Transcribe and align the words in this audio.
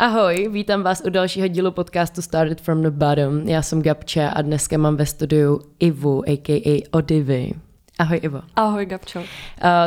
Ahoj, 0.00 0.48
vítám 0.52 0.82
vás 0.82 1.02
u 1.06 1.10
dalšího 1.10 1.48
dílu 1.48 1.70
podcastu 1.70 2.22
Started 2.22 2.60
from 2.60 2.82
the 2.82 2.90
Bottom. 2.90 3.48
Já 3.48 3.62
jsem 3.62 3.82
Gabče 3.82 4.30
a 4.30 4.42
dneska 4.42 4.78
mám 4.78 4.96
ve 4.96 5.06
studiu 5.06 5.60
Ivu, 5.80 6.22
a.k.a. 6.28 6.82
Odivy. 6.90 7.52
Ahoj 7.98 8.20
Ivo. 8.22 8.42
Ahoj 8.56 8.86
Gabčo. 8.86 9.20
Uh, 9.20 9.24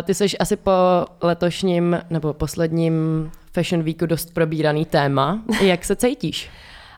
ty 0.03 0.13
jsi 0.13 0.37
asi 0.39 0.55
po 0.55 0.71
letošním 1.21 1.99
nebo 2.09 2.33
posledním 2.33 2.93
Fashion 3.53 3.83
Weeku 3.83 4.05
dost 4.05 4.33
probíraný 4.33 4.85
téma. 4.85 5.43
Jak 5.61 5.85
se 5.85 5.95
cítíš? 5.95 6.49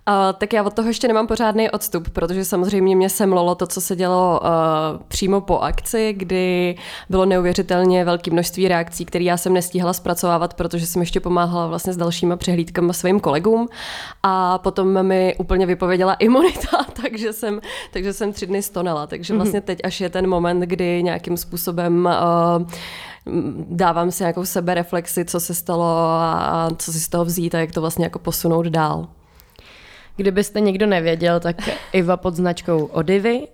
Uh, 0.09 0.37
tak 0.37 0.53
já 0.53 0.63
od 0.63 0.73
toho 0.73 0.87
ještě 0.87 1.07
nemám 1.07 1.27
pořádný 1.27 1.69
odstup, 1.69 2.09
protože 2.09 2.45
samozřejmě 2.45 2.95
mě 2.95 3.09
semlolo 3.09 3.55
to, 3.55 3.67
co 3.67 3.81
se 3.81 3.95
dělo 3.95 4.39
uh, 4.43 4.47
přímo 5.07 5.41
po 5.41 5.59
akci, 5.59 6.13
kdy 6.17 6.75
bylo 7.09 7.25
neuvěřitelně 7.25 8.05
velké 8.05 8.31
množství 8.31 8.67
reakcí, 8.67 9.05
které 9.05 9.23
já 9.23 9.37
jsem 9.37 9.53
nestíhala 9.53 9.93
zpracovávat, 9.93 10.53
protože 10.53 10.87
jsem 10.87 11.01
ještě 11.01 11.19
pomáhala 11.19 11.67
vlastně 11.67 11.93
s 11.93 11.97
dalšíma 11.97 12.35
přehlídkami 12.35 12.93
svým 12.93 13.19
kolegům. 13.19 13.67
A 14.23 14.57
potom 14.57 15.03
mi 15.03 15.35
úplně 15.39 15.65
vypověděla 15.65 16.13
imunita, 16.13 16.77
takže 17.01 17.33
jsem, 17.33 17.61
takže 17.93 18.13
jsem 18.13 18.33
tři 18.33 18.45
dny 18.45 18.61
stonala. 18.61 19.07
Takže 19.07 19.33
mhm. 19.33 19.41
vlastně 19.41 19.61
teď 19.61 19.79
až 19.83 20.01
je 20.01 20.09
ten 20.09 20.27
moment, 20.27 20.59
kdy 20.59 21.03
nějakým 21.03 21.37
způsobem 21.37 22.09
uh, 22.57 22.67
dávám 23.69 24.11
si 24.11 24.23
nějakou 24.23 24.45
sebereflexi, 24.45 25.25
co 25.25 25.39
se 25.39 25.53
stalo 25.53 25.85
a 25.85 26.69
co 26.77 26.93
si 26.93 26.99
z 26.99 27.09
toho 27.09 27.25
vzít 27.25 27.55
a 27.55 27.59
jak 27.59 27.71
to 27.71 27.81
vlastně 27.81 28.05
jako 28.05 28.19
posunout 28.19 28.65
dál. 28.65 29.07
Kdybyste 30.15 30.59
někdo 30.59 30.85
nevěděl, 30.85 31.39
tak 31.39 31.55
Iva 31.93 32.17
pod 32.17 32.35
značkou 32.35 32.85
Odivy, 32.85 33.39
uh, 33.39 33.45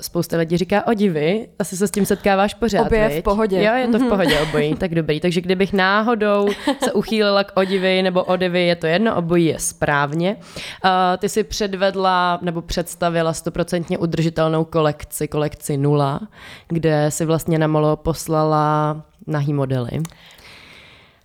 spousta 0.00 0.36
lidí 0.36 0.56
říká 0.56 0.86
Odivy, 0.86 1.48
asi 1.58 1.76
se 1.76 1.88
s 1.88 1.90
tím 1.90 2.06
setkáváš 2.06 2.54
pořád, 2.54 2.86
Obě 2.86 3.08
v 3.08 3.22
pohodě. 3.22 3.64
Jo, 3.64 3.74
je 3.74 3.86
to 3.86 3.98
v 3.98 4.00
mhm. 4.00 4.10
pohodě 4.10 4.40
obojí, 4.40 4.74
tak 4.74 4.94
dobrý. 4.94 5.20
Takže 5.20 5.40
kdybych 5.40 5.72
náhodou 5.72 6.48
se 6.84 6.92
uchýlila 6.92 7.44
k 7.44 7.56
Odivy 7.56 8.02
nebo 8.02 8.24
Odivy, 8.24 8.66
je 8.66 8.76
to 8.76 8.86
jedno, 8.86 9.16
obojí 9.16 9.46
je 9.46 9.58
správně. 9.58 10.36
Uh, 10.84 10.90
ty 11.18 11.28
si 11.28 11.44
předvedla 11.44 12.38
nebo 12.42 12.62
představila 12.62 13.32
stoprocentně 13.32 13.98
udržitelnou 13.98 14.64
kolekci, 14.64 15.28
kolekci 15.28 15.76
nula, 15.76 16.20
kde 16.68 17.10
si 17.10 17.24
vlastně 17.24 17.58
na 17.58 17.66
molo 17.66 17.96
poslala 17.96 18.96
nahý 19.26 19.52
modely. 19.52 19.90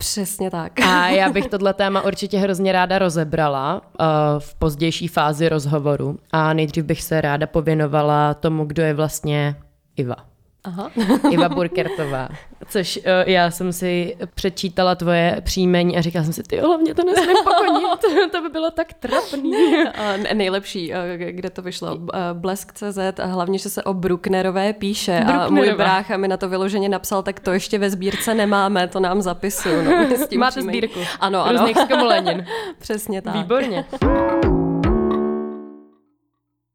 Přesně 0.02 0.52
tak. 0.52 0.80
A 0.80 1.08
já 1.10 1.30
bych 1.30 1.48
tohle 1.48 1.74
téma 1.74 2.02
určitě 2.02 2.38
hrozně 2.38 2.72
ráda 2.72 3.00
rozebrala 3.00 3.82
uh, 3.82 4.06
v 4.40 4.56
pozdější 4.56 5.08
fázi 5.08 5.50
rozhovoru. 5.50 6.20
A 6.32 6.54
nejdřív 6.54 6.84
bych 6.84 7.02
se 7.04 7.22
ráda 7.22 7.48
pověnovala 7.48 8.34
tomu, 8.34 8.66
kdo 8.66 8.84
je 8.84 8.94
vlastně 8.94 9.56
Iva. 9.96 10.29
Aha. 10.64 10.92
Iva 11.32 11.50
Burkertová. 11.50 12.30
Což 12.68 12.98
uh, 12.98 13.04
já 13.26 13.52
jsem 13.52 13.74
si 13.74 14.18
přečítala 14.36 14.96
tvoje 14.96 15.42
příjmení 15.44 15.98
a 15.98 16.02
říkala 16.02 16.24
jsem 16.24 16.34
si, 16.34 16.44
ty 16.44 16.58
hlavně 16.58 16.96
to 16.96 17.04
nesmím 17.04 17.38
pokonit, 17.44 18.32
to 18.32 18.42
by 18.42 18.50
bylo 18.50 18.72
tak 18.72 18.94
trapný. 18.94 19.54
A 19.98 20.34
nejlepší, 20.34 20.92
uh, 20.92 20.98
kde 21.30 21.50
to 21.50 21.62
vyšlo, 21.62 21.96
uh, 21.96 22.08
Blesk.cz 22.34 23.20
a 23.24 23.26
hlavně, 23.26 23.58
že 23.60 23.70
se 23.70 23.84
o 23.84 23.94
Brucknerové 23.94 24.74
píše 24.74 25.12
Brucknerova. 25.12 25.46
a 25.46 25.50
můj 25.50 25.74
brácha 25.74 26.18
mi 26.18 26.28
na 26.28 26.38
to 26.38 26.50
vyloženě 26.50 26.90
napsal, 26.90 27.24
tak 27.24 27.40
to 27.40 27.54
ještě 27.54 27.78
ve 27.78 27.90
sbírce 27.90 28.34
nemáme, 28.34 28.88
to 28.88 29.00
nám 29.00 29.22
zapisuju. 29.22 29.84
No, 29.84 30.08
Máte 30.38 30.62
sbírku. 30.62 31.00
Ano, 31.20 31.46
ano. 31.46 31.60
Různých 31.60 31.78
Přesně 32.80 33.22
tak. 33.22 33.36
Výborně. 33.36 33.86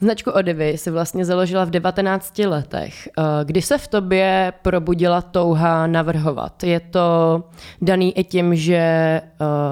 Značku 0.01 0.31
Odivy 0.31 0.79
si 0.79 0.91
vlastně 0.91 1.25
založila 1.25 1.65
v 1.65 1.71
19 1.71 2.39
letech. 2.39 3.09
Eh, 3.19 3.23
kdy 3.45 3.63
se 3.63 3.79
v 3.79 3.89
tobě 3.89 4.53
probudila 4.63 5.23
touha 5.23 5.87
navrhovat? 5.87 6.63
Je 6.63 6.81
to 6.81 7.43
daný 7.83 8.19
i 8.19 8.25
tím, 8.25 8.55
že 8.55 8.75
eh, 8.75 9.23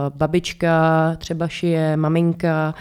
babička 0.09 1.17
třeba 1.19 1.49
šije, 1.49 1.97
maminka, 1.97 2.75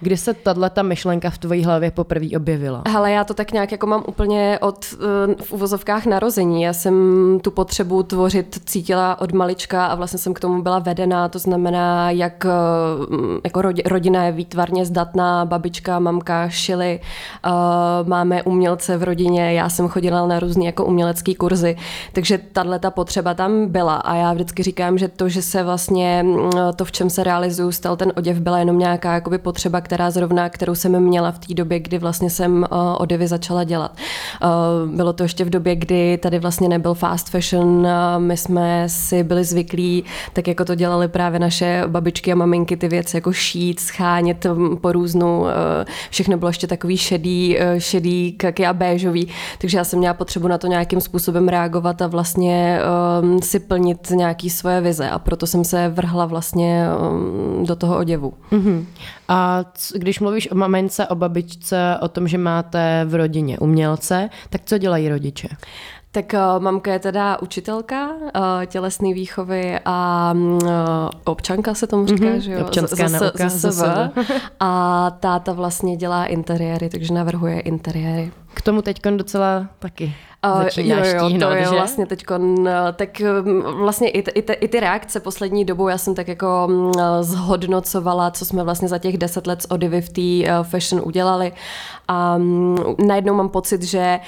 Kdy 0.00 0.16
se 0.16 0.34
tahle 0.34 0.70
ta 0.70 0.82
myšlenka 0.82 1.30
v 1.30 1.38
tvojí 1.38 1.64
hlavě 1.64 1.90
poprvé 1.90 2.26
objevila? 2.36 2.82
Hele, 2.88 3.12
já 3.12 3.24
to 3.24 3.34
tak 3.34 3.52
nějak 3.52 3.72
jako 3.72 3.86
mám 3.86 4.02
úplně 4.06 4.58
od 4.62 4.86
uh, 4.94 5.34
v 5.44 5.52
uvozovkách 5.52 6.06
narození. 6.06 6.62
Já 6.62 6.72
jsem 6.72 6.94
tu 7.42 7.50
potřebu 7.50 8.02
tvořit 8.02 8.58
cítila 8.64 9.20
od 9.20 9.32
malička 9.32 9.86
a 9.86 9.94
vlastně 9.94 10.18
jsem 10.18 10.34
k 10.34 10.40
tomu 10.40 10.62
byla 10.62 10.78
vedená. 10.78 11.28
To 11.28 11.38
znamená, 11.38 12.10
jak 12.10 12.44
uh, 12.44 13.38
jako 13.44 13.62
rodina 13.86 14.24
je 14.24 14.32
výtvarně 14.32 14.86
zdatná, 14.86 15.44
babička, 15.44 15.98
mamka 15.98 16.48
šily, 16.48 17.00
uh, 17.46 18.08
máme 18.08 18.42
umělce 18.42 18.96
v 18.96 19.02
rodině, 19.02 19.52
já 19.52 19.68
jsem 19.68 19.88
chodila 19.88 20.26
na 20.26 20.40
různé 20.40 20.64
jako 20.64 20.84
umělecké 20.84 21.34
kurzy, 21.34 21.76
takže 22.12 22.38
tahle 22.52 22.78
ta 22.78 22.90
potřeba 22.90 23.34
tam 23.34 23.66
byla 23.66 23.96
a 23.96 24.14
já 24.14 24.32
vždycky 24.32 24.62
říkám, 24.62 24.98
že 24.98 25.08
to, 25.08 25.28
že 25.28 25.42
se 25.42 25.62
vlastně 25.62 26.26
to, 26.76 26.84
v 26.84 26.92
čem 26.92 27.10
se 27.10 27.24
realizuju, 27.24 27.72
stal 27.72 27.96
ten 27.96 28.12
oděv, 28.16 28.40
byla 28.40 28.58
jenom 28.58 28.78
nějaká 28.78 29.14
jakoby 29.14 29.38
potřeba, 29.38 29.80
která 29.88 30.10
zrovna, 30.10 30.48
kterou 30.48 30.74
jsem 30.74 31.00
měla 31.00 31.32
v 31.32 31.38
té 31.38 31.54
době, 31.54 31.80
kdy 31.80 31.98
vlastně 31.98 32.30
jsem 32.30 32.66
uh, 32.72 32.78
odevy 32.98 33.26
začala 33.26 33.64
dělat. 33.64 33.96
Uh, 34.42 34.94
bylo 34.96 35.12
to 35.12 35.22
ještě 35.22 35.44
v 35.44 35.50
době, 35.50 35.76
kdy 35.76 36.18
tady 36.18 36.38
vlastně 36.38 36.68
nebyl 36.68 36.94
fast 36.94 37.28
fashion, 37.28 37.68
uh, 37.68 37.86
my 38.18 38.36
jsme 38.36 38.84
si 38.88 39.24
byli 39.24 39.44
zvyklí, 39.44 40.04
tak 40.32 40.48
jako 40.48 40.64
to 40.64 40.74
dělali 40.74 41.08
právě 41.08 41.40
naše 41.40 41.84
babičky 41.86 42.32
a 42.32 42.34
maminky, 42.34 42.76
ty 42.76 42.88
věci 42.88 43.16
jako 43.16 43.32
šít, 43.32 43.80
schánět 43.80 44.46
po 44.80 44.92
různu, 44.92 45.40
uh, 45.40 45.46
všechno 46.10 46.38
bylo 46.38 46.48
ještě 46.48 46.66
takový 46.66 46.96
šedý, 46.96 47.58
šedý, 47.78 48.32
kaky 48.32 48.66
a 48.66 48.72
béžový, 48.72 49.28
takže 49.60 49.78
já 49.78 49.84
jsem 49.84 49.98
měla 49.98 50.14
potřebu 50.14 50.48
na 50.48 50.58
to 50.58 50.66
nějakým 50.66 51.00
způsobem 51.00 51.48
reagovat 51.48 52.02
a 52.02 52.06
vlastně 52.06 52.80
um, 53.22 53.42
si 53.42 53.58
plnit 53.58 54.10
nějaký 54.10 54.50
svoje 54.50 54.80
vize 54.80 55.10
a 55.10 55.18
proto 55.18 55.46
jsem 55.46 55.64
se 55.64 55.88
vrhla 55.88 56.26
vlastně 56.26 56.86
um, 57.10 57.66
do 57.66 57.76
toho 57.76 57.98
oděvu. 57.98 58.32
Mm-hmm. 58.52 58.84
A 59.28 59.64
když 59.94 60.20
mluvíš 60.20 60.50
o 60.50 60.54
mamince, 60.54 61.06
o 61.06 61.14
babičce, 61.14 61.96
o 62.00 62.08
tom, 62.08 62.28
že 62.28 62.38
máte 62.38 63.04
v 63.04 63.14
rodině 63.14 63.58
umělce, 63.58 64.30
tak 64.50 64.60
co 64.64 64.78
dělají 64.78 65.08
rodiče? 65.08 65.48
Tak 66.18 66.34
uh, 66.34 66.62
mamka 66.62 66.92
je 66.92 66.98
teda 66.98 67.42
učitelka 67.42 68.08
uh, 68.08 68.30
tělesné 68.66 69.14
výchovy 69.14 69.78
a 69.84 70.32
uh, 70.34 70.68
občanka 71.24 71.74
se 71.74 71.86
tomu 71.86 72.06
říká, 72.06 72.24
mm-hmm, 72.24 72.38
že 72.38 72.52
jo? 72.52 72.60
Občanská 72.66 73.08
z, 73.08 73.12
nauka. 73.12 73.48
Z, 73.48 73.72
z, 73.72 73.84
a 74.60 75.10
táta 75.20 75.52
vlastně 75.52 75.96
dělá 75.96 76.26
interiéry, 76.26 76.88
takže 76.88 77.14
navrhuje 77.14 77.60
interiéry. 77.60 78.32
K 78.54 78.60
tomu 78.60 78.82
teď 78.82 79.00
docela 79.02 79.66
taky 79.78 80.14
Začínáš 80.64 81.06
jo, 81.06 81.14
jo, 81.14 81.28
tíhnout, 81.28 81.50
to 81.50 81.56
je 81.56 81.64
že? 81.64 81.70
vlastně 81.70 82.06
teď, 82.06 82.24
tak 82.96 83.22
vlastně 83.62 84.08
i, 84.08 84.18
i, 84.18 84.52
i 84.52 84.68
ty 84.68 84.80
reakce 84.80 85.20
poslední 85.20 85.64
dobou, 85.64 85.88
já 85.88 85.98
jsem 85.98 86.14
tak 86.14 86.28
jako 86.28 86.68
zhodnocovala, 87.20 88.30
co 88.30 88.44
jsme 88.44 88.64
vlastně 88.64 88.88
za 88.88 88.98
těch 88.98 89.18
deset 89.18 89.46
let 89.46 89.62
s 89.62 89.70
Odivy 89.70 90.00
v 90.00 90.08
té 90.08 90.62
fashion 90.62 91.02
udělali 91.04 91.52
a 92.08 92.38
najednou 93.06 93.34
mám 93.34 93.48
pocit, 93.48 93.82
že 93.82 94.20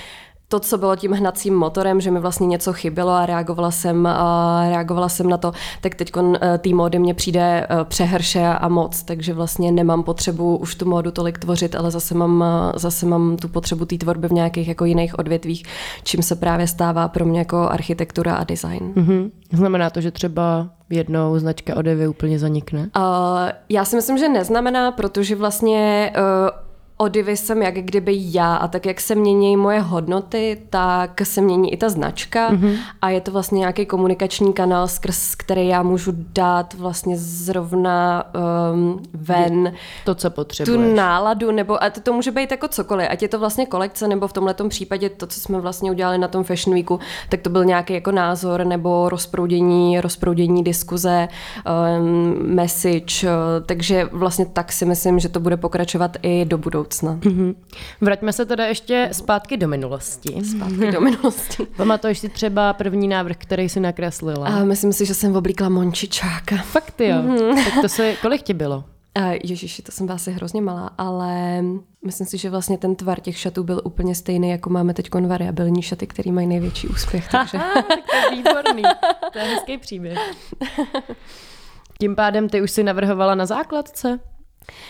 to, 0.50 0.60
co 0.60 0.78
bylo 0.78 0.96
tím 0.96 1.12
hnacím 1.12 1.54
motorem, 1.54 2.00
že 2.00 2.10
mi 2.10 2.20
vlastně 2.20 2.46
něco 2.46 2.72
chybělo 2.72 3.10
a 3.10 3.26
reagovala 3.26 3.70
jsem, 3.70 4.06
a 4.06 4.64
reagovala 4.68 5.08
jsem 5.08 5.28
na 5.28 5.36
to, 5.36 5.52
tak 5.80 5.94
teď 5.94 6.12
e, 6.42 6.58
té 6.58 6.74
módy 6.74 6.98
mě 6.98 7.14
přijde 7.14 7.40
e, 7.40 7.84
přehrše 7.84 8.46
a 8.46 8.68
moc, 8.68 9.02
takže 9.02 9.34
vlastně 9.34 9.72
nemám 9.72 10.02
potřebu 10.02 10.56
už 10.56 10.74
tu 10.74 10.88
módu 10.88 11.10
tolik 11.10 11.38
tvořit, 11.38 11.74
ale 11.74 11.90
zase 11.90 12.14
mám, 12.14 12.42
e, 12.42 12.78
zase 12.78 13.06
mám 13.06 13.36
tu 13.36 13.48
potřebu 13.48 13.84
té 13.84 13.98
tvorby 13.98 14.28
v 14.28 14.32
nějakých 14.32 14.68
jako 14.68 14.84
jiných 14.84 15.18
odvětvích, 15.18 15.62
čím 16.02 16.22
se 16.22 16.36
právě 16.36 16.66
stává 16.66 17.08
pro 17.08 17.24
mě 17.24 17.38
jako 17.38 17.56
architektura 17.56 18.34
a 18.34 18.44
design. 18.44 18.92
Mm-hmm. 18.96 19.30
Znamená 19.52 19.90
to, 19.90 20.00
že 20.00 20.10
třeba 20.10 20.68
jednou 20.90 21.38
značka 21.38 21.76
Odevy 21.76 22.08
úplně 22.08 22.38
zanikne? 22.38 22.80
Uh, 22.80 23.02
já 23.68 23.84
si 23.84 23.96
myslím, 23.96 24.18
že 24.18 24.28
neznamená, 24.28 24.92
protože 24.92 25.36
vlastně 25.36 26.12
uh, 26.16 26.69
Odivy 27.00 27.36
jsem 27.36 27.62
jak 27.62 27.74
kdyby 27.74 28.12
já 28.16 28.56
a 28.56 28.68
tak, 28.68 28.86
jak 28.86 29.00
se 29.00 29.14
mění 29.14 29.56
moje 29.56 29.80
hodnoty, 29.80 30.62
tak 30.70 31.20
se 31.24 31.40
mění 31.40 31.72
i 31.72 31.76
ta 31.76 31.88
značka 31.88 32.50
mm-hmm. 32.50 32.76
a 33.02 33.10
je 33.10 33.20
to 33.20 33.30
vlastně 33.30 33.58
nějaký 33.58 33.86
komunikační 33.86 34.52
kanál, 34.52 34.88
skrz 34.88 35.34
který 35.34 35.68
já 35.68 35.82
můžu 35.82 36.12
dát 36.16 36.74
vlastně 36.74 37.14
zrovna 37.18 38.24
um, 38.72 39.02
ven 39.12 39.72
to, 40.04 40.14
co 40.14 40.30
potřebuješ. 40.30 40.91
Tu 40.91 40.94
náladu, 40.94 41.50
nebo 41.50 41.82
a 41.82 41.91
to, 41.91 42.00
to 42.00 42.12
může 42.12 42.30
být 42.30 42.50
jako 42.50 42.68
cokoliv, 42.68 43.08
ať 43.10 43.22
je 43.22 43.28
to 43.28 43.38
vlastně 43.38 43.66
kolekce, 43.66 44.08
nebo 44.08 44.28
v 44.28 44.32
tomhle 44.32 44.54
případě 44.68 45.08
to, 45.08 45.26
co 45.26 45.41
jsme 45.41 45.60
vlastně 45.60 45.91
udělali 45.91 46.18
na 46.18 46.28
tom 46.28 46.44
Fashion 46.44 46.74
Weeku, 46.74 47.00
tak 47.28 47.41
to 47.41 47.50
byl 47.50 47.64
nějaký 47.64 47.94
jako 47.94 48.12
názor 48.12 48.64
nebo 48.64 49.08
rozproudění, 49.08 50.00
rozproudění 50.00 50.64
diskuze, 50.64 51.28
um, 51.98 52.54
message, 52.54 53.22
uh, 53.22 53.30
takže 53.66 54.08
vlastně 54.12 54.46
tak 54.46 54.72
si 54.72 54.84
myslím, 54.84 55.18
že 55.18 55.28
to 55.28 55.41
bude 55.41 55.56
pokračovat 55.56 56.16
i 56.22 56.44
do 56.44 56.58
budoucna 56.58 56.90
budoucna. 56.91 57.15
Mm-hmm. 57.15 57.54
Vraťme 58.01 58.33
se 58.33 58.47
teda 58.47 58.66
ještě 58.66 59.09
zpátky 59.13 59.57
do 59.57 59.69
minulosti. 59.69 60.45
Zpátky 60.45 60.92
do 60.92 61.01
minulosti. 61.10 61.66
Pamatuješ 61.77 62.19
si 62.19 62.28
třeba 62.28 62.72
první 62.72 63.09
návrh, 63.09 63.37
který 63.37 63.69
jsi 63.69 63.81
nakreslila? 63.81 64.47
A 64.47 64.65
myslím 64.65 64.92
si, 64.92 65.07
že 65.07 65.15
jsem 65.15 65.37
oblíkla 65.37 65.69
Mončičáka. 65.69 66.57
Fakt 66.57 67.01
jo. 67.01 67.16
Mm-hmm. 67.16 67.65
Tak 67.65 67.83
to 67.83 67.89
se, 67.89 68.16
kolik 68.22 68.42
ti 68.42 68.54
bylo? 68.54 68.84
Uh, 69.19 69.33
Ježiši, 69.45 69.83
to 69.83 69.92
jsem 69.92 70.07
byla 70.07 70.16
asi 70.16 70.33
hrozně 70.33 70.63
malá, 70.63 70.91
ale 70.98 71.63
myslím 72.04 72.27
si, 72.27 72.39
že 72.39 72.51
vlastně 72.51 72.78
ten 72.78 72.97
tvar 72.97 73.21
těch 73.21 73.39
šatů 73.39 73.65
byl 73.65 73.81
úplně 73.84 74.15
stejný, 74.15 74.51
jako 74.51 74.71
máme 74.71 74.95
teď 74.95 75.15
variabilní 75.27 75.83
šaty, 75.83 76.07
který 76.07 76.33
mají 76.33 76.47
největší 76.47 76.89
úspěch. 76.89 77.28
Takže... 77.33 77.59
tak 77.75 78.01
to 78.10 78.16
je 78.16 78.31
výborný. 78.31 78.83
To 79.33 79.39
je 79.39 79.45
hezký 79.45 79.78
příběh. 79.78 80.19
Tím 82.01 82.16
pádem 82.16 82.48
ty 82.48 82.63
už 82.63 82.71
si 82.71 82.83
navrhovala 82.83 83.34
na 83.34 83.47
základce? 83.47 84.19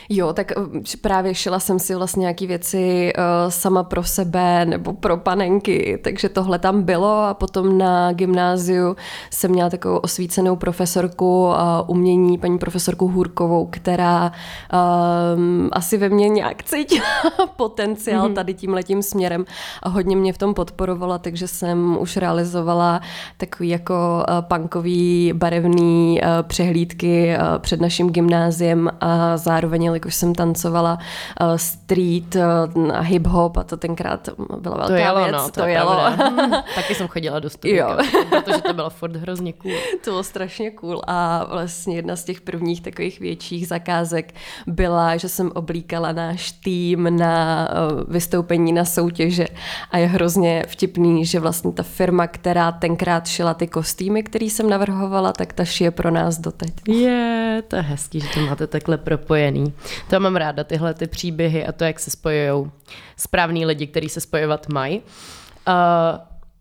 Jo, 0.08 0.32
tak 0.32 0.52
eh, 0.52 0.96
právě 1.00 1.34
šila 1.34 1.60
jsem 1.60 1.78
si 1.78 1.94
vlastně 1.94 2.20
nějaké 2.20 2.46
věci 2.46 3.12
uh, 3.18 3.50
sama 3.50 3.82
pro 3.82 4.04
sebe 4.04 4.64
nebo 4.64 4.92
pro 4.92 5.16
panenky, 5.16 5.98
takže 6.04 6.28
tohle 6.28 6.58
tam 6.58 6.82
bylo 6.82 7.24
a 7.24 7.34
potom 7.34 7.78
na 7.78 8.12
gymnáziu 8.12 8.96
jsem 9.30 9.50
měla 9.50 9.70
takovou 9.70 9.96
osvícenou 9.96 10.56
profesorku 10.56 11.52
umění, 11.86 12.38
paní 12.38 12.58
profesorku 12.58 13.08
Hůrkovou, 13.08 13.66
která 13.66 14.32
um, 15.36 15.68
asi 15.72 15.96
ve 15.96 16.08
mně 16.08 16.28
nějak 16.28 16.62
cítila 16.62 17.06
potenciál 17.56 18.28
mm-hmm. 18.28 18.34
tady 18.34 18.54
tím 18.54 18.72
letím 18.74 19.02
směrem 19.02 19.44
a 19.82 19.88
hodně 19.88 20.16
mě 20.16 20.32
v 20.32 20.38
tom 20.38 20.54
podporovala, 20.54 21.18
takže 21.18 21.48
jsem 21.48 21.98
už 22.00 22.16
realizovala 22.16 23.00
takový 23.36 23.68
jako 23.68 24.24
uh, 24.28 24.40
punkový 24.40 25.32
barevný 25.36 26.20
přehlídky 26.42 27.36
před 27.58 27.80
naším 27.80 28.10
gymnáziem 28.10 28.90
a 29.00 29.36
zároveň 29.36 29.69
zároveň, 29.70 29.84
jelikož 29.84 30.14
jsem 30.14 30.34
tancovala 30.34 30.98
uh, 31.40 31.56
street 31.56 32.34
uh, 32.34 32.90
a 32.92 33.02
hip-hop 33.02 33.58
a 33.58 33.64
to 33.64 33.76
tenkrát 33.76 34.28
byla 34.60 34.76
velká 34.76 34.86
to 34.86 34.94
jelo, 34.94 35.24
věc. 35.24 35.32
No, 35.32 35.44
to, 35.44 35.60
to 35.60 35.66
jelo. 35.66 35.96
Taky 36.74 36.94
jsem 36.94 37.08
chodila 37.08 37.38
do 37.38 37.50
studia, 37.50 37.96
protože 38.30 38.62
to 38.62 38.72
bylo 38.72 38.90
furt 38.90 39.16
hrozně 39.16 39.52
cool. 39.52 39.72
To 40.04 40.10
bylo 40.10 40.22
strašně 40.22 40.70
cool 40.70 41.00
a 41.06 41.44
vlastně 41.44 41.96
jedna 41.96 42.16
z 42.16 42.24
těch 42.24 42.40
prvních 42.40 42.80
takových 42.80 43.20
větších 43.20 43.68
zakázek 43.68 44.34
byla, 44.66 45.16
že 45.16 45.28
jsem 45.28 45.50
oblíkala 45.54 46.12
náš 46.12 46.52
tým 46.52 47.16
na 47.16 47.68
uh, 47.68 48.12
vystoupení 48.12 48.72
na 48.72 48.84
soutěže 48.84 49.46
a 49.90 49.98
je 49.98 50.06
hrozně 50.06 50.64
vtipný, 50.68 51.26
že 51.26 51.40
vlastně 51.40 51.72
ta 51.72 51.82
firma, 51.82 52.26
která 52.26 52.72
tenkrát 52.72 53.26
šila 53.26 53.54
ty 53.54 53.66
kostýmy, 53.66 54.22
který 54.22 54.50
jsem 54.50 54.70
navrhovala, 54.70 55.32
tak 55.32 55.52
ta 55.52 55.64
šije 55.64 55.90
pro 55.90 56.10
nás 56.10 56.38
doteď. 56.38 56.72
Je, 56.88 57.62
to 57.68 57.76
je 57.76 57.82
hezký, 57.82 58.20
že 58.20 58.28
to 58.34 58.40
máte 58.40 58.66
takhle 58.66 58.98
propojený 58.98 59.49
spojený. 59.50 59.72
To 60.10 60.20
mám 60.20 60.36
ráda, 60.36 60.64
tyhle 60.64 60.94
ty 60.94 61.06
příběhy 61.06 61.66
a 61.66 61.72
to, 61.72 61.84
jak 61.84 62.00
se 62.00 62.10
spojují 62.10 62.70
správní 63.16 63.66
lidi, 63.66 63.86
kteří 63.86 64.08
se 64.08 64.20
spojovat 64.20 64.68
mají. 64.68 64.98
Uh, 65.68 65.74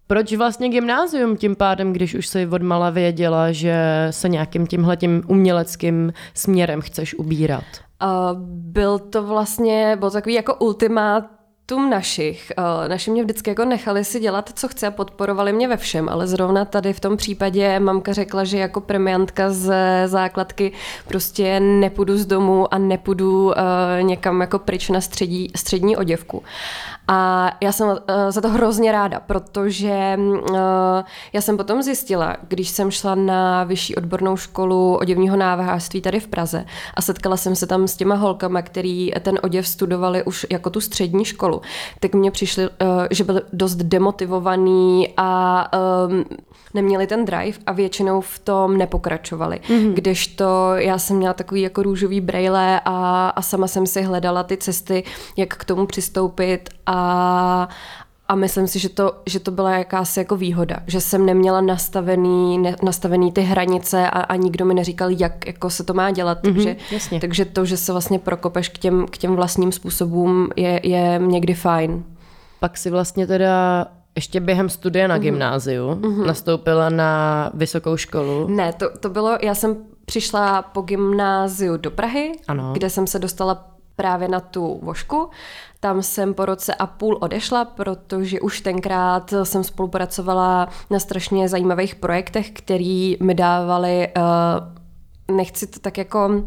proč 0.08 0.34
vlastně 0.34 0.70
gymnázium 0.70 1.38
tím 1.38 1.56
pádem, 1.56 1.94
když 1.94 2.16
už 2.16 2.28
si 2.28 2.48
odmala 2.48 2.90
věděla, 2.90 3.52
že 3.52 4.08
se 4.10 4.30
nějakým 4.30 4.68
tímhletím 4.68 5.24
uměleckým 5.28 6.14
směrem 6.34 6.82
chceš 6.82 7.16
ubírat? 7.16 7.64
Uh, 8.04 8.40
byl 8.50 9.00
to 9.00 9.24
vlastně, 9.24 9.96
byl 10.00 10.12
takový 10.12 10.36
jako 10.36 10.56
ultimát 10.56 11.39
tum 11.70 11.90
našich. 11.90 12.52
Eh, 12.58 12.90
naši 12.90 13.12
mě 13.12 13.24
vždycky 13.24 13.50
jako 13.50 13.66
nechali 13.66 14.06
si 14.06 14.20
dělat, 14.20 14.52
co 14.56 14.68
chce 14.68 14.88
a 14.88 14.92
podporovali 14.92 15.54
mě 15.54 15.68
ve 15.68 15.78
všem, 15.78 16.10
ale 16.10 16.28
zrovna 16.28 16.66
tady 16.66 16.94
v 16.94 17.00
tom 17.00 17.18
případě 17.18 17.80
mamka 17.80 18.14
řekla, 18.14 18.44
že 18.44 18.58
jako 18.58 18.82
premiantka 18.82 19.52
z 19.52 19.74
základky 20.06 20.72
prostě 21.08 21.60
nepůjdu 21.60 22.18
z 22.18 22.26
domu 22.26 22.74
a 22.74 22.78
nepůjdu 22.78 23.46
uh, 23.46 23.54
někam 24.02 24.42
jako 24.42 24.60
pryč 24.60 24.90
na 24.90 25.02
střední, 25.02 25.48
střední 25.56 25.98
oděvku. 25.98 26.44
A 27.12 27.52
já 27.62 27.72
jsem 27.72 27.88
uh, 27.88 27.96
za 28.30 28.42
to 28.42 28.50
hrozně 28.50 28.92
ráda, 28.92 29.20
protože 29.20 30.18
uh, 30.18 30.58
já 31.34 31.42
jsem 31.42 31.58
potom 31.58 31.84
zjistila, 31.84 32.38
když 32.48 32.70
jsem 32.70 32.92
šla 32.92 33.16
na 33.16 33.64
vyšší 33.64 33.96
odbornou 33.96 34.38
školu 34.38 34.98
oděvního 34.98 35.38
návrhářství 35.38 36.02
tady 36.02 36.20
v 36.20 36.28
Praze 36.28 36.66
a 36.94 37.02
setkala 37.02 37.38
jsem 37.38 37.56
se 37.56 37.68
tam 37.68 37.88
s 37.88 37.96
těma 37.96 38.16
holkama, 38.16 38.62
který 38.62 39.12
ten 39.22 39.40
oděv 39.44 39.68
studovali 39.68 40.24
už 40.24 40.46
jako 40.52 40.70
tu 40.70 40.82
střední 40.82 41.26
školu, 41.26 41.62
tak 42.00 42.14
mně 42.16 42.32
přišli, 42.32 42.68
uh, 42.68 42.74
že 43.12 43.24
byli 43.24 43.42
dost 43.54 43.76
demotivovaný 43.76 45.14
a 45.18 45.72
neměli 46.74 47.08
ten 47.08 47.26
drive 47.26 47.58
a 47.66 47.72
většinou 47.72 48.22
v 48.22 48.40
tom 48.40 48.78
nepokračovali. 48.78 49.60
Mm-hmm. 49.68 49.94
Kdežto 49.94 50.74
já 50.76 50.98
jsem 50.98 51.18
měla 51.18 51.34
takový 51.34 51.62
jako 51.62 51.84
růžový 51.84 52.22
brejle 52.22 52.82
a, 52.86 53.30
a 53.30 53.42
sama 53.42 53.68
jsem 53.68 53.88
si 53.88 54.02
hledala 54.02 54.44
ty 54.44 54.58
cesty, 54.58 55.04
jak 55.38 55.54
k 55.54 55.66
tomu 55.66 55.86
přistoupit 55.86 56.70
a, 56.86 57.70
a 58.28 58.36
myslím 58.36 58.68
si, 58.68 58.80
že 58.80 58.90
to, 58.90 59.14
že 59.26 59.40
to 59.40 59.52
byla 59.52 59.72
jakási 59.72 60.20
jako 60.20 60.36
výhoda, 60.36 60.78
že 60.88 61.02
jsem 61.02 61.26
neměla 61.26 61.62
nastavený, 61.62 62.58
ne, 62.58 62.76
nastavený 62.84 63.32
ty 63.32 63.42
hranice 63.42 64.10
a, 64.10 64.20
a 64.20 64.36
nikdo 64.36 64.66
mi 64.66 64.74
neříkal, 64.74 65.10
jak 65.10 65.48
jako 65.48 65.70
se 65.70 65.84
to 65.84 65.94
má 65.94 66.12
dělat. 66.12 66.44
Mm-hmm, 66.44 66.54
takže, 66.54 66.76
jasně. 66.92 67.20
takže 67.20 67.46
to, 67.46 67.66
že 67.66 67.78
se 67.78 67.92
vlastně 67.92 68.20
prokopeš 68.20 68.70
k 68.70 68.78
těm, 68.78 69.06
k 69.12 69.18
těm 69.18 69.36
vlastním 69.36 69.72
způsobům, 69.72 70.50
je, 70.56 70.80
je 70.84 71.22
někdy 71.26 71.54
fajn. 71.54 72.04
Pak 72.60 72.78
si 72.78 72.90
vlastně 72.90 73.28
teda 73.28 73.88
ještě 74.16 74.40
během 74.40 74.70
studia 74.70 75.08
na 75.08 75.18
mm-hmm. 75.18 75.22
gymnáziu 75.22 75.90
mm-hmm. 75.90 76.26
nastoupila 76.26 76.90
na 76.90 77.52
vysokou 77.54 77.98
školu. 77.98 78.48
Ne, 78.48 78.74
to, 78.74 78.98
to 78.98 79.10
bylo, 79.10 79.38
já 79.42 79.56
jsem 79.56 79.78
přišla 80.06 80.62
po 80.62 80.82
gymnáziu 80.82 81.78
do 81.78 81.92
Prahy, 81.92 82.32
ano. 82.48 82.74
kde 82.74 82.90
jsem 82.90 83.08
se 83.08 83.20
dostala 83.20 83.66
právě 83.96 84.28
na 84.28 84.40
tu 84.40 84.80
vošku. 84.84 85.30
Tam 85.80 86.02
jsem 86.02 86.34
po 86.34 86.46
roce 86.46 86.76
a 86.76 86.88
půl 86.88 87.18
odešla, 87.22 87.66
protože 87.66 88.40
už 88.40 88.62
tenkrát 88.62 89.34
jsem 89.44 89.64
spolupracovala 89.64 90.70
na 90.90 91.00
strašně 91.00 91.50
zajímavých 91.50 91.96
projektech, 91.96 92.52
který 92.52 93.18
mi 93.22 93.36
dávali 93.36 94.08
uh, 94.18 94.79
nechci 95.30 95.68
to 95.68 95.80
tak 95.80 95.98
jako, 95.98 96.28
uh, 96.28 96.44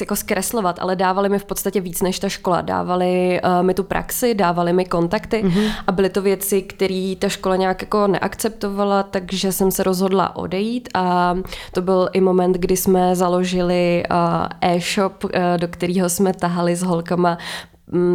jako 0.00 0.16
zkreslovat, 0.16 0.78
ale 0.78 0.96
dávali 0.96 1.28
mi 1.28 1.38
v 1.38 1.44
podstatě 1.44 1.80
víc 1.80 2.02
než 2.02 2.18
ta 2.18 2.28
škola. 2.28 2.60
Dávali 2.60 3.40
uh, 3.44 3.66
mi 3.66 3.74
tu 3.74 3.82
praxi, 3.82 4.34
dávali 4.34 4.72
mi 4.72 4.84
kontakty 4.84 5.42
mm-hmm. 5.44 5.72
a 5.86 5.92
byly 5.92 6.08
to 6.08 6.22
věci, 6.22 6.62
které 6.62 7.14
ta 7.18 7.28
škola 7.28 7.56
nějak 7.56 7.82
jako 7.82 8.06
neakceptovala, 8.06 9.02
takže 9.02 9.52
jsem 9.52 9.70
se 9.70 9.82
rozhodla 9.82 10.36
odejít 10.36 10.88
a 10.94 11.34
to 11.72 11.82
byl 11.82 12.08
i 12.12 12.20
moment, 12.20 12.56
kdy 12.56 12.76
jsme 12.76 13.16
založili 13.16 14.02
uh, 14.10 14.16
e-shop, 14.60 15.24
uh, 15.24 15.30
do 15.56 15.68
kterého 15.68 16.08
jsme 16.08 16.32
tahali 16.32 16.76
s 16.76 16.82
holkama 16.82 17.38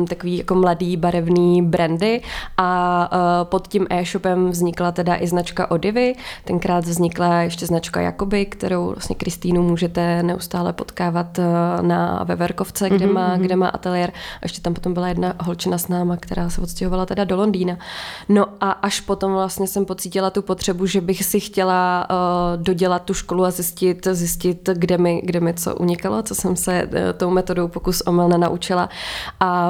takový 0.10 0.38
jako 0.38 0.56
mladý 0.56 0.98
barevný 0.98 1.62
brandy 1.62 2.22
a 2.57 3.10
uh, 3.13 3.50
pod 3.50 3.68
tím 3.68 3.88
e-shopem 3.89 4.50
vznikla 4.50 4.92
teda 4.92 5.16
i 5.16 5.27
značka 5.27 5.72
Odivy. 5.72 6.16
Tenkrát 6.45 6.86
vznikla 6.86 7.42
ještě 7.42 7.66
značka 7.66 8.01
Jakoby, 8.01 8.45
kterou 8.45 8.86
vlastně 8.86 9.16
Kristýnu 9.16 9.63
můžete 9.63 10.24
neustále 10.24 10.74
potkávat 10.74 11.38
uh, 11.38 11.45
na 11.81 12.24
Veverkovce, 12.24 12.89
kde, 12.89 13.06
mm-hmm. 13.06 13.13
má, 13.13 13.27
mhm. 13.27 13.42
kde 13.42 13.56
má 13.56 13.68
ateliér. 13.68 14.12
A 14.12 14.39
ještě 14.44 14.62
tam 14.62 14.74
potom 14.74 14.94
byla 14.94 15.07
jedna 15.07 15.33
holčina 15.39 15.77
s 15.77 15.88
náma, 15.88 16.18
která 16.18 16.50
se 16.50 16.62
odstěhovala 16.62 17.06
teda 17.06 17.24
do 17.24 17.36
Londýna. 17.36 17.77
No 18.30 18.45
a 18.62 18.72
až 18.72 19.01
potom 19.01 19.33
vlastně 19.33 19.68
jsem 19.68 19.86
pocítila 19.86 20.30
tu 20.30 20.42
potřebu, 20.42 20.86
že 20.86 21.01
bych 21.01 21.25
si 21.25 21.39
chtěla 21.39 22.07
uh, 22.10 22.63
dodělat 22.63 23.01
tu 23.01 23.13
školu 23.13 23.46
a 23.46 23.51
zjistit, 23.51 24.08
zjistit 24.12 24.70
kde, 24.74 24.98
mi, 24.98 25.22
kde 25.25 25.39
mi 25.39 25.53
co 25.53 25.75
unikalo, 25.75 26.24
co 26.24 26.36
jsem 26.36 26.55
se 26.55 26.84
uh, 26.84 26.91
tou 27.17 27.29
metodou 27.29 27.67
pokus 27.67 28.01
omyl 28.01 28.27
nenaučila. 28.29 28.89
A 29.39 29.64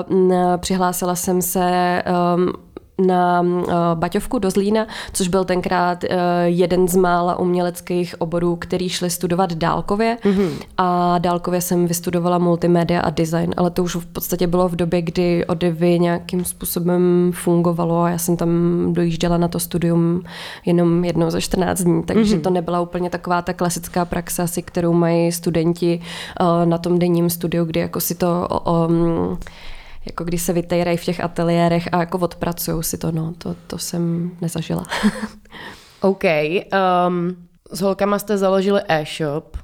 přihlásila 0.57 1.15
jsem 1.15 1.41
se 1.41 2.03
um, 2.35 2.53
na 2.99 3.41
uh, 3.41 3.65
Baťovku 3.93 4.39
do 4.39 4.51
Zlína, 4.51 4.87
což 5.13 5.27
byl 5.27 5.45
tenkrát 5.45 6.03
uh, 6.03 6.09
jeden 6.43 6.87
z 6.87 6.95
mála 6.95 7.39
uměleckých 7.39 8.15
oborů, 8.21 8.55
který 8.55 8.89
šli 8.89 9.09
studovat 9.09 9.53
dálkově 9.53 10.17
mm-hmm. 10.23 10.49
a 10.77 11.17
dálkově 11.17 11.61
jsem 11.61 11.87
vystudovala 11.87 12.37
multimédia 12.37 13.01
a 13.01 13.09
design, 13.09 13.53
ale 13.57 13.69
to 13.69 13.83
už 13.83 13.95
v 13.95 14.05
podstatě 14.05 14.47
bylo 14.47 14.69
v 14.69 14.75
době, 14.75 15.01
kdy 15.01 15.45
odevy 15.45 15.99
nějakým 15.99 16.45
způsobem 16.45 17.31
fungovalo 17.35 18.01
a 18.01 18.09
já 18.09 18.17
jsem 18.17 18.37
tam 18.37 18.49
dojížděla 18.93 19.37
na 19.37 19.47
to 19.47 19.59
studium 19.59 20.23
jenom 20.65 21.05
jednou 21.05 21.29
za 21.29 21.39
14 21.39 21.81
dní, 21.81 22.03
takže 22.03 22.35
mm-hmm. 22.35 22.41
to 22.41 22.49
nebyla 22.49 22.81
úplně 22.81 23.09
taková 23.09 23.41
ta 23.41 23.53
klasická 23.53 24.05
praxe 24.05 24.43
asi, 24.43 24.61
kterou 24.61 24.93
mají 24.93 25.31
studenti 25.31 26.01
uh, 26.41 26.65
na 26.65 26.77
tom 26.77 26.99
denním 26.99 27.29
studiu, 27.29 27.65
kdy 27.65 27.79
jako 27.79 27.99
si 28.01 28.15
to 28.15 28.47
um, 28.87 29.37
jako 30.05 30.23
když 30.23 30.41
se 30.41 30.53
vytejrají 30.53 30.97
v 30.97 31.05
těch 31.05 31.23
ateliérech 31.23 31.89
a 31.91 31.99
jako 31.99 32.17
odpracují 32.17 32.83
si 32.83 32.97
to, 32.97 33.11
no, 33.11 33.33
to, 33.37 33.55
to 33.67 33.77
jsem 33.77 34.31
nezažila. 34.41 34.85
OK. 36.01 36.23
Um, 37.07 37.35
s 37.71 37.81
holkama 37.81 38.19
jste 38.19 38.37
založili 38.37 38.81
e-shop. 38.87 39.57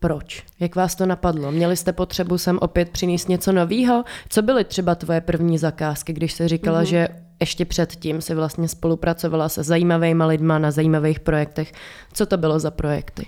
Proč? 0.00 0.44
Jak 0.60 0.76
vás 0.76 0.94
to 0.94 1.06
napadlo? 1.06 1.52
Měli 1.52 1.76
jste 1.76 1.92
potřebu 1.92 2.38
sem 2.38 2.58
opět 2.58 2.88
přinést 2.88 3.28
něco 3.28 3.52
nového? 3.52 4.04
Co 4.28 4.42
byly 4.42 4.64
třeba 4.64 4.94
tvoje 4.94 5.20
první 5.20 5.58
zakázky, 5.58 6.12
když 6.12 6.32
se 6.32 6.48
říkala, 6.48 6.82
mm-hmm. 6.82 6.86
že 6.86 7.08
ještě 7.40 7.64
předtím 7.64 8.20
si 8.20 8.34
vlastně 8.34 8.68
spolupracovala 8.68 9.48
se 9.48 9.62
zajímavými 9.62 10.24
lidma 10.24 10.58
na 10.58 10.70
zajímavých 10.70 11.20
projektech? 11.20 11.72
Co 12.12 12.26
to 12.26 12.36
bylo 12.36 12.58
za 12.58 12.70
projekty? 12.70 13.26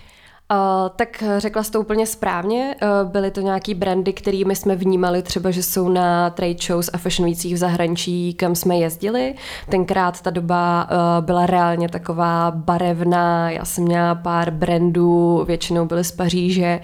Uh, 0.51 0.89
tak 0.97 1.25
řekla 1.39 1.63
jsi 1.63 1.71
to 1.71 1.81
úplně 1.81 2.07
správně. 2.07 2.75
Uh, 2.83 3.11
byly 3.11 3.31
to 3.31 3.41
nějaký 3.41 3.75
brandy, 3.75 4.13
kterými 4.13 4.57
jsme 4.57 4.77
vnímali 4.77 5.23
třeba, 5.23 5.51
že 5.51 5.63
jsou 5.63 5.89
na 5.89 6.31
trade 6.31 6.55
shows 6.67 6.91
a 6.93 6.99
fashion 6.99 7.29
weekích 7.29 7.55
v 7.55 7.57
zahraničí, 7.57 8.35
kam 8.35 8.55
jsme 8.55 8.77
jezdili. 8.77 9.35
Tenkrát 9.69 10.21
ta 10.21 10.31
doba 10.31 10.89
uh, 10.91 11.25
byla 11.25 11.47
reálně 11.47 11.89
taková 11.89 12.51
barevná. 12.51 13.51
Já 13.51 13.65
jsem 13.65 13.85
měla 13.85 14.15
pár 14.15 14.51
brandů, 14.51 15.45
většinou 15.47 15.87
byly 15.87 16.05
z 16.05 16.13
Paříže, 16.13 16.81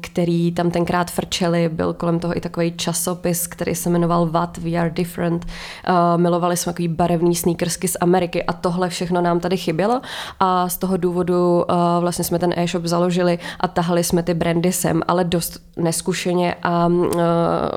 který 0.00 0.52
tam 0.52 0.70
tenkrát 0.70 1.10
frčeli. 1.10 1.68
Byl 1.68 1.92
kolem 1.94 2.18
toho 2.18 2.36
i 2.36 2.40
takový 2.40 2.72
časopis, 2.72 3.46
který 3.46 3.74
se 3.74 3.90
jmenoval 3.90 4.26
What 4.26 4.58
We 4.58 4.70
Are 4.70 4.90
Different. 4.90 5.46
Milovali 6.16 6.56
jsme 6.56 6.72
takový 6.72 6.88
barevný 6.88 7.34
sneakersky 7.34 7.88
z 7.88 7.96
Ameriky 8.00 8.44
a 8.44 8.52
tohle 8.52 8.88
všechno 8.88 9.20
nám 9.20 9.40
tady 9.40 9.56
chybělo 9.56 10.00
a 10.40 10.68
z 10.68 10.76
toho 10.76 10.96
důvodu 10.96 11.64
vlastně 12.08 12.24
jsme 12.24 12.38
ten 12.38 12.54
e-shop 12.56 12.84
založili 12.84 13.38
a 13.60 13.68
tahali 13.68 14.04
jsme 14.04 14.22
ty 14.22 14.34
brandy 14.34 14.72
sem, 14.72 15.02
ale 15.08 15.24
dost 15.24 15.60
neskušeně 15.76 16.54
a 16.62 16.86
uh, 16.86 17.12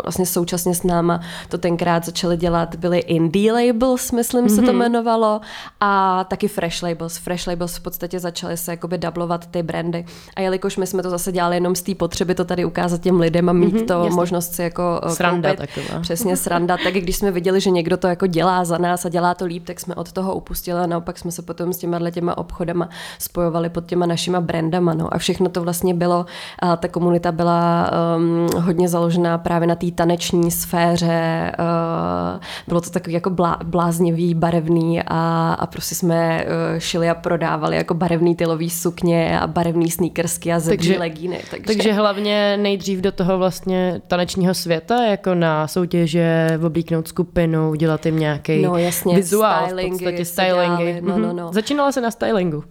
vlastně 0.04 0.26
současně 0.26 0.76
s 0.76 0.84
náma 0.84 1.22
to 1.50 1.58
tenkrát 1.58 2.06
začali 2.06 2.38
dělat, 2.38 2.76
byly 2.76 3.00
indie 3.00 3.54
labels, 3.54 4.12
myslím 4.12 4.46
mm-hmm. 4.46 4.56
se 4.56 4.62
to 4.62 4.62
mhm. 4.62 4.76
jmenovalo, 4.76 5.42
a 5.80 6.24
taky 6.24 6.48
fresh 6.48 6.84
labels. 6.84 7.18
Fresh 7.18 7.48
labels 7.48 7.76
v 7.76 7.80
podstatě 7.80 8.20
začaly 8.20 8.58
se 8.58 8.72
jakoby 8.72 8.98
dublovat 8.98 9.46
ty 9.46 9.64
brandy. 9.64 10.06
A 10.36 10.42
jelikož 10.42 10.78
my 10.78 10.88
jsme 10.88 11.04
to 11.04 11.10
zase 11.10 11.32
dělali 11.32 11.56
jenom 11.56 11.76
z 11.76 11.82
té 11.82 11.96
potřeby 11.96 12.36
to 12.36 12.46
tady 12.46 12.66
ukázat 12.66 13.02
těm 13.02 13.20
lidem 13.20 13.50
a 13.50 13.54
mít 13.54 13.76
mm-hmm, 13.76 13.86
to 13.86 13.94
jasný. 13.94 14.16
možnost 14.16 14.54
si 14.54 14.62
jako 14.62 15.02
sranda 15.08 15.50
koupit, 15.50 15.70
taková. 15.76 16.00
přesně 16.00 16.38
sranda, 16.38 16.78
tak 16.84 16.94
když 16.94 17.16
jsme 17.16 17.32
viděli, 17.32 17.62
že 17.62 17.70
někdo 17.70 17.98
to 17.98 18.08
jako 18.08 18.28
dělá 18.28 18.66
za 18.66 18.78
nás 18.78 19.06
a 19.06 19.10
dělá 19.10 19.34
to 19.34 19.46
líp, 19.46 19.66
tak 19.66 19.80
jsme 19.80 19.96
od 19.96 20.12
toho 20.12 20.36
upustili 20.36 20.80
a 20.80 20.88
naopak 20.88 21.18
jsme 21.18 21.32
se 21.32 21.42
potom 21.42 21.74
s 21.74 21.78
těma 21.78 22.00
těma 22.12 22.38
obchodama 22.38 22.90
spojovali 23.20 23.70
pod 23.70 23.86
těma 23.86 24.06
našima 24.12 24.42
brandama. 24.42 24.94
No. 24.94 25.14
A 25.14 25.18
všechno 25.18 25.50
to 25.50 25.62
vlastně 25.62 25.94
bylo, 25.94 26.26
a 26.60 26.76
ta 26.76 26.88
komunita 26.88 27.32
byla 27.32 27.92
um, 28.18 28.48
hodně 28.62 28.90
založená 28.90 29.38
právě 29.38 29.68
na 29.68 29.76
té 29.76 29.92
taneční 29.92 30.52
sféře. 30.52 31.52
Uh, 31.60 32.42
bylo 32.68 32.82
to 32.82 32.90
takový 32.90 33.14
jako 33.14 33.30
blá, 33.30 33.58
bláznivý, 33.64 34.34
barevný 34.36 35.02
a, 35.08 35.54
a 35.60 35.66
prostě 35.66 35.96
jsme 35.96 36.46
uh, 36.46 36.80
šili 36.80 37.10
a 37.10 37.16
prodávali 37.16 37.78
jako 37.78 37.94
barevný 37.94 38.36
tylový 38.36 38.70
sukně 38.70 39.40
a 39.40 39.48
barevný 39.48 39.92
sneakersky 39.92 40.54
a 40.54 40.60
zebří 40.60 40.88
takže, 40.88 41.00
legíny. 41.00 41.40
Takže... 41.52 41.66
takže 41.66 41.94
hlavně 41.94 42.58
nejdřív 42.58 43.00
do 43.00 43.12
toho 43.12 43.38
vlastně 43.38 44.02
tanečního 44.08 44.54
světa, 44.54 45.04
jako 45.04 45.36
na 45.36 45.68
soutěže, 45.68 46.60
oblíknout 46.66 47.08
skupinu, 47.08 47.70
udělat 47.70 48.06
jim 48.06 48.20
nějaký 48.20 48.62
no, 48.62 48.78
jasně, 48.78 49.16
vizuál, 49.16 49.66
stylingy, 49.66 49.90
v 49.90 49.92
podstatě 49.92 50.26
stylingy. 50.26 51.02
No, 51.02 51.18
no, 51.18 51.28
mhm. 51.28 51.36
no. 51.36 51.54
Začínala 51.54 51.92
se 51.92 52.02
na 52.02 52.12
stylingu? 52.12 52.58
Uh, 52.58 52.64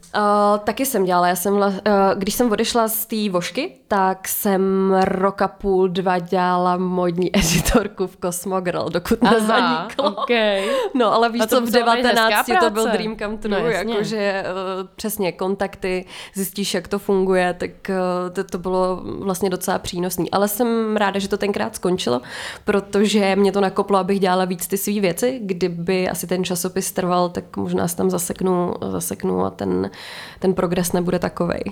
taky 0.64 0.86
jsem 0.86 1.04
dělala. 1.04 1.28
Já 1.30 1.36
jsem, 1.36 1.54
uh, 1.54 1.68
když 2.14 2.34
jsem 2.34 2.52
odešla 2.52 2.88
z 2.88 3.06
té 3.06 3.30
vošky, 3.30 3.72
tak 3.88 4.28
jsem 4.28 4.94
roka 5.04 5.48
půl, 5.48 5.88
dva 5.88 6.18
dělala 6.18 6.76
modní 6.76 7.36
editorku 7.38 8.06
v 8.06 8.16
Cosmogirl, 8.24 8.88
dokud 8.88 9.18
Aha, 9.22 9.32
nezaniklo. 9.32 10.22
Okay. 10.22 10.68
No, 10.94 11.12
ale 11.12 11.30
víš 11.30 11.42
co, 11.46 11.60
v 11.60 11.70
19 11.70 12.50
to 12.60 12.70
byl 12.70 12.86
dream 12.86 13.16
come 13.16 13.36
true, 13.36 13.60
no, 13.60 13.66
jakože 13.68 14.44
uh, 14.44 14.88
přesně 14.96 15.32
kontakty, 15.32 16.04
zjistíš, 16.34 16.74
jak 16.74 16.88
to 16.88 16.98
funguje, 16.98 17.54
tak 17.54 17.70
uh, 17.88 18.34
to, 18.34 18.44
to 18.44 18.58
bylo 18.58 19.00
vlastně 19.04 19.50
docela 19.50 19.78
přínosný. 19.78 20.30
Ale 20.30 20.48
jsem 20.48 20.96
ráda, 20.96 21.18
že 21.18 21.28
to 21.28 21.36
tenkrát 21.36 21.76
skončilo, 21.76 22.20
protože 22.64 23.36
mě 23.36 23.52
to 23.52 23.60
nakoplo, 23.60 23.98
abych 23.98 24.20
dělala 24.20 24.44
víc 24.44 24.66
ty 24.66 24.78
své 24.78 25.00
věci. 25.00 25.40
Kdyby 25.42 26.08
asi 26.08 26.26
ten 26.26 26.44
časopis 26.44 26.92
trval, 26.92 27.28
tak 27.28 27.56
možná 27.56 27.88
se 27.88 27.96
tam 27.96 28.10
zaseknu, 28.10 28.74
zaseknu 28.90 29.44
a 29.44 29.50
ten, 29.50 29.90
ten 30.38 30.54
progres 30.54 30.92
nebude 30.92 31.19
takovej. 31.20 31.62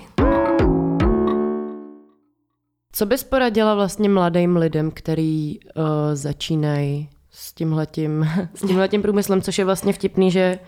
Co 2.91 3.05
bys 3.05 3.23
poradila 3.23 3.75
vlastně 3.75 4.09
mladým 4.09 4.57
lidem, 4.57 4.91
který 4.91 5.59
uh, 5.59 5.83
začínají 6.13 7.09
s 7.31 7.53
tímhletím, 7.53 8.27
s 8.55 8.67
tímhletím 8.67 9.01
průmyslem, 9.01 9.41
což 9.41 9.57
je 9.57 9.65
vlastně 9.65 9.93
vtipný, 9.93 10.31
že 10.31 10.59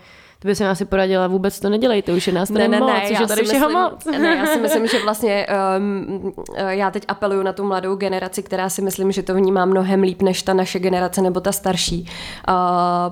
to 0.42 0.48
by 0.48 0.54
se 0.54 0.68
asi 0.68 0.84
poradila, 0.84 1.26
vůbec 1.26 1.60
to 1.60 1.68
nedělejte, 1.68 2.12
už 2.12 2.26
je 2.26 2.32
nás 2.32 2.48
tady 2.48 2.68
ne, 2.68 2.68
ne, 2.68 2.80
moc, 2.80 2.90
ne, 2.92 3.10
už 3.10 3.20
je 3.20 3.26
tady 3.26 3.42
všeho 3.42 3.68
myslím, 3.68 3.82
moc. 3.82 4.04
Ne, 4.04 4.36
já 4.36 4.46
si 4.46 4.60
myslím, 4.60 4.86
že 4.86 4.98
vlastně 5.04 5.46
um, 5.78 6.32
já 6.68 6.90
teď 6.90 7.04
apeluju 7.08 7.42
na 7.42 7.52
tu 7.52 7.64
mladou 7.64 7.96
generaci, 7.96 8.42
která 8.42 8.68
si 8.68 8.82
myslím, 8.82 9.12
že 9.12 9.22
to 9.22 9.34
vnímá 9.34 9.64
mnohem 9.64 10.02
líp 10.02 10.22
než 10.22 10.42
ta 10.42 10.54
naše 10.54 10.78
generace 10.78 11.22
nebo 11.22 11.40
ta 11.40 11.52
starší, 11.52 12.08
uh, 12.48 12.54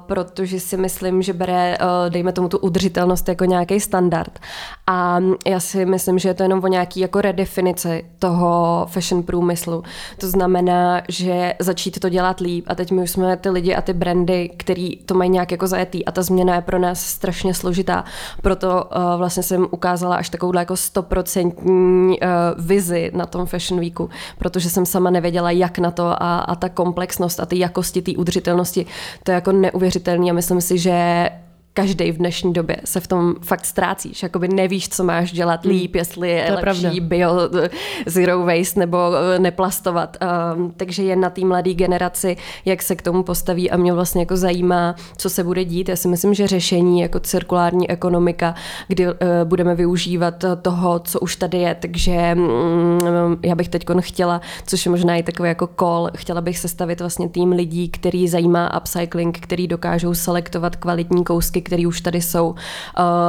protože 0.06 0.60
si 0.60 0.76
myslím, 0.76 1.22
že 1.22 1.32
bere, 1.32 1.78
uh, 1.80 2.10
dejme 2.10 2.32
tomu 2.32 2.49
tu 2.49 2.58
udržitelnost 2.58 3.28
jako 3.28 3.44
nějaký 3.44 3.80
standard. 3.80 4.38
A 4.87 5.20
já 5.46 5.60
si 5.60 5.87
myslím, 5.87 6.18
že 6.18 6.28
je 6.28 6.34
to 6.34 6.42
jenom 6.42 6.64
o 6.64 6.66
nějaký 6.66 7.00
jako 7.00 7.20
redefinici 7.20 8.04
toho 8.18 8.87
fashion 8.90 9.22
průmyslu. 9.22 9.82
To 10.18 10.28
znamená, 10.28 11.02
že 11.08 11.54
začít 11.58 12.00
to 12.00 12.08
dělat 12.08 12.40
líp 12.40 12.64
a 12.68 12.75
teď 12.75 12.90
my 12.90 13.02
už 13.02 13.10
jsme 13.10 13.37
ty 13.37 13.50
lidi 13.50 13.75
a 13.75 13.82
ty 13.82 13.92
brandy, 13.92 14.50
který 14.56 14.96
to 14.96 15.14
mají 15.14 15.30
nějak 15.30 15.50
jako 15.50 15.66
zajetý 15.66 16.04
a 16.04 16.12
ta 16.12 16.22
změna 16.22 16.54
je 16.54 16.60
pro 16.60 16.78
nás 16.78 17.19
strašně 17.20 17.54
složitá. 17.54 18.04
Proto 18.42 18.84
uh, 18.84 19.18
vlastně 19.18 19.42
jsem 19.42 19.66
ukázala 19.70 20.16
až 20.16 20.30
takovou 20.30 20.56
jako 20.56 20.76
stoprocentní 20.76 22.20
uh, 22.20 22.28
vizi 22.58 23.10
na 23.14 23.26
tom 23.26 23.46
Fashion 23.46 23.80
Weeku, 23.80 24.08
protože 24.38 24.70
jsem 24.70 24.86
sama 24.86 25.10
nevěděla, 25.10 25.50
jak 25.50 25.78
na 25.78 25.90
to 25.90 26.22
a, 26.22 26.40
a 26.40 26.54
ta 26.54 26.68
komplexnost 26.68 27.40
a 27.40 27.46
ty 27.46 27.58
jakosti, 27.58 28.02
ty 28.02 28.16
udržitelnosti, 28.16 28.86
to 29.22 29.30
je 29.30 29.34
jako 29.34 29.52
neuvěřitelný 29.52 30.30
a 30.30 30.34
myslím 30.34 30.60
si, 30.60 30.78
že 30.78 31.28
každý 31.74 32.12
v 32.12 32.16
dnešní 32.16 32.52
době 32.52 32.76
se 32.84 33.00
v 33.00 33.06
tom 33.06 33.34
fakt 33.42 33.64
ztrácíš. 33.66 34.22
Jakoby 34.22 34.48
nevíš, 34.48 34.88
co 34.88 35.04
máš 35.04 35.32
dělat 35.32 35.64
hmm. 35.64 35.74
líp, 35.74 35.94
jestli 35.94 36.28
je, 36.28 36.34
je 36.34 36.52
lepší 36.52 36.80
pravda. 36.80 37.00
bio, 37.00 37.32
zero 38.06 38.38
waste 38.38 38.80
nebo 38.80 38.98
eh, 39.14 39.38
neplastovat. 39.38 40.16
Um, 40.54 40.72
takže 40.76 41.02
je 41.02 41.16
na 41.16 41.30
té 41.30 41.44
mladé 41.44 41.74
generaci, 41.74 42.36
jak 42.64 42.82
se 42.82 42.96
k 42.96 43.02
tomu 43.02 43.22
postaví 43.22 43.70
a 43.70 43.76
mě 43.76 43.92
vlastně 43.92 44.22
jako 44.22 44.36
zajímá, 44.36 44.94
co 45.16 45.30
se 45.30 45.44
bude 45.44 45.64
dít. 45.64 45.88
Já 45.88 45.96
si 45.96 46.08
myslím, 46.08 46.34
že 46.34 46.46
řešení 46.46 47.00
jako 47.00 47.20
cirkulární 47.20 47.90
ekonomika, 47.90 48.54
kdy 48.88 49.06
uh, 49.06 49.14
budeme 49.44 49.74
využívat 49.74 50.44
toho, 50.62 50.98
co 50.98 51.20
už 51.20 51.36
tady 51.36 51.58
je. 51.58 51.74
Takže 51.74 52.36
um, 52.36 53.38
já 53.42 53.54
bych 53.54 53.68
teď 53.68 53.84
chtěla, 54.00 54.40
což 54.66 54.86
je 54.86 54.90
možná 54.90 55.16
i 55.16 55.22
takový 55.22 55.48
jako 55.48 55.68
call, 55.78 56.10
chtěla 56.16 56.40
bych 56.40 56.58
sestavit 56.58 57.00
vlastně 57.00 57.28
tým 57.28 57.52
lidí, 57.52 57.88
který 57.88 58.28
zajímá 58.28 58.80
upcycling, 58.80 59.38
který 59.38 59.66
dokážou 59.66 60.14
selektovat 60.14 60.76
kvalitní 60.76 61.24
kousky 61.24 61.60
které 61.62 61.87
už 61.87 62.00
tady 62.00 62.21
jsou 62.21 62.50
uh, 62.50 62.57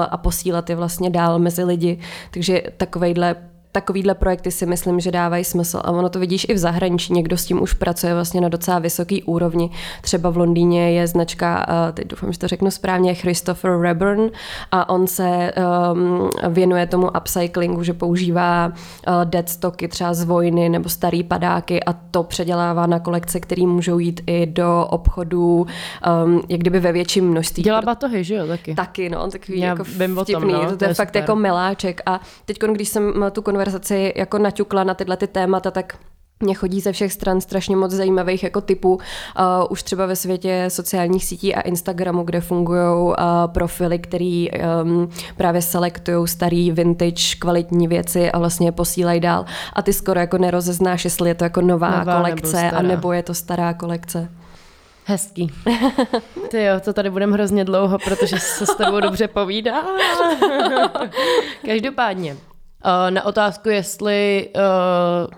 a 0.10 0.18
posílat 0.18 0.70
je 0.70 0.76
vlastně 0.76 1.10
dál 1.10 1.40
mezi 1.40 1.64
lidi. 1.64 1.98
Takže 2.32 2.62
takovejhle 2.78 3.36
takovýhle 3.72 4.16
projekty 4.16 4.52
si 4.52 4.66
myslím, 4.66 5.00
že 5.00 5.12
dávají 5.12 5.44
smysl. 5.44 5.82
A 5.84 5.92
ono 5.92 6.10
to 6.10 6.20
vidíš 6.20 6.46
i 6.50 6.54
v 6.54 6.58
zahraničí, 6.58 7.14
někdo 7.14 7.38
s 7.38 7.46
tím 7.46 7.62
už 7.62 7.74
pracuje 7.74 8.14
vlastně 8.14 8.42
na 8.42 8.50
docela 8.50 8.80
vysoký 8.80 9.24
úrovni. 9.24 9.70
Třeba 10.02 10.30
v 10.30 10.38
Londýně 10.38 10.92
je 10.92 11.08
značka, 11.08 11.66
teď 11.94 12.08
doufám, 12.08 12.32
že 12.34 12.40
to 12.40 12.48
řeknu 12.48 12.72
správně, 12.72 13.14
Christopher 13.14 13.80
Reburn 13.80 14.30
a 14.72 14.90
on 14.90 15.08
se 15.08 15.52
um, 15.94 16.30
věnuje 16.50 16.88
tomu 16.88 17.10
upcyclingu, 17.18 17.84
že 17.84 17.94
používá 17.94 18.68
uh, 18.68 19.14
dead 19.26 19.50
stocky 19.50 19.88
třeba 19.88 20.14
z 20.14 20.24
vojny 20.24 20.70
nebo 20.70 20.90
starý 20.90 21.24
padáky 21.24 21.84
a 21.84 21.94
to 21.94 22.24
předělává 22.24 22.86
na 22.86 23.00
kolekce, 23.00 23.40
které 23.40 23.68
můžou 23.68 24.00
jít 24.00 24.22
i 24.28 24.46
do 24.46 24.88
obchodů, 24.90 25.68
um, 26.26 26.42
jak 26.50 26.60
kdyby 26.60 26.80
ve 26.80 26.92
větším 26.92 27.30
množství. 27.30 27.64
Dělá 27.64 27.82
batohy, 27.82 28.24
že 28.24 28.36
jo, 28.36 28.48
taky? 28.48 28.76
Taky, 28.76 29.10
no, 29.10 29.28
takový 29.32 29.60
Já 29.60 29.68
jako 29.68 29.84
vtipný, 29.84 30.34
tom, 30.34 30.48
no, 30.48 30.70
to, 30.70 30.78
to 30.78 30.84
je, 30.84 30.90
je 30.90 30.94
fakt 30.94 31.10
super. 31.10 31.22
jako 31.22 31.36
miláček. 31.36 32.02
A 32.06 32.20
teď, 32.46 32.58
když 32.74 32.90
jsem 32.90 33.14
tu 33.32 33.42
konverzaci 33.42 33.61
jako 34.16 34.38
naťukla 34.38 34.84
na 34.84 34.94
tyhle 34.94 35.18
ty 35.18 35.28
témata, 35.28 35.72
tak 35.72 35.98
mě 36.42 36.54
chodí 36.54 36.82
ze 36.82 36.92
všech 36.92 37.14
stran 37.14 37.42
strašně 37.42 37.76
moc 37.76 37.92
zajímavých 37.92 38.44
jako 38.44 38.62
typů, 38.62 38.94
uh, 38.94 39.02
už 39.70 39.84
třeba 39.84 40.06
ve 40.06 40.16
světě 40.16 40.66
sociálních 40.68 41.26
sítí 41.26 41.56
a 41.56 41.62
Instagramu, 41.62 42.24
kde 42.24 42.42
fungují 42.42 43.04
uh, 43.04 43.14
profily, 43.46 44.00
který 44.00 44.50
um, 44.52 45.10
právě 45.38 45.62
selektují 45.62 46.28
starý 46.28 46.72
vintage 46.72 47.36
kvalitní 47.40 47.88
věci 47.88 48.32
a 48.32 48.40
vlastně 48.40 48.68
je 48.68 48.72
posílají 48.72 49.20
dál 49.20 49.46
a 49.74 49.82
ty 49.82 49.94
skoro 49.94 50.20
jako 50.20 50.38
nerozeznáš, 50.38 51.06
jestli 51.06 51.30
je 51.30 51.36
to 51.36 51.44
jako 51.44 51.62
nová, 51.62 52.00
nová 52.00 52.18
kolekce 52.18 52.64
nebo 52.64 52.78
a 52.78 52.82
nebo 52.82 53.14
je 53.14 53.24
to 53.24 53.34
stará 53.34 53.74
kolekce. 53.74 54.30
Hezký. 55.06 55.52
Ty 56.50 56.64
jo, 56.64 56.80
to 56.80 56.94
tady 56.94 57.10
budeme 57.10 57.34
hrozně 57.34 57.66
dlouho, 57.66 57.98
protože 58.00 58.40
se 58.40 58.66
s 58.66 58.76
tebou 58.76 59.00
dobře 59.00 59.28
povídá. 59.28 59.84
Každopádně, 61.66 62.38
na 63.10 63.26
otázku, 63.26 63.70
jestli 63.70 64.50
uh, 64.56 64.62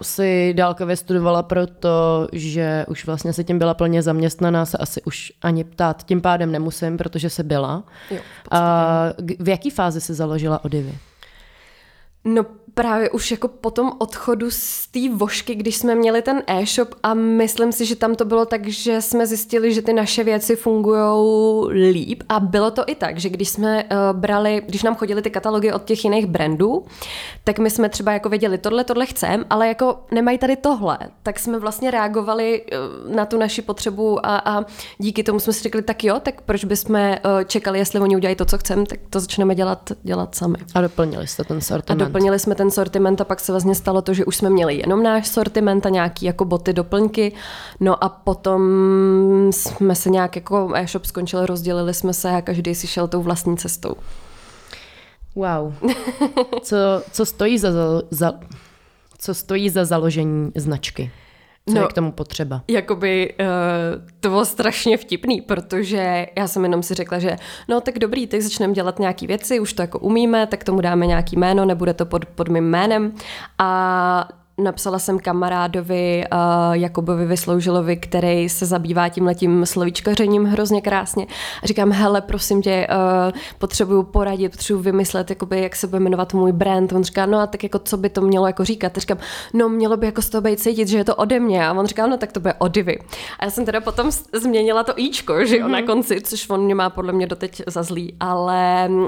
si 0.02 0.54
dálkově 0.54 0.96
studovala 0.96 1.44
proto, 1.44 2.28
že 2.32 2.86
už 2.88 3.06
vlastně 3.06 3.34
se 3.34 3.44
tím 3.44 3.60
byla 3.60 3.74
plně 3.74 4.02
zaměstnaná, 4.02 4.66
se 4.66 4.78
asi 4.78 5.02
už 5.02 5.34
ani 5.42 5.64
ptát 5.64 6.04
tím 6.04 6.22
pádem 6.22 6.52
nemusím, 6.52 6.98
protože 6.98 7.30
se 7.30 7.44
byla. 7.44 7.84
Jo, 8.12 8.18
v, 8.18 8.52
uh, 8.52 9.46
v 9.46 9.50
jaký 9.50 9.70
fázi 9.70 10.02
se 10.02 10.14
založila 10.14 10.66
Odivy? 10.66 10.98
No 12.26 12.46
právě 12.74 13.10
už 13.10 13.32
jako 13.32 13.48
po 13.48 13.72
tom 13.72 13.92
odchodu 13.98 14.52
z 14.52 14.88
té 14.88 15.00
vošky, 15.14 15.56
když 15.56 15.76
jsme 15.76 15.96
měli 15.96 16.22
ten 16.22 16.44
e-shop 16.48 16.96
a 17.04 17.14
myslím 17.14 17.72
si, 17.72 17.86
že 17.86 17.96
tam 17.96 18.16
to 18.16 18.26
bylo 18.26 18.46
tak, 18.46 18.68
že 18.68 19.02
jsme 19.02 19.28
zjistili, 19.28 19.74
že 19.74 19.82
ty 19.82 19.94
naše 19.94 20.24
věci 20.24 20.56
fungují 20.56 21.92
líp 21.92 22.24
a 22.30 22.40
bylo 22.40 22.72
to 22.72 22.84
i 22.88 22.96
tak, 22.96 23.18
že 23.18 23.30
když 23.30 23.50
jsme 23.50 23.84
uh, 23.84 24.20
brali, 24.20 24.62
když 24.66 24.84
nám 24.84 24.96
chodili 24.96 25.22
ty 25.22 25.30
katalogy 25.30 25.72
od 25.72 25.84
těch 25.84 26.04
jiných 26.04 26.26
brandů, 26.26 26.86
tak 27.44 27.60
my 27.60 27.70
jsme 27.70 27.90
třeba 27.90 28.12
jako 28.12 28.30
věděli, 28.30 28.58
tohle, 28.58 28.84
tohle 28.84 29.06
chcem, 29.06 29.46
ale 29.50 29.68
jako 29.68 30.00
nemají 30.12 30.38
tady 30.38 30.56
tohle, 30.56 30.98
tak 31.24 31.40
jsme 31.40 31.60
vlastně 31.60 31.92
reagovali 31.92 32.64
uh, 33.08 33.16
na 33.16 33.26
tu 33.26 33.38
naši 33.38 33.62
potřebu 33.62 34.26
a, 34.26 34.38
a 34.38 34.66
díky 34.98 35.24
tomu 35.24 35.40
jsme 35.40 35.54
si 35.54 35.64
řekli, 35.64 35.82
tak 35.82 36.04
jo, 36.04 36.20
tak 36.20 36.42
proč 36.42 36.66
bychom 36.66 36.96
uh, 36.96 37.08
čekali, 37.46 37.80
jestli 37.80 38.00
oni 38.00 38.16
udělají 38.16 38.36
to, 38.36 38.46
co 38.46 38.58
chcem, 38.58 38.86
tak 38.86 39.00
to 39.10 39.20
začneme 39.20 39.56
dělat, 39.56 39.92
dělat 40.04 40.36
sami. 40.36 40.58
A 40.76 40.82
doplnili 40.82 41.28
jste 41.28 41.44
ten 41.44 41.62
sortiment. 41.62 42.13
Doplnili 42.14 42.40
jsme 42.40 42.56
ten 42.56 42.72
sortiment 42.72 43.22
a 43.22 43.24
pak 43.24 43.40
se 43.40 43.52
vlastně 43.52 43.76
stalo 43.76 44.02
to, 44.02 44.14
že 44.14 44.26
už 44.26 44.36
jsme 44.36 44.50
měli 44.50 44.76
jenom 44.76 45.04
náš 45.04 45.28
sortiment 45.28 45.86
a 45.86 45.90
nějaký 45.90 46.26
jako 46.26 46.46
boty, 46.46 46.74
doplňky. 46.74 47.34
No 47.80 48.04
a 48.04 48.10
potom 48.10 48.62
jsme 49.52 49.96
se 49.96 50.10
nějak 50.10 50.36
jako 50.36 50.72
e-shop 50.76 51.06
skončili, 51.06 51.46
rozdělili 51.46 51.94
jsme 51.94 52.14
se 52.14 52.30
a 52.30 52.42
každý 52.42 52.76
si 52.76 52.88
šel 52.88 53.08
tou 53.08 53.22
vlastní 53.22 53.58
cestou. 53.58 53.96
Wow. 55.36 55.74
Co, 56.62 56.78
co, 57.12 57.26
stojí 57.26 57.58
za, 57.58 57.70
za, 58.12 58.34
co 59.18 59.34
stojí 59.34 59.70
za 59.70 59.86
založení 59.86 60.52
značky? 60.56 61.12
Co 61.70 61.76
no, 61.76 61.82
je 61.82 61.88
k 61.88 61.94
tomu 61.94 62.12
potřeba? 62.12 62.64
Jakoby 62.68 63.34
uh, 63.40 63.46
to 64.20 64.30
bylo 64.30 64.46
strašně 64.46 64.98
vtipný, 64.98 65.42
protože 65.42 66.28
já 66.38 66.48
jsem 66.48 66.64
jenom 66.64 66.84
si 66.84 66.94
řekla, 66.94 67.20
že 67.20 67.36
no 67.70 67.82
tak 67.82 68.00
dobrý, 68.00 68.28
teď 68.28 68.42
začneme 68.42 68.74
dělat 68.74 69.00
nějaké 69.00 69.28
věci, 69.28 69.60
už 69.60 69.74
to 69.74 69.82
jako 69.82 70.00
umíme, 70.00 70.48
tak 70.48 70.64
tomu 70.64 70.82
dáme 70.82 71.08
nějaký 71.08 71.36
jméno, 71.36 71.66
nebude 71.66 71.94
to 71.94 72.06
pod, 72.06 72.26
pod 72.26 72.50
mým 72.50 72.64
jménem. 72.64 73.14
A 73.60 74.43
napsala 74.58 75.00
jsem 75.00 75.20
kamarádovi 75.20 76.24
uh, 76.34 76.74
Jakubovi 76.74 77.26
Vysloužilovi, 77.26 77.98
který 77.98 78.50
se 78.50 78.66
zabývá 78.66 79.10
tím 79.10 79.26
letím 79.26 79.66
slovíčkařením 79.66 80.46
hrozně 80.46 80.82
krásně. 80.82 81.28
A 81.64 81.68
říkám, 81.68 81.92
hele, 81.92 82.22
prosím 82.22 82.62
tě, 82.62 82.88
uh, 82.90 83.40
potřebuju 83.58 84.04
poradit, 84.04 84.50
potřebuju 84.50 84.84
vymyslet, 84.84 85.30
jakoby, 85.30 85.62
jak 85.62 85.76
se 85.76 85.88
bude 85.88 86.00
jmenovat 86.00 86.34
můj 86.34 86.52
brand. 86.52 86.94
On 86.94 87.04
říká, 87.04 87.26
no 87.26 87.40
a 87.40 87.48
tak 87.48 87.64
jako 87.64 87.80
co 87.80 87.98
by 87.98 88.10
to 88.10 88.22
mělo 88.22 88.48
jako 88.48 88.64
říkat? 88.64 88.98
A 88.98 89.00
říkám, 89.00 89.18
no 89.54 89.70
mělo 89.70 89.98
by 89.98 90.06
jako 90.06 90.22
z 90.22 90.30
toho 90.30 90.42
být 90.42 90.60
cítit, 90.60 90.88
že 90.88 90.98
je 90.98 91.04
to 91.04 91.16
ode 91.16 91.40
mě. 91.40 91.68
A 91.68 91.74
on 91.74 91.86
říká, 91.86 92.08
no 92.08 92.18
tak 92.18 92.32
to 92.32 92.40
bude 92.40 92.54
odivy. 92.54 93.00
A 93.40 93.46
já 93.46 93.52
jsem 93.52 93.66
teda 93.66 93.82
potom 93.82 94.12
změnila 94.34 94.84
to 94.84 94.94
íčko, 95.00 95.46
že 95.46 95.56
mm-hmm. 95.56 95.70
na 95.70 95.78
mhm. 95.78 95.88
konci, 95.88 96.22
což 96.22 96.50
on 96.50 96.62
mě 96.62 96.76
má 96.76 96.90
podle 96.90 97.14
mě 97.14 97.28
doteď 97.28 97.62
za 97.68 97.84
zlý, 97.84 98.16
ale 98.20 98.88
uh, 98.90 99.08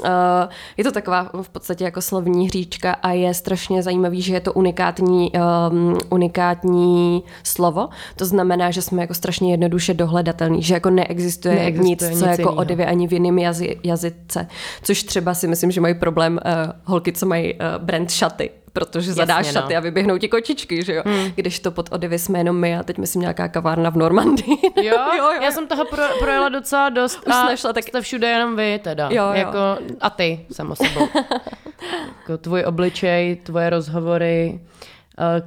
je 0.78 0.84
to 0.84 0.92
taková 0.92 1.30
v 1.42 1.50
podstatě 1.50 1.84
jako 1.84 2.02
slovní 2.02 2.48
hříčka 2.48 2.94
a 2.94 3.12
je 3.12 3.34
strašně 3.34 3.84
zajímavý, 3.84 4.22
že 4.22 4.34
je 4.34 4.40
to 4.40 4.54
unikátní 4.54 5.35
um, 5.36 5.98
unikátní 6.10 7.24
slovo. 7.44 7.90
To 8.16 8.26
znamená, 8.26 8.72
že 8.72 8.82
jsme 8.82 9.02
jako 9.02 9.14
strašně 9.14 9.52
jednoduše 9.52 9.94
dohledatelný, 9.94 10.64
že 10.64 10.74
jako 10.74 10.90
neexistuje, 10.90 11.56
neexistuje 11.56 11.90
nic, 11.90 12.02
nic, 12.02 12.20
co 12.20 12.28
nic 12.28 12.40
jako 12.40 12.54
odivy 12.54 12.86
ani 12.86 13.08
v 13.08 13.14
jiném 13.14 13.40
jazy, 13.40 13.80
jazyce. 13.84 14.48
Což 14.84 15.04
třeba 15.04 15.34
si 15.34 15.48
myslím, 15.48 15.72
že 15.72 15.82
mají 15.82 15.94
problém 15.94 16.40
uh, 16.46 16.72
holky, 16.84 17.12
co 17.12 17.26
mají 17.26 17.54
uh, 17.54 17.60
brand 17.84 18.12
šaty 18.12 18.50
protože 18.76 19.10
Jasně, 19.10 19.26
zadáš 19.26 19.52
šaty 19.52 19.74
no. 19.74 19.78
a 19.78 19.82
vyběhnou 19.82 20.18
ti 20.18 20.28
kočičky, 20.28 20.84
že 20.84 20.94
jo? 20.94 21.04
Hmm. 21.06 21.32
Když 21.36 21.60
to 21.60 21.72
pod 21.72 21.90
Odivy 21.92 22.20
jsme 22.20 22.40
jenom 22.40 22.56
my 22.56 22.78
a 22.78 22.84
teď 22.84 22.98
myslím 22.98 23.22
nějaká 23.22 23.48
kavárna 23.48 23.90
v 23.90 23.96
Normandii. 23.96 24.58
Jo, 24.84 24.98
jo, 25.18 25.32
jo, 25.34 25.42
já 25.42 25.52
jsem 25.52 25.68
toho 25.68 25.86
pro, 25.86 26.04
projela 26.20 26.50
docela 26.50 26.90
dost 26.90 27.20
Už 27.28 27.34
a 27.34 27.46
nešla, 27.46 27.74
tak... 27.74 27.84
jste 27.84 28.02
všude 28.02 28.28
jenom 28.28 28.56
vy 28.56 28.80
teda. 28.84 29.10
Jo, 29.12 29.24
jo. 29.24 29.34
Jako, 29.34 29.58
a 30.02 30.10
ty, 30.10 30.46
samo 30.52 30.76
sebou. 30.76 31.08
jako 32.20 32.38
tvůj 32.38 32.64
obličej, 32.64 33.36
tvoje 33.36 33.70
rozhovory, 33.70 34.60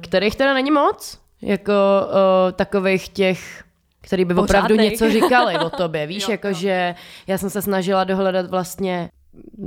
kterých 0.01 0.35
teda 0.35 0.53
není 0.53 0.71
moc, 0.71 1.19
jako 1.41 1.73
uh, 2.05 2.51
takových 2.51 3.09
těch 3.09 3.63
který 4.01 4.25
by 4.25 4.33
Pořádnej. 4.33 4.59
opravdu 4.59 4.83
něco 4.83 5.09
říkali 5.09 5.59
o 5.59 5.69
tobě. 5.77 6.07
Víš, 6.07 6.23
jo, 6.23 6.31
jako 6.31 6.47
jo. 6.47 6.53
že 6.53 6.95
já 7.27 7.37
jsem 7.37 7.49
se 7.49 7.61
snažila 7.61 8.03
dohledat 8.03 8.49
vlastně 8.49 9.09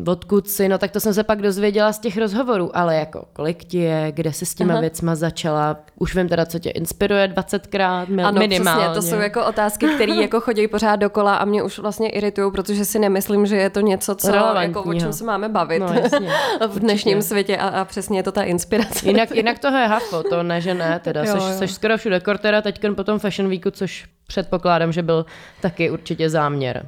odkud 0.07 0.49
si, 0.49 0.69
no 0.69 0.79
tak 0.79 0.91
to 0.91 1.01
jsem 1.01 1.15
se 1.15 1.25
pak 1.25 1.43
dozvěděla 1.43 1.93
z 1.93 1.99
těch 1.99 2.17
rozhovorů, 2.17 2.77
ale 2.77 2.97
jako 2.97 3.25
kolik 3.33 3.65
ti 3.65 3.79
je, 3.79 4.13
kde 4.13 4.33
se 4.33 4.47
s 4.47 4.55
těma 4.55 4.73
Aha. 4.73 4.81
věcma 4.81 5.15
začala, 5.15 5.77
už 5.99 6.15
vím 6.15 6.29
teda, 6.29 6.47
co 6.47 6.59
tě 6.59 6.71
inspiruje 6.71 7.29
20krát 7.29 8.27
ano, 8.27 8.39
minimálně. 8.39 8.85
Přesně, 8.85 8.95
to 8.95 9.03
jsou 9.03 9.23
jako 9.23 9.47
otázky, 9.47 9.87
které 9.87 10.15
jako 10.15 10.41
chodí 10.41 10.69
pořád 10.69 10.97
dokola 10.97 11.37
a 11.37 11.45
mě 11.45 11.63
už 11.63 11.79
vlastně 11.79 12.09
iritují, 12.09 12.53
protože 12.53 12.85
si 12.85 12.99
nemyslím, 12.99 13.47
že 13.47 13.57
je 13.57 13.71
to 13.71 13.81
něco, 13.81 14.15
co, 14.15 14.37
jako, 14.61 14.83
o 14.83 14.95
čem 14.95 15.13
se 15.13 15.25
máme 15.25 15.49
bavit 15.49 15.79
no, 15.79 15.93
jasně, 16.03 16.31
v 16.69 16.79
dnešním 16.79 17.19
určitě. 17.19 17.29
světě 17.29 17.57
a, 17.57 17.69
a 17.69 17.85
přesně 17.85 18.19
je 18.19 18.23
to 18.23 18.33
ta 18.33 18.43
inspirace. 18.43 19.07
Jinak, 19.07 19.31
jinak 19.31 19.59
toho 19.59 19.79
je 19.79 19.87
hafo, 19.87 20.23
to 20.23 20.43
ne, 20.43 20.61
že 20.61 20.75
ne, 20.75 21.01
teda 21.05 21.25
jo, 21.25 21.33
seš, 21.33 21.43
jo. 21.43 21.59
seš 21.59 21.73
skoro 21.73 21.97
všude, 21.97 22.21
Cortera 22.21 22.63
teď 22.63 22.81
po 22.97 23.05
tom 23.05 23.19
Fashion 23.19 23.51
Weeku, 23.51 23.71
což 23.71 24.07
předpokládám, 24.27 24.93
že 24.93 25.03
byl 25.03 25.27
taky 25.61 25.91
určitě 25.91 26.31
záměr. 26.31 26.87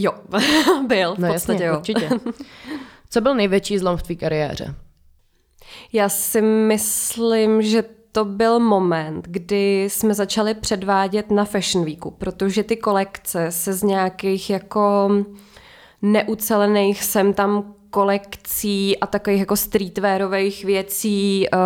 Jo, 0.00 0.12
byl 0.86 1.14
v 1.14 1.18
no 1.18 1.32
podstatě 1.32 1.64
jasně, 1.64 1.66
jo. 1.66 1.76
určitě. 1.76 2.10
Co 3.10 3.20
byl 3.20 3.34
největší 3.34 3.78
zlom 3.78 3.96
v 3.96 4.02
tvý 4.02 4.16
kariéře? 4.16 4.74
Já 5.92 6.08
si 6.08 6.42
myslím, 6.42 7.62
že 7.62 7.84
to 8.12 8.24
byl 8.24 8.60
moment, 8.60 9.28
kdy 9.28 9.84
jsme 9.90 10.14
začali 10.14 10.54
předvádět 10.54 11.30
na 11.30 11.44
Fashion 11.44 11.84
Weeku, 11.84 12.10
protože 12.10 12.62
ty 12.62 12.76
kolekce 12.76 13.52
se 13.52 13.72
z 13.72 13.82
nějakých 13.82 14.50
jako 14.50 15.10
neucelených 16.02 17.04
sem 17.04 17.34
tam 17.34 17.74
kolekcí 17.90 18.98
a 18.98 19.06
takových 19.06 19.40
jako 19.40 19.56
streetwearových 19.56 20.64
věcí, 20.64 21.46
eh, 21.48 21.58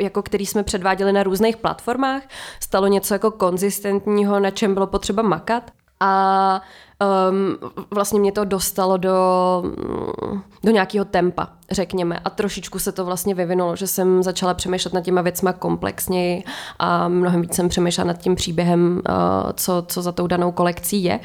jako 0.00 0.22
který 0.22 0.46
jsme 0.46 0.62
předváděli 0.62 1.12
na 1.12 1.22
různých 1.22 1.56
platformách, 1.56 2.22
stalo 2.60 2.86
něco 2.86 3.14
jako 3.14 3.30
konzistentního, 3.30 4.40
na 4.40 4.50
čem 4.50 4.74
bylo 4.74 4.86
potřeba 4.86 5.22
makat. 5.22 5.70
A 6.00 6.62
um, 7.00 7.70
vlastně 7.90 8.20
mě 8.20 8.32
to 8.32 8.44
dostalo 8.44 8.96
do, 8.96 9.18
do 10.64 10.70
nějakého 10.70 11.04
tempa, 11.04 11.48
řekněme. 11.70 12.18
A 12.24 12.30
trošičku 12.30 12.78
se 12.78 12.92
to 12.92 13.04
vlastně 13.04 13.34
vyvinulo, 13.34 13.76
že 13.76 13.86
jsem 13.86 14.22
začala 14.22 14.54
přemýšlet 14.54 14.94
nad 14.94 15.00
těma 15.00 15.22
věcma 15.22 15.52
komplexněji 15.52 16.44
a 16.78 17.08
mnohem 17.08 17.40
víc 17.40 17.54
jsem 17.54 17.68
přemýšlela 17.68 18.08
nad 18.08 18.18
tím 18.18 18.34
příběhem, 18.34 19.02
uh, 19.08 19.52
co, 19.54 19.84
co 19.88 20.02
za 20.02 20.12
tou 20.12 20.26
danou 20.26 20.52
kolekcí 20.52 21.04
je. 21.04 21.20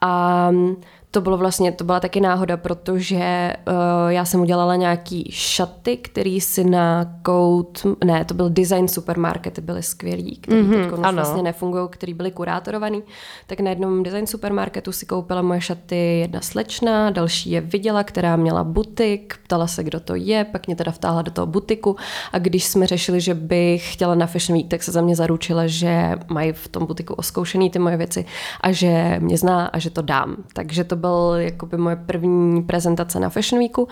A 0.00 0.48
um, 0.52 0.76
to 1.10 1.20
bylo 1.20 1.36
vlastně, 1.36 1.72
to 1.72 1.84
byla 1.84 2.00
taky 2.00 2.20
náhoda, 2.20 2.56
protože 2.56 3.52
uh, 3.68 3.74
já 4.08 4.24
jsem 4.24 4.40
udělala 4.40 4.76
nějaký 4.76 5.28
šaty, 5.32 5.96
který 5.96 6.40
si 6.40 6.64
na 6.64 7.14
kout, 7.22 7.86
ne, 8.04 8.24
to 8.24 8.34
byl 8.34 8.50
design 8.50 8.88
supermarkety, 8.88 9.60
byly 9.60 9.82
skvělý, 9.82 10.36
který 10.36 10.62
mm-hmm, 10.62 11.02
teď 11.02 11.14
vlastně 11.14 11.42
nefungují, 11.42 11.88
který 11.90 12.14
byly 12.14 12.30
kurátorovaný. 12.30 13.02
Tak 13.46 13.60
na 13.60 13.70
jednom 13.70 14.02
design 14.02 14.26
supermarketu 14.26 14.92
si 14.92 15.06
koupila 15.06 15.42
moje 15.42 15.60
šaty 15.60 16.18
jedna 16.18 16.40
slečna, 16.40 17.10
další 17.10 17.50
je 17.50 17.60
viděla, 17.60 18.04
která 18.04 18.36
měla 18.36 18.64
butik, 18.64 19.38
ptala 19.44 19.66
se, 19.66 19.84
kdo 19.84 20.00
to 20.00 20.14
je, 20.14 20.44
pak 20.44 20.66
mě 20.66 20.76
teda 20.76 20.92
vtáhla 20.92 21.22
do 21.22 21.30
toho 21.30 21.46
butiku 21.46 21.96
a 22.32 22.38
když 22.38 22.64
jsme 22.64 22.86
řešili, 22.86 23.20
že 23.20 23.34
bych 23.34 23.92
chtěla 23.92 24.14
na 24.14 24.26
Fashion 24.26 24.58
Week, 24.58 24.68
tak 24.68 24.82
se 24.82 24.92
za 24.92 25.00
mě 25.00 25.16
zaručila, 25.16 25.66
že 25.66 26.12
mají 26.28 26.52
v 26.52 26.68
tom 26.68 26.86
butiku 26.86 27.14
oskoušený 27.14 27.70
ty 27.70 27.78
moje 27.78 27.96
věci 27.96 28.24
a 28.60 28.72
že 28.72 29.16
mě 29.18 29.38
zná 29.38 29.66
a 29.66 29.78
že 29.78 29.90
to 29.90 30.02
dám. 30.02 30.36
Takže 30.52 30.84
to 30.84 30.97
byl 30.98 31.34
jakoby 31.36 31.76
moje 31.76 31.96
první 31.96 32.62
prezentace 32.62 33.20
na 33.20 33.28
Fashion 33.28 33.58
Weeku 33.58 33.88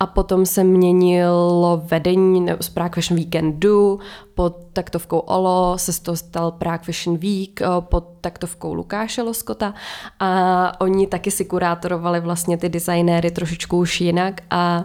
a 0.00 0.06
potom 0.06 0.46
se 0.46 0.64
měnilo 0.64 1.82
vedení 1.84 2.46
z 2.60 2.68
Prague 2.68 2.94
Fashion 2.94 3.18
Weekendu, 3.18 4.00
pod 4.34 4.56
taktovkou 4.72 5.18
Olo 5.18 5.78
se 5.78 6.02
toho 6.02 6.16
stal 6.16 6.50
Prague 6.50 6.84
Fashion 6.84 7.16
Week, 7.16 7.62
eh, 7.62 7.66
pod 7.80 8.04
taktovkou 8.20 8.74
Lukáše 8.74 9.22
Loskota 9.22 9.74
a 10.20 10.80
oni 10.80 11.06
taky 11.06 11.30
si 11.30 11.44
kurátorovali 11.44 12.20
vlastně 12.20 12.56
ty 12.56 12.68
designéry 12.68 13.30
trošičku 13.30 13.78
už 13.78 14.00
jinak 14.00 14.40
a 14.50 14.84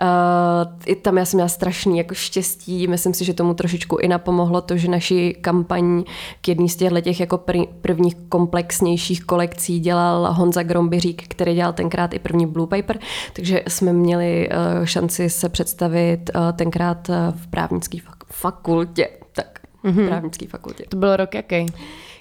Uh, 0.00 0.94
tam 1.02 1.18
já 1.18 1.24
jsem 1.24 1.36
měla 1.36 1.48
strašný 1.48 1.98
jako 1.98 2.14
štěstí, 2.14 2.88
myslím 2.88 3.14
si, 3.14 3.24
že 3.24 3.34
tomu 3.34 3.54
trošičku 3.54 3.96
i 3.96 4.08
napomohlo 4.08 4.60
to, 4.60 4.76
že 4.76 4.88
naši 4.88 5.36
kampaň 5.40 6.04
k 6.40 6.48
jedný 6.48 6.68
z 6.68 6.76
těchto 6.76 7.00
těch 7.00 7.20
jako 7.20 7.38
prvních 7.80 8.14
komplexnějších 8.28 9.24
kolekcí 9.24 9.80
dělal 9.80 10.32
Honza 10.32 10.62
Grombyřík, 10.62 11.28
který 11.28 11.54
dělal 11.54 11.72
tenkrát 11.72 12.14
i 12.14 12.18
první 12.18 12.46
Blue 12.46 12.66
Paper, 12.66 12.98
takže 13.32 13.62
jsme 13.68 13.92
měli 13.92 14.48
uh, 14.48 14.84
šanci 14.84 15.30
se 15.30 15.48
představit 15.48 16.30
uh, 16.34 16.52
tenkrát 16.52 17.08
v 17.30 17.46
právnické 17.46 17.98
fakultě. 18.26 19.08
Tak, 19.32 19.58
mm-hmm. 19.84 20.08
právnické 20.08 20.46
fakultě. 20.46 20.84
To 20.88 20.96
byl 20.96 21.16
rok 21.16 21.34
jaký? 21.34 21.66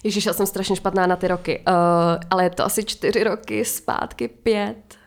Ježíš, 0.03 0.25
já 0.25 0.33
jsem 0.33 0.45
strašně 0.45 0.75
špatná 0.75 1.07
na 1.07 1.15
ty 1.15 1.27
roky, 1.27 1.63
uh, 1.67 1.73
ale 2.29 2.43
je 2.43 2.49
to 2.49 2.65
asi 2.65 2.83
čtyři 2.83 3.23
roky 3.23 3.65
zpátky, 3.65 4.27
pět 4.27 5.00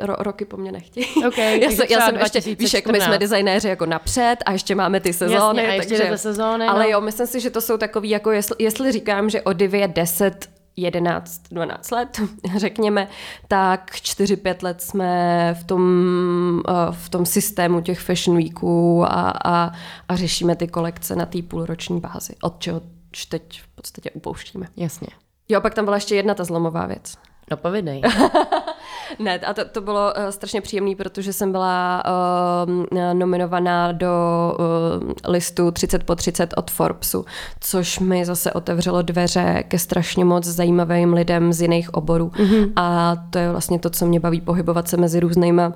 ro, 0.00 0.14
roky 0.18 0.44
po 0.44 0.56
mně 0.56 0.72
nechtějí. 0.72 1.06
Okay, 1.28 1.60
já, 1.60 1.70
jsem, 1.70 1.86
já 1.90 2.00
jsem 2.00 2.16
ještě, 2.16 2.40
víš, 2.40 2.74
jak 2.74 2.86
my 2.86 3.00
jsme 3.00 3.18
designéři 3.18 3.68
jako 3.68 3.86
napřed 3.86 4.36
a 4.46 4.52
ještě 4.52 4.74
máme 4.74 5.00
ty 5.00 5.12
sezóny. 5.12 5.62
Jasně, 5.62 5.72
a 5.72 5.74
ještě 5.74 5.98
takže, 5.98 6.18
sezóny. 6.18 6.66
Ale 6.66 6.84
no. 6.84 6.90
jo, 6.90 7.00
myslím 7.00 7.26
si, 7.26 7.40
že 7.40 7.50
to 7.50 7.60
jsou 7.60 7.76
takový, 7.76 8.10
jako 8.10 8.30
jestli, 8.30 8.56
jestli 8.58 8.92
říkám, 8.92 9.30
že 9.30 9.42
o 9.42 9.52
Divě 9.52 9.88
10 9.88 10.48
11, 10.76 11.42
12 11.50 11.90
let, 11.90 12.20
řekněme, 12.56 13.08
tak 13.48 13.90
4-5 13.94 14.56
let 14.62 14.80
jsme 14.80 15.54
v 15.60 15.64
tom, 15.64 16.62
eh, 16.68 16.72
v 16.90 17.08
tom 17.08 17.26
systému 17.26 17.80
těch 17.80 18.00
fashion 18.00 18.36
weeků 18.36 19.04
a, 19.04 19.30
a, 19.44 19.72
a 20.08 20.16
řešíme 20.16 20.56
ty 20.56 20.68
kolekce 20.68 21.16
na 21.16 21.26
té 21.26 21.42
půlroční 21.42 22.00
bázi, 22.00 22.34
od 22.42 22.58
čeho 22.58 22.80
teď 23.28 23.62
v 23.62 23.68
podstatě 23.68 24.10
upouštíme. 24.10 24.66
Jasně. 24.76 25.08
Jo, 25.48 25.60
pak 25.60 25.74
tam 25.74 25.84
byla 25.84 25.96
ještě 25.96 26.14
jedna 26.14 26.34
ta 26.34 26.44
zlomová 26.44 26.86
věc. 26.86 27.14
No 27.50 27.56
povidej. 27.56 28.02
ne, 29.18 29.38
a 29.38 29.54
to, 29.54 29.64
to 29.64 29.80
bylo 29.80 30.12
uh, 30.16 30.28
strašně 30.28 30.60
příjemné, 30.60 30.94
protože 30.96 31.32
jsem 31.32 31.52
byla 31.52 32.02
uh, 32.66 32.98
nominovaná 33.12 33.92
do 33.92 34.12
uh, 34.58 35.10
listu 35.32 35.70
30 35.70 36.04
po 36.04 36.14
30 36.14 36.54
od 36.56 36.70
Forbesu, 36.70 37.24
což 37.60 37.98
mi 37.98 38.24
zase 38.24 38.52
otevřelo 38.52 39.02
dveře 39.02 39.64
ke 39.68 39.78
strašně 39.78 40.24
moc 40.24 40.44
zajímavým 40.44 41.12
lidem 41.12 41.52
z 41.52 41.62
jiných 41.62 41.94
oborů. 41.94 42.28
Mm-hmm. 42.28 42.72
A 42.76 43.16
to 43.30 43.38
je 43.38 43.50
vlastně 43.50 43.78
to, 43.78 43.90
co 43.90 44.06
mě 44.06 44.20
baví, 44.20 44.40
pohybovat 44.40 44.88
se 44.88 44.96
mezi 44.96 45.20
různýma 45.20 45.72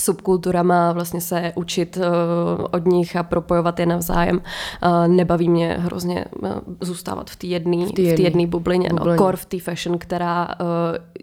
subkulturama, 0.00 0.92
vlastně 0.92 1.20
se 1.20 1.52
učit 1.56 1.96
uh, 1.96 2.64
od 2.70 2.86
nich 2.86 3.16
a 3.16 3.22
propojovat 3.22 3.80
je 3.80 3.86
navzájem. 3.86 4.36
Uh, 4.36 5.08
nebaví 5.08 5.48
mě 5.48 5.76
hrozně 5.80 6.24
uh, 6.42 6.50
zůstávat 6.80 7.30
v 7.30 7.36
té 7.36 7.46
jedné 7.46 7.86
v 7.86 7.98
jedné 7.98 8.46
bublině, 8.46 8.88
bublině. 8.88 9.10
No, 9.10 9.16
core 9.16 9.36
v 9.36 9.44
té 9.44 9.60
fashion, 9.60 9.98
která 9.98 10.48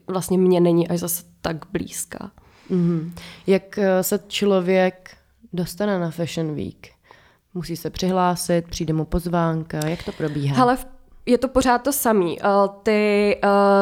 vlastně 0.07 0.37
mě 0.37 0.59
není 0.59 0.87
až 0.87 0.99
zase 0.99 1.23
tak 1.41 1.57
blízká. 1.71 2.31
Mm-hmm. 2.71 3.11
Jak 3.47 3.77
eh, 3.77 4.03
se 4.03 4.19
člověk 4.27 5.17
dostane 5.53 5.99
na 5.99 6.11
Fashion 6.11 6.55
Week? 6.55 6.87
Musí 7.53 7.77
se 7.77 7.89
přihlásit, 7.89 8.65
přijde 8.69 8.93
mu 8.93 9.05
pozvánka, 9.05 9.87
jak 9.87 10.03
to 10.03 10.11
probíhá? 10.11 10.55
Hele, 10.57 10.77
je 11.25 11.37
to 11.37 11.47
pořád 11.47 11.77
to 11.77 11.93
samý. 11.93 12.41
Eh, 12.41 12.45
ty 12.83 13.35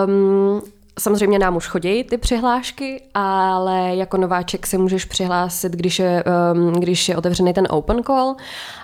um, 0.07 0.61
Samozřejmě 0.99 1.39
nám 1.39 1.55
už 1.55 1.67
chodí 1.67 2.03
ty 2.03 2.17
přihlášky, 2.17 3.03
ale 3.13 3.95
jako 3.95 4.17
nováček 4.17 4.67
se 4.67 4.77
můžeš 4.77 5.05
přihlásit, 5.05 5.71
když 5.71 5.99
je, 5.99 6.23
um, 6.53 6.73
když 6.73 7.09
je 7.09 7.17
otevřený 7.17 7.53
ten 7.53 7.67
open 7.69 8.03
call 8.03 8.35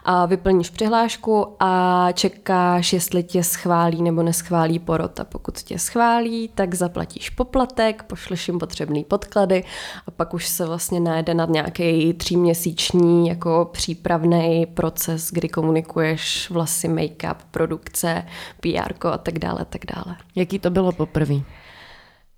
a 0.05 0.25
vyplníš 0.25 0.69
přihlášku 0.69 1.47
a 1.59 2.07
čekáš, 2.13 2.93
jestli 2.93 3.23
tě 3.23 3.43
schválí 3.43 4.01
nebo 4.01 4.23
neschválí 4.23 4.79
porota. 4.79 5.23
Pokud 5.23 5.57
tě 5.57 5.79
schválí, 5.79 6.49
tak 6.55 6.73
zaplatíš 6.73 7.29
poplatek, 7.29 8.03
pošleš 8.03 8.47
jim 8.47 8.59
potřebné 8.59 9.03
podklady 9.07 9.63
a 10.07 10.11
pak 10.11 10.33
už 10.33 10.47
se 10.47 10.65
vlastně 10.65 10.99
najde 10.99 11.33
nad 11.33 11.49
nějaký 11.49 12.13
tříměsíční 12.13 13.27
jako 13.27 13.69
přípravný 13.71 14.65
proces, 14.73 15.31
kdy 15.31 15.49
komunikuješ 15.49 16.49
vlasy, 16.49 16.87
make-up, 16.87 17.35
produkce, 17.51 18.23
PR 18.59 19.07
a 19.07 19.17
tak 19.17 19.39
dále, 19.39 19.65
tak 19.69 19.81
dále. 19.95 20.17
Jaký 20.35 20.59
to 20.59 20.69
bylo 20.69 20.91
poprvé? 20.91 21.35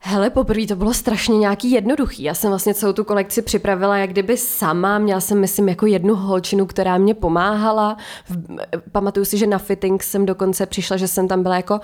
Hele, 0.05 0.29
poprvé 0.29 0.67
to 0.67 0.75
bylo 0.75 0.93
strašně 0.93 1.37
nějaký 1.37 1.71
jednoduchý. 1.71 2.23
Já 2.23 2.33
jsem 2.33 2.49
vlastně 2.49 2.73
celou 2.73 2.93
tu 2.93 3.03
kolekci 3.03 3.41
připravila 3.41 3.97
jak 3.97 4.09
kdyby 4.09 4.37
sama. 4.37 4.99
Měla 4.99 5.19
jsem, 5.19 5.39
myslím, 5.39 5.69
jako 5.69 5.85
jednu 5.85 6.15
holčinu, 6.15 6.65
která 6.65 6.97
mě 6.97 7.13
pomáhala. 7.13 7.97
Pamatuju 8.91 9.25
si, 9.25 9.37
že 9.37 9.47
na 9.47 9.57
fitting 9.57 10.03
jsem 10.03 10.25
dokonce 10.25 10.65
přišla, 10.65 10.97
že 10.97 11.07
jsem 11.07 11.27
tam 11.27 11.43
byla 11.43 11.55
jako 11.55 11.79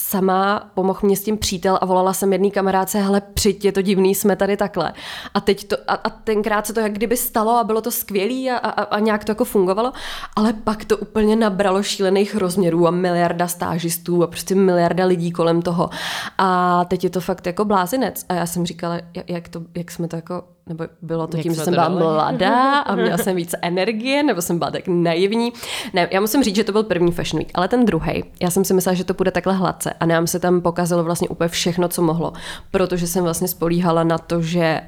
sama, 0.00 0.70
pomohl 0.74 1.00
mě 1.02 1.16
s 1.16 1.22
tím 1.22 1.38
přítel 1.38 1.78
a 1.80 1.86
volala 1.86 2.12
jsem 2.12 2.32
jedný 2.32 2.50
kamarádce, 2.50 3.00
hele, 3.00 3.20
přijď, 3.20 3.64
je 3.64 3.72
to 3.72 3.82
divný, 3.82 4.14
jsme 4.14 4.36
tady 4.36 4.56
takhle. 4.56 4.92
A 5.34 5.40
teď 5.40 5.68
to, 5.68 5.76
a, 5.88 5.94
a 5.94 6.10
tenkrát 6.10 6.66
se 6.66 6.72
to 6.72 6.80
jak 6.80 6.92
kdyby 6.92 7.16
stalo 7.16 7.52
a 7.52 7.64
bylo 7.64 7.80
to 7.80 7.90
skvělý 7.90 8.50
a, 8.50 8.56
a, 8.56 8.82
a 8.82 8.98
nějak 8.98 9.24
to 9.24 9.30
jako 9.30 9.44
fungovalo, 9.44 9.92
ale 10.36 10.52
pak 10.52 10.84
to 10.84 10.96
úplně 10.96 11.36
nabralo 11.36 11.82
šílených 11.82 12.36
rozměrů 12.36 12.86
a 12.86 12.90
miliarda 12.90 13.48
stážistů 13.48 14.22
a 14.22 14.26
prostě 14.26 14.54
miliarda 14.54 15.04
lidí 15.04 15.32
kolem 15.32 15.62
toho. 15.62 15.90
A 16.38 16.84
teď 16.84 17.04
je 17.04 17.10
to 17.10 17.20
fakt 17.20 17.46
jako 17.46 17.64
blázinec. 17.64 18.24
A 18.28 18.34
já 18.34 18.46
jsem 18.46 18.66
říkala, 18.66 19.00
jak, 19.28 19.48
to, 19.48 19.62
jak 19.74 19.90
jsme 19.90 20.08
to 20.08 20.16
jako 20.16 20.42
nebo 20.68 20.84
bylo 21.02 21.26
to 21.26 21.38
tím, 21.38 21.54
že 21.54 21.60
jsem 21.60 21.74
byla 21.74 21.88
mladá 21.88 22.78
a 22.78 22.94
měla 22.94 23.18
jsem 23.18 23.36
více 23.36 23.58
energie, 23.62 24.22
nebo 24.22 24.42
jsem 24.42 24.58
byla 24.58 24.70
tak 24.70 24.82
naivní. 24.88 25.52
Ne, 25.92 26.08
já 26.10 26.20
musím 26.20 26.42
říct, 26.42 26.56
že 26.56 26.64
to 26.64 26.72
byl 26.72 26.82
první 26.82 27.12
Fashion 27.12 27.38
Week, 27.38 27.50
ale 27.54 27.68
ten 27.68 27.84
druhý, 27.84 28.24
já 28.40 28.50
jsem 28.50 28.64
si 28.64 28.74
myslela, 28.74 28.94
že 28.94 29.04
to 29.04 29.14
bude 29.14 29.30
takhle 29.30 29.54
hladce 29.54 29.92
a 30.00 30.06
nám 30.06 30.26
se 30.26 30.38
tam 30.38 30.60
pokazilo 30.60 31.04
vlastně 31.04 31.28
úplně 31.28 31.48
všechno, 31.48 31.88
co 31.88 32.02
mohlo, 32.02 32.32
protože 32.70 33.06
jsem 33.06 33.24
vlastně 33.24 33.48
spolíhala 33.48 34.04
na 34.04 34.18
to, 34.18 34.42
že 34.42 34.80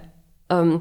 um, 0.62 0.80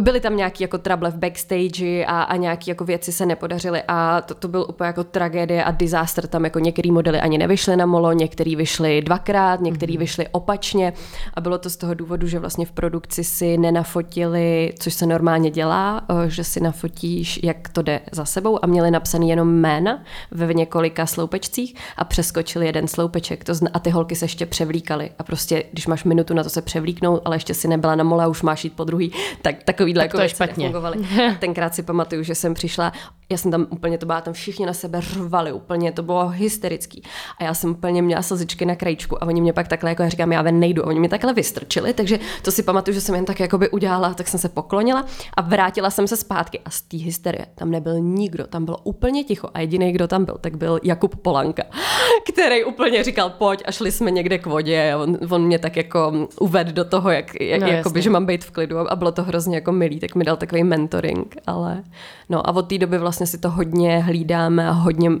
byly 0.00 0.20
tam 0.20 0.36
nějaké 0.36 0.64
jako 0.64 0.78
trable 0.78 1.10
v 1.10 1.16
backstage 1.16 2.04
a, 2.06 2.22
a 2.22 2.36
nějaké 2.36 2.70
jako 2.70 2.84
věci 2.84 3.12
se 3.12 3.26
nepodařily 3.26 3.82
a 3.88 4.20
to, 4.20 4.34
to 4.34 4.48
byl 4.48 4.66
úplně 4.68 4.86
jako 4.86 5.04
tragédie 5.04 5.64
a 5.64 5.70
disaster. 5.70 6.26
Tam 6.26 6.44
jako 6.44 6.58
některé 6.58 6.92
modely 6.92 7.20
ani 7.20 7.38
nevyšly 7.38 7.76
na 7.76 7.86
molo, 7.86 8.12
některý 8.12 8.56
vyšly 8.56 9.02
dvakrát, 9.02 9.60
některý 9.60 9.94
mm-hmm. 9.94 9.98
vyšly 9.98 10.28
opačně 10.28 10.92
a 11.34 11.40
bylo 11.40 11.58
to 11.58 11.70
z 11.70 11.76
toho 11.76 11.94
důvodu, 11.94 12.26
že 12.26 12.38
vlastně 12.38 12.66
v 12.66 12.72
produkci 12.72 13.24
si 13.24 13.58
nenafotili, 13.58 14.74
což 14.78 14.94
se 14.94 15.06
normálně 15.06 15.50
dělá, 15.50 16.02
eh, 16.10 16.30
že 16.30 16.44
si 16.44 16.60
nafotíš, 16.60 17.40
jak 17.42 17.68
to 17.68 17.82
jde 17.82 18.00
za 18.12 18.24
sebou 18.24 18.64
a 18.64 18.66
měli 18.66 18.90
napsaný 18.90 19.30
jenom 19.30 19.48
jména 19.48 20.02
ve 20.30 20.54
několika 20.54 21.06
sloupečcích 21.06 21.74
a 21.96 22.04
přeskočili 22.04 22.66
jeden 22.66 22.88
sloupeček 22.88 23.44
to 23.44 23.54
zna, 23.54 23.70
a 23.74 23.78
ty 23.78 23.90
holky 23.90 24.16
se 24.16 24.24
ještě 24.24 24.46
převlíkaly 24.46 25.10
a 25.18 25.22
prostě, 25.22 25.64
když 25.72 25.86
máš 25.86 26.04
minutu 26.04 26.34
na 26.34 26.42
to 26.42 26.50
se 26.50 26.62
převlíknout, 26.62 27.22
ale 27.24 27.36
ještě 27.36 27.54
si 27.54 27.68
nebyla 27.68 27.94
na 27.94 28.04
mole 28.04 28.24
a 28.24 28.28
už 28.28 28.42
máš 28.42 28.64
jít 28.64 28.76
po 28.76 28.84
druhý, 28.84 29.12
tak 29.42 29.53
takovýhle 29.64 30.02
tak 30.02 30.08
jako 30.08 30.16
to 30.16 30.22
je 30.22 30.28
špatně. 30.28 30.72
Tenkrát 31.38 31.74
si 31.74 31.82
pamatuju, 31.82 32.22
že 32.22 32.34
jsem 32.34 32.54
přišla, 32.54 32.92
já 33.30 33.38
jsem 33.38 33.50
tam 33.50 33.66
úplně, 33.70 33.98
to 33.98 34.06
byla 34.06 34.20
tam 34.20 34.34
všichni 34.34 34.66
na 34.66 34.72
sebe 34.72 35.00
rvali 35.16 35.52
úplně, 35.52 35.92
to 35.92 36.02
bylo 36.02 36.28
hysterický. 36.28 37.02
A 37.38 37.44
já 37.44 37.54
jsem 37.54 37.70
úplně 37.70 38.02
měla 38.02 38.22
slzičky 38.22 38.66
na 38.66 38.76
krajičku 38.76 39.22
a 39.22 39.26
oni 39.26 39.40
mě 39.40 39.52
pak 39.52 39.68
takhle, 39.68 39.90
jako 39.90 40.02
já 40.02 40.08
říkám, 40.08 40.32
já 40.32 40.42
ven 40.42 40.60
nejdu. 40.60 40.84
A 40.84 40.86
oni 40.86 41.00
mě 41.00 41.08
takhle 41.08 41.34
vystrčili, 41.34 41.92
takže 41.92 42.18
to 42.42 42.50
si 42.50 42.62
pamatuju, 42.62 42.94
že 42.94 43.00
jsem 43.00 43.14
jen 43.14 43.24
tak 43.24 43.40
jakoby 43.40 43.70
udělala, 43.70 44.14
tak 44.14 44.28
jsem 44.28 44.40
se 44.40 44.48
poklonila 44.48 45.04
a 45.34 45.42
vrátila 45.42 45.90
jsem 45.90 46.08
se 46.08 46.16
zpátky. 46.16 46.60
A 46.64 46.70
z 46.70 46.82
té 46.82 46.96
hysterie 46.96 47.46
tam 47.54 47.70
nebyl 47.70 48.00
nikdo, 48.00 48.46
tam 48.46 48.64
bylo 48.64 48.78
úplně 48.78 49.24
ticho. 49.24 49.48
A 49.54 49.60
jediný, 49.60 49.92
kdo 49.92 50.08
tam 50.08 50.24
byl, 50.24 50.38
tak 50.40 50.56
byl 50.56 50.80
Jakub 50.82 51.16
Polanka, 51.16 51.62
který 52.32 52.64
úplně 52.64 53.04
říkal, 53.04 53.30
pojď 53.30 53.62
a 53.66 53.72
šli 53.72 53.92
jsme 53.92 54.10
někde 54.10 54.38
k 54.38 54.46
vodě. 54.46 54.92
A 54.92 54.98
on, 54.98 55.18
on 55.30 55.44
mě 55.46 55.58
tak 55.58 55.76
jako 55.76 56.12
uved 56.40 56.66
do 56.66 56.84
toho, 56.84 57.10
jak, 57.10 57.40
jak 57.40 57.60
no, 57.60 57.66
jakoby, 57.66 58.02
že 58.02 58.10
mám 58.10 58.26
být 58.26 58.44
v 58.44 58.50
klidu 58.50 58.92
a 58.92 58.96
bylo 58.96 59.12
to 59.12 59.22
hrozně 59.22 59.43
jako 59.52 59.72
milý, 59.72 60.00
tak 60.00 60.14
mi 60.14 60.24
dal 60.24 60.36
takový 60.36 60.64
mentoring, 60.64 61.36
ale 61.46 61.82
no 62.28 62.48
a 62.48 62.54
od 62.54 62.62
té 62.62 62.78
doby 62.78 62.98
vlastně 62.98 63.26
si 63.26 63.38
to 63.38 63.50
hodně 63.50 63.98
hlídáme 63.98 64.68
a 64.68 64.70
hodně 64.70 65.10
um, 65.10 65.20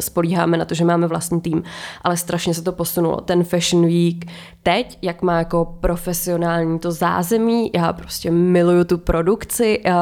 spolíháme 0.00 0.56
na 0.56 0.64
to, 0.64 0.74
že 0.74 0.84
máme 0.84 1.06
vlastní 1.06 1.40
tým, 1.40 1.62
ale 2.02 2.16
strašně 2.16 2.54
se 2.54 2.62
to 2.62 2.72
posunulo. 2.72 3.20
Ten 3.20 3.44
Fashion 3.44 3.86
Week 3.86 4.32
teď, 4.62 4.98
jak 5.02 5.22
má 5.22 5.38
jako 5.38 5.76
profesionální 5.80 6.78
to 6.78 6.92
zázemí, 6.92 7.70
já 7.74 7.92
prostě 7.92 8.30
miluju 8.30 8.84
tu 8.84 8.98
produkci, 8.98 9.82
uh, 9.86 9.92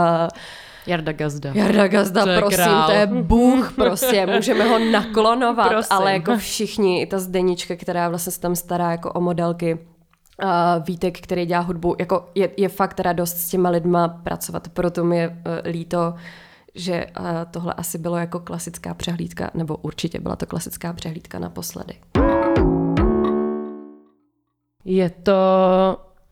Jarda 0.87 1.13
Gazda. 1.13 1.51
Jarda 1.55 1.89
Gazda, 1.89 2.25
to 2.25 2.41
prosím, 2.41 2.65
král. 2.65 2.87
to 2.87 2.93
je 2.93 3.07
bůh, 3.07 3.73
prostě, 3.73 4.27
můžeme 4.27 4.65
ho 4.65 4.79
naklonovat, 4.79 5.69
prosím. 5.69 5.97
ale 5.97 6.13
jako 6.13 6.37
všichni, 6.37 7.03
i 7.03 7.07
ta 7.07 7.19
Zdenička, 7.19 7.77
která 7.77 8.09
vlastně 8.09 8.33
se 8.33 8.41
tam 8.41 8.57
stará 8.57 8.91
jako 8.91 9.13
o 9.13 9.21
modelky, 9.21 9.79
uh, 10.45 10.85
Vítek, 10.87 11.21
který 11.21 11.47
dělá 11.47 11.61
hudbu, 11.61 11.97
jako 11.99 12.31
je, 12.35 12.51
je 12.57 12.69
fakt 12.69 13.01
radost 13.01 13.37
s 13.37 13.49
těma 13.49 13.71
lidma 13.71 14.09
pracovat, 14.09 14.69
proto 14.69 15.05
mi 15.05 15.19
je 15.19 15.29
uh, 15.29 15.35
líto, 15.71 16.15
že 16.75 17.07
uh, 17.21 17.27
tohle 17.51 17.73
asi 17.73 17.99
bylo 17.99 18.17
jako 18.17 18.41
klasická 18.41 18.95
přehlídka, 18.95 19.51
nebo 19.55 19.77
určitě 19.77 20.21
byla 20.21 20.37
to 20.37 20.47
klasická 20.47 20.93
přehlídka 20.93 21.39
naposledy. 21.39 21.95
Je 24.85 25.11
to 25.11 25.33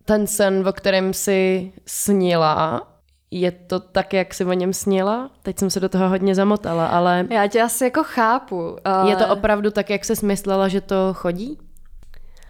ten 0.04 0.26
sen, 0.26 0.68
o 0.68 0.72
kterém 0.72 1.14
si 1.14 1.72
snila, 1.86 2.86
je 3.30 3.50
to 3.50 3.80
tak, 3.80 4.12
jak 4.12 4.34
si 4.34 4.44
o 4.44 4.52
něm 4.52 4.72
snila? 4.72 5.30
Teď 5.42 5.58
jsem 5.58 5.70
se 5.70 5.80
do 5.80 5.88
toho 5.88 6.08
hodně 6.08 6.34
zamotala, 6.34 6.86
ale... 6.86 7.26
Já 7.30 7.46
tě 7.46 7.62
asi 7.62 7.84
jako 7.84 8.04
chápu. 8.04 8.76
Ale... 8.84 9.10
Je 9.10 9.16
to 9.16 9.28
opravdu 9.28 9.70
tak, 9.70 9.90
jak 9.90 10.04
se 10.04 10.26
myslela, 10.26 10.68
že 10.68 10.80
to 10.80 11.14
chodí? 11.14 11.58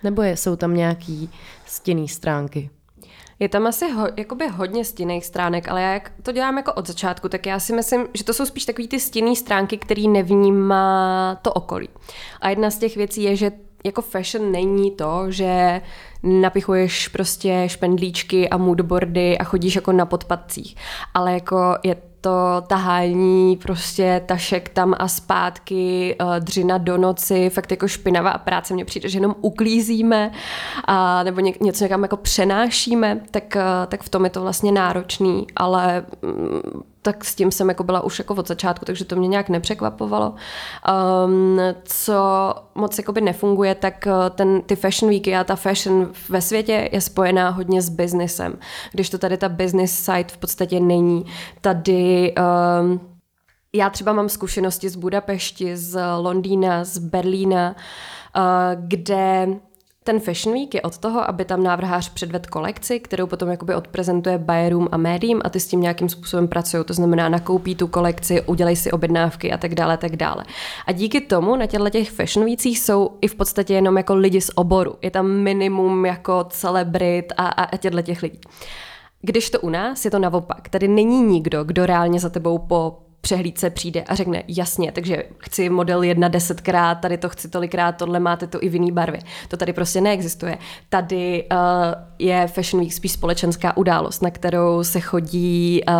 Nebo 0.02 0.22
je, 0.22 0.36
jsou 0.36 0.56
tam 0.56 0.74
nějaký 0.74 1.30
stinný 1.66 2.08
stránky? 2.08 2.70
Je 3.38 3.48
tam 3.48 3.66
asi 3.66 3.90
ho, 3.90 4.08
jakoby 4.16 4.48
hodně 4.48 4.84
stinných 4.84 5.26
stránek, 5.26 5.68
ale 5.68 5.82
já 5.82 5.92
jak 5.92 6.12
to 6.22 6.32
dělám 6.32 6.56
jako 6.56 6.72
od 6.72 6.86
začátku, 6.86 7.28
tak 7.28 7.46
já 7.46 7.60
si 7.60 7.72
myslím, 7.72 8.06
že 8.14 8.24
to 8.24 8.34
jsou 8.34 8.46
spíš 8.46 8.64
takové 8.64 8.88
ty 8.88 9.00
stinné 9.00 9.36
stránky, 9.36 9.78
které 9.78 10.02
nevnímá 10.02 11.38
to 11.42 11.52
okolí. 11.52 11.88
A 12.40 12.50
jedna 12.50 12.70
z 12.70 12.78
těch 12.78 12.96
věcí 12.96 13.22
je, 13.22 13.36
že 13.36 13.52
jako 13.84 14.02
fashion 14.02 14.52
není 14.52 14.90
to, 14.90 15.24
že 15.28 15.80
napichuješ 16.22 17.08
prostě 17.08 17.64
špendlíčky 17.66 18.48
a 18.48 18.56
moodboardy 18.56 19.38
a 19.38 19.44
chodíš 19.44 19.74
jako 19.74 19.92
na 19.92 20.06
podpadcích, 20.06 20.76
ale 21.14 21.32
jako 21.32 21.76
je 21.82 21.96
to 22.20 22.62
tahání 22.66 23.56
prostě 23.56 24.22
tašek 24.26 24.68
tam 24.68 24.94
a 24.98 25.08
zpátky, 25.08 26.16
eh, 26.20 26.40
dřina 26.40 26.78
do 26.78 26.98
noci, 26.98 27.50
fakt 27.50 27.70
jako 27.70 27.88
špinavá 27.88 28.38
práce. 28.38 28.74
Mně 28.74 28.84
přijde, 28.84 29.08
že 29.08 29.18
jenom 29.18 29.34
uklízíme 29.40 30.32
a, 30.84 31.22
nebo 31.22 31.40
ně, 31.40 31.52
něco 31.60 31.84
někam 31.84 32.02
jako 32.02 32.16
přenášíme, 32.16 33.20
tak, 33.30 33.56
eh, 33.56 33.62
tak 33.88 34.02
v 34.02 34.08
tom 34.08 34.24
je 34.24 34.30
to 34.30 34.42
vlastně 34.42 34.72
náročný, 34.72 35.46
ale 35.56 36.04
mm, 36.22 36.82
tak 37.02 37.24
s 37.24 37.34
tím 37.34 37.50
jsem 37.50 37.68
jako 37.68 37.84
byla 37.84 38.00
už 38.00 38.18
jako 38.18 38.34
od 38.34 38.48
začátku, 38.48 38.84
takže 38.84 39.04
to 39.04 39.16
mě 39.16 39.28
nějak 39.28 39.48
nepřekvapovalo. 39.48 40.34
Um, 41.24 41.58
co 41.84 42.14
moc 42.74 42.98
jakoby 42.98 43.20
nefunguje, 43.20 43.74
tak 43.74 44.06
eh, 44.06 44.30
ten, 44.30 44.62
ty 44.62 44.76
fashion 44.76 45.10
weeky 45.10 45.36
a 45.36 45.44
ta 45.44 45.56
fashion 45.56 46.12
ve 46.28 46.42
světě 46.42 46.88
je 46.92 47.00
spojená 47.00 47.50
hodně 47.50 47.82
s 47.82 47.88
biznesem. 47.88 48.58
Když 48.92 49.10
to 49.10 49.18
tady 49.18 49.36
ta 49.36 49.48
business 49.48 50.04
side 50.04 50.28
v 50.28 50.36
podstatě 50.36 50.80
není. 50.80 51.24
Tady 51.60 52.34
um, 52.82 53.00
já 53.72 53.90
třeba 53.90 54.12
mám 54.12 54.28
zkušenosti 54.28 54.88
z 54.88 54.96
Budapešti, 54.96 55.76
z 55.76 56.00
Londýna, 56.18 56.84
z 56.84 56.98
Berlína, 56.98 57.74
uh, 58.36 58.42
kde 58.86 59.48
ten 60.04 60.20
Fashion 60.20 60.54
Week 60.54 60.74
je 60.74 60.82
od 60.82 60.98
toho, 60.98 61.28
aby 61.28 61.44
tam 61.44 61.62
návrhář 61.62 62.08
předved 62.08 62.46
kolekci, 62.46 63.00
kterou 63.00 63.26
potom 63.26 63.48
jakoby 63.48 63.74
odprezentuje 63.74 64.38
bayerům 64.38 64.88
a 64.92 64.96
médiím 64.96 65.40
a 65.44 65.50
ty 65.50 65.60
s 65.60 65.66
tím 65.66 65.80
nějakým 65.80 66.08
způsobem 66.08 66.48
pracují. 66.48 66.84
To 66.84 66.94
znamená, 66.94 67.28
nakoupí 67.28 67.74
tu 67.74 67.86
kolekci, 67.86 68.42
udělej 68.42 68.76
si 68.76 68.90
objednávky 68.90 69.52
a 69.52 69.58
tak 69.58 69.74
dále, 69.74 69.96
tak 69.96 70.16
dále. 70.16 70.44
A 70.86 70.92
díky 70.92 71.20
tomu 71.20 71.56
na 71.56 71.66
těchto 71.66 71.90
těch 71.90 72.10
Fashion 72.10 72.46
Weekích 72.46 72.78
jsou 72.78 73.10
i 73.20 73.28
v 73.28 73.34
podstatě 73.34 73.74
jenom 73.74 73.96
jako 73.96 74.14
lidi 74.14 74.40
z 74.40 74.50
oboru. 74.54 74.94
Je 75.02 75.10
tam 75.10 75.30
minimum 75.30 76.06
jako 76.06 76.44
celebrit 76.44 77.32
a, 77.36 77.46
a, 77.46 77.64
a 77.64 77.76
těchto 77.76 78.02
těch 78.02 78.22
lidí. 78.22 78.40
Když 79.22 79.50
to 79.50 79.60
u 79.60 79.68
nás 79.68 80.04
je 80.04 80.10
to 80.10 80.18
naopak. 80.18 80.68
Tady 80.68 80.88
není 80.88 81.22
nikdo, 81.22 81.64
kdo 81.64 81.86
reálně 81.86 82.20
za 82.20 82.28
tebou 82.28 82.58
po 82.58 82.98
přehlídce 83.20 83.70
přijde 83.70 84.02
a 84.02 84.14
řekne 84.14 84.42
jasně, 84.48 84.92
takže 84.92 85.22
chci 85.38 85.68
model 85.68 86.02
jedna 86.02 86.28
desetkrát, 86.28 87.00
tady 87.00 87.18
to 87.18 87.28
chci 87.28 87.48
tolikrát, 87.48 87.92
tohle 87.92 88.20
máte 88.20 88.46
to 88.46 88.62
i 88.62 88.68
v 88.68 88.74
jiný 88.74 88.92
barvě. 88.92 89.20
To 89.48 89.56
tady 89.56 89.72
prostě 89.72 90.00
neexistuje. 90.00 90.58
Tady 90.88 91.46
uh, 91.52 91.58
je 92.18 92.46
Fashion 92.46 92.82
Week 92.82 92.92
spíš 92.92 93.12
společenská 93.12 93.76
událost, 93.76 94.22
na 94.22 94.30
kterou 94.30 94.84
se 94.84 95.00
chodí 95.00 95.80
uh, 95.88 95.94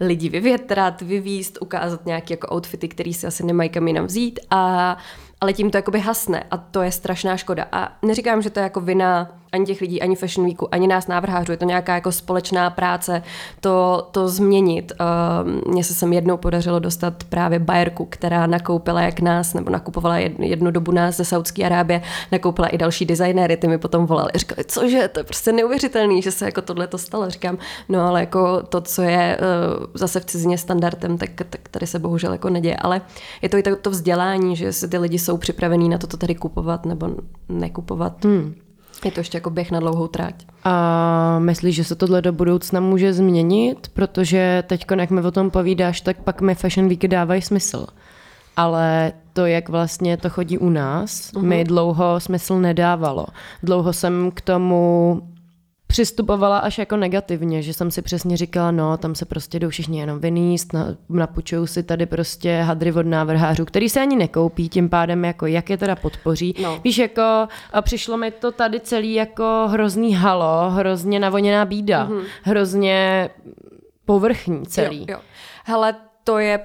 lidi 0.00 0.28
vyvětrat, 0.28 1.02
vyvíst, 1.02 1.58
ukázat 1.60 2.06
nějaké 2.06 2.32
jako 2.32 2.54
outfity, 2.56 2.88
které 2.88 3.12
si 3.12 3.26
asi 3.26 3.46
nemají 3.46 3.70
kam 3.70 3.88
jinam 3.88 4.06
vzít 4.06 4.40
a 4.50 4.96
ale 5.40 5.52
tím 5.52 5.70
to 5.70 5.78
jakoby 5.78 6.00
hasne 6.00 6.44
a 6.50 6.56
to 6.56 6.82
je 6.82 6.92
strašná 6.92 7.36
škoda. 7.36 7.66
A 7.72 7.98
neříkám, 8.02 8.42
že 8.42 8.50
to 8.50 8.60
je 8.60 8.64
jako 8.64 8.80
vina 8.80 9.40
ani 9.56 9.66
těch 9.66 9.80
lidí, 9.80 10.02
ani 10.02 10.16
Fashion 10.16 10.46
Weeku, 10.46 10.74
ani 10.74 10.86
nás 10.86 11.06
návrhářů, 11.06 11.52
je 11.52 11.56
to 11.56 11.64
nějaká 11.64 11.94
jako 11.94 12.12
společná 12.12 12.70
práce 12.70 13.22
to, 13.60 14.08
to 14.10 14.28
změnit. 14.28 14.92
Uh, 15.00 15.72
Mně 15.72 15.84
se 15.84 15.94
sem 15.94 16.12
jednou 16.12 16.36
podařilo 16.36 16.78
dostat 16.78 17.24
právě 17.24 17.58
bajerku, 17.58 18.04
která 18.04 18.46
nakoupila 18.46 19.02
jak 19.02 19.20
nás, 19.20 19.54
nebo 19.54 19.70
nakupovala 19.70 20.18
jednu 20.38 20.70
dobu 20.70 20.92
nás 20.92 21.16
ze 21.16 21.24
Saudské 21.24 21.64
Arábie, 21.64 22.02
nakoupila 22.32 22.68
i 22.68 22.78
další 22.78 23.04
designéry, 23.04 23.56
ty 23.56 23.68
mi 23.68 23.78
potom 23.78 24.06
volali, 24.06 24.30
říkali, 24.34 24.64
cože, 24.64 25.08
to 25.08 25.20
je 25.20 25.24
prostě 25.24 25.52
neuvěřitelný, 25.52 26.22
že 26.22 26.30
se 26.30 26.44
jako 26.44 26.62
tohle 26.62 26.86
to 26.86 26.98
stalo. 26.98 27.30
Říkám, 27.30 27.58
no 27.88 28.00
ale 28.00 28.20
jako 28.20 28.62
to, 28.62 28.80
co 28.80 29.02
je 29.02 29.38
uh, 29.38 29.86
zase 29.94 30.20
v 30.20 30.24
cizině 30.24 30.58
standardem, 30.58 31.18
tak, 31.18 31.30
tak 31.48 31.68
tady 31.70 31.86
se 31.86 31.98
bohužel 31.98 32.32
jako 32.32 32.50
neděje, 32.50 32.76
ale 32.76 33.00
je 33.42 33.48
to 33.48 33.56
i 33.56 33.62
to, 33.62 33.76
to 33.76 33.90
vzdělání, 33.90 34.56
že 34.56 34.72
si 34.72 34.88
ty 34.88 34.98
lidi 34.98 35.18
jsou 35.18 35.36
připravení 35.36 35.88
na 35.88 35.98
to, 35.98 36.06
to 36.06 36.16
tady 36.16 36.34
kupovat 36.34 36.86
nebo 36.86 37.10
nekupovat. 37.48 38.24
Hmm. 38.24 38.54
Je 39.04 39.12
to 39.12 39.20
ještě 39.20 39.36
jako 39.36 39.50
běh 39.50 39.70
na 39.70 39.80
dlouhou 39.80 40.08
tráť. 40.08 40.46
A 40.64 41.38
myslíš, 41.38 41.76
že 41.76 41.84
se 41.84 41.94
tohle 41.94 42.22
do 42.22 42.32
budoucna 42.32 42.80
může 42.80 43.12
změnit? 43.12 43.90
Protože 43.94 44.64
teď, 44.66 44.84
jak 44.98 45.10
mi 45.10 45.20
o 45.20 45.30
tom 45.30 45.50
povídáš, 45.50 46.00
tak 46.00 46.16
pak 46.16 46.40
mi 46.40 46.54
Fashion 46.54 46.88
Week 46.88 47.06
dávají 47.06 47.42
smysl. 47.42 47.86
Ale 48.56 49.12
to, 49.32 49.46
jak 49.46 49.68
vlastně 49.68 50.16
to 50.16 50.30
chodí 50.30 50.58
u 50.58 50.70
nás, 50.70 51.10
uh-huh. 51.10 51.42
mi 51.42 51.64
dlouho 51.64 52.20
smysl 52.20 52.58
nedávalo. 52.60 53.26
Dlouho 53.62 53.92
jsem 53.92 54.30
k 54.34 54.40
tomu 54.40 55.22
přistupovala 55.86 56.58
až 56.58 56.78
jako 56.78 56.96
negativně, 56.96 57.62
že 57.62 57.74
jsem 57.74 57.90
si 57.90 58.02
přesně 58.02 58.36
říkala, 58.36 58.70
no, 58.70 58.96
tam 58.96 59.14
se 59.14 59.24
prostě 59.24 59.58
jdou 59.58 59.68
všichni 59.68 60.00
jenom 60.00 60.18
vyníst, 60.18 60.72
na, 60.72 60.86
napučují 61.08 61.68
si 61.68 61.82
tady 61.82 62.06
prostě 62.06 62.60
hadry 62.60 62.92
od 62.92 63.06
návrhářů, 63.06 63.64
který 63.64 63.88
se 63.88 64.00
ani 64.00 64.16
nekoupí, 64.16 64.68
tím 64.68 64.88
pádem 64.88 65.24
jako 65.24 65.46
jak 65.46 65.70
je 65.70 65.76
teda 65.76 65.96
podpoří. 65.96 66.54
No. 66.62 66.80
Víš, 66.84 66.98
jako 66.98 67.22
a 67.72 67.82
přišlo 67.82 68.16
mi 68.16 68.30
to 68.30 68.52
tady 68.52 68.80
celý 68.80 69.14
jako 69.14 69.66
hrozný 69.68 70.14
halo, 70.14 70.70
hrozně 70.70 71.20
navoněná 71.20 71.64
bída, 71.64 72.08
mm-hmm. 72.08 72.24
hrozně 72.42 73.30
povrchní 74.04 74.66
celý. 74.66 74.98
Jo, 74.98 75.06
jo. 75.08 75.18
Hele, 75.64 75.94
to 76.24 76.38
je 76.38 76.60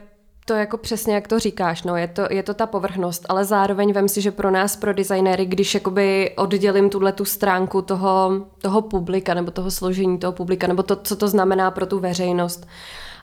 to 0.45 0.53
jako 0.53 0.77
přesně, 0.77 1.15
jak 1.15 1.27
to 1.27 1.39
říkáš, 1.39 1.83
no, 1.83 1.95
je 1.95 2.07
to, 2.07 2.21
je 2.29 2.43
to 2.43 2.53
ta 2.53 2.65
povrchnost, 2.65 3.25
ale 3.29 3.45
zároveň 3.45 3.93
vem 3.93 4.07
si, 4.07 4.21
že 4.21 4.31
pro 4.31 4.51
nás, 4.51 4.75
pro 4.75 4.93
designéry, 4.93 5.45
když 5.45 5.73
jakoby 5.73 6.33
oddělím 6.37 6.89
tuhle 6.89 7.11
tu 7.11 7.25
stránku 7.25 7.81
toho, 7.81 8.31
toho 8.61 8.81
publika, 8.81 9.33
nebo 9.33 9.51
toho 9.51 9.71
složení 9.71 10.17
toho 10.17 10.33
publika, 10.33 10.67
nebo 10.67 10.83
to, 10.83 10.95
co 10.95 11.15
to 11.15 11.27
znamená 11.27 11.71
pro 11.71 11.85
tu 11.85 11.99
veřejnost, 11.99 12.67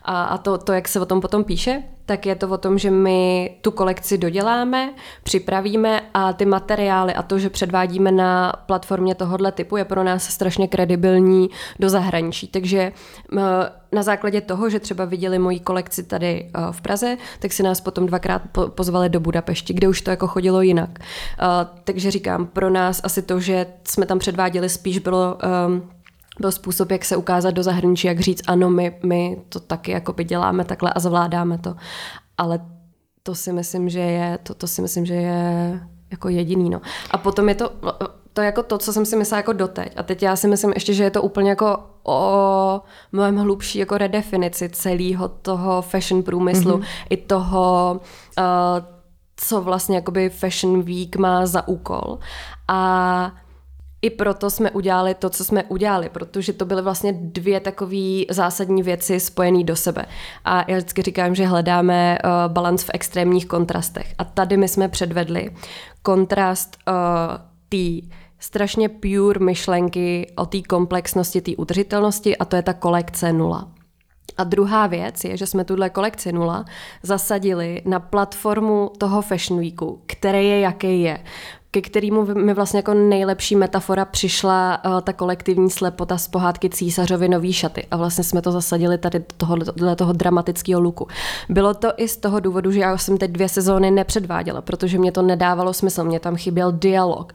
a, 0.03 0.23
a 0.23 0.37
to, 0.37 0.57
to, 0.57 0.73
jak 0.73 0.87
se 0.87 0.99
o 0.99 1.05
tom 1.05 1.21
potom 1.21 1.43
píše, 1.43 1.83
tak 2.05 2.25
je 2.25 2.35
to 2.35 2.49
o 2.49 2.57
tom, 2.57 2.77
že 2.77 2.91
my 2.91 3.51
tu 3.61 3.71
kolekci 3.71 4.17
doděláme, 4.17 4.93
připravíme 5.23 6.01
a 6.13 6.33
ty 6.33 6.45
materiály 6.45 7.13
a 7.13 7.23
to, 7.23 7.39
že 7.39 7.49
předvádíme 7.49 8.11
na 8.11 8.53
platformě 8.65 9.15
tohohle 9.15 9.51
typu, 9.51 9.77
je 9.77 9.85
pro 9.85 10.03
nás 10.03 10.23
strašně 10.23 10.67
kredibilní 10.67 11.49
do 11.79 11.89
zahraničí. 11.89 12.47
Takže 12.47 12.91
na 13.91 14.03
základě 14.03 14.41
toho, 14.41 14.69
že 14.69 14.79
třeba 14.79 15.05
viděli 15.05 15.39
moji 15.39 15.59
kolekci 15.59 16.03
tady 16.03 16.49
v 16.71 16.81
Praze, 16.81 17.17
tak 17.39 17.53
si 17.53 17.63
nás 17.63 17.81
potom 17.81 18.05
dvakrát 18.05 18.41
pozvali 18.69 19.09
do 19.09 19.19
Budapešti, 19.19 19.73
kde 19.73 19.87
už 19.87 20.01
to 20.01 20.09
jako 20.09 20.27
chodilo 20.27 20.61
jinak. 20.61 20.99
Takže 21.83 22.11
říkám, 22.11 22.45
pro 22.45 22.69
nás 22.69 23.01
asi 23.03 23.21
to, 23.21 23.39
že 23.39 23.65
jsme 23.83 24.05
tam 24.05 24.19
předváděli, 24.19 24.69
spíš 24.69 24.99
bylo 24.99 25.37
um, 25.67 25.89
byl 26.39 26.51
způsob, 26.51 26.91
jak 26.91 27.05
se 27.05 27.17
ukázat 27.17 27.51
do 27.51 27.63
zahraničí, 27.63 28.07
jak 28.07 28.19
říct, 28.19 28.41
ano, 28.47 28.69
my, 28.69 28.99
my 29.05 29.41
to 29.49 29.59
taky 29.59 29.91
jako 29.91 30.13
by 30.13 30.23
děláme 30.23 30.65
takhle 30.65 30.93
a 30.93 30.99
zvládáme 30.99 31.57
to. 31.57 31.75
Ale 32.37 32.59
to 33.23 33.35
si 33.35 33.53
myslím, 33.53 33.89
že 33.89 33.99
je, 33.99 34.39
to, 34.43 34.53
to 34.53 34.67
si 34.67 34.81
myslím, 34.81 35.05
že 35.05 35.13
je 35.13 35.79
jako 36.11 36.29
jediný, 36.29 36.69
no. 36.69 36.81
A 37.11 37.17
potom 37.17 37.49
je 37.49 37.55
to, 37.55 37.71
to 38.33 38.41
jako 38.41 38.63
to, 38.63 38.77
co 38.77 38.93
jsem 38.93 39.05
si 39.05 39.15
myslela 39.15 39.39
jako 39.39 39.53
doteď. 39.53 39.93
A 39.97 40.03
teď 40.03 40.23
já 40.23 40.35
si 40.35 40.47
myslím 40.47 40.71
ještě, 40.73 40.93
že 40.93 41.03
je 41.03 41.11
to 41.11 41.21
úplně 41.21 41.49
jako 41.49 41.79
o 42.03 42.81
mnohem 43.11 43.37
hlubší 43.37 43.79
jako 43.79 43.97
redefinici 43.97 44.69
celého 44.69 45.27
toho 45.27 45.81
fashion 45.81 46.23
průmyslu, 46.23 46.77
mm-hmm. 46.77 47.05
i 47.09 47.17
toho, 47.17 47.99
uh, 48.37 48.43
co 49.35 49.61
vlastně 49.61 49.95
jakoby 49.95 50.29
Fashion 50.29 50.81
Week 50.81 51.15
má 51.15 51.45
za 51.45 51.67
úkol. 51.67 52.19
A 52.67 53.31
i 54.01 54.09
proto 54.09 54.49
jsme 54.49 54.71
udělali 54.71 55.13
to, 55.13 55.29
co 55.29 55.45
jsme 55.45 55.63
udělali, 55.63 56.09
protože 56.09 56.53
to 56.53 56.65
byly 56.65 56.81
vlastně 56.81 57.13
dvě 57.13 57.59
takové 57.59 58.21
zásadní 58.29 58.83
věci 58.83 59.19
spojené 59.19 59.63
do 59.63 59.75
sebe. 59.75 60.05
A 60.45 60.71
já 60.71 60.77
vždycky 60.77 61.01
říkám, 61.01 61.35
že 61.35 61.45
hledáme 61.45 62.17
uh, 62.23 62.53
balans 62.53 62.83
v 62.83 62.89
extrémních 62.93 63.45
kontrastech. 63.45 64.13
A 64.17 64.23
tady 64.23 64.57
my 64.57 64.67
jsme 64.67 64.87
předvedli 64.87 65.51
kontrast 66.01 66.77
uh, 66.87 66.93
té 67.69 68.07
strašně 68.39 68.89
pure 68.89 69.39
myšlenky 69.39 70.31
o 70.35 70.45
té 70.45 70.61
komplexnosti, 70.61 71.41
té 71.41 71.55
udržitelnosti 71.55 72.37
a 72.37 72.45
to 72.45 72.55
je 72.55 72.61
ta 72.61 72.73
kolekce 72.73 73.33
nula. 73.33 73.71
A 74.37 74.43
druhá 74.43 74.87
věc 74.87 75.23
je, 75.23 75.37
že 75.37 75.47
jsme 75.47 75.63
tuhle 75.63 75.89
kolekci 75.89 76.31
nula 76.31 76.65
zasadili 77.03 77.81
na 77.85 77.99
platformu 77.99 78.91
toho 78.97 79.21
Fashion 79.21 79.59
Weeku, 79.59 80.01
který 80.05 80.47
je, 80.47 80.59
jaký 80.59 81.01
je 81.01 81.23
ke 81.71 81.81
kterému 81.81 82.25
mi 82.25 82.53
vlastně 82.53 82.77
jako 82.77 82.93
nejlepší 82.93 83.55
metafora 83.55 84.05
přišla 84.05 84.85
uh, 84.85 85.01
ta 85.01 85.13
kolektivní 85.13 85.69
slepota 85.69 86.17
z 86.17 86.27
pohádky 86.27 86.69
Císařovi 86.69 87.29
nový 87.29 87.53
šaty. 87.53 87.87
A 87.91 87.97
vlastně 87.97 88.23
jsme 88.23 88.41
to 88.41 88.51
zasadili 88.51 88.97
tady 88.97 89.19
do 89.19 89.25
toho, 89.37 89.55
do 89.55 89.95
toho 89.95 90.13
dramatického 90.13 90.81
luku. 90.81 91.07
Bylo 91.49 91.73
to 91.73 91.91
i 91.97 92.07
z 92.07 92.17
toho 92.17 92.39
důvodu, 92.39 92.71
že 92.71 92.79
já 92.79 92.97
jsem 92.97 93.17
teď 93.17 93.31
dvě 93.31 93.49
sezóny 93.49 93.91
nepředváděla, 93.91 94.61
protože 94.61 94.97
mě 94.97 95.11
to 95.11 95.21
nedávalo 95.21 95.73
smysl, 95.73 96.03
mě 96.03 96.19
tam 96.19 96.35
chyběl 96.35 96.71
dialog. 96.71 97.33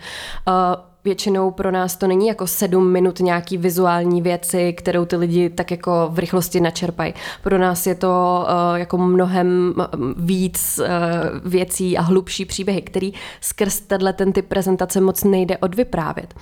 Uh, 0.49 0.94
většinou 1.05 1.51
pro 1.51 1.71
nás 1.71 1.97
to 1.97 2.07
není 2.07 2.27
jako 2.27 2.47
sedm 2.47 2.93
minut 2.93 3.21
nějaký 3.21 3.59
vizuální 3.59 4.23
věci, 4.23 4.73
kterou 4.73 5.05
ty 5.05 5.17
lidi 5.17 5.51
tak 5.51 5.71
jako 5.71 6.09
v 6.13 6.19
rychlosti 6.19 6.61
načerpají. 6.61 7.15
Pro 7.43 7.59
nás 7.59 7.87
je 7.87 7.95
to 7.95 8.45
uh, 8.47 8.79
jako 8.79 8.99
mnohem 8.99 9.75
víc 10.17 10.81
uh, 10.81 11.51
věcí 11.51 11.99
a 11.99 12.03
hlubší 12.03 12.45
příběhy, 12.45 12.83
který 12.83 13.13
skrz 13.41 13.81
tenhle 13.81 14.13
ten 14.13 14.33
typ 14.33 14.47
prezentace 14.47 15.01
moc 15.01 15.25
nejde 15.25 15.59
odvyprávět. 15.59 16.35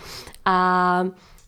A 0.44 1.04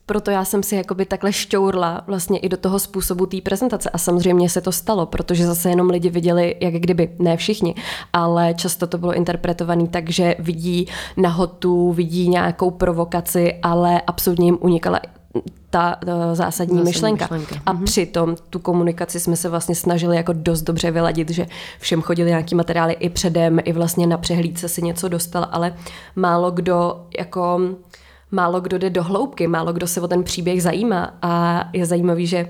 proto 0.07 0.31
já 0.31 0.45
jsem 0.45 0.63
si 0.63 0.77
jakoby 0.77 1.07
takhle 1.07 1.33
šťourla 1.33 2.03
vlastně 2.07 2.39
i 2.39 2.49
do 2.49 2.57
toho 2.57 2.79
způsobu 2.79 3.27
té 3.27 3.41
prezentace 3.41 3.91
a 3.91 3.99
samozřejmě 3.99 4.49
se 4.49 4.61
to 4.61 4.73
stalo, 4.73 5.07
protože 5.07 5.47
zase 5.47 5.71
jenom 5.71 5.91
lidi 5.91 6.11
viděli, 6.11 6.57
jak 6.61 6.75
kdyby, 6.75 7.11
ne 7.19 7.37
všichni, 7.37 7.75
ale 8.13 8.55
často 8.55 8.87
to 8.87 8.99
bylo 8.99 9.15
interpretované 9.15 9.89
tak, 9.89 10.11
že 10.11 10.37
vidí 10.39 10.87
nahotu, 11.17 11.93
vidí 11.93 12.29
nějakou 12.29 12.71
provokaci, 12.71 13.55
ale 13.63 14.01
absolutně 14.07 14.47
jim 14.47 14.59
unikala 14.61 15.01
ta 15.71 15.97
uh, 16.03 16.09
zásadní, 16.13 16.35
zásadní 16.35 16.83
myšlenka. 16.85 17.25
myšlenka. 17.25 17.63
A 17.67 17.73
mhm. 17.73 17.85
přitom 17.85 18.37
tu 18.51 18.59
komunikaci 18.59 19.21
jsme 19.21 19.37
se 19.37 19.49
vlastně 19.49 19.75
snažili 19.75 20.17
jako 20.17 20.33
dost 20.33 20.63
dobře 20.63 20.91
vyladit, 20.91 21.31
že 21.31 21.47
všem 21.79 22.03
chodili 22.03 22.31
nějaký 22.31 22.55
materiály 22.55 22.93
i 22.93 23.09
předem, 23.09 23.59
i 23.65 23.73
vlastně 23.73 24.07
na 24.07 24.19
přehlídce 24.19 24.69
si 24.69 24.83
něco 24.83 25.09
dostal, 25.09 25.49
ale 25.51 25.75
málo 26.17 26.51
kdo 26.51 27.07
jako 27.19 27.61
málo 28.35 28.61
kdo 28.61 28.79
jde 28.79 28.91
do 28.91 29.03
hloubky, 29.03 29.47
málo 29.47 29.73
kdo 29.73 29.87
se 29.87 30.01
o 30.01 30.09
ten 30.09 30.23
příběh 30.23 30.63
zajímá 30.63 31.15
a 31.23 31.65
je 31.73 31.87
zajímavý, 31.87 32.27
že 32.27 32.49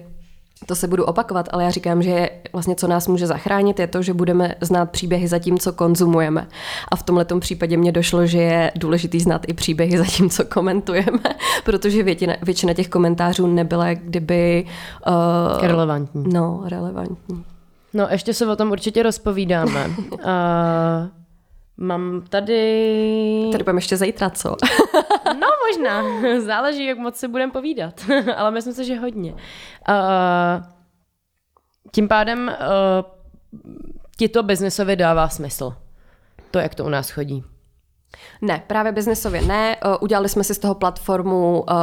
to 0.66 0.74
se 0.74 0.88
budu 0.88 1.04
opakovat, 1.04 1.48
ale 1.52 1.64
já 1.64 1.70
říkám, 1.70 2.02
že 2.02 2.30
vlastně 2.52 2.74
co 2.74 2.88
nás 2.88 3.08
může 3.08 3.26
zachránit 3.26 3.78
je 3.78 3.86
to, 3.86 4.02
že 4.02 4.14
budeme 4.14 4.54
znát 4.60 4.90
příběhy 4.90 5.28
za 5.28 5.38
tím, 5.38 5.58
co 5.58 5.72
konzumujeme. 5.72 6.48
A 6.88 6.96
v 6.96 7.02
tomhle 7.02 7.26
případě 7.40 7.76
mě 7.76 7.92
došlo, 7.92 8.26
že 8.26 8.38
je 8.38 8.72
důležitý 8.76 9.20
znát 9.20 9.44
i 9.48 9.52
příběhy 9.52 9.98
za 9.98 10.04
tím, 10.04 10.30
co 10.30 10.44
komentujeme, 10.44 11.18
protože 11.64 12.02
většina, 12.02 12.34
většina 12.42 12.74
těch 12.74 12.88
komentářů 12.88 13.46
nebyla 13.46 13.94
kdyby... 13.94 14.66
Uh, 15.56 15.66
relevantní. 15.66 16.24
No, 16.32 16.62
relevantní. 16.66 17.44
No, 17.94 18.08
ještě 18.10 18.34
se 18.34 18.46
o 18.46 18.56
tom 18.56 18.70
určitě 18.70 19.02
rozpovídáme. 19.02 19.86
uh, 20.12 20.18
Mám 21.76 22.22
tady... 22.28 23.48
Tady 23.52 23.64
budeme 23.64 23.78
ještě 23.78 23.96
zítra, 23.96 24.30
co? 24.30 24.56
možná, 25.66 26.02
záleží, 26.40 26.84
jak 26.86 26.98
moc 26.98 27.16
se 27.16 27.28
budeme 27.28 27.52
povídat, 27.52 28.04
ale 28.36 28.50
myslím 28.50 28.74
si, 28.74 28.84
že 28.84 28.96
hodně. 28.96 29.32
Uh, 29.32 29.38
tím 31.92 32.08
pádem 32.08 32.48
uh, 32.48 33.64
ti 34.16 34.28
to 34.28 34.42
biznesově 34.42 34.96
dává 34.96 35.28
smysl. 35.28 35.76
To, 36.50 36.58
jak 36.58 36.74
to 36.74 36.84
u 36.84 36.88
nás 36.88 37.10
chodí. 37.10 37.44
Ne, 38.42 38.62
právě 38.66 38.92
biznesově 38.92 39.42
ne. 39.42 39.76
Eh, 39.76 39.96
udělali 40.00 40.28
jsme 40.28 40.44
si 40.44 40.54
z 40.54 40.58
toho 40.58 40.74
platformu 40.74 41.64
uh, 41.68 41.76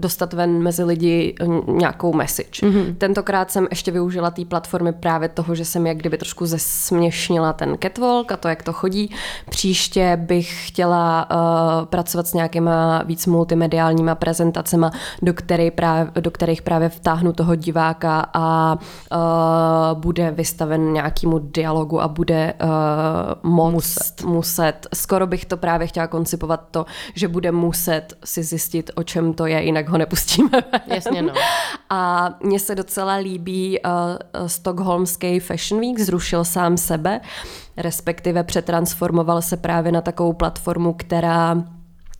dostat 0.00 0.32
ven 0.32 0.62
mezi 0.62 0.84
lidi 0.84 1.34
nějakou 1.66 2.12
message. 2.12 2.62
Mm-hmm. 2.62 2.96
Tentokrát 2.98 3.50
jsem 3.50 3.66
ještě 3.70 3.90
využila 3.90 4.30
té 4.30 4.44
platformy 4.44 4.92
právě 4.92 5.28
toho, 5.28 5.54
že 5.54 5.64
jsem 5.64 5.86
jak 5.86 5.96
kdyby 5.96 6.18
trošku 6.18 6.46
zesměšnila 6.46 7.52
ten 7.52 7.76
catwalk 7.82 8.32
a 8.32 8.36
to, 8.36 8.48
jak 8.48 8.62
to 8.62 8.72
chodí. 8.72 9.14
Příště 9.50 10.18
bych 10.20 10.68
chtěla 10.68 11.28
pracovat 11.84 12.26
s 12.26 12.34
nějakýma 12.34 13.02
víc 13.02 13.26
multimediálníma 13.26 14.14
prezentacemi, 14.14 14.86
do, 15.22 15.34
který 15.34 15.70
právě, 15.70 16.12
do 16.20 16.30
kterých 16.30 16.62
právě 16.62 16.88
vtáhnu 16.88 17.32
toho 17.32 17.54
diváka 17.54 18.26
a 18.34 18.78
bude 19.94 20.30
vystaven 20.30 20.92
nějakému 20.92 21.38
dialogu 21.38 22.00
a 22.00 22.08
bude 22.08 22.54
muset. 23.42 24.22
muset. 24.24 24.86
Skoro 24.94 25.26
bych 25.26 25.44
to 25.44 25.56
právě 25.56 25.71
chtěla 25.78 26.06
koncipovat 26.06 26.68
to, 26.70 26.86
že 27.14 27.28
bude 27.28 27.52
muset 27.52 28.14
si 28.24 28.42
zjistit, 28.42 28.90
o 28.94 29.02
čem 29.02 29.32
to 29.32 29.46
je, 29.46 29.62
jinak 29.64 29.88
ho 29.88 29.98
nepustíme. 29.98 30.50
Jasně, 30.86 31.22
no. 31.22 31.32
A 31.90 32.30
mně 32.42 32.58
se 32.58 32.74
docela 32.74 33.14
líbí 33.14 33.78
uh, 33.80 34.46
Stockholmský 34.46 35.40
Fashion 35.40 35.80
Week, 35.80 35.98
zrušil 35.98 36.44
sám 36.44 36.76
sebe, 36.76 37.20
respektive 37.76 38.44
přetransformoval 38.44 39.42
se 39.42 39.56
právě 39.56 39.92
na 39.92 40.00
takovou 40.00 40.32
platformu, 40.32 40.92
která 40.92 41.64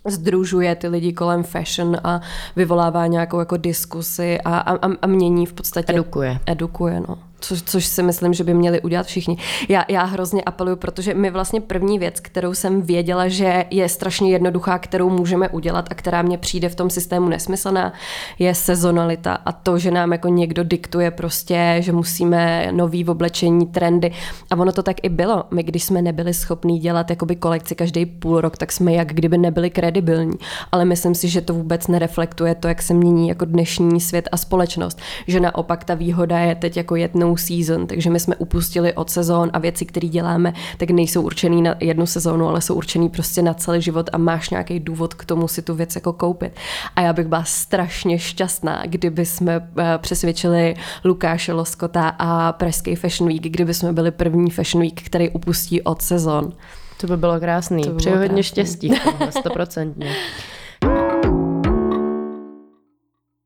združuje 0.08 0.74
ty 0.76 0.88
lidi 0.88 1.12
kolem 1.12 1.42
fashion 1.42 1.96
a 2.04 2.20
vyvolává 2.56 3.06
nějakou 3.06 3.38
jako 3.38 3.56
diskusi 3.56 4.40
a, 4.40 4.58
a, 4.58 4.90
a 5.02 5.06
mění 5.06 5.46
v 5.46 5.52
podstatě... 5.52 5.92
Edukuje. 5.92 6.38
Edukuje, 6.46 7.00
no 7.08 7.31
což, 7.42 7.62
což 7.62 7.86
si 7.86 8.02
myslím, 8.02 8.34
že 8.34 8.44
by 8.44 8.54
měli 8.54 8.80
udělat 8.80 9.06
všichni. 9.06 9.36
Já, 9.68 9.84
já 9.88 10.04
hrozně 10.04 10.42
apeluju, 10.42 10.76
protože 10.76 11.14
my 11.14 11.30
vlastně 11.30 11.60
první 11.60 11.98
věc, 11.98 12.20
kterou 12.20 12.54
jsem 12.54 12.82
věděla, 12.82 13.28
že 13.28 13.64
je 13.70 13.88
strašně 13.88 14.30
jednoduchá, 14.30 14.78
kterou 14.78 15.10
můžeme 15.10 15.48
udělat 15.48 15.88
a 15.90 15.94
která 15.94 16.22
mě 16.22 16.38
přijde 16.38 16.68
v 16.68 16.74
tom 16.74 16.90
systému 16.90 17.28
nesmyslná, 17.28 17.92
je 18.38 18.54
sezonalita 18.54 19.34
a 19.34 19.52
to, 19.52 19.78
že 19.78 19.90
nám 19.90 20.12
jako 20.12 20.28
někdo 20.28 20.64
diktuje 20.64 21.10
prostě, 21.10 21.76
že 21.80 21.92
musíme 21.92 22.68
nový 22.72 23.04
v 23.04 23.10
oblečení, 23.10 23.66
trendy. 23.66 24.12
A 24.50 24.56
ono 24.56 24.72
to 24.72 24.82
tak 24.82 24.96
i 25.02 25.08
bylo. 25.08 25.44
My, 25.50 25.62
když 25.62 25.84
jsme 25.84 26.02
nebyli 26.02 26.34
schopní 26.34 26.78
dělat 26.78 27.10
jakoby 27.10 27.36
kolekci 27.36 27.74
každý 27.74 28.06
půl 28.06 28.40
rok, 28.40 28.56
tak 28.56 28.72
jsme 28.72 28.92
jak 28.92 29.08
kdyby 29.08 29.38
nebyli 29.38 29.70
kredibilní. 29.70 30.36
Ale 30.72 30.84
myslím 30.84 31.14
si, 31.14 31.28
že 31.28 31.40
to 31.40 31.54
vůbec 31.54 31.88
nereflektuje 31.88 32.54
to, 32.54 32.68
jak 32.68 32.82
se 32.82 32.94
mění 32.94 33.28
jako 33.28 33.44
dnešní 33.44 34.00
svět 34.00 34.28
a 34.32 34.36
společnost. 34.36 34.98
Že 35.26 35.40
naopak 35.40 35.84
ta 35.84 35.94
výhoda 35.94 36.38
je 36.38 36.54
teď 36.54 36.76
jako 36.76 36.96
jednou 36.96 37.31
jednou 37.32 37.36
season, 37.36 37.86
takže 37.86 38.10
my 38.10 38.20
jsme 38.20 38.36
upustili 38.36 38.92
od 38.92 39.10
sezón 39.10 39.50
a 39.52 39.58
věci, 39.58 39.84
které 39.84 40.08
děláme, 40.08 40.52
tak 40.78 40.90
nejsou 40.90 41.22
určený 41.22 41.62
na 41.62 41.74
jednu 41.80 42.06
sezónu, 42.06 42.48
ale 42.48 42.60
jsou 42.60 42.74
určený 42.74 43.08
prostě 43.08 43.42
na 43.42 43.54
celý 43.54 43.82
život 43.82 44.10
a 44.12 44.18
máš 44.18 44.50
nějaký 44.50 44.80
důvod 44.80 45.14
k 45.14 45.24
tomu 45.24 45.48
si 45.48 45.62
tu 45.62 45.74
věc 45.74 45.94
jako 45.94 46.12
koupit. 46.12 46.52
A 46.96 47.00
já 47.00 47.12
bych 47.12 47.26
byla 47.26 47.44
strašně 47.44 48.18
šťastná, 48.18 48.82
kdyby 48.86 49.26
jsme 49.26 49.68
eh, 49.78 49.98
přesvědčili 49.98 50.74
Lukáše 51.04 51.52
Loskota 51.52 52.08
a 52.18 52.52
Pražský 52.52 52.94
Fashion 52.94 53.28
Week, 53.28 53.42
kdyby 53.42 53.74
jsme 53.74 53.92
byli 53.92 54.10
první 54.10 54.50
Fashion 54.50 54.82
Week, 54.82 55.02
který 55.02 55.30
upustí 55.30 55.82
od 55.82 56.02
sezon. 56.02 56.52
To 57.00 57.06
by 57.06 57.16
bylo 57.16 57.40
krásný. 57.40 57.82
To 57.82 57.90
by 57.90 57.96
Přeji 57.96 58.16
hodně 58.16 58.42
štěstí, 58.42 58.92
stoprocentně. 59.30 60.10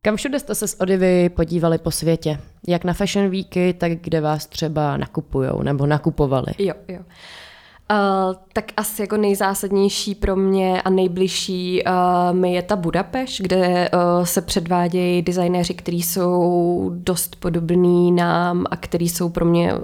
Kam 0.06 0.16
všude 0.16 0.40
jste 0.40 0.54
se 0.54 0.68
s 0.68 0.80
Odivy 0.80 1.28
podívali 1.28 1.78
po 1.78 1.90
světě? 1.90 2.38
Jak 2.68 2.84
na 2.84 2.92
Fashion 2.92 3.30
Weeky, 3.30 3.74
tak 3.74 3.92
kde 3.92 4.20
vás 4.20 4.46
třeba 4.46 4.96
nakupujou 4.96 5.62
nebo 5.62 5.86
nakupovali? 5.86 6.46
Jo, 6.58 6.74
jo. 6.88 6.98
Uh, 6.98 8.36
tak 8.52 8.64
asi 8.76 9.02
jako 9.02 9.16
nejzásadnější 9.16 10.14
pro 10.14 10.36
mě 10.36 10.82
a 10.82 10.90
nejbližší 10.90 11.82
uh, 11.86 12.36
mi 12.36 12.54
je 12.54 12.62
ta 12.62 12.76
Budapeš, 12.76 13.40
kde 13.40 13.90
uh, 13.90 14.24
se 14.24 14.42
předvádějí 14.42 15.22
designéři, 15.22 15.74
kteří 15.74 16.02
jsou 16.02 16.90
dost 16.94 17.36
podobní 17.36 18.12
nám 18.12 18.64
a 18.70 18.76
kteří 18.76 19.08
jsou 19.08 19.28
pro 19.28 19.44
mě 19.44 19.74
uh, 19.74 19.80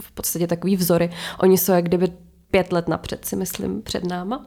v 0.00 0.12
podstatě 0.12 0.46
takový 0.46 0.76
vzory. 0.76 1.10
Oni 1.40 1.58
jsou 1.58 1.72
jak 1.72 1.84
kdyby 1.84 2.08
pět 2.50 2.72
let 2.72 2.88
napřed, 2.88 3.24
si 3.24 3.36
myslím, 3.36 3.82
před 3.82 4.04
náma. 4.04 4.46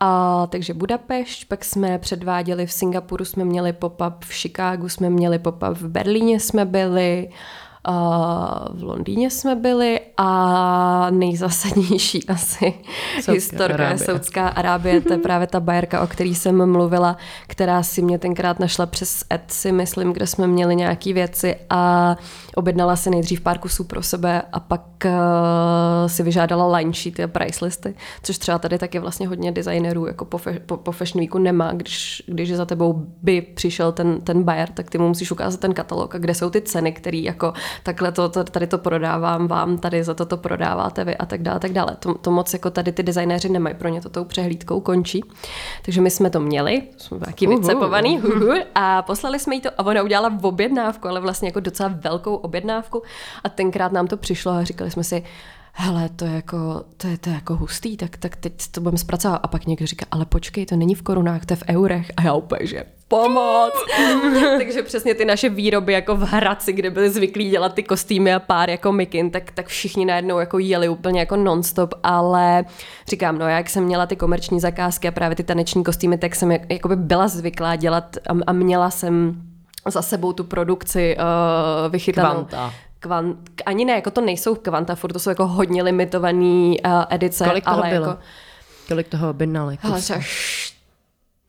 A, 0.00 0.46
takže 0.46 0.74
Budapešť, 0.74 1.48
pak 1.48 1.64
jsme 1.64 1.98
předváděli 1.98 2.66
v 2.66 2.72
Singapuru, 2.72 3.24
jsme 3.24 3.44
měli 3.44 3.72
pop-up, 3.72 4.14
v 4.24 4.34
Chicagu 4.34 4.88
jsme 4.88 5.10
měli 5.10 5.38
pop-up, 5.38 5.74
v 5.74 5.88
Berlíně 5.88 6.40
jsme 6.40 6.64
byli, 6.64 7.28
v 8.72 8.82
Londýně 8.82 9.30
jsme 9.30 9.54
byli 9.54 10.00
a 10.16 11.10
nejzásadnější 11.10 12.24
asi 12.28 12.74
Saudská 13.14 13.32
historka 13.32 13.74
Arábie. 13.74 13.98
Saudská 13.98 14.48
Arábie, 14.48 15.00
to 15.00 15.12
je 15.12 15.18
právě 15.22 15.46
ta 15.46 15.60
bajerka, 15.60 16.02
o 16.02 16.06
který 16.06 16.34
jsem 16.34 16.72
mluvila, 16.72 17.16
která 17.46 17.82
si 17.82 18.02
mě 18.02 18.18
tenkrát 18.18 18.60
našla 18.60 18.86
přes 18.86 19.24
Etsy, 19.30 19.72
myslím, 19.72 20.12
kde 20.12 20.26
jsme 20.26 20.46
měli 20.46 20.76
nějaké 20.76 21.12
věci 21.12 21.56
a 21.70 22.16
objednala 22.54 22.96
si 22.96 23.10
nejdřív 23.10 23.40
pár 23.40 23.58
kusů 23.58 23.84
pro 23.84 24.02
sebe 24.02 24.42
a 24.52 24.60
pak 24.60 24.82
uh, 25.04 25.10
si 26.06 26.22
vyžádala 26.22 26.76
line 26.76 26.92
sheety 26.94 27.22
a 27.22 27.28
price 27.28 27.64
listy, 27.64 27.94
což 28.22 28.38
třeba 28.38 28.58
tady 28.58 28.78
taky 28.78 28.98
vlastně 28.98 29.28
hodně 29.28 29.52
designerů 29.52 30.06
jako 30.06 30.24
po, 30.24 30.38
fe, 30.38 30.60
po, 30.66 30.76
po 30.76 30.92
Fashion 30.92 31.20
Weeku 31.20 31.38
nemá, 31.38 31.72
když, 31.72 32.22
když 32.26 32.56
za 32.56 32.64
tebou 32.64 33.06
by 33.22 33.42
přišel 33.42 33.92
ten, 33.92 34.20
ten 34.20 34.42
buyer, 34.42 34.68
tak 34.68 34.90
ty 34.90 34.98
mu 34.98 35.08
musíš 35.08 35.30
ukázat 35.30 35.60
ten 35.60 35.74
katalog 35.74 36.14
a 36.14 36.18
kde 36.18 36.34
jsou 36.34 36.50
ty 36.50 36.60
ceny, 36.60 36.92
které 36.92 37.18
jako 37.18 37.52
takhle 37.82 38.12
to, 38.12 38.28
to, 38.28 38.44
tady 38.44 38.66
to 38.66 38.78
prodávám 38.78 39.48
vám, 39.48 39.78
tady 39.78 40.04
za 40.04 40.14
to 40.14 40.26
to 40.26 40.36
prodáváte 40.36 41.04
vy 41.04 41.16
a 41.16 41.26
tak 41.26 41.42
dále, 41.42 41.60
tak 41.60 41.72
dále. 41.72 41.96
To, 41.98 42.14
to 42.14 42.30
moc 42.30 42.52
jako 42.52 42.70
tady 42.70 42.92
ty 42.92 43.02
designéři 43.02 43.48
nemají, 43.48 43.74
pro 43.74 43.88
ně 43.88 44.00
to 44.00 44.08
tou 44.08 44.24
přehlídkou 44.24 44.80
končí. 44.80 45.24
Takže 45.82 46.00
my 46.00 46.10
jsme 46.10 46.30
to 46.30 46.40
měli, 46.40 46.82
jsme 46.96 47.18
taky 47.18 47.46
vycepovaný 47.46 48.20
a 48.74 49.02
poslali 49.02 49.38
jsme 49.38 49.54
jí 49.54 49.60
to 49.60 49.70
a 49.78 49.86
ona 49.86 50.02
udělala 50.02 50.28
v 50.28 50.46
objednávku, 50.46 51.08
ale 51.08 51.20
vlastně 51.20 51.48
jako 51.48 51.60
docela 51.60 51.88
velkou 51.94 52.34
objednávku 52.36 53.02
a 53.44 53.48
tenkrát 53.48 53.92
nám 53.92 54.06
to 54.06 54.16
přišlo 54.16 54.52
a 54.52 54.64
říkali 54.64 54.90
jsme 54.90 55.04
si, 55.04 55.22
hele, 55.72 56.08
to 56.08 56.24
je 56.24 56.32
jako, 56.32 56.84
to 56.96 57.06
je, 57.06 57.18
to 57.18 57.28
je 57.30 57.34
jako 57.34 57.56
hustý, 57.56 57.96
tak, 57.96 58.16
tak 58.16 58.36
teď 58.36 58.52
to 58.70 58.80
budeme 58.80 58.98
zpracovat. 58.98 59.40
A 59.42 59.48
pak 59.48 59.66
někdo 59.66 59.86
říká, 59.86 60.06
ale 60.10 60.24
počkej, 60.24 60.66
to 60.66 60.76
není 60.76 60.94
v 60.94 61.02
korunách, 61.02 61.46
to 61.46 61.52
je 61.52 61.56
v 61.56 61.64
eurech. 61.68 62.10
A 62.16 62.22
já 62.22 62.34
úplně, 62.34 62.66
že 62.66 62.84
pomoc. 63.10 63.72
Takže 64.58 64.82
přesně 64.82 65.14
ty 65.14 65.24
naše 65.24 65.48
výroby 65.48 65.92
jako 65.92 66.16
v 66.16 66.22
Hradci, 66.22 66.72
kde 66.72 66.90
byli 66.90 67.10
zvyklí 67.10 67.50
dělat 67.50 67.74
ty 67.74 67.82
kostýmy 67.82 68.34
a 68.34 68.38
pár 68.38 68.70
jako 68.70 68.92
mikin, 68.92 69.30
tak, 69.30 69.50
tak 69.50 69.66
všichni 69.66 70.04
najednou 70.04 70.38
jako 70.38 70.58
jeli 70.58 70.88
úplně 70.88 71.20
jako 71.20 71.36
nonstop, 71.36 71.94
ale 72.02 72.64
říkám, 73.08 73.38
no 73.38 73.48
jak 73.48 73.70
jsem 73.70 73.84
měla 73.84 74.06
ty 74.06 74.16
komerční 74.16 74.60
zakázky 74.60 75.08
a 75.08 75.10
právě 75.10 75.36
ty 75.36 75.42
taneční 75.42 75.84
kostýmy, 75.84 76.18
tak 76.18 76.34
jsem 76.34 76.50
jako 76.50 76.88
by 76.88 76.96
byla 76.96 77.28
zvyklá 77.28 77.76
dělat 77.76 78.16
a, 78.16 78.32
a 78.46 78.52
měla 78.52 78.90
jsem 78.90 79.42
za 79.86 80.02
sebou 80.02 80.32
tu 80.32 80.44
produkci 80.44 81.16
uh, 81.16 81.92
vychytanou. 81.92 82.34
Kvanta. 82.34 82.74
Kvant, 83.00 83.38
ani 83.66 83.84
ne, 83.84 83.92
jako 83.92 84.10
to 84.10 84.20
nejsou 84.20 84.54
kvanta, 84.54 84.94
furt 84.94 85.12
to 85.12 85.18
jsou 85.18 85.30
jako 85.30 85.46
hodně 85.46 85.82
limitované 85.82 86.74
uh, 86.84 87.04
edice. 87.10 87.44
Kolik 87.44 87.64
toho 87.64 87.76
ale 87.76 87.90
bylo? 87.90 88.06
Jako, 88.06 88.18
Kolik 88.88 89.08
toho 89.08 89.30
objednali? 89.30 89.78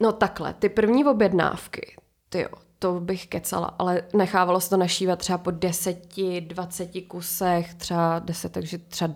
No 0.02 0.12
takhle, 0.12 0.54
ty 0.54 0.70
první 0.70 1.06
objednávky, 1.06 1.96
ty 2.30 2.42
jo, 2.42 2.50
to 2.80 3.00
bych 3.00 3.28
kecala, 3.28 3.76
ale 3.80 4.04
nechávalo 4.14 4.62
se 4.62 4.70
to 4.70 4.78
našívat 4.78 5.20
třeba 5.20 5.38
po 5.38 5.50
10-20 5.50 7.08
kusech, 7.08 7.74
třeba 7.74 8.20
10, 8.20 8.52
takže 8.52 8.78
třeba 8.78 9.14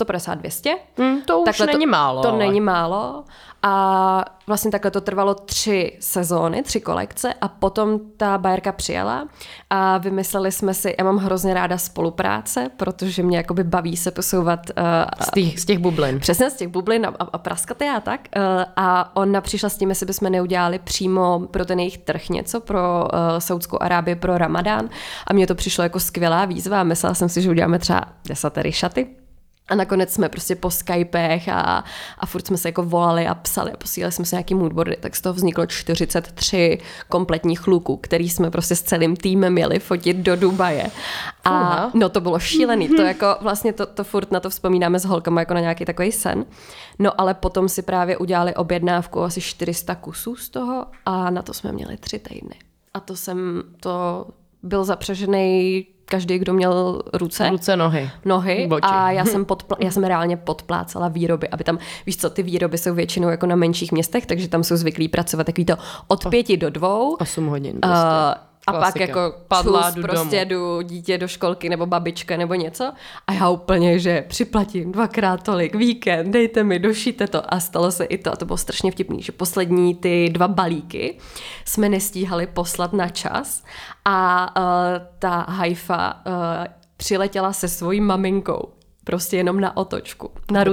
150-200. 0.00 0.76
Hmm, 0.98 1.22
to 1.22 1.38
už 1.38 1.44
Takhle 1.44 1.66
není 1.66 1.84
to, 1.84 1.90
málo. 1.90 2.22
To 2.22 2.36
není 2.36 2.60
málo. 2.60 3.24
A 3.62 4.24
vlastně 4.46 4.70
takhle 4.70 4.90
to 4.90 5.00
trvalo 5.00 5.34
tři 5.34 5.96
sezóny, 6.00 6.62
tři 6.62 6.80
kolekce 6.80 7.34
a 7.40 7.48
potom 7.48 8.00
ta 8.16 8.38
bajerka 8.38 8.72
přijela 8.72 9.28
a 9.70 9.98
vymysleli 9.98 10.52
jsme 10.52 10.74
si, 10.74 10.94
já 10.98 11.04
mám 11.04 11.16
hrozně 11.16 11.54
ráda 11.54 11.78
spolupráce, 11.78 12.70
protože 12.76 13.22
mě 13.22 13.36
jakoby 13.36 13.64
baví 13.64 13.96
se 13.96 14.10
posouvat 14.10 14.70
uh, 14.70 14.84
z, 15.20 15.30
těch, 15.30 15.60
z 15.60 15.64
těch 15.64 15.78
bublin. 15.78 16.20
Přesně 16.20 16.50
z 16.50 16.54
těch 16.54 16.68
bublin 16.68 17.06
a, 17.06 17.14
a, 17.18 17.38
praskat 17.38 17.82
a 17.82 18.00
tak. 18.00 18.20
Uh, 18.36 18.42
a 18.76 19.16
ona 19.16 19.40
přišla 19.40 19.68
s 19.68 19.76
tím, 19.76 19.88
jestli 19.88 20.06
bychom 20.06 20.32
neudělali 20.32 20.78
přímo 20.78 21.40
pro 21.50 21.64
ten 21.64 21.78
jejich 21.78 21.98
trh 21.98 22.28
něco 22.28 22.60
pro 22.60 22.80
uh, 23.12 23.38
Saudskou 23.38 23.78
Arábii, 23.80 24.16
pro 24.16 24.38
Ramadán 24.38 24.88
a 25.26 25.32
mně 25.32 25.46
to 25.46 25.54
přišlo 25.54 25.84
jako 25.84 26.00
skvělá 26.00 26.44
výzva 26.44 26.80
a 26.80 26.84
myslela 26.84 27.14
jsem 27.14 27.28
si, 27.28 27.42
že 27.42 27.50
uděláme 27.50 27.78
třeba 27.78 28.04
desatery 28.28 28.72
šaty 28.72 29.06
a 29.68 29.74
nakonec 29.74 30.12
jsme 30.12 30.28
prostě 30.28 30.54
po 30.54 30.70
Skypech 30.70 31.48
a, 31.48 31.84
a 32.18 32.26
furt 32.26 32.46
jsme 32.46 32.56
se 32.56 32.68
jako 32.68 32.82
volali 32.82 33.26
a 33.26 33.34
psali 33.34 33.72
a 33.72 33.76
posílali 33.76 34.12
jsme 34.12 34.24
se 34.24 34.36
nějaký 34.36 34.54
moodboardy, 34.54 34.96
tak 35.00 35.16
z 35.16 35.20
toho 35.20 35.32
vzniklo 35.32 35.66
43 35.66 36.78
kompletních 37.08 37.66
luků, 37.66 37.96
který 37.96 38.28
jsme 38.28 38.50
prostě 38.50 38.76
s 38.76 38.82
celým 38.82 39.16
týmem 39.16 39.52
měli 39.52 39.78
fotit 39.78 40.16
do 40.16 40.36
Dubaje. 40.36 40.90
A 41.44 41.90
no 41.94 42.08
to 42.08 42.20
bylo 42.20 42.38
šílený, 42.38 42.88
to 42.88 43.02
jako 43.02 43.36
vlastně 43.40 43.72
to, 43.72 43.86
to 43.86 44.04
furt 44.04 44.32
na 44.32 44.40
to 44.40 44.50
vzpomínáme 44.50 44.98
s 44.98 45.04
holkama 45.04 45.40
jako 45.40 45.54
na 45.54 45.60
nějaký 45.60 45.84
takový 45.84 46.12
sen. 46.12 46.44
No 46.98 47.20
ale 47.20 47.34
potom 47.34 47.68
si 47.68 47.82
právě 47.82 48.16
udělali 48.16 48.54
objednávku 48.54 49.22
asi 49.22 49.40
400 49.40 49.94
kusů 49.94 50.36
z 50.36 50.48
toho 50.48 50.86
a 51.06 51.30
na 51.30 51.42
to 51.42 51.54
jsme 51.54 51.72
měli 51.72 51.96
tři 51.96 52.18
týdny. 52.18 52.54
A 52.94 53.00
to 53.00 53.16
jsem, 53.16 53.62
to 53.80 54.26
byl 54.62 54.84
zapřežený 54.84 55.86
každý, 56.08 56.38
kdo 56.38 56.54
měl 56.54 57.02
ruce. 57.12 57.50
Ruce, 57.50 57.76
nohy. 57.76 58.10
Nohy 58.24 58.66
Boči. 58.66 58.82
a 58.82 59.10
já 59.10 59.24
jsem, 59.24 59.44
podpl- 59.44 59.76
já 59.78 59.90
jsem 59.90 60.04
reálně 60.04 60.36
podplácala 60.36 61.08
výroby, 61.08 61.48
aby 61.48 61.64
tam, 61.64 61.78
víš 62.06 62.16
co, 62.16 62.30
ty 62.30 62.42
výroby 62.42 62.78
jsou 62.78 62.94
většinou 62.94 63.28
jako 63.28 63.46
na 63.46 63.56
menších 63.56 63.92
městech, 63.92 64.26
takže 64.26 64.48
tam 64.48 64.64
jsou 64.64 64.76
zvyklí 64.76 65.08
pracovat 65.08 65.44
takový 65.44 65.64
to 65.64 65.74
od 66.08 66.28
pěti 66.28 66.56
do 66.56 66.70
dvou. 66.70 67.16
8 67.20 67.46
hodin. 67.46 67.78
Uh, 67.84 67.90
A 68.68 68.80
pak 68.80 69.00
jako 69.00 69.34
Padla, 69.48 69.82
čus, 69.82 69.94
jdu 69.94 70.02
prostě 70.02 70.44
jdu 70.44 70.82
dítě 70.82 71.18
do 71.18 71.28
školky 71.28 71.68
nebo 71.68 71.86
babička 71.86 72.36
nebo 72.36 72.54
něco. 72.54 72.92
A 73.26 73.32
já 73.32 73.48
úplně, 73.48 73.98
že 73.98 74.24
připlatím 74.28 74.92
dvakrát 74.92 75.42
tolik, 75.42 75.74
víkend, 75.74 76.30
dejte 76.30 76.64
mi, 76.64 76.78
došíte 76.78 77.26
to. 77.26 77.54
A 77.54 77.60
stalo 77.60 77.92
se 77.92 78.04
i 78.04 78.18
to 78.18 78.32
a 78.32 78.36
to 78.36 78.44
bylo 78.44 78.56
strašně 78.56 78.90
vtipný, 78.90 79.22
že 79.22 79.32
poslední 79.32 79.94
ty 79.94 80.28
dva 80.32 80.48
balíky 80.48 81.18
jsme 81.64 81.88
nestíhali 81.88 82.46
poslat 82.46 82.92
na 82.92 83.08
čas. 83.08 83.64
A 84.04 84.48
uh, 84.58 84.64
ta 85.18 85.46
hajfa 85.48 86.22
uh, 86.26 86.32
přiletěla 86.96 87.52
se 87.52 87.68
svojí 87.68 88.00
maminkou 88.00 88.72
prostě 89.08 89.36
jenom 89.36 89.60
na 89.60 89.76
otočku, 89.76 90.30
na 90.52 90.64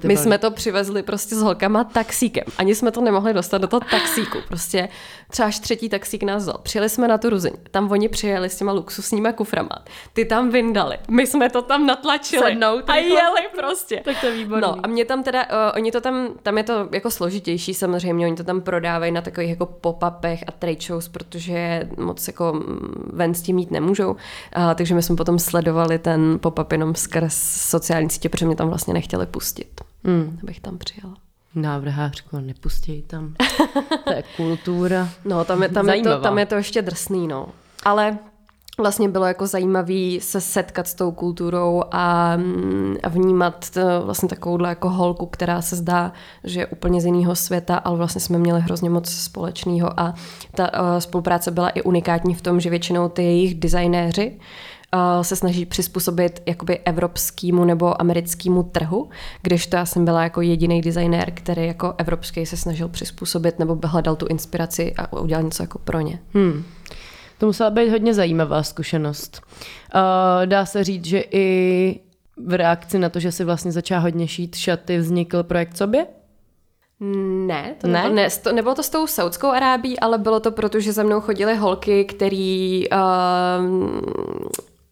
ty 0.00 0.08
My 0.08 0.16
jsme 0.16 0.38
to 0.38 0.50
přivezli 0.50 1.02
prostě 1.02 1.36
s 1.36 1.42
holkama 1.42 1.84
taxíkem. 1.84 2.44
Ani 2.58 2.74
jsme 2.74 2.90
to 2.90 3.00
nemohli 3.00 3.34
dostat 3.34 3.58
do 3.58 3.68
toho 3.68 3.80
taxíku. 3.80 4.38
Prostě 4.48 4.88
třeba 5.32 5.48
až 5.48 5.58
třetí 5.58 5.88
taxík 5.88 6.22
nás 6.22 6.42
vzal. 6.42 6.58
Přijeli 6.62 6.88
jsme 6.88 7.08
na 7.08 7.18
tu 7.18 7.30
ruzini. 7.30 7.56
Tam 7.70 7.90
oni 7.90 8.08
přijeli 8.08 8.50
s 8.50 8.56
těma 8.56 8.72
luxusníma 8.72 9.32
kuframa. 9.32 9.84
Ty 10.12 10.24
tam 10.24 10.50
vyndali. 10.50 10.98
My 11.08 11.26
jsme 11.26 11.50
to 11.50 11.62
tam 11.62 11.86
natlačili. 11.86 12.42
Sednout 12.42 12.90
a 12.90 12.96
jeli 12.96 13.40
prostě. 13.56 14.02
Tak 14.04 14.20
to 14.20 14.26
je 14.26 14.32
výborný. 14.32 14.62
No 14.62 14.76
a 14.82 14.86
mě 14.86 15.04
tam 15.04 15.22
teda, 15.22 15.44
uh, 15.44 15.76
oni 15.76 15.92
to 15.92 16.00
tam, 16.00 16.28
tam 16.42 16.58
je 16.58 16.64
to 16.64 16.88
jako 16.92 17.10
složitější 17.10 17.74
samozřejmě, 17.74 18.26
oni 18.26 18.36
to 18.36 18.44
tam 18.44 18.60
prodávají 18.60 19.12
na 19.12 19.20
takových 19.20 19.50
jako 19.50 19.66
pop-upech 19.66 20.44
a 20.46 20.52
trade 20.52 20.80
shows, 20.80 21.08
protože 21.08 21.88
moc 21.98 22.26
jako 22.26 22.52
mm, 22.52 23.10
ven 23.12 23.34
s 23.34 23.42
tím 23.42 23.56
mít 23.56 23.70
nemůžou. 23.70 24.10
Uh, 24.10 24.16
takže 24.74 24.94
my 24.94 25.02
jsme 25.02 25.16
potom 25.16 25.38
sledovali 25.38 25.98
ten 25.98 26.38
pop-up 26.38 26.72
jenom 26.72 26.94
skrz 26.94 27.34
sociální 27.70 28.10
sítě, 28.10 28.28
protože 28.28 28.46
mě 28.46 28.56
tam 28.56 28.68
vlastně 28.68 28.94
nechtěli 28.94 29.26
pustit. 29.26 29.80
Hmm. 30.04 30.38
Abych 30.42 30.60
tam 30.60 30.78
přijela. 30.78 31.21
Návrhářko, 31.54 32.40
nepustěj 32.40 33.02
tam. 33.02 33.34
to 34.04 34.12
je 34.12 34.22
kultura. 34.36 35.08
No, 35.24 35.44
tam 35.44 35.62
je, 35.62 35.68
tam, 35.68 35.88
je 35.88 36.02
to, 36.02 36.20
tam 36.20 36.38
je 36.38 36.46
to 36.46 36.54
ještě 36.54 36.82
drsný, 36.82 37.28
no. 37.28 37.48
Ale 37.84 38.18
vlastně 38.78 39.08
bylo 39.08 39.26
jako 39.26 39.46
zajímavý 39.46 40.20
se 40.20 40.40
setkat 40.40 40.88
s 40.88 40.94
tou 40.94 41.12
kulturou 41.12 41.82
a, 41.90 42.36
mm, 42.36 42.96
a 43.02 43.08
vnímat 43.08 43.70
to, 43.70 43.80
vlastně 44.04 44.28
takovouhle 44.28 44.68
jako 44.68 44.90
holku, 44.90 45.26
která 45.26 45.62
se 45.62 45.76
zdá, 45.76 46.12
že 46.44 46.60
je 46.60 46.66
úplně 46.66 47.00
z 47.00 47.04
jiného 47.04 47.36
světa, 47.36 47.76
ale 47.76 47.96
vlastně 47.96 48.20
jsme 48.20 48.38
měli 48.38 48.60
hrozně 48.60 48.90
moc 48.90 49.10
společného 49.10 50.00
a 50.00 50.14
ta 50.54 50.64
uh, 50.64 50.98
spolupráce 50.98 51.50
byla 51.50 51.68
i 51.68 51.82
unikátní 51.82 52.34
v 52.34 52.42
tom, 52.42 52.60
že 52.60 52.70
většinou 52.70 53.08
ty 53.08 53.22
jejich 53.22 53.54
designéři 53.54 54.38
uh, 54.94 55.22
se 55.22 55.36
snaží 55.36 55.66
přizpůsobit 55.66 56.42
jakoby 56.46 56.78
evropskému 56.78 57.64
nebo 57.64 58.00
americkému 58.00 58.62
trhu, 58.62 59.10
kdežto 59.42 59.76
já 59.76 59.86
jsem 59.86 60.04
byla 60.04 60.22
jako 60.22 60.40
jediný 60.40 60.80
designér, 60.80 61.30
který 61.30 61.66
jako 61.66 61.94
evropský 61.98 62.46
se 62.46 62.56
snažil 62.56 62.88
přizpůsobit 62.88 63.58
nebo 63.58 63.78
hledal 63.84 64.16
tu 64.16 64.26
inspiraci 64.26 64.94
a 64.98 65.20
udělal 65.20 65.42
něco 65.42 65.62
jako 65.62 65.78
pro 65.78 66.00
ně. 66.00 66.18
Hmm. 66.34 66.64
To 67.38 67.46
musela 67.46 67.70
být 67.70 67.90
hodně 67.90 68.14
zajímavá 68.14 68.62
zkušenost. 68.62 69.42
Uh, 69.94 70.46
dá 70.46 70.66
se 70.66 70.84
říct, 70.84 71.04
že 71.04 71.24
i 71.30 72.00
v 72.46 72.52
reakci 72.52 72.98
na 72.98 73.08
to, 73.08 73.20
že 73.20 73.32
si 73.32 73.44
vlastně 73.44 73.72
začala 73.72 74.00
hodně 74.00 74.28
šít 74.28 74.56
šaty, 74.56 74.98
vznikl 74.98 75.42
projekt 75.42 75.76
sobě? 75.76 76.06
Ne, 77.46 77.74
to 77.80 77.86
Ne? 77.86 77.92
ne? 77.92 78.02
Nebylo, 78.02 78.14
ne, 78.14 78.28
to, 78.42 78.52
nebylo 78.52 78.74
to 78.74 78.82
s 78.82 78.90
tou 78.90 79.06
Saudskou 79.06 79.48
Arábí, 79.48 80.00
ale 80.00 80.18
bylo 80.18 80.40
to 80.40 80.50
proto, 80.50 80.80
že 80.80 80.92
za 80.92 81.02
mnou 81.02 81.20
chodily 81.20 81.56
holky, 81.56 82.04
který 82.04 82.84
uh, 82.90 82.98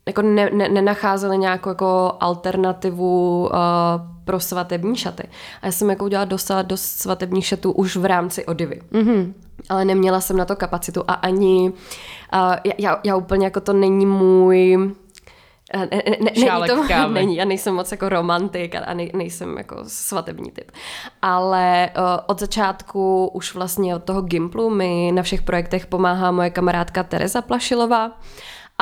jako 0.07 0.23
ne, 0.23 0.51
ne, 0.53 0.69
nenacházely 0.69 1.39
nějakou 1.39 1.69
jako 1.69 2.13
alternativu 2.21 3.45
uh, 3.47 3.51
pro 4.25 4.41
svatební 4.41 4.97
šaty. 4.97 5.23
A 5.63 5.67
já 5.67 5.73
jsem 5.73 5.91
jako 5.91 6.05
udělala 6.05 6.25
dosa 6.25 6.63
dost 6.63 6.83
svatebních 6.83 7.47
šatů 7.47 7.73
už 7.73 7.97
v 7.97 8.05
rámci 8.05 8.47
odivy. 8.47 8.83
Mm-hmm. 8.93 9.33
Ale 9.69 9.85
neměla 9.85 10.21
jsem 10.21 10.37
na 10.37 10.45
to 10.45 10.57
kapacitu 10.57 11.05
a 11.09 11.13
ani, 11.13 11.73
uh, 12.35 12.55
já, 12.79 13.01
já, 13.05 13.17
úplně 13.17 13.47
jako 13.47 13.61
to 13.61 13.73
není 13.73 14.07
můj, 14.07 14.91
Ne, 15.77 15.89
ne, 15.93 16.03
ne, 16.07 16.31
není 16.37 16.67
to, 16.69 16.89
kávy. 16.89 17.15
není, 17.15 17.37
já 17.37 17.45
nejsem 17.45 17.75
moc 17.75 17.93
jako 17.93 18.09
romantik 18.09 18.75
a 18.75 18.95
ne, 18.95 19.07
nejsem 19.15 19.59
jako 19.59 19.77
svatební 19.87 20.51
typ. 20.51 20.71
Ale 21.23 21.91
uh, 21.97 22.03
od 22.27 22.41
začátku 22.41 23.27
už 23.27 23.55
vlastně 23.55 23.97
od 23.97 24.05
toho 24.05 24.23
Gimplu 24.23 24.71
mi 24.71 25.13
na 25.15 25.23
všech 25.23 25.43
projektech 25.43 25.87
pomáhá 25.87 26.31
moje 26.31 26.51
kamarádka 26.51 27.03
Tereza 27.03 27.43
Plašilová 27.43 28.11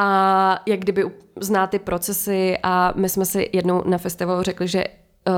a 0.00 0.62
jak 0.66 0.80
kdyby 0.80 1.04
zná 1.40 1.66
ty 1.66 1.78
procesy 1.78 2.58
a 2.62 2.92
my 2.96 3.08
jsme 3.08 3.24
si 3.24 3.50
jednou 3.52 3.82
na 3.86 3.98
festivalu 3.98 4.42
řekli, 4.42 4.68
že 4.68 4.84
uh, 5.28 5.34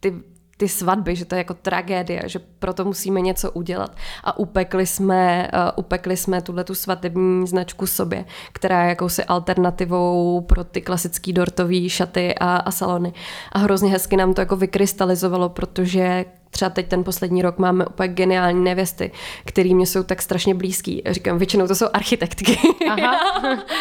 ty 0.00 0.14
ty 0.58 0.68
svatby, 0.68 1.16
že 1.16 1.24
to 1.24 1.34
je 1.34 1.38
jako 1.38 1.54
tragédie, 1.54 2.22
že 2.26 2.38
proto 2.58 2.84
musíme 2.84 3.20
něco 3.20 3.50
udělat. 3.50 3.96
A 4.24 4.38
upekli 4.38 4.86
jsme, 4.86 5.50
uh, 5.54 5.60
upekli 5.76 6.16
jsme 6.16 6.42
tuhle 6.42 6.64
tu 6.64 6.74
svatební 6.74 7.46
značku 7.46 7.86
sobě, 7.86 8.24
která 8.52 8.82
je 8.82 8.88
jakousi 8.88 9.24
alternativou 9.24 10.40
pro 10.40 10.64
ty 10.64 10.80
klasický 10.80 11.32
dortový 11.32 11.88
šaty 11.88 12.34
a, 12.34 12.56
a 12.56 12.70
salony. 12.70 13.12
A 13.52 13.58
hrozně 13.58 13.90
hezky 13.90 14.16
nám 14.16 14.34
to 14.34 14.40
jako 14.40 14.56
vykrystalizovalo, 14.56 15.48
protože 15.48 16.24
třeba 16.50 16.70
teď 16.70 16.88
ten 16.88 17.04
poslední 17.04 17.42
rok 17.42 17.58
máme 17.58 17.86
úplně 17.86 18.08
geniální 18.08 18.64
nevěsty, 18.64 19.10
který 19.44 19.74
mě 19.74 19.86
jsou 19.86 20.02
tak 20.02 20.22
strašně 20.22 20.54
blízký. 20.54 21.02
Říkám, 21.06 21.38
většinou 21.38 21.66
to 21.66 21.74
jsou 21.74 21.86
architektky. 21.92 22.58
Aha, 22.90 23.20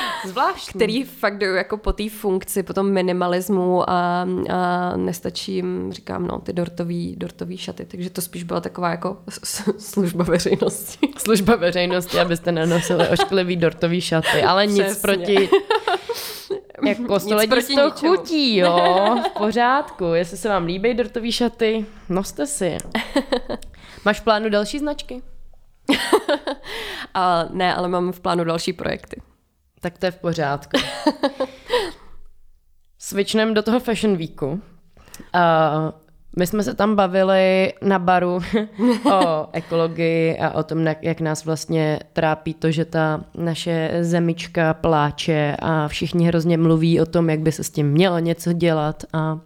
zvláštní. 0.26 0.80
který 0.80 1.04
fakt 1.04 1.38
jdou 1.38 1.54
jako 1.54 1.78
po 1.78 1.94
té 1.94 2.10
funkci, 2.10 2.64
po 2.64 2.74
tom 2.74 2.92
minimalismu 2.92 3.90
a, 3.90 4.28
a 4.50 4.94
nestačí 4.98 5.56
jim, 5.56 5.94
říkám, 5.94 6.28
no, 6.28 6.40
ty 6.40 6.54
dortový, 6.54 7.16
dortový 7.18 7.58
šaty, 7.58 7.86
takže 7.86 8.10
to 8.10 8.22
spíš 8.22 8.44
byla 8.44 8.62
taková 8.62 8.90
jako 8.90 9.18
služba 9.78 10.24
veřejnosti. 10.24 11.10
Služba 11.18 11.56
veřejnosti, 11.56 12.20
abyste 12.20 12.52
nenosili 12.52 13.08
ošklivý 13.08 13.56
dortový 13.56 14.02
šaty, 14.02 14.44
ale 14.48 14.68
nic 14.68 14.86
Přesně. 14.86 15.02
proti 15.02 15.50
jako 16.86 17.20
to 17.20 17.30
toho 17.30 17.42
ničemu. 17.42 17.92
chutí, 17.92 18.58
jo, 18.58 19.24
v 19.28 19.38
pořádku. 19.38 20.06
Jestli 20.06 20.38
se 20.38 20.50
vám 20.50 20.66
líbí 20.66 20.94
dortový 20.94 21.32
šaty, 21.32 21.86
noste 22.10 22.48
si 22.48 22.66
je. 22.66 22.78
Máš 24.06 24.20
v 24.20 24.24
plánu 24.24 24.50
další 24.50 24.80
značky? 24.80 25.22
A 27.14 27.44
ne, 27.50 27.76
ale 27.76 27.88
mám 27.88 28.12
v 28.12 28.20
plánu 28.20 28.44
další 28.44 28.74
projekty. 28.74 29.22
Tak 29.80 29.98
to 29.98 30.06
je 30.06 30.12
v 30.12 30.20
pořádku. 30.20 30.78
Switchnem 33.00 33.54
do 33.54 33.64
toho 33.64 33.80
Fashion 33.80 34.18
Weeku. 34.18 34.48
Uh, 34.48 34.62
my 36.38 36.48
jsme 36.48 36.64
se 36.64 36.74
tam 36.74 36.96
bavili 36.96 37.74
na 37.82 38.00
baru 38.00 38.40
o 39.14 39.48
ekologii 39.54 40.38
a 40.40 40.52
o 40.52 40.64
tom, 40.64 40.86
jak- 41.02 41.22
nás 41.22 41.46
vlastně 41.46 42.00
trápí 42.14 42.54
to, 42.54 42.72
že 42.72 42.86
ta 42.86 43.22
naše 43.38 43.92
zemička 44.02 44.74
pláče 44.74 45.56
a 45.60 45.88
všichni 45.88 46.28
hrozně 46.28 46.58
mluví 46.58 47.02
o 47.02 47.06
tom, 47.06 47.30
jak 47.30 47.40
by 47.40 47.52
se 47.52 47.64
s 47.64 47.70
tím 47.70 47.92
mělo 47.92 48.20
něco 48.20 48.54
dělat 48.54 49.04
a 49.14 49.40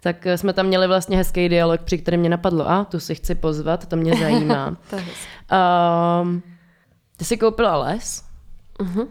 tak 0.00 0.26
jsme 0.36 0.52
tam 0.52 0.66
měli 0.66 0.86
vlastně 0.86 1.16
hezký 1.16 1.48
dialog, 1.48 1.80
při 1.80 1.98
kterém 1.98 2.20
mě 2.20 2.28
napadlo, 2.28 2.70
a 2.70 2.84
tu 2.84 3.00
si 3.00 3.14
chci 3.14 3.34
pozvat, 3.34 3.86
to 3.86 3.96
mě 3.96 4.16
zajímá. 4.16 4.76
To. 4.90 4.96
Um, 6.26 6.42
ty 7.16 7.24
jsi 7.24 7.36
koupila 7.36 7.76
les 7.76 8.24
Mhm. 8.80 9.02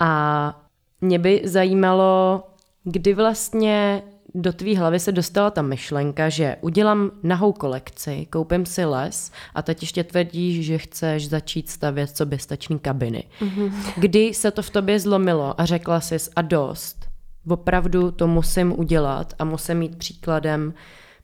a 0.00 0.60
mě 1.00 1.18
by 1.18 1.42
zajímalo, 1.44 2.42
kdy 2.84 3.14
vlastně 3.14 4.02
do 4.34 4.52
tvý 4.52 4.76
hlavy 4.76 5.00
se 5.00 5.12
dostala 5.12 5.50
ta 5.50 5.62
myšlenka, 5.62 6.28
že 6.28 6.56
udělám 6.60 7.10
nahou 7.22 7.52
kolekci, 7.52 8.26
koupím 8.30 8.66
si 8.66 8.84
les 8.84 9.32
a 9.54 9.62
teď 9.62 9.82
ještě 9.82 10.04
tvrdíš, 10.04 10.66
že 10.66 10.78
chceš 10.78 11.28
začít 11.28 11.70
stavět 11.70 12.16
soběstačný 12.16 12.78
kabiny. 12.78 13.24
Mhm. 13.40 13.82
Kdy 13.96 14.34
se 14.34 14.50
to 14.50 14.62
v 14.62 14.70
tobě 14.70 15.00
zlomilo 15.00 15.60
a 15.60 15.64
řekla 15.64 16.00
jsi 16.00 16.16
a 16.36 16.42
dost, 16.42 17.06
opravdu 17.48 18.10
to 18.10 18.26
musím 18.26 18.80
udělat 18.80 19.34
a 19.38 19.44
musím 19.44 19.78
mít 19.78 19.96
příkladem 19.96 20.74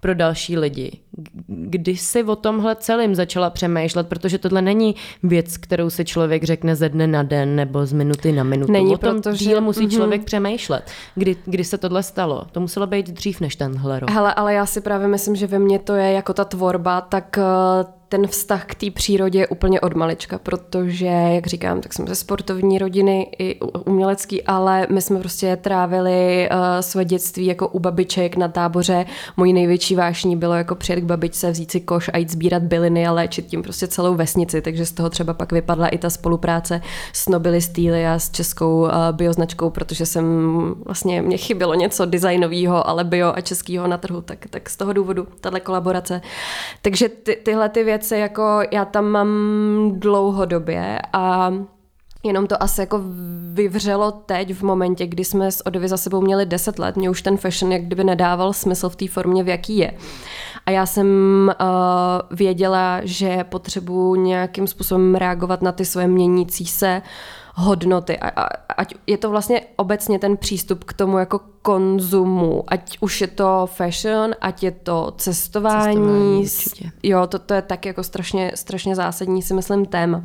pro 0.02 0.14
další 0.14 0.58
lidi. 0.58 0.92
Kdy 1.46 1.96
jsi 1.96 2.24
o 2.24 2.36
tomhle 2.36 2.76
celým 2.76 3.14
začala 3.14 3.50
přemýšlet, 3.50 4.08
protože 4.08 4.38
tohle 4.38 4.62
není 4.62 4.94
věc, 5.22 5.56
kterou 5.56 5.90
si 5.90 6.04
člověk 6.04 6.44
řekne 6.44 6.76
ze 6.76 6.88
dne 6.88 7.06
na 7.06 7.22
den 7.22 7.56
nebo 7.56 7.86
z 7.86 7.92
minuty 7.92 8.32
na 8.32 8.44
minutu. 8.44 8.72
Není, 8.72 8.94
o 8.94 8.98
tom 8.98 9.22
protože- 9.22 9.44
díl 9.44 9.60
musí 9.60 9.80
mhm. 9.80 9.90
člověk 9.90 10.24
přemýšlet. 10.24 10.90
Kdy, 11.14 11.36
kdy 11.44 11.64
se 11.64 11.78
tohle 11.78 12.02
stalo? 12.02 12.44
To 12.52 12.60
muselo 12.60 12.86
být 12.86 13.10
dřív 13.10 13.40
než 13.40 13.56
tenhle 13.56 14.00
rok. 14.00 14.10
Hele, 14.10 14.34
ale 14.34 14.54
já 14.54 14.66
si 14.66 14.80
právě 14.80 15.08
myslím, 15.08 15.36
že 15.36 15.46
ve 15.46 15.58
mně 15.58 15.78
to 15.78 15.94
je 15.94 16.12
jako 16.12 16.32
ta 16.32 16.44
tvorba, 16.44 17.00
tak 17.00 17.38
eh, 17.38 17.84
ten 18.12 18.26
vztah 18.26 18.64
k 18.64 18.74
té 18.74 18.90
přírodě 18.90 19.38
je 19.38 19.46
úplně 19.46 19.80
od 19.80 19.94
malička, 19.94 20.38
protože, 20.38 21.06
jak 21.06 21.46
říkám, 21.46 21.80
tak 21.80 21.92
jsem 21.92 22.08
ze 22.08 22.14
sportovní 22.14 22.78
rodiny 22.78 23.30
i 23.38 23.60
umělecký, 23.60 24.42
ale 24.42 24.86
my 24.90 25.02
jsme 25.02 25.18
prostě 25.18 25.56
trávili 25.56 26.48
uh, 26.50 26.58
své 26.80 27.04
dětství 27.04 27.46
jako 27.46 27.68
u 27.68 27.78
babiček 27.78 28.36
na 28.36 28.48
táboře. 28.48 29.06
Mojí 29.36 29.52
největší 29.52 29.96
vášní 29.96 30.36
bylo 30.36 30.54
jako 30.54 30.74
přijet 30.74 31.00
k 31.00 31.04
babičce, 31.04 31.50
vzít 31.50 31.70
si 31.70 31.80
koš 31.80 32.10
a 32.12 32.18
jít 32.18 32.30
sbírat 32.30 32.62
byliny 32.62 33.06
a 33.06 33.12
léčit 33.12 33.46
tím 33.46 33.62
prostě 33.62 33.86
celou 33.86 34.14
vesnici, 34.14 34.62
takže 34.62 34.86
z 34.86 34.92
toho 34.92 35.10
třeba 35.10 35.34
pak 35.34 35.52
vypadla 35.52 35.88
i 35.88 35.98
ta 35.98 36.10
spolupráce 36.10 36.82
s 37.12 37.28
Nobily 37.28 37.60
Steely 37.60 38.06
a 38.06 38.18
s 38.18 38.30
českou 38.30 38.82
uh, 38.82 38.90
bioznačkou, 39.12 39.70
protože 39.70 40.06
jsem 40.06 40.24
vlastně, 40.84 41.22
mě 41.22 41.36
chybělo 41.36 41.74
něco 41.74 42.04
designového, 42.06 42.88
ale 42.88 43.04
bio 43.04 43.32
a 43.36 43.40
českého 43.40 43.86
na 43.86 43.98
trhu, 43.98 44.20
tak, 44.20 44.38
tak 44.50 44.70
z 44.70 44.76
toho 44.76 44.92
důvodu 44.92 45.26
tahle 45.40 45.60
kolaborace. 45.60 46.20
Takže 46.82 47.08
ty, 47.08 47.38
tyhle 47.44 47.68
ty 47.68 47.84
věci 47.84 48.01
jako 48.10 48.60
já 48.70 48.84
tam 48.84 49.04
mám 49.04 49.28
dlouhodobě 49.94 50.98
a 51.12 51.52
Jenom 52.24 52.46
to 52.46 52.62
asi 52.62 52.80
jako 52.80 53.00
vyvřelo 53.52 54.12
teď 54.12 54.54
v 54.54 54.62
momentě, 54.62 55.06
kdy 55.06 55.24
jsme 55.24 55.52
s 55.52 55.66
Odovy 55.66 55.88
za 55.88 55.96
sebou 55.96 56.20
měli 56.20 56.46
10 56.46 56.78
let. 56.78 56.96
Mě 56.96 57.10
už 57.10 57.22
ten 57.22 57.36
fashion 57.36 57.72
jak 57.72 57.82
kdyby 57.82 58.04
nedával 58.04 58.52
smysl 58.52 58.88
v 58.88 58.96
té 58.96 59.08
formě, 59.08 59.44
v 59.44 59.48
jaký 59.48 59.76
je. 59.76 59.94
A 60.66 60.70
já 60.70 60.86
jsem 60.86 61.06
uh, 61.60 62.36
věděla, 62.36 63.00
že 63.04 63.44
potřebuji 63.44 64.14
nějakým 64.14 64.66
způsobem 64.66 65.14
reagovat 65.14 65.62
na 65.62 65.72
ty 65.72 65.84
svoje 65.84 66.06
měnící 66.06 66.66
se 66.66 67.02
hodnoty. 67.54 68.18
A, 68.18 68.28
a, 68.28 68.48
ať 68.76 68.94
je 69.06 69.18
to 69.18 69.30
vlastně 69.30 69.60
obecně 69.76 70.18
ten 70.18 70.36
přístup 70.36 70.84
k 70.84 70.92
tomu 70.92 71.18
jako 71.18 71.40
konzumu, 71.62 72.64
ať 72.68 72.98
už 73.00 73.20
je 73.20 73.26
to 73.26 73.68
fashion, 73.72 74.34
ať 74.40 74.62
je 74.62 74.70
to 74.70 75.14
cestování. 75.16 76.48
cestování 76.48 76.92
jo, 77.02 77.26
to, 77.26 77.38
to 77.38 77.54
je 77.54 77.62
tak 77.62 77.86
jako 77.86 78.02
strašně, 78.02 78.52
strašně 78.54 78.94
zásadní, 78.94 79.42
si 79.42 79.54
myslím, 79.54 79.86
téma. 79.86 80.24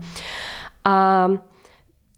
A 0.83 1.27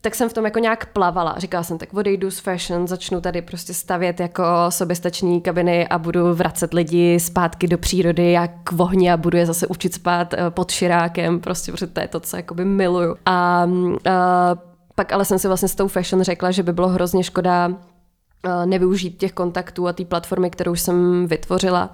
tak 0.02 0.16
jsem 0.16 0.30
v 0.30 0.34
tom 0.34 0.46
jako 0.46 0.60
nějak 0.60 0.86
plavala. 0.86 1.36
Říkala 1.38 1.64
jsem, 1.64 1.78
tak 1.78 1.94
odejdu 1.94 2.32
z 2.32 2.40
fashion, 2.40 2.88
začnu 2.88 3.22
tady 3.22 3.42
prostě 3.42 3.74
stavět 3.74 4.20
jako 4.20 4.44
soběstační 4.70 5.42
kabiny 5.42 5.88
a 5.88 5.98
budu 5.98 6.34
vracet 6.34 6.74
lidi 6.74 7.20
zpátky 7.20 7.68
do 7.68 7.78
přírody 7.78 8.32
jak 8.32 8.72
v 8.72 8.82
ohni 8.82 9.12
a 9.12 9.18
budu 9.18 9.38
je 9.38 9.46
zase 9.46 9.68
učit 9.68 9.94
spát 9.94 10.34
eh, 10.34 10.38
pod 10.50 10.72
širákem, 10.72 11.40
prostě, 11.40 11.72
protože 11.72 11.88
to 11.88 12.00
je 12.00 12.08
to, 12.08 12.20
co 12.20 12.38
jakoby 12.38 12.66
miluju. 12.66 13.16
A, 13.26 13.32
a 13.32 13.68
eh, 14.08 14.69
pak 15.00 15.12
ale 15.12 15.26
jsem 15.26 15.40
si 15.40 15.48
vlastně 15.48 15.68
s 15.70 15.76
tou 15.76 15.88
fashion 15.88 16.24
řekla, 16.24 16.52
že 16.52 16.64
by 16.64 16.74
bylo 16.74 16.88
hrozně 16.88 17.24
škoda 17.24 17.72
eh, 17.72 18.66
nevyužít 18.66 19.18
těch 19.18 19.34
kontaktů 19.34 19.88
a 19.88 19.94
té 19.94 20.06
platformy, 20.06 20.50
kterou 20.50 20.76
jsem 20.76 21.28
vytvořila 21.28 21.94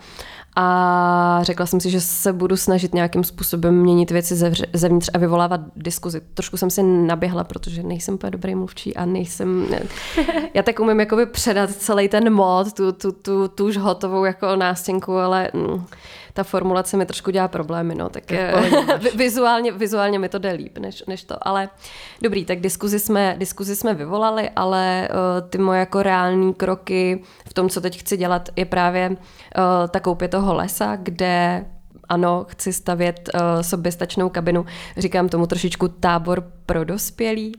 a 0.55 1.39
řekla 1.41 1.65
jsem 1.65 1.79
si, 1.79 1.89
že 1.89 2.01
se 2.01 2.33
budu 2.33 2.57
snažit 2.57 2.93
nějakým 2.93 3.23
způsobem 3.23 3.81
měnit 3.81 4.11
věci 4.11 4.35
zevnitř 4.73 5.09
a 5.13 5.17
vyvolávat 5.17 5.61
diskuzi. 5.75 6.21
Trošku 6.33 6.57
jsem 6.57 6.69
si 6.69 6.83
naběhla, 6.83 7.43
protože 7.43 7.83
nejsem 7.83 8.13
úplně 8.13 8.31
dobrý 8.31 8.55
mluvčí 8.55 8.95
a 8.95 9.05
nejsem... 9.05 9.67
Já 10.53 10.63
tak 10.63 10.79
umím 10.79 10.99
jakoby 10.99 11.25
předat 11.25 11.71
celý 11.71 12.09
ten 12.09 12.33
mod, 12.33 12.73
tu, 12.73 12.91
tu, 12.91 13.11
tu, 13.11 13.47
tu 13.47 13.65
už 13.65 13.77
hotovou 13.77 14.25
jako 14.25 14.55
nástěnku, 14.55 15.17
ale 15.17 15.49
mm, 15.53 15.85
ta 16.35 16.43
formulace 16.43 16.97
mi 16.97 17.05
trošku 17.05 17.31
dělá 17.31 17.47
problémy, 17.47 17.95
no, 17.95 18.09
tak 18.09 18.23
vizuálně, 19.15 19.71
vizuálně 19.71 20.19
mi 20.19 20.29
to 20.29 20.37
jde 20.37 20.51
líp 20.51 20.77
než, 20.77 21.03
než 21.07 21.23
to, 21.23 21.47
ale 21.47 21.69
dobrý, 22.21 22.45
tak 22.45 22.59
diskuzi 22.59 22.99
jsme, 22.99 23.35
diskuzi 23.37 23.75
jsme 23.75 23.93
vyvolali, 23.93 24.49
ale 24.55 25.09
uh, 25.11 25.49
ty 25.49 25.57
moje 25.57 25.79
jako 25.79 26.03
reální 26.03 26.53
kroky 26.53 27.23
v 27.49 27.53
tom, 27.53 27.69
co 27.69 27.81
teď 27.81 27.99
chci 27.99 28.17
dělat, 28.17 28.49
je 28.55 28.65
právě 28.65 29.09
uh, 29.09 29.15
ta 29.89 29.99
koupě 29.99 30.27
toho 30.27 30.53
lesa, 30.53 30.95
kde 30.95 31.65
ano, 32.09 32.45
chci 32.49 32.73
stavět 32.73 33.29
uh, 33.33 33.41
soběstačnou 33.61 34.29
kabinu, 34.29 34.65
říkám 34.97 35.29
tomu 35.29 35.47
trošičku 35.47 35.87
tábor 35.87 36.43
pro 36.65 36.83
dospělí. 36.83 37.53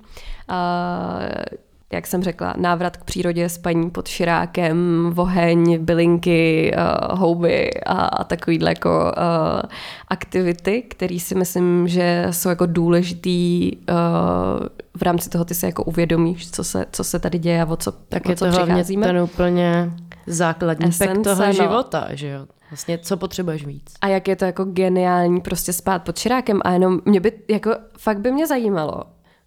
Uh, 0.51 1.66
jak 1.97 2.07
jsem 2.07 2.22
řekla, 2.22 2.55
návrat 2.57 2.97
k 2.97 3.05
přírodě, 3.05 3.49
spaní 3.49 3.90
pod 3.90 4.09
širákem, 4.09 5.11
voheň, 5.12 5.84
bylinky, 5.84 6.72
uh, 6.76 7.18
houby 7.18 7.70
a, 7.86 7.92
a 7.92 8.24
takovýhle 8.24 8.70
jako 8.70 9.12
uh, 9.16 9.70
aktivity, 10.09 10.82
které 10.82 11.18
si 11.18 11.34
myslím, 11.34 11.88
že 11.88 12.26
jsou 12.30 12.49
jako 12.49 12.66
důležitý 12.66 13.72
uh, 13.76 14.66
v 14.97 15.03
rámci 15.03 15.30
toho 15.30 15.44
ty 15.44 15.55
se 15.55 15.66
jako 15.66 15.84
uvědomíš, 15.84 16.51
co 16.51 16.64
se, 16.64 16.86
co 16.92 17.05
se 17.05 17.18
tady 17.18 17.38
děje 17.38 17.62
a 17.62 17.66
o 17.66 17.76
co, 17.76 17.92
tak 17.92 18.26
o 18.26 18.30
je 18.30 18.36
co 18.36 18.44
to 18.44 18.51
přicházíme. 18.51 19.07
ten 19.07 19.18
úplně 19.18 19.90
základní 20.26 20.88
Essence, 20.88 21.30
toho 21.30 21.47
no. 21.47 21.53
života, 21.53 22.09
že 22.11 22.28
jo? 22.28 22.47
Vlastně, 22.70 22.99
co 22.99 23.16
potřebuješ 23.16 23.66
víc. 23.66 23.94
A 24.01 24.09
jak 24.09 24.28
je 24.28 24.36
to 24.36 24.44
jako 24.44 24.64
geniální 24.64 25.40
prostě 25.40 25.72
spát 25.72 26.03
pod 26.03 26.18
širákem 26.18 26.61
a 26.64 26.72
jenom 26.72 27.01
mě 27.05 27.20
by, 27.20 27.32
jako 27.51 27.70
fakt 27.99 28.20
by 28.20 28.30
mě 28.32 28.47
zajímalo, 28.47 29.03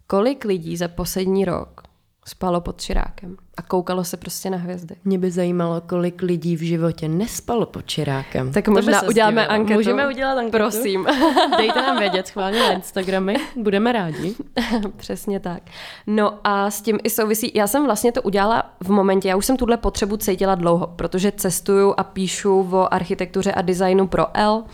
kolik 0.06 0.44
lidí 0.44 0.76
za 0.76 0.88
poslední 0.88 1.44
rok 1.44 1.89
spalo 2.26 2.60
pod 2.60 2.80
čirákem 2.80 3.36
a 3.56 3.62
koukalo 3.62 4.04
se 4.04 4.16
prostě 4.16 4.50
na 4.50 4.56
hvězdy. 4.56 4.96
Mě 5.04 5.18
by 5.18 5.30
zajímalo, 5.30 5.80
kolik 5.80 6.22
lidí 6.22 6.56
v 6.56 6.62
životě 6.62 7.08
nespalo 7.08 7.66
pod 7.66 7.86
čirákem. 7.86 8.52
Tak 8.52 8.64
to 8.64 8.70
možná 8.70 9.02
uděláme 9.02 9.42
zdívilo. 9.42 9.60
anketu. 9.60 9.78
Můžeme 9.78 10.08
udělat 10.08 10.38
anketu? 10.38 10.56
Prosím. 10.56 11.06
Dejte 11.56 11.82
nám 11.82 11.98
vědět 11.98 12.26
schválně 12.26 12.58
na 12.58 12.72
Instagramy, 12.72 13.36
budeme 13.56 13.92
rádi. 13.92 14.34
Přesně 14.96 15.40
tak. 15.40 15.62
No 16.06 16.38
a 16.44 16.70
s 16.70 16.82
tím 16.82 16.98
i 17.04 17.10
souvisí, 17.10 17.52
já 17.54 17.66
jsem 17.66 17.84
vlastně 17.84 18.12
to 18.12 18.22
udělala 18.22 18.62
v 18.80 18.90
momentě, 18.90 19.28
já 19.28 19.36
už 19.36 19.46
jsem 19.46 19.56
tuhle 19.56 19.76
potřebu 19.76 20.16
cítila 20.16 20.54
dlouho, 20.54 20.86
protože 20.86 21.32
cestuju 21.32 21.94
a 21.96 22.04
píšu 22.04 22.68
o 22.72 22.94
architektuře 22.94 23.52
a 23.52 23.62
designu 23.62 24.06
pro 24.06 24.26
L, 24.36 24.64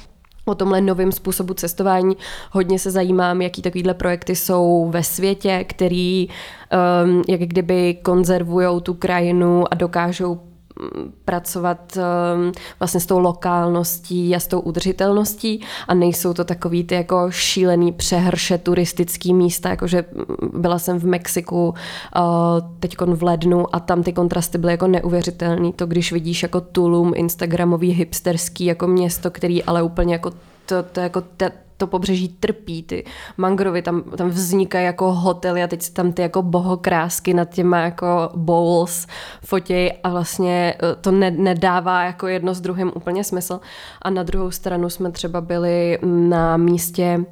o 0.47 0.55
tomhle 0.55 0.81
novém 0.81 1.13
způsobu 1.13 1.55
cestování. 1.55 2.17
Hodně 2.53 2.79
se 2.79 2.91
zajímám, 2.91 3.43
jaký 3.43 3.63
takovýhle 3.63 3.95
projekty 3.95 4.37
jsou 4.37 4.89
ve 4.91 5.03
světě, 5.03 5.65
který 5.69 6.29
um, 6.29 7.23
jak 7.29 7.41
kdyby 7.41 7.99
konzervují 8.03 8.83
tu 8.83 8.95
krajinu 8.95 9.65
a 9.73 9.75
dokážou 9.75 10.41
pracovat 11.25 11.97
um, 11.97 12.53
vlastně 12.79 13.01
s 13.01 13.07
tou 13.07 13.19
lokálností 13.19 14.37
a 14.37 14.41
s 14.41 14.47
tou 14.47 14.61
udržitelností 14.61 15.61
a 15.89 15.95
nejsou 15.95 16.35
to 16.35 16.45
takový 16.45 16.85
ty 16.85 16.95
jako 16.95 17.31
šílený 17.31 17.93
přehrše 17.93 18.59
turistický 18.59 19.35
místa, 19.35 19.69
jakože 19.69 20.05
byla 20.53 20.79
jsem 20.79 20.99
v 20.99 21.05
Mexiku 21.05 21.69
uh, 21.69 21.75
teď 22.81 22.97
v 23.15 23.23
lednu 23.23 23.75
a 23.75 23.81
tam 23.81 24.03
ty 24.03 24.13
kontrasty 24.13 24.59
byly 24.59 24.73
jako 24.73 24.87
neuvěřitelný. 24.87 25.73
To, 25.73 25.87
když 25.87 26.13
vidíš 26.13 26.43
jako 26.43 26.61
Tulum, 26.61 27.13
instagramový 27.17 27.91
hipsterský 27.91 28.65
jako 28.65 28.87
město, 28.87 29.31
který 29.31 29.65
ale 29.65 29.83
úplně 29.83 30.15
jako 30.15 30.31
to, 30.67 30.83
to 30.93 31.01
jako 31.01 31.21
ta, 31.37 31.51
to 31.77 31.87
pobřeží 31.87 32.29
trpí, 32.29 32.83
ty 32.83 33.05
mangrovy 33.37 33.83
tam, 33.83 34.03
tam 34.03 34.29
vznikají 34.29 34.87
jako 34.87 35.13
hotely 35.13 35.63
a 35.63 35.67
teď 35.67 35.83
si 35.83 35.93
tam 35.93 36.13
ty 36.13 36.23
jako 36.23 36.43
bohokrásky 36.43 37.35
nad 37.35 37.55
těma 37.55 37.79
jako 37.79 38.31
bowls 38.35 39.07
fotěj 39.45 39.93
a 40.03 40.09
vlastně 40.09 40.75
eh, 40.83 40.97
to 41.01 41.11
ne, 41.11 41.31
nedává 41.31 42.05
jako 42.05 42.27
jedno 42.27 42.55
s 42.55 42.61
druhým 42.61 42.93
úplně 42.95 43.25
smysl. 43.25 43.61
A 44.03 44.11
na 44.11 44.23
druhou 44.23 44.51
stranu 44.51 44.91
jsme 44.91 45.11
třeba 45.11 45.41
byli 45.41 45.99
na 46.03 46.57
místě 46.57 47.25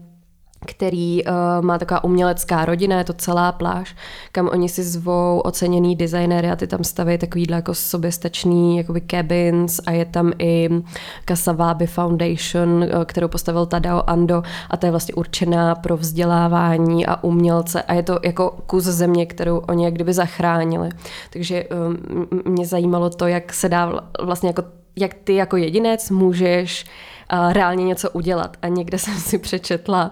který 0.67 1.25
uh, 1.25 1.33
má 1.61 1.79
taková 1.79 2.05
umělecká 2.05 2.65
rodina, 2.65 2.99
je 2.99 3.05
to 3.05 3.13
celá 3.13 3.53
pláž, 3.53 3.97
kam 4.33 4.49
oni 4.49 4.69
si 4.69 4.83
zvou 4.83 5.41
oceněný 5.41 5.97
designéry 5.97 6.51
a 6.51 6.57
ty 6.57 6.67
tam 6.67 6.85
staví 6.85 7.19
takovýhle 7.19 7.57
jako 7.57 7.75
soběstačný 7.75 8.77
jakoby 8.77 9.03
cabins 9.11 9.81
a 9.87 9.91
je 9.91 10.05
tam 10.05 10.33
i 10.39 10.69
Kasaváby 11.25 11.87
Foundation, 11.87 12.69
uh, 12.69 13.05
kterou 13.05 13.29
postavil 13.29 13.67
Tadao 13.67 14.03
Ando 14.07 14.43
a 14.71 14.77
ta 14.77 14.87
je 14.87 14.91
vlastně 14.91 15.15
určená 15.15 15.75
pro 15.75 15.97
vzdělávání 15.97 17.07
a 17.07 17.25
umělce 17.25 17.83
a 17.83 17.95
je 17.95 18.03
to 18.03 18.19
jako 18.25 18.51
kus 18.67 18.85
země, 18.85 19.27
kterou 19.27 19.59
oni 19.59 19.85
jak 19.85 19.95
kdyby 19.95 20.13
zachránili. 20.13 20.89
Takže 21.31 21.65
um, 21.65 22.53
mě 22.53 22.67
zajímalo 22.67 23.11
to, 23.11 23.27
jak 23.27 23.53
se 23.53 23.69
dá 23.69 23.93
vlastně 24.23 24.49
jako 24.49 24.63
jak 24.97 25.15
ty 25.15 25.35
jako 25.35 25.57
jedinec 25.57 26.11
můžeš 26.11 26.85
uh, 27.33 27.53
reálně 27.53 27.85
něco 27.85 28.11
udělat. 28.11 28.57
A 28.63 28.69
někde 28.69 28.99
jsem 29.05 29.15
si 29.15 29.39
přečetla, 29.39 30.11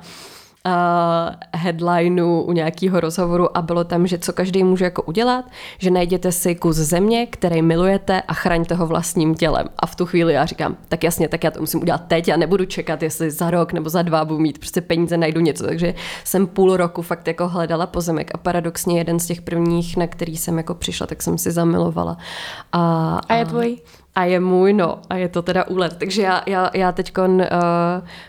uh, 0.66 1.34
headlineu 1.54 2.40
u 2.40 2.52
nějakého 2.52 3.00
rozhovoru 3.00 3.56
a 3.56 3.62
bylo 3.62 3.84
tam, 3.84 4.06
že 4.06 4.18
co 4.18 4.32
každý 4.32 4.64
může 4.64 4.84
jako 4.84 5.02
udělat, 5.02 5.44
že 5.78 5.90
najděte 5.90 6.32
si 6.32 6.54
kus 6.54 6.76
země, 6.76 7.26
který 7.26 7.62
milujete 7.62 8.22
a 8.22 8.34
chraňte 8.34 8.74
ho 8.74 8.86
vlastním 8.86 9.34
tělem. 9.34 9.68
A 9.78 9.86
v 9.86 9.96
tu 9.96 10.06
chvíli 10.06 10.32
já 10.32 10.46
říkám, 10.46 10.76
tak 10.88 11.04
jasně, 11.04 11.28
tak 11.28 11.44
já 11.44 11.50
to 11.50 11.60
musím 11.60 11.80
udělat 11.80 12.02
teď 12.06 12.28
a 12.28 12.36
nebudu 12.36 12.64
čekat, 12.64 13.02
jestli 13.02 13.30
za 13.30 13.50
rok 13.50 13.72
nebo 13.72 13.90
za 13.90 14.02
dva 14.02 14.24
budu 14.24 14.40
mít 14.40 14.58
prostě 14.58 14.80
peníze, 14.80 15.16
najdu 15.16 15.40
něco. 15.40 15.64
Takže 15.64 15.94
jsem 16.24 16.46
půl 16.46 16.76
roku 16.76 17.02
fakt 17.02 17.28
jako 17.28 17.48
hledala 17.48 17.86
pozemek 17.86 18.30
a 18.34 18.38
paradoxně 18.38 18.98
jeden 18.98 19.20
z 19.20 19.26
těch 19.26 19.42
prvních, 19.42 19.96
na 19.96 20.06
který 20.06 20.36
jsem 20.36 20.56
jako 20.56 20.74
přišla, 20.74 21.06
tak 21.06 21.22
jsem 21.22 21.38
si 21.38 21.50
zamilovala. 21.50 22.16
A, 22.72 22.80
a, 22.82 23.20
a 23.28 23.34
je 23.34 23.44
tvůj? 23.44 23.78
A 24.14 24.24
je 24.24 24.40
můj, 24.40 24.72
no, 24.72 24.98
a 25.10 25.16
je 25.16 25.28
to 25.28 25.42
teda 25.42 25.68
úlet. 25.68 25.96
Takže 25.96 26.22
já, 26.22 26.42
já, 26.46 26.70
já 26.74 26.92
teď 26.92 27.18
uh, 27.18 27.40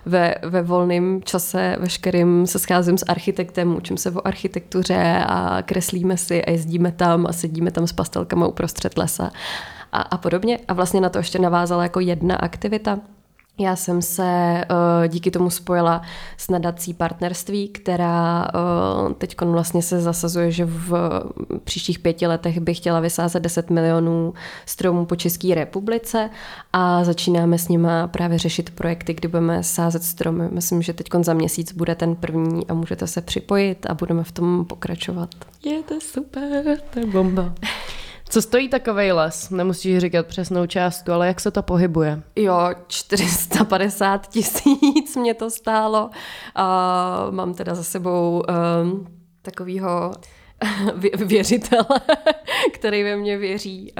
ve, 0.05 0.35
ve 0.43 0.61
volném 0.61 1.21
čase 1.23 1.77
veškerým 1.79 2.47
se 2.47 2.59
scházím 2.59 2.97
s 2.97 3.05
architektem, 3.07 3.75
učím 3.75 3.97
se 3.97 4.11
o 4.11 4.27
architektuře 4.27 5.23
a 5.27 5.61
kreslíme 5.61 6.17
si 6.17 6.45
a 6.45 6.51
jezdíme 6.51 6.91
tam 6.91 7.25
a 7.27 7.33
sedíme 7.33 7.71
tam 7.71 7.87
s 7.87 7.93
pastelkama 7.93 8.47
uprostřed 8.47 8.97
lesa 8.97 9.31
a, 9.91 10.01
a 10.01 10.17
podobně. 10.17 10.59
A 10.67 10.73
vlastně 10.73 11.01
na 11.01 11.09
to 11.09 11.17
ještě 11.17 11.39
navázala 11.39 11.83
jako 11.83 11.99
jedna 11.99 12.35
aktivita, 12.35 12.99
Já 13.59 13.75
jsem 13.75 14.01
se 14.01 14.61
uh, 14.71 15.07
díky 15.07 15.31
tomu 15.31 15.49
spojila 15.49 16.01
s 16.37 16.49
nadací 16.49 16.93
partnerství, 16.93 17.67
která 17.67 18.47
uh, 19.05 19.13
teď 19.13 19.41
vlastně 19.41 19.81
se 19.81 20.01
zasazuje, 20.01 20.51
že 20.51 20.65
v 20.65 21.21
příštích 21.63 21.99
pěti 21.99 22.27
letech 22.27 22.59
bych 22.59 22.77
chtěla 22.77 22.99
vysázet 22.99 23.39
10 23.39 23.69
milionů 23.69 24.33
stromů 24.65 25.05
po 25.05 25.15
České 25.15 25.55
republice 25.55 26.29
a 26.73 27.03
začínáme 27.03 27.57
s 27.57 27.67
nimi 27.67 27.87
právě 28.07 28.37
řešit 28.37 28.69
projekty, 28.69 29.13
kdy 29.13 29.27
budeme 29.27 29.63
sázet 29.63 30.03
stromy. 30.03 30.47
Myslím, 30.51 30.81
že 30.81 30.93
teď 30.93 31.07
za 31.21 31.33
měsíc 31.33 31.73
bude 31.73 31.95
ten 31.95 32.15
první 32.15 32.67
a 32.67 32.73
můžete 32.73 33.07
se 33.07 33.21
připojit 33.21 33.85
a 33.89 33.93
budeme 33.93 34.23
v 34.23 34.31
tom 34.31 34.65
pokračovat. 34.65 35.29
Je 35.65 35.83
to 35.83 36.01
super, 36.01 36.77
to 36.93 36.99
je 36.99 37.05
bomba. 37.05 37.53
Co 38.33 38.41
stojí 38.41 38.69
takový 38.69 39.11
les? 39.11 39.49
Nemusíš 39.49 39.97
říkat 39.97 40.27
přesnou 40.27 40.65
částku, 40.65 41.11
ale 41.11 41.27
jak 41.27 41.39
se 41.39 41.51
to 41.51 41.63
pohybuje? 41.63 42.21
Jo, 42.35 42.69
450 42.87 44.27
tisíc 44.27 45.15
mě 45.15 45.33
to 45.33 45.49
stálo. 45.49 46.09
A 46.55 47.27
mám 47.29 47.53
teda 47.53 47.75
za 47.75 47.83
sebou 47.83 48.43
um, 48.83 49.07
takovýho 49.41 50.11
věřitele, 51.25 52.01
který 52.73 53.03
ve 53.03 53.15
mně 53.15 53.37
věří, 53.37 53.93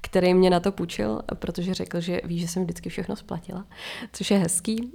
který 0.00 0.34
mě 0.34 0.50
na 0.50 0.60
to 0.60 0.72
půjčil, 0.72 1.20
protože 1.34 1.74
řekl, 1.74 2.00
že 2.00 2.20
ví, 2.24 2.38
že 2.38 2.48
jsem 2.48 2.64
vždycky 2.64 2.88
všechno 2.88 3.16
splatila, 3.16 3.64
což 4.12 4.30
je 4.30 4.38
hezký. 4.38 4.92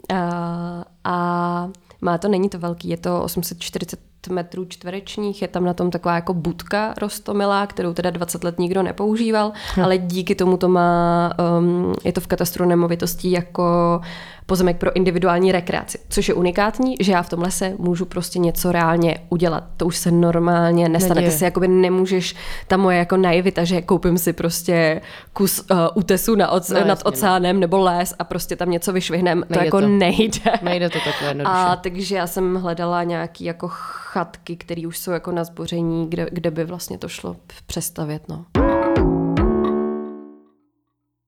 A 1.04 1.70
má 2.02 2.18
to, 2.18 2.28
není 2.28 2.50
to 2.50 2.60
velký, 2.60 2.90
je 2.90 2.98
to 2.98 3.24
840 3.24 4.09
metrů 4.28 4.66
čtverečních, 4.66 5.42
je 5.42 5.48
tam 5.48 5.66
na 5.66 5.74
tom 5.74 5.92
taková 5.92 6.16
jako 6.16 6.34
budka 6.34 6.94
rostomilá, 6.98 7.68
kterou 7.68 7.94
teda 7.94 8.10
20 8.10 8.44
let 8.44 8.60
nikdo 8.60 8.84
nepoužíval, 8.84 9.52
hm. 9.78 9.82
ale 9.84 9.98
díky 9.98 10.36
tomu 10.36 10.58
to 10.58 10.70
má, 10.70 11.32
um, 11.60 11.94
je 12.04 12.14
to 12.14 12.22
v 12.22 12.28
katastru 12.28 12.66
nemovitostí 12.66 13.32
jako 13.32 14.02
pozemek 14.50 14.78
pro 14.78 14.96
individuální 14.96 15.52
rekreaci, 15.52 16.00
což 16.10 16.28
je 16.28 16.34
unikátní, 16.34 16.96
že 17.00 17.12
já 17.12 17.22
v 17.22 17.30
tom 17.30 17.42
lese 17.42 17.74
můžu 17.78 18.06
prostě 18.06 18.40
něco 18.40 18.72
reálně 18.72 19.20
udělat. 19.30 19.64
To 19.78 19.86
už 19.86 19.98
se 19.98 20.12
normálně 20.12 20.90
nestane. 20.90 21.22
Ty 21.22 21.32
si 21.32 21.44
jakoby 21.44 21.68
nemůžeš, 21.68 22.36
ta 22.68 22.78
moje 22.78 22.98
jako 22.98 23.18
naivita, 23.18 23.64
že 23.64 23.82
koupím 23.82 24.18
si 24.18 24.34
prostě 24.34 25.02
kus 25.34 25.66
uh, 25.72 25.78
útesu 25.94 26.36
na 26.36 26.52
oce, 26.52 26.74
no, 26.74 26.88
nad 26.88 27.06
no. 27.06 27.12
oceánem 27.12 27.60
nebo 27.60 27.78
les 27.80 28.14
a 28.20 28.24
prostě 28.24 28.56
tam 28.56 28.72
něco 28.72 28.94
vyšvihnem, 28.94 29.44
to 29.54 29.60
jako 29.60 29.82
to. 29.82 29.88
nejde. 29.88 30.52
Nejde 30.62 30.90
to 30.90 31.00
takhle 31.06 31.28
jednoduše. 31.28 31.56
A 31.56 31.76
takže 31.76 32.16
já 32.16 32.28
jsem 32.28 32.56
hledala 32.56 33.04
nějaký 33.04 33.44
jako 33.44 33.68
chatky, 33.70 34.56
které 34.56 34.88
už 34.88 34.98
jsou 34.98 35.12
jako 35.12 35.32
na 35.32 35.44
zboření, 35.44 36.10
kde, 36.10 36.28
kde 36.32 36.52
by 36.52 36.64
vlastně 36.64 36.98
to 36.98 37.08
šlo 37.08 37.36
přestavět. 37.66 38.30
No. 38.30 38.69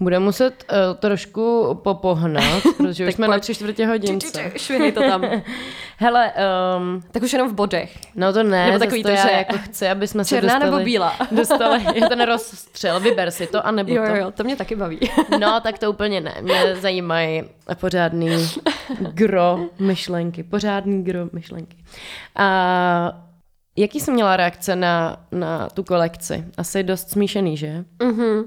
Bude 0.02 0.20
muset 0.20 0.66
uh, 0.72 0.98
trošku 1.00 1.74
popohnat, 1.84 2.64
protože 2.78 3.08
už 3.08 3.14
jsme 3.14 3.28
na 3.28 3.40
tři 3.40 3.56
čtvrtě 3.56 3.88
hodince. 3.88 4.52
Švihej 4.58 4.92
to 4.92 5.02
tam. 5.02 5.24
Hele, 5.98 6.34
um, 6.78 7.04
tak 7.12 7.24
už 7.24 7.34
jenom 7.34 7.50
v 7.50 7.54
bodech. 7.54 7.98
No 8.16 8.34
to 8.34 8.44
ne, 8.44 8.66
nebo 8.66 8.80
takový 8.80 9.04
to, 9.04 9.10
že 9.10 9.32
jako 9.32 9.58
chci, 9.58 9.90
aby 9.90 10.08
jsme 10.08 10.26
se 10.26 10.42
dostali. 10.42 10.66
nebo 10.66 10.80
bílá. 10.80 11.14
dostali, 11.32 11.84
ten 12.10 12.22
rozstřel, 12.22 13.00
vyber 13.00 13.32
si 13.32 13.48
to, 13.48 13.68
anebo 13.68 13.94
jo, 13.94 14.04
to. 14.04 14.10
Jo, 14.10 14.16
jo, 14.16 14.32
to 14.32 14.44
mě 14.44 14.56
taky 14.56 14.76
baví. 14.76 15.00
no, 15.40 15.60
tak 15.62 15.80
to 15.80 15.90
úplně 15.90 16.22
ne. 16.22 16.36
Mě 16.42 16.76
zajímají 16.76 17.44
pořádný 17.80 18.30
gro 19.00 19.60
myšlenky, 19.80 20.44
pořádný 20.44 21.04
gro 21.04 21.20
myšlenky. 21.34 21.78
A 22.36 23.28
jaký 23.78 24.00
jsi 24.00 24.12
měla 24.12 24.38
reakce 24.38 24.76
na, 24.76 25.18
na 25.32 25.70
tu 25.70 25.84
kolekci? 25.84 26.46
Asi 26.58 26.84
dost 26.84 27.10
smíšený, 27.10 27.58
že? 27.58 27.86
Mhm. 28.04 28.44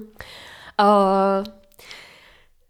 Uh, 0.77 1.43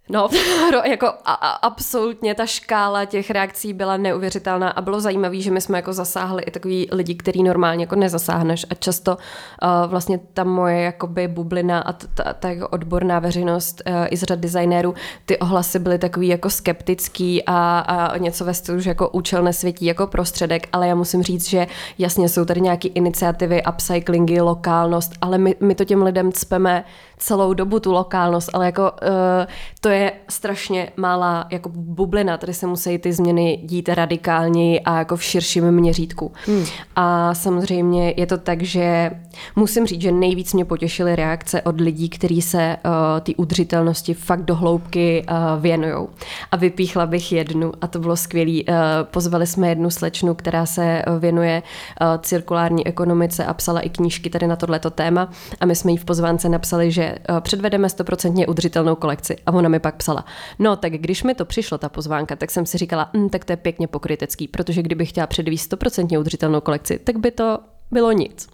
No, 0.10 0.30
jako 0.86 1.08
a, 1.08 1.34
a, 1.34 1.50
absolutně 1.50 2.36
ta 2.36 2.46
škála 2.46 3.06
těch 3.06 3.30
reakcí 3.30 3.74
byla 3.74 3.98
neuvěřitelná 3.98 4.70
a 4.70 4.82
bylo 4.82 5.02
zajímavé, 5.02 5.42
že 5.42 5.52
my 5.52 5.62
jsme 5.62 5.78
jako 5.78 5.94
zasáhli 5.94 6.44
i 6.44 6.52
takový 6.52 6.88
lidi, 6.92 7.16
který 7.16 7.44
normálně 7.44 7.84
jako 7.84 7.96
nezasáhneš 7.96 8.66
a 8.70 8.76
často 8.76 9.12
uh, 9.16 9.90
vlastně 9.90 10.20
ta 10.34 10.44
moje 10.44 10.82
jakoby 10.82 11.28
bublina 11.28 11.80
a 11.80 11.94
ta, 11.94 12.08
ta, 12.14 12.34
ta 12.34 12.50
jako 12.50 12.68
odborná 12.68 13.20
veřejnost 13.20 13.82
uh, 13.88 13.94
i 14.10 14.18
z 14.18 14.24
řad 14.24 14.40
designérů, 14.40 14.94
ty 15.26 15.38
ohlasy 15.38 15.80
byly 15.80 16.00
takový 16.00 16.28
jako 16.28 16.50
skeptický 16.50 17.44
a, 17.46 17.80
a 17.80 18.18
něco 18.18 18.46
ve 18.46 18.54
stylu, 18.54 18.80
že 18.80 18.90
jako 18.90 19.10
účel 19.10 19.44
nesvětí 19.44 19.86
jako 19.86 20.08
prostředek, 20.08 20.68
ale 20.74 20.88
já 20.88 20.96
musím 20.96 21.24
říct, 21.24 21.50
že 21.50 21.68
jasně 21.98 22.30
jsou 22.30 22.46
tady 22.46 22.62
nějaké 22.62 22.88
iniciativy, 22.88 23.64
upcyclingy, 23.70 24.42
lokálnost, 24.42 25.14
ale 25.22 25.38
my, 25.38 25.56
my 25.60 25.76
to 25.76 25.86
těm 25.86 26.04
lidem 26.04 26.32
cpeme 26.32 26.84
celou 27.18 27.54
dobu 27.54 27.80
tu 27.80 27.92
lokálnost, 27.92 28.50
ale 28.54 28.66
jako 28.66 28.82
uh, 28.92 29.46
to 29.82 29.90
je 29.90 29.95
strašně 30.30 30.90
malá 30.98 31.48
jako 31.52 31.70
bublina, 31.70 32.38
tady 32.38 32.54
se 32.54 32.68
musí 32.68 32.98
ty 32.98 33.14
změny 33.14 33.60
dít 33.64 33.90
radikálněji 33.90 34.80
a 34.80 34.98
jako 34.98 35.16
v 35.16 35.24
širším 35.24 35.72
měřítku. 35.72 36.32
Hmm. 36.46 36.66
A 36.96 37.34
samozřejmě 37.34 38.14
je 38.18 38.26
to 38.26 38.38
tak, 38.38 38.62
že 38.64 39.12
musím 39.56 39.86
říct, 39.86 40.02
že 40.02 40.12
nejvíc 40.12 40.54
mě 40.54 40.66
potěšily 40.66 41.16
reakce 41.16 41.62
od 41.62 41.82
lidí, 41.82 42.10
kteří 42.10 42.42
se 42.42 42.78
uh, 42.86 42.92
ty 43.22 43.36
udržitelnosti 43.36 44.14
fakt 44.14 44.46
do 44.46 44.56
hloubky 44.56 45.26
uh, 45.30 45.62
věnují. 45.62 46.08
A 46.52 46.56
vypíchla 46.56 47.06
bych 47.06 47.32
jednu 47.32 47.72
a 47.82 47.88
to 47.88 48.00
bylo 48.00 48.16
skvělé. 48.16 48.52
Uh, 48.52 48.76
pozvali 49.04 49.48
jsme 49.48 49.70
jednu 49.70 49.90
slečnu, 49.90 50.34
která 50.34 50.66
se 50.66 51.02
věnuje 51.20 51.64
uh, 52.02 52.08
cirkulární 52.22 52.88
ekonomice 52.88 53.46
a 53.46 53.54
psala 53.54 53.80
i 53.80 53.90
knížky 53.90 54.30
tady 54.30 54.48
na 54.48 54.56
tohleto 54.56 54.90
téma 54.90 55.30
a 55.60 55.66
my 55.66 55.76
jsme 55.76 55.92
jí 55.92 55.98
v 55.98 56.06
pozvánce 56.06 56.50
napsali, 56.50 56.92
že 56.92 57.16
uh, 57.30 57.40
předvedeme 57.40 57.90
stoprocentně 57.90 58.48
udržitelnou 58.48 58.96
kolekci. 58.96 59.38
A 59.46 59.52
ona 59.52 59.70
mi 59.70 59.80
pak 59.86 59.96
psala, 59.96 60.26
no 60.60 60.76
tak 60.76 60.94
když 60.94 61.24
mi 61.24 61.36
to 61.36 61.46
přišlo, 61.46 61.78
ta 61.78 61.90
pozvánka, 61.90 62.36
tak 62.36 62.52
jsem 62.52 62.66
si 62.66 62.78
říkala, 62.78 63.10
hm, 63.14 63.30
tak 63.30 63.46
to 63.46 63.54
je 63.54 63.58
pěkně 63.58 63.88
pokrytecký, 63.88 64.48
protože 64.48 64.82
kdybych 64.82 65.10
chtěla 65.10 65.28
předvíst 65.28 65.66
stoprocentně 65.66 66.20
udržitelnou 66.20 66.62
kolekci, 66.62 67.00
tak 67.00 67.18
by 67.18 67.32
to 67.32 67.60
bylo 67.92 68.12
nic. 68.12 68.50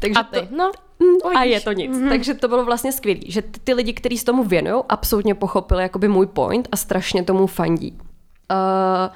Takže 0.00 0.20
a 0.20 0.22
ty? 0.22 0.40
To, 0.40 0.56
no, 0.56 0.72
hm, 1.02 1.36
a 1.36 1.42
je 1.42 1.60
to 1.60 1.72
nic. 1.72 1.92
Mm-hmm. 1.92 2.08
Takže 2.08 2.34
to 2.34 2.48
bylo 2.48 2.64
vlastně 2.64 2.92
skvělé, 2.92 3.20
že 3.26 3.42
ty, 3.42 3.60
ty 3.60 3.74
lidi, 3.74 3.92
kteří 3.92 4.18
s 4.18 4.24
tomu 4.24 4.44
věnují, 4.44 4.82
absolutně 4.88 5.34
pochopili 5.34 5.82
jakoby 5.82 6.08
můj 6.08 6.26
point 6.26 6.68
a 6.72 6.76
strašně 6.76 7.22
tomu 7.22 7.46
fandí. 7.46 7.98
Uh, 8.50 9.14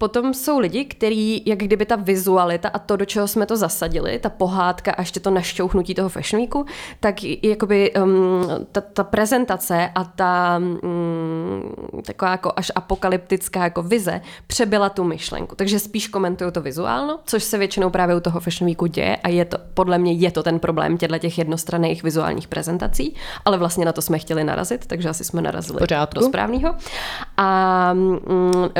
Potom 0.00 0.34
jsou 0.34 0.58
lidi, 0.58 0.84
kteří, 0.84 1.42
jak 1.46 1.58
kdyby 1.58 1.86
ta 1.86 1.96
vizualita 1.96 2.68
a 2.68 2.78
to, 2.78 2.96
do 2.96 3.04
čeho 3.04 3.28
jsme 3.28 3.46
to 3.46 3.56
zasadili, 3.56 4.18
ta 4.18 4.30
pohádka 4.30 4.92
a 4.92 5.00
ještě 5.00 5.20
to 5.20 5.30
našťouchnutí 5.30 5.94
toho 5.94 6.08
Fashion 6.08 6.42
Weeku, 6.42 6.66
tak 7.00 7.22
jakoby 7.42 7.92
um, 7.92 8.46
ta, 8.72 8.80
ta 8.80 9.04
prezentace 9.04 9.90
a 9.94 10.04
ta 10.04 10.60
um, 10.82 12.02
taková 12.06 12.30
jako 12.30 12.52
až 12.56 12.72
apokalyptická 12.74 13.64
jako 13.64 13.82
vize 13.82 14.20
přebyla 14.46 14.88
tu 14.88 15.04
myšlenku. 15.04 15.54
Takže 15.56 15.78
spíš 15.78 16.08
komentuju 16.08 16.50
to 16.50 16.60
vizuálno, 16.60 17.18
což 17.24 17.42
se 17.44 17.58
většinou 17.58 17.90
právě 17.90 18.16
u 18.16 18.20
toho 18.20 18.40
Fashion 18.40 18.68
Weeku 18.68 18.86
děje 18.86 19.16
a 19.16 19.28
je 19.28 19.44
to, 19.44 19.58
podle 19.74 19.98
mě 19.98 20.12
je 20.12 20.30
to 20.30 20.42
ten 20.42 20.58
problém 20.58 20.98
těchto 20.98 21.18
těch 21.18 21.38
jednostranných 21.38 22.02
vizuálních 22.02 22.48
prezentací, 22.48 23.14
ale 23.44 23.58
vlastně 23.58 23.84
na 23.84 23.92
to 23.92 24.02
jsme 24.02 24.18
chtěli 24.18 24.44
narazit, 24.44 24.86
takže 24.86 25.08
asi 25.08 25.24
jsme 25.24 25.42
narazili 25.42 25.78
Pořádku. 25.78 26.20
do 26.20 26.26
správného. 26.26 26.74
A 27.36 27.90
um, 27.92 28.20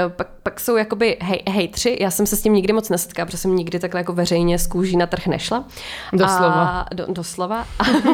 pak, 0.09 0.40
pak 0.51 0.61
jsou 0.61 0.77
jakoby 0.77 1.17
hej, 1.21 1.43
hej 1.49 1.69
tři, 1.69 1.99
já 2.01 2.11
jsem 2.11 2.27
se 2.27 2.37
s 2.37 2.43
tím 2.43 2.53
nikdy 2.53 2.73
moc 2.73 2.89
nesetkala, 2.89 3.27
protože 3.27 3.37
jsem 3.37 3.57
nikdy 3.57 3.79
takhle 3.79 4.01
jako 4.01 4.13
veřejně 4.13 4.59
z 4.59 4.67
kůží 4.67 4.97
na 4.97 5.07
trh 5.07 5.27
nešla. 5.27 5.65
Doslova. 6.13 6.65
A, 6.65 6.95
do, 6.95 7.07
doslova. 7.09 7.67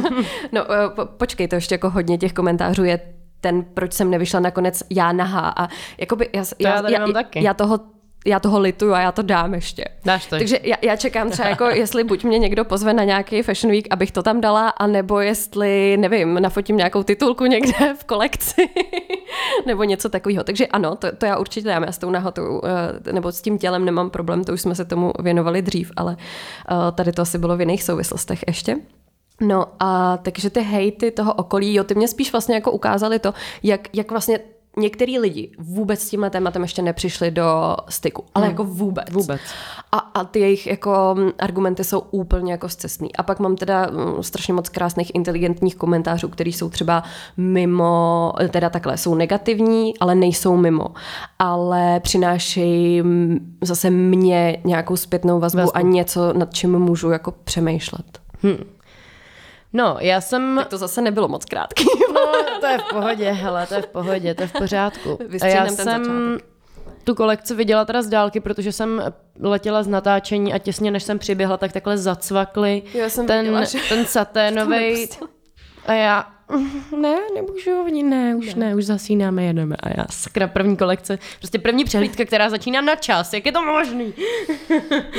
no, 0.53 0.73
eh, 0.73 0.89
po, 0.89 1.07
počkej, 1.07 1.49
to 1.49 1.55
ještě 1.55 1.75
jako 1.75 1.91
hodně 1.91 2.19
těch 2.19 2.33
komentářů 2.33 2.85
je 2.85 3.01
ten, 3.41 3.65
proč 3.65 3.93
jsem 3.93 4.11
nevyšla 4.11 4.41
nakonec 4.41 4.83
já 4.91 5.13
nahá. 5.13 5.55
A 5.57 5.69
jakoby 5.99 6.29
já, 6.35 6.45
já, 6.59 6.91
já, 6.91 7.01
já, 7.01 7.23
já 7.35 7.55
toho 7.55 7.81
já 8.27 8.41
toho 8.41 8.61
lituju 8.61 8.93
a 8.93 9.01
já 9.01 9.13
to 9.13 9.23
dám 9.23 9.55
ještě. 9.55 9.85
Dáš 10.05 10.27
to. 10.27 10.39
Takže 10.39 10.59
já, 10.63 10.77
já 10.83 10.97
čekám 10.97 11.31
třeba 11.31 11.49
jako, 11.49 11.65
jestli 11.75 12.05
buď 12.05 12.25
mě 12.25 12.39
někdo 12.39 12.65
pozve 12.65 12.95
na 12.95 13.05
nějaký 13.05 13.43
Fashion 13.43 13.73
Week, 13.73 13.87
abych 13.91 14.13
to 14.13 14.23
tam 14.23 14.41
dala, 14.41 14.69
anebo 14.69 15.21
jestli, 15.21 15.97
nevím, 15.97 16.35
nafotím 16.35 16.77
nějakou 16.77 17.03
titulku 17.03 17.45
někde 17.45 17.95
v 17.95 18.05
kolekci, 18.05 18.69
nebo 19.67 19.85
něco 19.85 20.09
takového. 20.09 20.45
Takže 20.45 20.67
ano, 20.67 20.97
to, 20.97 21.17
to 21.17 21.27
já 21.27 21.37
určitě 21.37 21.69
dám. 21.69 21.83
Já 21.83 21.93
s 21.93 21.99
tou 21.99 22.11
nahotou, 22.11 22.61
eh, 23.09 23.13
nebo 23.13 23.33
s 23.33 23.43
tím 23.43 23.59
tělem 23.59 23.85
nemám 23.85 24.11
problém, 24.11 24.45
to 24.45 24.53
už 24.53 24.61
jsme 24.61 24.75
se 24.75 24.85
tomu 24.85 25.13
věnovali 25.19 25.63
dřív, 25.63 25.93
ale 25.97 26.17
eh, 26.19 26.75
tady 26.93 27.13
to 27.13 27.23
asi 27.23 27.39
bylo 27.39 27.57
v 27.57 27.61
jiných 27.61 27.83
souvislostech 27.83 28.45
ještě. 28.47 28.77
No 29.41 29.67
a 29.81 30.17
takže 30.17 30.51
ty 30.51 30.61
hejty 30.61 31.11
toho 31.11 31.35
okolí, 31.35 31.75
jo, 31.75 31.85
ty 31.85 31.95
mě 31.95 32.09
spíš 32.09 32.33
vlastně 32.33 32.55
jako 32.55 32.73
ukázali 32.73 33.19
to, 33.19 33.35
jak, 33.63 33.89
jak 33.93 34.11
vlastně 34.11 34.41
některý 34.79 35.19
lidi 35.19 35.51
vůbec 35.59 36.01
s 36.01 36.09
tímhle 36.11 36.31
tématem 36.31 36.63
ještě 36.63 36.83
nepřišli 36.83 37.31
do 37.31 37.77
styku, 37.89 38.25
ale 38.35 38.47
hmm. 38.47 38.53
jako 38.53 38.65
vůbec. 38.65 39.11
Vůbec. 39.13 39.41
A, 39.93 39.99
a 39.99 40.25
ty 40.25 40.41
jejich 40.41 40.67
jako 40.67 41.15
mm, 41.19 41.31
argumenty 41.39 41.85
jsou 41.85 42.01
úplně 42.11 42.53
jako 42.53 42.69
zcestný. 42.69 43.17
A 43.17 43.23
pak 43.23 43.41
mám 43.41 43.57
teda 43.57 43.87
mm, 43.91 44.23
strašně 44.23 44.55
moc 44.55 44.69
krásných 44.69 45.15
inteligentních 45.15 45.77
komentářů, 45.77 46.29
které 46.29 46.51
jsou 46.51 46.69
třeba 46.69 47.03
mimo, 47.37 48.33
teda 48.51 48.71
takhle, 48.71 48.97
jsou 48.97 49.15
negativní, 49.15 49.99
ale 49.99 50.15
nejsou 50.15 50.57
mimo. 50.57 50.87
Ale 51.39 52.01
přinášejí 52.01 53.03
zase 53.63 53.91
mě 53.91 54.59
nějakou 54.65 54.97
zpětnou 54.97 55.41
vazbu, 55.41 55.59
vazbu. 55.59 55.77
a 55.77 55.81
něco, 55.81 56.33
nad 56.33 56.55
čím 56.55 56.79
můžu 56.79 57.11
jako 57.11 57.33
přemýšlet. 57.45 58.21
Hmm. 58.43 58.76
No, 59.73 59.97
já 60.01 60.21
jsem... 60.21 60.57
Tak 60.57 60.69
to 60.69 60.79
zase 60.79 61.01
nebylo 61.03 61.29
moc 61.29 61.45
krátký. 61.45 61.85
No, 62.15 62.21
to 62.61 62.67
je 62.67 62.79
v 62.79 62.85
pohodě, 62.91 63.31
hele, 63.31 63.67
to 63.67 63.75
je 63.75 63.83
v 63.83 63.87
pohodě, 63.87 64.35
to 64.35 64.43
je 64.43 64.47
v 64.47 64.53
pořádku. 64.53 65.19
A 65.41 65.47
já 65.47 65.67
jsem 65.67 65.85
začátek. 65.85 66.45
tu 67.05 67.15
kolekci 67.15 67.55
viděla 67.55 67.85
teda 67.85 68.03
z 68.03 68.07
dálky, 68.09 68.41
protože 68.41 68.73
jsem 68.73 69.03
letěla 69.41 69.83
z 69.83 69.89
natáčení 69.89 70.53
a 70.53 70.59
těsně 70.59 70.91
než 70.91 71.03
jsem 71.03 71.19
přiběhla, 71.19 71.57
tak 71.57 71.73
takhle 71.73 71.99
zacvakli 71.99 72.83
ten, 73.27 73.45
viděla, 73.45 73.63
ten 73.89 74.05
saténový 74.07 75.09
a 75.87 75.93
já, 75.93 76.27
ne, 76.97 77.17
nemůžu, 77.35 77.83
oni 77.85 78.03
ne, 78.03 78.35
už 78.35 78.55
ne. 78.55 78.67
ne, 78.67 78.75
už 78.75 78.85
zasínáme, 78.85 79.45
jedeme. 79.45 79.77
A 79.81 79.89
já, 79.89 80.05
sakra, 80.11 80.49
první 80.49 80.77
kolekce, 80.77 81.19
prostě 81.39 81.59
první 81.59 81.85
přehlídka, 81.85 82.25
která 82.25 82.51
začíná 82.51 82.81
na 82.81 82.97
čas, 82.97 83.33
jak 83.33 83.47
je 83.47 83.53
to 83.53 83.63
možný? 83.63 84.15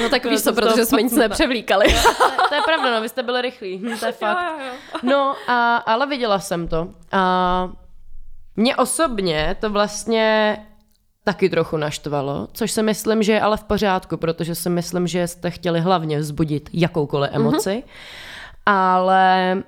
No 0.02 0.10
tak 0.10 0.26
víš 0.26 0.42
co, 0.42 0.54
protože 0.54 0.86
jsme 0.86 1.02
nic 1.02 1.14
nepřevlíkali. 1.14 1.86
to, 1.86 2.14
to, 2.50 2.56
je 2.56 2.62
pravda, 2.66 2.96
no, 2.96 3.02
vy 3.02 3.10
jste 3.10 3.24
byli 3.24 3.42
rychlí, 3.42 3.82
to 4.00 4.06
je 4.06 4.12
fakt. 4.12 4.54
No, 5.04 5.36
a, 5.48 5.76
ale 5.76 6.08
viděla 6.08 6.40
jsem 6.40 6.68
to. 6.68 6.88
A 7.12 7.72
mě 8.56 8.76
osobně 8.76 9.56
to 9.60 9.70
vlastně 9.70 10.58
taky 11.24 11.50
trochu 11.50 11.78
naštvalo, 11.78 12.48
což 12.54 12.72
si 12.72 12.84
myslím, 12.84 13.24
že 13.24 13.34
je 13.34 13.42
ale 13.42 13.58
v 13.58 13.64
pořádku, 13.64 14.18
protože 14.18 14.56
si 14.56 14.70
myslím, 14.70 15.08
že 15.08 15.28
jste 15.28 15.52
chtěli 15.52 15.80
hlavně 15.80 16.20
vzbudit 16.20 16.70
jakoukoliv 16.74 17.30
emoci. 17.34 17.70
Mm-hmm. 17.70 17.84
Ale 18.66 19.64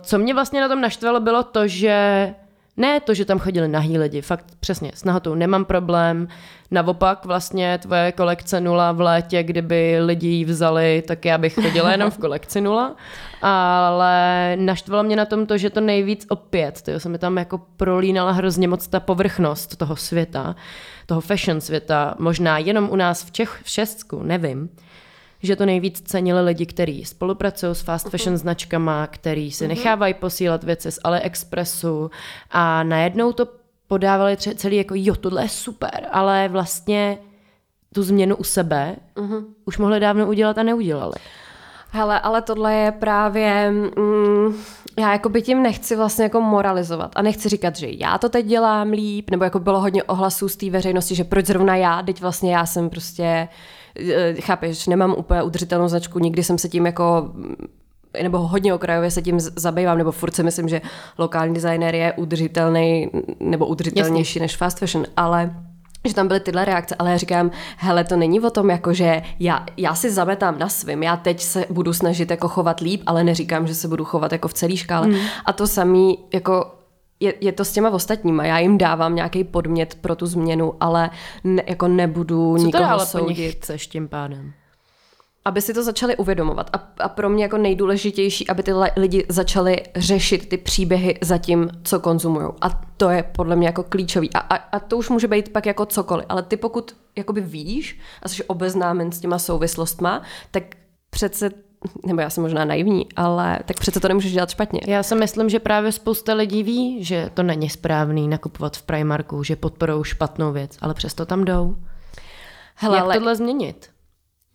co 0.00 0.18
mě 0.18 0.34
vlastně 0.34 0.60
na 0.60 0.68
tom 0.68 0.80
naštvalo, 0.80 1.20
bylo 1.20 1.42
to, 1.42 1.68
že 1.68 2.34
ne 2.76 3.00
to, 3.00 3.14
že 3.14 3.24
tam 3.24 3.38
chodili 3.38 3.68
nahý 3.68 3.98
lidi, 3.98 4.20
fakt 4.20 4.46
přesně, 4.60 4.92
s 4.94 5.04
nahotou 5.04 5.34
nemám 5.34 5.64
problém. 5.64 6.28
Naopak 6.70 7.24
vlastně 7.24 7.78
tvoje 7.78 8.12
kolekce 8.12 8.60
nula 8.60 8.92
v 8.92 9.00
létě, 9.00 9.42
kdyby 9.42 10.00
lidi 10.00 10.28
ji 10.28 10.44
vzali, 10.44 11.02
tak 11.06 11.24
já 11.24 11.38
bych 11.38 11.54
chodila 11.54 11.90
jenom 11.90 12.10
v 12.10 12.18
kolekci 12.18 12.60
nula. 12.60 12.96
Ale 13.42 14.56
naštvalo 14.56 15.02
mě 15.02 15.16
na 15.16 15.24
tom 15.24 15.46
to, 15.46 15.58
že 15.58 15.70
to 15.70 15.80
nejvíc 15.80 16.26
opět, 16.28 16.82
to 16.82 17.00
se 17.00 17.08
mi 17.08 17.18
tam 17.18 17.36
jako 17.36 17.60
prolínala 17.76 18.32
hrozně 18.32 18.68
moc 18.68 18.88
ta 18.88 19.00
povrchnost 19.00 19.76
toho 19.76 19.96
světa, 19.96 20.56
toho 21.06 21.20
fashion 21.20 21.60
světa, 21.60 22.14
možná 22.18 22.58
jenom 22.58 22.88
u 22.90 22.96
nás 22.96 23.24
v 23.24 23.32
Čech, 23.32 23.60
v 23.62 23.70
Česku, 23.70 24.22
nevím 24.22 24.70
že 25.44 25.56
to 25.56 25.66
nejvíc 25.66 26.00
cenili 26.00 26.40
lidi, 26.40 26.66
kteří 26.66 27.04
spolupracují 27.04 27.74
s 27.74 27.80
fast 27.80 28.08
fashion 28.10 28.34
uh-huh. 28.34 28.38
značkama, 28.38 29.06
který 29.06 29.50
si 29.50 29.64
uh-huh. 29.64 29.68
nechávají 29.68 30.14
posílat 30.14 30.64
věci 30.64 30.92
z 30.92 30.98
AliExpressu 31.04 32.10
a 32.50 32.82
najednou 32.82 33.32
to 33.32 33.48
podávali 33.88 34.34
tře- 34.34 34.54
celý 34.54 34.76
jako 34.76 34.94
jo, 34.96 35.16
tohle 35.16 35.42
je 35.42 35.48
super, 35.48 36.06
ale 36.12 36.48
vlastně 36.48 37.18
tu 37.94 38.02
změnu 38.02 38.36
u 38.36 38.44
sebe 38.44 38.96
uh-huh. 39.16 39.44
už 39.64 39.78
mohli 39.78 40.00
dávno 40.00 40.26
udělat 40.26 40.58
a 40.58 40.62
neudělali. 40.62 41.14
Hele, 41.90 42.20
ale 42.20 42.42
tohle 42.42 42.74
je 42.74 42.92
právě, 42.92 43.70
mm, 43.70 44.54
já 44.98 45.12
jako 45.12 45.28
by 45.28 45.42
tím 45.42 45.62
nechci 45.62 45.96
vlastně 45.96 46.24
jako 46.24 46.40
moralizovat 46.40 47.12
a 47.16 47.22
nechci 47.22 47.48
říkat, 47.48 47.76
že 47.76 47.86
já 47.90 48.18
to 48.18 48.28
teď 48.28 48.46
dělám 48.46 48.90
líp, 48.90 49.30
nebo 49.30 49.44
jako 49.44 49.58
bylo 49.58 49.80
hodně 49.80 50.02
ohlasů 50.02 50.48
z 50.48 50.56
té 50.56 50.70
veřejnosti, 50.70 51.14
že 51.14 51.24
proč 51.24 51.46
zrovna 51.46 51.76
já, 51.76 52.02
teď 52.02 52.20
vlastně 52.20 52.54
já 52.54 52.66
jsem 52.66 52.90
prostě 52.90 53.24
Eh, 53.24 53.48
chápeš, 54.40 54.86
nemám 54.86 55.14
úplně 55.18 55.42
udržitelnou 55.42 55.88
značku, 55.88 56.18
nikdy 56.18 56.42
jsem 56.44 56.58
se 56.58 56.68
tím 56.68 56.86
jako 56.86 57.30
nebo 58.22 58.38
hodně 58.38 58.74
okrajově 58.74 59.10
se 59.10 59.22
tím 59.22 59.40
zabývám, 59.40 59.98
nebo 59.98 60.12
furt 60.12 60.34
si 60.34 60.42
myslím, 60.42 60.68
že 60.68 60.80
lokální 61.18 61.54
designer 61.54 61.94
je 61.94 62.12
udržitelný 62.12 63.10
nebo 63.40 63.66
udržitelnější 63.66 64.38
Jasně. 64.38 64.44
než 64.44 64.56
fast 64.56 64.78
fashion, 64.78 65.06
ale 65.16 65.54
že 66.04 66.14
tam 66.14 66.28
byly 66.28 66.40
tyhle 66.40 66.64
reakce, 66.64 66.94
ale 66.98 67.10
já 67.10 67.16
říkám, 67.16 67.50
hele, 67.76 68.04
to 68.04 68.16
není 68.16 68.40
o 68.40 68.50
tom, 68.50 68.70
jako 68.70 68.92
že 68.92 69.22
já, 69.38 69.66
já 69.76 69.94
si 69.94 70.10
zametám 70.10 70.58
na 70.58 70.68
svým, 70.68 71.02
já 71.02 71.16
teď 71.16 71.40
se 71.40 71.64
budu 71.70 71.92
snažit 71.92 72.30
jako 72.30 72.48
chovat 72.48 72.80
líp, 72.80 73.02
ale 73.06 73.24
neříkám, 73.24 73.66
že 73.66 73.74
se 73.74 73.88
budu 73.88 74.04
chovat 74.04 74.32
jako 74.32 74.48
v 74.48 74.54
celé 74.54 74.76
škále. 74.76 75.06
Mm. 75.06 75.16
A 75.44 75.52
to 75.52 75.66
samý, 75.66 76.18
jako 76.34 76.74
je, 77.24 77.34
je 77.40 77.52
to 77.52 77.64
s 77.64 77.72
těma 77.72 77.90
ostatníma. 77.90 78.44
Já 78.44 78.58
jim 78.58 78.78
dávám 78.78 79.14
nějaký 79.14 79.44
podmět 79.44 79.94
pro 79.94 80.16
tu 80.16 80.26
změnu, 80.26 80.74
ale 80.80 81.10
ne, 81.44 81.62
jako 81.66 81.88
nebudu 81.88 82.56
Co 82.58 82.66
nikoho 82.66 82.90
ale 82.90 83.06
soudit. 83.06 83.24
Po 83.24 83.42
nich 83.42 83.54
chceš 83.54 83.86
tím 83.86 84.08
pádem? 84.08 84.52
Aby 85.44 85.60
si 85.60 85.74
to 85.74 85.82
začali 85.82 86.16
uvědomovat. 86.16 86.70
A, 86.72 86.88
a 87.00 87.08
pro 87.08 87.28
mě 87.28 87.44
jako 87.44 87.58
nejdůležitější, 87.58 88.48
aby 88.48 88.62
ty 88.62 88.72
lidi 88.96 89.26
začali 89.28 89.82
řešit 89.96 90.48
ty 90.48 90.56
příběhy 90.56 91.18
za 91.22 91.38
tím, 91.38 91.70
co 91.84 92.00
konzumují. 92.00 92.46
A 92.60 92.68
to 92.96 93.10
je 93.10 93.22
podle 93.22 93.56
mě 93.56 93.66
jako 93.66 93.82
klíčový. 93.82 94.30
A, 94.34 94.38
a, 94.38 94.54
a 94.54 94.80
to 94.80 94.96
už 94.96 95.10
může 95.10 95.28
být 95.28 95.52
pak 95.52 95.66
jako 95.66 95.86
cokoliv. 95.86 96.26
Ale 96.28 96.42
ty 96.42 96.56
pokud 96.56 96.96
jakoby 97.16 97.40
víš 97.40 98.00
a 98.22 98.28
jsi 98.28 98.44
obeznámen 98.44 99.12
s 99.12 99.20
těma 99.20 99.38
souvislostma, 99.38 100.22
tak 100.50 100.62
přece 101.10 101.50
nebo 102.06 102.20
já 102.20 102.30
jsem 102.30 102.42
možná 102.42 102.64
naivní, 102.64 103.06
ale 103.16 103.58
tak 103.64 103.80
přece 103.80 104.00
to 104.00 104.08
nemůžeš 104.08 104.32
dělat 104.32 104.50
špatně. 104.50 104.80
Já 104.86 105.02
si 105.02 105.14
myslím, 105.14 105.48
že 105.48 105.58
právě 105.58 105.92
spousta 105.92 106.34
lidí 106.34 106.62
ví, 106.62 107.04
že 107.04 107.30
to 107.34 107.42
není 107.42 107.70
správný 107.70 108.28
nakupovat 108.28 108.76
v 108.76 108.82
Primarku, 108.82 109.42
že 109.42 109.56
podporou 109.56 110.04
špatnou 110.04 110.52
věc, 110.52 110.76
ale 110.80 110.94
přesto 110.94 111.26
tam 111.26 111.44
jdou. 111.44 111.76
Hele, 112.74 112.96
Jak 112.96 113.04
ale... 113.04 113.14
tohle 113.14 113.36
změnit? 113.36 113.88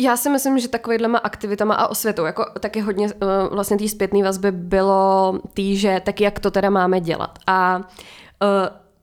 Já 0.01 0.17
si 0.17 0.30
myslím, 0.30 0.59
že 0.59 0.67
takovýhlema 0.67 1.17
aktivitama 1.17 1.75
a 1.75 1.88
osvětou, 1.88 2.25
jako 2.25 2.45
taky 2.59 2.82
hodně 2.82 3.05
uh, 3.05 3.30
vlastně 3.51 3.77
té 3.77 3.88
zpětné 3.88 4.23
vazby 4.23 4.51
bylo 4.51 5.39
tý, 5.53 5.77
že 5.77 6.01
tak 6.05 6.21
jak 6.21 6.39
to 6.39 6.51
teda 6.51 6.69
máme 6.69 7.01
dělat. 7.01 7.39
A 7.47 7.77
uh, 7.77 7.84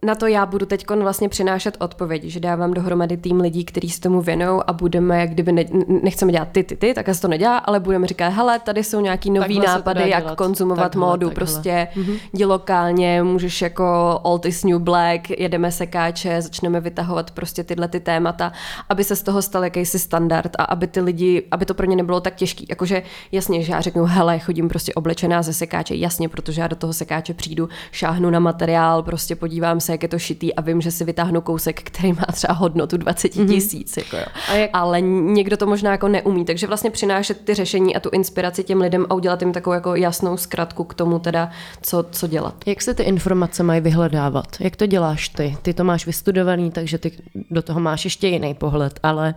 na 0.07 0.15
to 0.15 0.27
já 0.27 0.47
budu 0.47 0.67
teď 0.67 0.91
vlastně 0.91 1.29
přinášet 1.29 1.77
odpovědi, 1.79 2.31
že 2.31 2.41
dávám 2.41 2.75
dohromady 2.75 3.17
tým 3.17 3.41
lidí, 3.41 3.65
kteří 3.65 3.91
se 3.91 4.01
tomu 4.01 4.21
věnují 4.21 4.61
a 4.67 4.73
budeme, 4.73 5.21
jak 5.21 5.31
kdyby 5.31 5.53
ne, 5.53 5.65
nechceme 6.03 6.33
dělat 6.33 6.49
ty, 6.53 6.65
ty, 6.65 6.77
ty, 6.77 6.95
tak 6.95 7.07
se 7.13 7.21
to 7.21 7.29
nedělá, 7.29 7.59
ale 7.59 7.81
budeme 7.81 8.07
říkat, 8.07 8.29
hele, 8.29 8.59
tady 8.59 8.85
jsou 8.85 9.01
nějaký 9.01 9.31
nový 9.31 9.59
nápady, 9.61 10.11
jak 10.11 10.23
dělat. 10.23 10.37
konzumovat 10.37 10.83
takhle, 10.83 11.07
módu, 11.07 11.29
takhle. 11.29 11.35
prostě 11.35 11.89
mm-hmm. 11.97 12.49
lokálně, 12.49 13.23
můžeš 13.23 13.63
jako 13.63 13.85
all 14.25 14.41
is 14.45 14.65
new 14.65 14.79
black, 14.79 15.31
jedeme 15.31 15.73
sekáče, 15.73 16.43
začneme 16.43 16.81
vytahovat 16.81 17.31
prostě 17.31 17.65
tyhle 17.65 17.89
ty 17.89 18.01
témata, 18.01 18.53
aby 18.89 19.05
se 19.05 19.17
z 19.17 19.23
toho 19.23 19.43
stal 19.43 19.65
jakýsi 19.65 19.99
standard 19.99 20.51
a 20.59 20.65
aby 20.65 20.87
ty 20.87 21.01
lidi, 21.01 21.43
aby 21.51 21.65
to 21.67 21.75
pro 21.75 21.87
ně 21.87 21.97
nebylo 21.97 22.21
tak 22.21 22.35
těžký. 22.35 22.67
Jakože 22.69 23.03
jasně, 23.33 23.63
že 23.63 23.73
já 23.73 23.81
řeknu, 23.81 24.05
hele, 24.05 24.39
chodím 24.39 24.69
prostě 24.69 24.95
oblečená 24.95 25.43
ze 25.43 25.53
sekáče, 25.53 25.95
jasně, 25.95 26.29
protože 26.29 26.61
já 26.61 26.69
do 26.69 26.77
toho 26.77 26.93
sekáče 26.93 27.35
přijdu, 27.35 27.69
šáhnu 27.93 28.31
na 28.31 28.39
materiál, 28.39 29.03
prostě 29.03 29.37
podívám 29.37 29.81
se, 29.81 29.96
jak 29.97 30.03
je 30.03 30.09
to 30.09 30.19
šitý 30.19 30.55
a 30.55 30.61
vím, 30.61 30.81
že 30.81 30.91
si 30.91 31.05
vytáhnu 31.05 31.41
kousek, 31.41 31.83
který 31.83 32.13
má 32.13 32.27
třeba 32.33 32.55
hodnotu 32.55 32.97
20 32.97 33.37
mhm. 33.37 33.49
tisíc. 33.49 33.97
Mm-hmm. 33.97 34.05
Jako 34.05 34.17
jo. 34.17 34.59
Jak... 34.59 34.71
Ale 34.73 35.01
někdo 35.01 35.57
to 35.57 35.67
možná 35.67 35.91
jako 35.91 36.09
neumí. 36.09 36.45
Takže 36.45 36.67
vlastně 36.67 36.91
přinášet 36.91 37.45
ty 37.45 37.55
řešení 37.55 37.97
a 37.97 38.01
tu 38.01 38.11
inspiraci 38.13 38.65
těm 38.65 38.81
lidem 38.81 39.07
a 39.11 39.15
udělat 39.15 39.43
jim 39.43 39.53
takovou 39.53 39.75
jako 39.75 39.95
jasnou 39.95 40.37
zkratku 40.37 40.85
k 40.85 40.95
tomu 40.95 41.19
teda, 41.19 41.51
co, 41.83 42.05
co 42.11 42.27
dělat. 42.27 42.55
Jak 42.67 42.83
se 42.83 42.95
ty 42.95 43.03
informace 43.03 43.63
mají 43.63 43.81
vyhledávat? 43.81 44.47
Jak 44.61 44.77
to 44.77 44.87
děláš 44.87 45.29
ty? 45.29 45.57
Ty 45.63 45.75
to 45.75 45.85
máš 45.85 46.07
vystudovaný, 46.07 46.71
takže 46.71 46.99
ty 46.99 47.13
do 47.51 47.63
toho 47.63 47.81
máš 47.81 48.05
ještě 48.05 48.29
jiný 48.29 48.55
pohled, 48.55 49.01
ale 49.03 49.35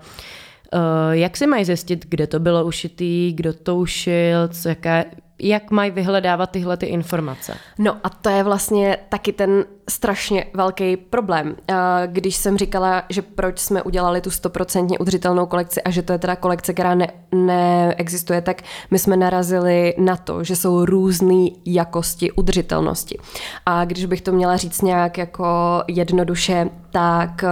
uh, 0.74 0.80
jak 1.12 1.38
si 1.38 1.48
mají 1.48 1.66
zjistit, 1.66 2.06
kde 2.10 2.28
to 2.28 2.40
bylo 2.40 2.66
ušitý, 2.66 3.34
kdo 3.34 3.54
to 3.54 3.76
ušil, 3.76 4.48
co, 4.48 4.70
jaká, 4.70 5.04
jak 5.40 5.72
mají 5.72 5.92
vyhledávat 5.92 6.52
tyhle 6.52 6.78
ty 6.78 6.86
informace? 6.86 7.58
No 7.78 7.98
a 8.04 8.10
to 8.10 8.30
je 8.30 8.44
vlastně 8.44 8.98
taky 9.10 9.34
ten 9.34 9.66
strašně 9.90 10.46
velký 10.54 10.98
problém. 10.98 11.56
Když 12.06 12.36
jsem 12.36 12.58
říkala, 12.58 13.04
že 13.10 13.22
proč 13.22 13.60
jsme 13.60 13.84
udělali 13.84 14.22
tu 14.22 14.32
stoprocentně 14.32 15.00
udržitelnou 15.00 15.46
kolekci 15.46 15.82
a 15.82 15.90
že 15.90 16.02
to 16.02 16.14
je 16.14 16.20
teda 16.20 16.36
kolekce, 16.36 16.74
která 16.74 16.96
ne, 16.96 17.08
neexistuje, 17.32 18.42
tak 18.42 18.62
my 18.92 19.00
jsme 19.00 19.18
narazili 19.18 19.94
na 19.98 20.18
to, 20.18 20.44
že 20.44 20.56
jsou 20.56 20.86
různé 20.86 21.50
jakosti 21.66 22.32
udržitelnosti. 22.32 23.18
A 23.66 23.86
když 23.86 24.06
bych 24.06 24.22
to 24.22 24.32
měla 24.32 24.58
říct 24.58 24.82
nějak 24.82 25.18
jako 25.18 25.48
jednoduše, 25.88 26.70
tak 26.92 27.44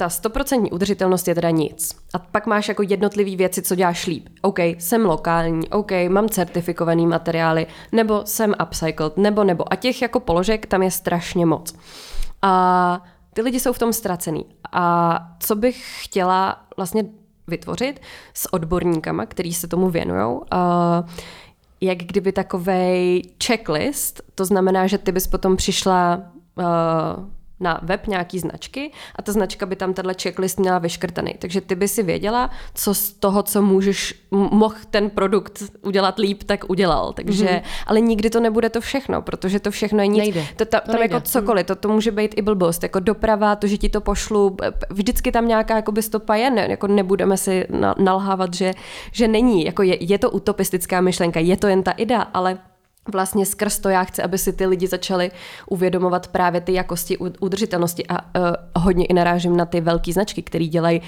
ta 0.00 0.08
stoprocentní 0.08 0.70
udržitelnost 0.70 1.28
je 1.28 1.34
teda 1.34 1.50
nic. 1.50 1.96
A 2.14 2.18
pak 2.18 2.46
máš 2.46 2.68
jako 2.68 2.82
jednotlivý 2.82 3.36
věci, 3.36 3.62
co 3.62 3.74
děláš 3.74 4.06
líp. 4.06 4.28
OK, 4.42 4.58
jsem 4.58 5.04
lokální, 5.04 5.68
OK, 5.68 5.90
mám 6.08 6.28
certifikovaný 6.28 7.06
materiály, 7.06 7.66
nebo 7.92 8.22
jsem 8.24 8.54
upcycled, 8.62 9.16
nebo 9.16 9.44
nebo. 9.44 9.72
A 9.72 9.76
těch 9.76 10.02
jako 10.02 10.20
položek 10.20 10.66
tam 10.66 10.82
je 10.82 10.90
strašně 10.90 11.46
moc. 11.46 11.74
A 12.42 13.02
ty 13.34 13.42
lidi 13.42 13.60
jsou 13.60 13.72
v 13.72 13.78
tom 13.78 13.92
ztracený. 13.92 14.46
A 14.72 15.18
co 15.40 15.56
bych 15.56 16.04
chtěla 16.04 16.64
vlastně 16.76 17.04
vytvořit 17.46 18.00
s 18.34 18.52
odborníkama, 18.52 19.26
který 19.26 19.54
se 19.54 19.68
tomu 19.68 19.90
věnují, 19.90 20.38
jak 21.80 21.98
kdyby 21.98 22.32
takovej 22.32 23.22
checklist, 23.44 24.22
to 24.34 24.44
znamená, 24.44 24.86
že 24.86 24.98
ty 24.98 25.12
bys 25.12 25.26
potom 25.26 25.56
přišla 25.56 26.22
uh, 26.54 26.64
na 27.60 27.80
web 27.82 28.06
nějaký 28.06 28.38
značky 28.38 28.92
a 29.16 29.22
ta 29.22 29.32
značka 29.32 29.66
by 29.66 29.76
tam 29.76 29.94
tenhle 29.94 30.14
checklist 30.22 30.58
měla 30.58 30.78
vyškrtaný. 30.78 31.34
Takže 31.38 31.60
ty 31.60 31.74
by 31.74 31.88
si 31.88 32.02
věděla, 32.02 32.50
co 32.74 32.94
z 32.94 33.12
toho, 33.12 33.42
co 33.42 33.62
můžeš, 33.62 34.14
mohl 34.30 34.74
ten 34.90 35.10
produkt 35.10 35.62
udělat 35.82 36.18
líp, 36.18 36.42
tak 36.42 36.70
udělal. 36.70 37.12
Takže, 37.12 37.46
mm-hmm. 37.46 37.62
ale 37.86 38.00
nikdy 38.00 38.30
to 38.30 38.40
nebude 38.40 38.70
to 38.70 38.80
všechno, 38.80 39.22
protože 39.22 39.60
to 39.60 39.70
všechno 39.70 40.00
je 40.00 40.06
nic. 40.06 40.18
Nejde. 40.18 40.44
To, 40.56 40.64
ta, 40.64 40.80
to 40.80 40.86
tam 40.86 41.00
nejde. 41.00 41.14
jako 41.14 41.26
cokoliv, 41.26 41.66
to, 41.66 41.74
to 41.74 41.88
může 41.88 42.10
být 42.10 42.34
i 42.36 42.42
blbost, 42.42 42.82
jako 42.82 43.00
doprava, 43.00 43.56
to, 43.56 43.66
že 43.66 43.78
ti 43.78 43.88
to 43.88 44.00
pošlu, 44.00 44.56
vždycky 44.90 45.32
tam 45.32 45.48
nějaká 45.48 45.76
jakoby 45.76 46.02
stopa 46.02 46.34
je, 46.34 46.50
ne, 46.50 46.66
jako 46.70 46.86
nebudeme 46.86 47.36
si 47.36 47.66
nalhávat, 47.98 48.54
že, 48.54 48.72
že 49.12 49.28
není, 49.28 49.64
jako 49.64 49.82
je, 49.82 50.04
je 50.04 50.18
to 50.18 50.30
utopistická 50.30 51.00
myšlenka, 51.00 51.40
je 51.40 51.56
to 51.56 51.66
jen 51.66 51.82
ta 51.82 51.90
idea, 51.90 52.20
ale 52.20 52.58
vlastně 53.12 53.46
skrz 53.46 53.78
to 53.78 53.88
já 53.88 54.04
chci, 54.04 54.22
aby 54.22 54.38
si 54.38 54.52
ty 54.52 54.66
lidi 54.66 54.86
začali 54.86 55.30
uvědomovat 55.66 56.28
právě 56.28 56.60
ty 56.60 56.72
jakosti 56.72 57.18
udržitelnosti 57.18 58.06
a 58.06 58.38
uh, 58.40 58.54
hodně 58.82 59.06
i 59.06 59.12
narážím 59.12 59.56
na 59.56 59.64
ty 59.64 59.80
velké 59.80 60.12
značky, 60.12 60.42
které 60.42 60.66
dělají 60.66 61.02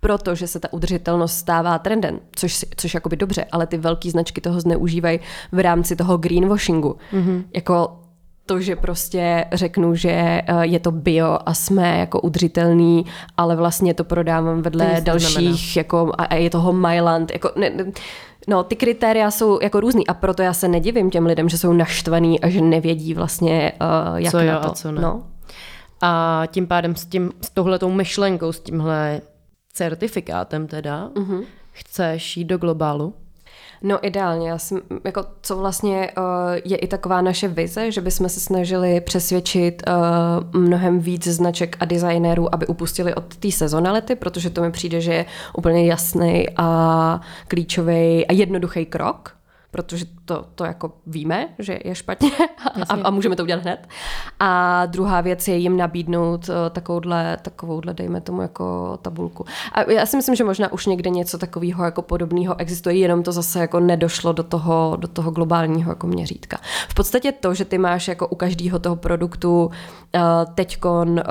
protože 0.00 0.46
se 0.46 0.60
ta 0.60 0.72
udržitelnost 0.72 1.38
stává 1.38 1.78
trendem, 1.78 2.20
což, 2.36 2.64
což 2.76 2.94
jakoby 2.94 3.16
dobře, 3.16 3.44
ale 3.52 3.66
ty 3.66 3.76
velké 3.76 4.10
značky 4.10 4.40
toho 4.40 4.60
zneužívají 4.60 5.20
v 5.52 5.58
rámci 5.58 5.96
toho 5.96 6.18
greenwashingu. 6.18 6.96
Mm-hmm. 7.12 7.44
Jako 7.54 7.98
to, 8.46 8.60
že 8.60 8.76
prostě 8.76 9.44
řeknu, 9.52 9.94
že 9.94 10.10
eh, 10.10 10.42
je 10.62 10.80
to 10.80 10.90
bio 10.90 11.38
a 11.46 11.54
jsme 11.54 11.98
jako 11.98 12.20
udržitelný, 12.20 13.04
ale 13.36 13.56
vlastně 13.56 13.94
to 13.94 14.04
prodávám 14.04 14.62
vedle 14.62 14.96
to 14.96 15.04
dalších 15.04 15.76
jako, 15.76 16.12
a 16.18 16.34
je 16.34 16.50
toho 16.50 16.72
Myland. 16.72 17.30
Jako, 17.32 17.50
ne, 17.56 17.70
ne, 17.70 17.84
No, 18.48 18.64
ty 18.64 18.76
kritéria 18.76 19.30
jsou 19.30 19.58
jako 19.62 19.80
různý 19.80 20.06
a 20.06 20.14
proto 20.14 20.42
já 20.42 20.52
se 20.52 20.68
nedivím 20.68 21.10
těm 21.10 21.26
lidem, 21.26 21.48
že 21.48 21.58
jsou 21.58 21.72
naštvaný 21.72 22.40
a 22.40 22.48
že 22.48 22.60
nevědí 22.60 23.14
vlastně, 23.14 23.72
uh, 24.10 24.16
jak 24.16 24.30
co 24.30 24.40
na 24.42 24.60
to. 24.60 24.70
A 24.70 24.74
co 24.74 24.92
ne. 24.92 25.00
No. 25.00 25.22
A 26.00 26.42
tím 26.46 26.66
pádem 26.66 26.96
s, 26.96 27.06
tím, 27.06 27.32
s 27.40 27.50
tohletou 27.50 27.90
myšlenkou, 27.90 28.52
s 28.52 28.60
tímhle 28.60 29.20
certifikátem 29.72 30.66
teda, 30.66 31.08
uh-huh. 31.08 31.44
chceš 31.72 32.36
jít 32.36 32.44
do 32.44 32.58
globálu? 32.58 33.14
No 33.82 34.06
ideálně, 34.06 34.48
já 34.48 34.58
jsem, 34.58 34.80
jako, 35.04 35.24
co 35.42 35.56
vlastně 35.56 36.10
uh, 36.18 36.24
je 36.64 36.76
i 36.76 36.86
taková 36.86 37.20
naše 37.20 37.48
vize, 37.48 37.92
že 37.92 38.00
bychom 38.00 38.28
se 38.28 38.40
snažili 38.40 39.00
přesvědčit 39.00 39.82
uh, 39.88 40.60
mnohem 40.60 41.00
víc 41.00 41.26
značek 41.26 41.76
a 41.80 41.84
designérů, 41.84 42.54
aby 42.54 42.66
upustili 42.66 43.14
od 43.14 43.36
té 43.36 43.50
sezonality, 43.50 44.14
protože 44.14 44.50
to 44.50 44.60
mi 44.60 44.70
přijde, 44.70 45.00
že 45.00 45.14
je 45.14 45.26
úplně 45.58 45.86
jasný 45.86 46.46
a 46.56 47.20
klíčový 47.48 48.26
a 48.26 48.32
jednoduchý 48.32 48.86
krok 48.86 49.37
protože 49.70 50.04
to, 50.24 50.44
to 50.54 50.64
jako 50.64 50.92
víme, 51.06 51.48
že 51.58 51.78
je 51.84 51.94
špatně 51.94 52.30
a, 52.88 52.94
a 53.04 53.10
můžeme 53.10 53.36
to 53.36 53.42
udělat 53.42 53.62
hned. 53.62 53.88
A 54.40 54.86
druhá 54.86 55.20
věc 55.20 55.48
je 55.48 55.56
jim 55.56 55.76
nabídnout 55.76 56.48
eh, 56.48 56.70
takovouhle, 56.70 57.36
takovouhle, 57.42 57.94
dejme 57.94 58.20
tomu 58.20 58.42
jako 58.42 58.98
tabulku. 59.02 59.44
A 59.72 59.90
já 59.90 60.06
si 60.06 60.16
myslím, 60.16 60.34
že 60.34 60.44
možná 60.44 60.72
už 60.72 60.86
někde 60.86 61.10
něco 61.10 61.38
takového 61.38 61.84
jako 61.84 62.02
podobného 62.02 62.60
existuje, 62.60 62.96
jenom 62.96 63.22
to 63.22 63.32
zase 63.32 63.60
jako 63.60 63.80
nedošlo 63.80 64.32
do 64.32 64.42
toho, 64.42 64.96
do 65.00 65.08
toho 65.08 65.30
globálního 65.30 65.90
jako 65.90 66.06
měřítka. 66.06 66.58
V 66.88 66.94
podstatě 66.94 67.32
to, 67.32 67.54
že 67.54 67.64
ty 67.64 67.78
máš 67.78 68.08
jako 68.08 68.28
u 68.28 68.34
každého 68.34 68.78
toho 68.78 68.96
produktu 68.96 69.64
uh, 69.66 70.22
teďkon 70.54 71.08
uh, 71.10 71.22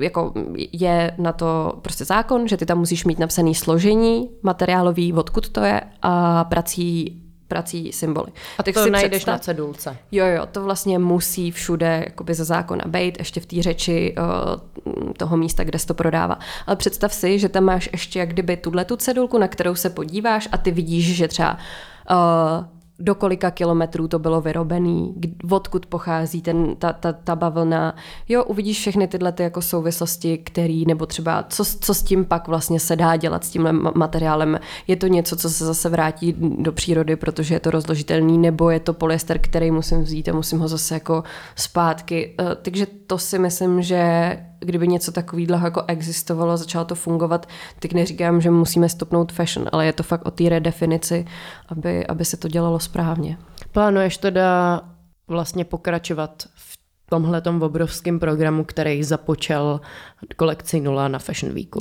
jako 0.00 0.32
je 0.72 1.14
na 1.18 1.32
to 1.32 1.72
prostě 1.82 2.04
zákon, 2.04 2.48
že 2.48 2.56
ty 2.56 2.66
tam 2.66 2.78
musíš 2.78 3.04
mít 3.04 3.18
napsaný 3.18 3.54
složení 3.54 4.28
materiálový, 4.42 5.12
odkud 5.12 5.48
to 5.48 5.60
je 5.60 5.80
a 6.02 6.44
prací 6.44 7.22
prací 7.48 7.92
symboly. 7.92 8.28
A 8.58 8.62
tak 8.62 8.74
to 8.74 8.84
si 8.84 8.90
najdeš 8.90 9.10
představ... 9.10 9.34
na 9.34 9.38
cedulce. 9.38 9.96
Jo, 10.12 10.26
jo, 10.26 10.46
to 10.52 10.62
vlastně 10.62 10.98
musí 10.98 11.50
všude 11.50 12.04
jakoby 12.06 12.34
ze 12.34 12.44
zákona 12.44 12.84
být, 12.86 13.18
ještě 13.18 13.40
v 13.40 13.46
té 13.46 13.62
řeči 13.62 14.14
uh, 14.18 15.12
toho 15.12 15.36
místa, 15.36 15.64
kde 15.64 15.78
se 15.78 15.86
to 15.86 15.94
prodává. 15.94 16.38
Ale 16.66 16.76
představ 16.76 17.14
si, 17.14 17.38
že 17.38 17.48
tam 17.48 17.64
máš 17.64 17.88
ještě 17.92 18.18
jak 18.18 18.28
kdyby 18.28 18.56
tuhle 18.56 18.84
tu 18.84 18.96
cedulku, 18.96 19.38
na 19.38 19.48
kterou 19.48 19.74
se 19.74 19.90
podíváš 19.90 20.48
a 20.52 20.58
ty 20.58 20.70
vidíš, 20.70 21.16
že 21.16 21.28
třeba 21.28 21.58
uh, 22.10 22.77
do 22.98 23.14
kolika 23.14 23.50
kilometrů 23.50 24.08
to 24.08 24.18
bylo 24.18 24.40
vyrobený, 24.40 25.14
odkud 25.50 25.86
pochází 25.86 26.42
ten, 26.42 26.76
ta, 26.76 26.92
ta, 26.92 27.12
ta 27.12 27.36
bavlna. 27.36 27.96
Jo, 28.28 28.44
uvidíš 28.44 28.78
všechny 28.78 29.08
tyhle 29.08 29.32
ty 29.32 29.42
jako 29.42 29.62
souvislosti, 29.62 30.38
který, 30.38 30.86
nebo 30.86 31.06
třeba 31.06 31.44
co, 31.48 31.64
co 31.64 31.94
s 31.94 32.02
tím 32.02 32.24
pak 32.24 32.48
vlastně 32.48 32.80
se 32.80 32.96
dá 32.96 33.16
dělat 33.16 33.44
s 33.44 33.50
tímhle 33.50 33.72
materiálem. 33.72 34.60
Je 34.86 34.96
to 34.96 35.06
něco, 35.06 35.36
co 35.36 35.50
se 35.50 35.64
zase 35.64 35.88
vrátí 35.88 36.34
do 36.38 36.72
přírody, 36.72 37.16
protože 37.16 37.54
je 37.54 37.60
to 37.60 37.70
rozložitelný, 37.70 38.38
nebo 38.38 38.70
je 38.70 38.80
to 38.80 38.92
polyester, 38.92 39.38
který 39.38 39.70
musím 39.70 40.02
vzít 40.02 40.28
a 40.28 40.32
musím 40.32 40.58
ho 40.58 40.68
zase 40.68 40.94
jako 40.94 41.22
zpátky. 41.56 42.34
Eh, 42.40 42.54
takže 42.62 42.86
to 43.06 43.18
si 43.18 43.38
myslím, 43.38 43.82
že 43.82 44.30
kdyby 44.60 44.88
něco 44.88 45.12
takového 45.12 45.66
jako 45.66 45.84
existovalo, 45.86 46.56
začalo 46.56 46.84
to 46.84 46.94
fungovat, 46.94 47.48
tak 47.78 47.92
neříkám, 47.92 48.40
že 48.40 48.50
musíme 48.50 48.88
stopnout 48.88 49.32
fashion, 49.32 49.68
ale 49.72 49.86
je 49.86 49.92
to 49.92 50.02
fakt 50.02 50.26
o 50.26 50.30
té 50.30 50.48
redefinici, 50.48 51.24
aby, 51.68 52.06
aby 52.06 52.24
se 52.24 52.36
to 52.36 52.48
dělalo 52.48 52.80
správně. 52.80 53.38
Plánuješ 53.72 54.18
teda 54.18 54.80
vlastně 55.28 55.64
pokračovat 55.64 56.42
v 56.54 56.78
tomhle 57.10 57.42
obrovském 57.60 58.18
programu, 58.18 58.64
který 58.64 59.04
započal 59.04 59.80
kolekci 60.36 60.80
nula 60.80 61.08
na 61.08 61.18
Fashion 61.18 61.54
Weeku? 61.54 61.80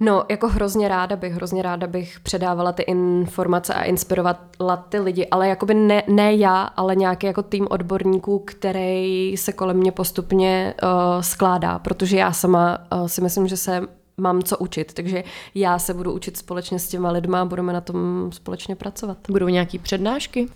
No, 0.00 0.24
jako 0.30 0.48
hrozně 0.48 0.88
ráda 0.88 1.16
bych, 1.16 1.32
hrozně 1.32 1.62
ráda 1.62 1.86
bych 1.86 2.20
předávala 2.20 2.72
ty 2.72 2.82
informace 2.82 3.74
a 3.74 3.82
inspirovala 3.82 4.76
ty 4.88 5.00
lidi, 5.00 5.26
ale 5.26 5.48
jakoby 5.48 5.74
ne, 5.74 6.02
ne 6.08 6.34
já, 6.34 6.62
ale 6.62 6.96
nějaký 6.96 7.26
jako 7.26 7.42
tým 7.42 7.66
odborníků, 7.70 8.38
který 8.38 9.36
se 9.36 9.52
kolem 9.52 9.76
mě 9.76 9.92
postupně 9.92 10.74
uh, 10.82 10.88
skládá, 11.22 11.78
protože 11.78 12.16
já 12.16 12.32
sama 12.32 12.78
uh, 12.92 13.06
si 13.06 13.20
myslím, 13.20 13.48
že 13.48 13.56
se 13.56 13.82
mám 14.16 14.42
co 14.42 14.58
učit, 14.58 14.94
takže 14.94 15.24
já 15.54 15.78
se 15.78 15.94
budu 15.94 16.12
učit 16.12 16.36
společně 16.36 16.78
s 16.78 16.88
těma 16.88 17.10
lidma 17.10 17.42
a 17.42 17.44
budeme 17.44 17.72
na 17.72 17.80
tom 17.80 18.30
společně 18.32 18.76
pracovat. 18.76 19.18
Budou 19.30 19.48
nějaký 19.48 19.78
přednášky? 19.78 20.48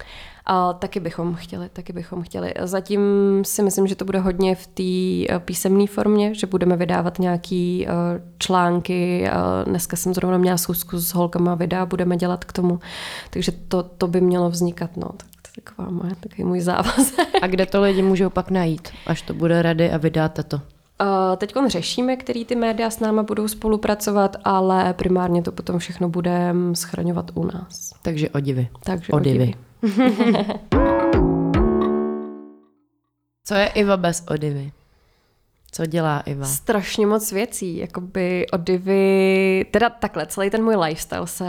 A 0.47 0.73
taky 0.73 1.01
bychom 1.01 1.35
chtěli, 1.35 1.69
taky 1.73 1.93
bychom 1.93 2.23
chtěli. 2.23 2.55
Zatím 2.63 3.01
si 3.45 3.63
myslím, 3.63 3.87
že 3.87 3.97
to 3.97 4.05
bude 4.05 4.19
hodně 4.19 4.55
v 4.55 4.67
té 4.67 5.35
eh, 5.35 5.39
písemné 5.39 5.87
formě, 5.87 6.35
že 6.35 6.47
budeme 6.47 6.77
vydávat 6.77 7.19
nějaký 7.19 7.87
eh, 7.89 7.91
články. 8.39 9.29
Dneska 9.65 9.97
jsem 9.97 10.15
zrovna 10.15 10.39
měla 10.39 10.57
schůzku 10.57 10.99
s 10.99 11.15
holkama 11.15 11.55
videa, 11.55 11.87
budeme 11.87 12.17
dělat 12.17 12.45
k 12.45 12.53
tomu. 12.53 12.81
Takže 13.31 13.53
to, 13.53 13.83
to 13.83 14.09
by 14.09 14.21
mělo 14.21 14.51
vznikat. 14.51 14.97
No. 14.97 15.09
Tak 15.09 15.29
to 15.43 15.49
je 15.57 15.63
taková 15.63 15.91
moje, 15.91 16.15
takový 16.21 16.45
můj 16.45 16.61
závazek. 16.61 17.29
A 17.43 17.47
kde 17.47 17.67
to 17.67 17.83
lidi 17.83 18.03
můžou 18.03 18.31
pak 18.31 18.51
najít, 18.51 18.89
až 19.07 19.23
to 19.23 19.35
bude 19.35 19.63
rady 19.63 19.91
a 19.91 19.97
vydáte 19.97 20.43
to? 20.43 20.61
Teď 21.37 21.55
řešíme, 21.67 22.17
který 22.17 22.45
ty 22.45 22.57
média 22.57 22.91
s 22.91 23.01
náma 23.01 23.23
budou 23.23 23.49
spolupracovat, 23.49 24.37
ale 24.45 24.95
primárně 24.95 25.43
to 25.43 25.53
potom 25.53 25.79
všechno 25.79 26.09
budeme 26.09 26.77
schraňovat 26.77 27.31
u 27.35 27.45
nás. 27.45 27.91
Takže 28.03 28.31
odivy. 28.31 28.69
Takže 28.85 29.13
odivy. 29.13 29.39
odivy. 29.39 29.55
Co 33.45 33.55
je 33.55 33.67
Iva 33.67 33.97
bez 33.97 34.25
Odivy? 34.31 34.73
Co 35.73 35.87
dělá 35.87 36.21
Iva? 36.21 36.47
Strašně 36.47 37.07
moc 37.07 37.33
věcí, 37.33 37.77
jakoby 37.77 38.47
Odivy, 38.53 39.67
teda 39.71 39.91
takhle, 39.91 40.27
celý 40.27 40.51
ten 40.51 40.65
můj 40.65 40.77
lifestyle 40.77 41.27
se 41.27 41.45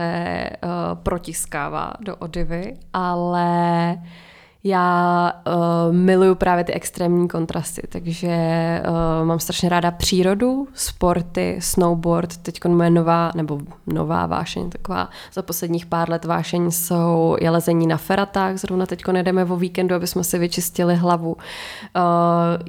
uh, 0.63 0.69
protiskává 1.03 1.93
do 1.99 2.15
Odivy, 2.15 2.77
ale 2.93 3.97
já 4.65 5.33
uh, 5.47 5.95
miluju 5.95 6.35
právě 6.35 6.63
ty 6.63 6.73
extrémní 6.73 7.27
kontrasty, 7.27 7.81
takže 7.89 8.29
uh, 8.87 9.27
mám 9.27 9.39
strašně 9.39 9.69
ráda 9.69 9.91
přírodu, 9.91 10.67
sporty, 10.73 11.57
snowboard, 11.59 12.37
teď 12.37 12.65
moje 12.65 12.89
nová, 12.89 13.31
nebo 13.35 13.59
nová 13.87 14.25
vášeň, 14.25 14.69
taková 14.69 15.09
za 15.33 15.41
posledních 15.41 15.85
pár 15.85 16.09
let 16.09 16.25
vášeň 16.25 16.71
jsou 16.71 17.37
jelezení 17.41 17.87
na 17.87 17.97
feratách, 17.97 18.57
zrovna 18.57 18.85
teď 18.85 19.07
nedeme 19.11 19.45
o 19.45 19.55
víkendu, 19.55 19.95
aby 19.95 20.07
jsme 20.07 20.23
si 20.23 20.39
vyčistili 20.39 20.95
hlavu. 20.95 21.31
Uh, 21.33 21.41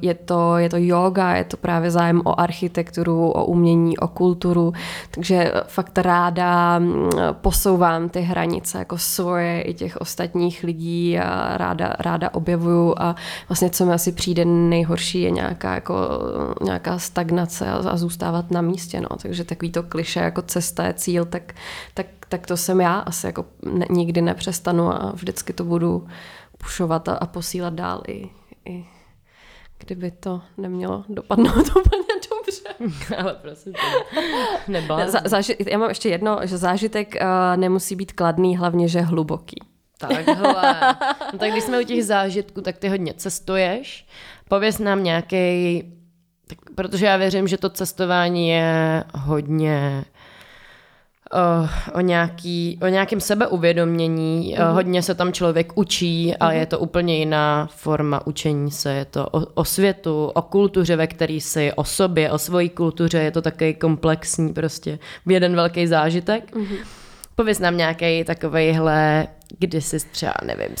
je, 0.01 0.13
to, 0.13 0.57
je 0.57 0.69
to 0.69 0.77
yoga, 0.79 1.35
je 1.35 1.43
to 1.43 1.57
právě 1.57 1.91
zájem 1.91 2.21
o 2.25 2.39
architekturu, 2.39 3.29
o 3.29 3.45
umění, 3.45 3.97
o 3.97 4.07
kulturu, 4.07 4.73
takže 5.11 5.51
fakt 5.67 5.97
ráda 5.97 6.79
mm, 6.79 7.09
posouvám 7.31 8.09
ty 8.09 8.21
hranice 8.21 8.77
jako 8.77 8.97
svoje 8.97 9.61
i 9.61 9.73
těch 9.73 9.97
ostatních 9.97 10.63
lidí 10.63 11.19
a 11.19 11.57
ráda 11.57 11.84
ráda, 11.85 12.15
ráda 12.15 12.33
objevuju 12.33 12.95
a 12.97 13.15
vlastně 13.49 13.69
co 13.69 13.85
mi 13.85 13.93
asi 13.93 14.11
přijde 14.11 14.45
nejhorší 14.45 15.21
je 15.21 15.31
nějaká, 15.31 15.75
jako, 15.75 15.95
nějaká 16.61 16.99
stagnace 16.99 17.67
a, 17.67 17.75
a 17.75 17.97
zůstávat 17.97 18.51
na 18.51 18.61
místě. 18.61 19.01
No. 19.01 19.17
Takže 19.21 19.43
takový 19.43 19.71
to 19.71 19.83
kliše 19.83 20.19
jako 20.19 20.41
cesta 20.41 20.85
je 20.85 20.93
cíl, 20.93 21.25
tak, 21.25 21.53
tak, 21.93 22.05
tak 22.29 22.47
to 22.47 22.57
jsem 22.57 22.81
já. 22.81 22.99
Asi 22.99 23.25
jako 23.25 23.45
ne, 23.65 23.85
nikdy 23.89 24.21
nepřestanu 24.21 24.93
a 24.93 25.11
vždycky 25.11 25.53
to 25.53 25.63
budu 25.63 26.07
pušovat 26.57 27.09
a, 27.09 27.13
a 27.15 27.25
posílat 27.25 27.73
dál 27.73 28.01
i, 28.07 28.29
i 28.65 28.85
kdyby 29.77 30.11
to 30.11 30.41
nemělo 30.57 31.03
dopadnout 31.09 31.67
úplně 31.75 32.15
dobře. 32.29 32.95
Ale 33.17 33.35
prosím 33.41 33.73
tě, 33.73 33.79
záži- 35.25 35.69
já 35.71 35.77
mám 35.77 35.89
ještě 35.89 36.09
jedno, 36.09 36.39
že 36.43 36.57
zážitek 36.57 37.15
uh, 37.21 37.27
nemusí 37.57 37.95
být 37.95 38.11
kladný, 38.11 38.57
hlavně, 38.57 38.87
že 38.87 39.01
hluboký. 39.01 39.74
Takhle. 39.97 40.35
No 41.33 41.39
tak 41.39 41.51
když 41.51 41.63
jsme 41.63 41.81
u 41.81 41.83
těch 41.83 42.05
zážitků, 42.05 42.61
tak 42.61 42.77
ty 42.77 42.89
hodně 42.89 43.13
cestuješ. 43.13 44.07
Pověz 44.49 44.79
nám 44.79 45.03
nějaký, 45.03 45.83
protože 46.75 47.05
já 47.05 47.17
věřím, 47.17 47.47
že 47.47 47.57
to 47.57 47.69
cestování 47.69 48.49
je 48.49 49.03
hodně 49.15 50.05
o, 51.33 51.69
o, 51.97 52.01
nějaký, 52.01 52.79
o 52.81 52.87
nějakém 52.87 53.21
sebeuvědomění. 53.21 54.55
Mm-hmm. 54.57 54.73
Hodně 54.73 55.03
se 55.03 55.15
tam 55.15 55.33
člověk 55.33 55.77
učí, 55.77 56.31
mm-hmm. 56.31 56.37
ale 56.39 56.51
mhm. 56.51 56.59
je 56.59 56.65
to 56.65 56.79
úplně 56.79 57.17
jiná 57.17 57.69
forma 57.71 58.27
učení 58.27 58.71
se. 58.71 58.93
Je 58.93 59.05
to 59.05 59.25
o, 59.25 59.39
o 59.39 59.65
světu, 59.65 60.25
o 60.25 60.41
kultuře, 60.41 60.95
ve 60.95 61.07
který 61.07 61.41
si, 61.41 61.73
o 61.73 61.83
sobě, 61.83 62.31
o 62.31 62.37
svojí 62.37 62.69
kultuře. 62.69 63.17
Je 63.17 63.31
to 63.31 63.41
takový 63.41 63.73
komplexní 63.73 64.53
prostě 64.53 64.99
jeden 65.25 65.55
velký 65.55 65.87
zážitek. 65.87 66.55
Mm-hmm. 66.55 66.77
Pověz 67.35 67.59
nám 67.59 67.77
nějaký 67.77 68.23
takovejhle 68.23 69.27
kdy 69.59 69.81
jsi 69.81 69.97
třeba, 70.11 70.33
nevím, 70.43 70.75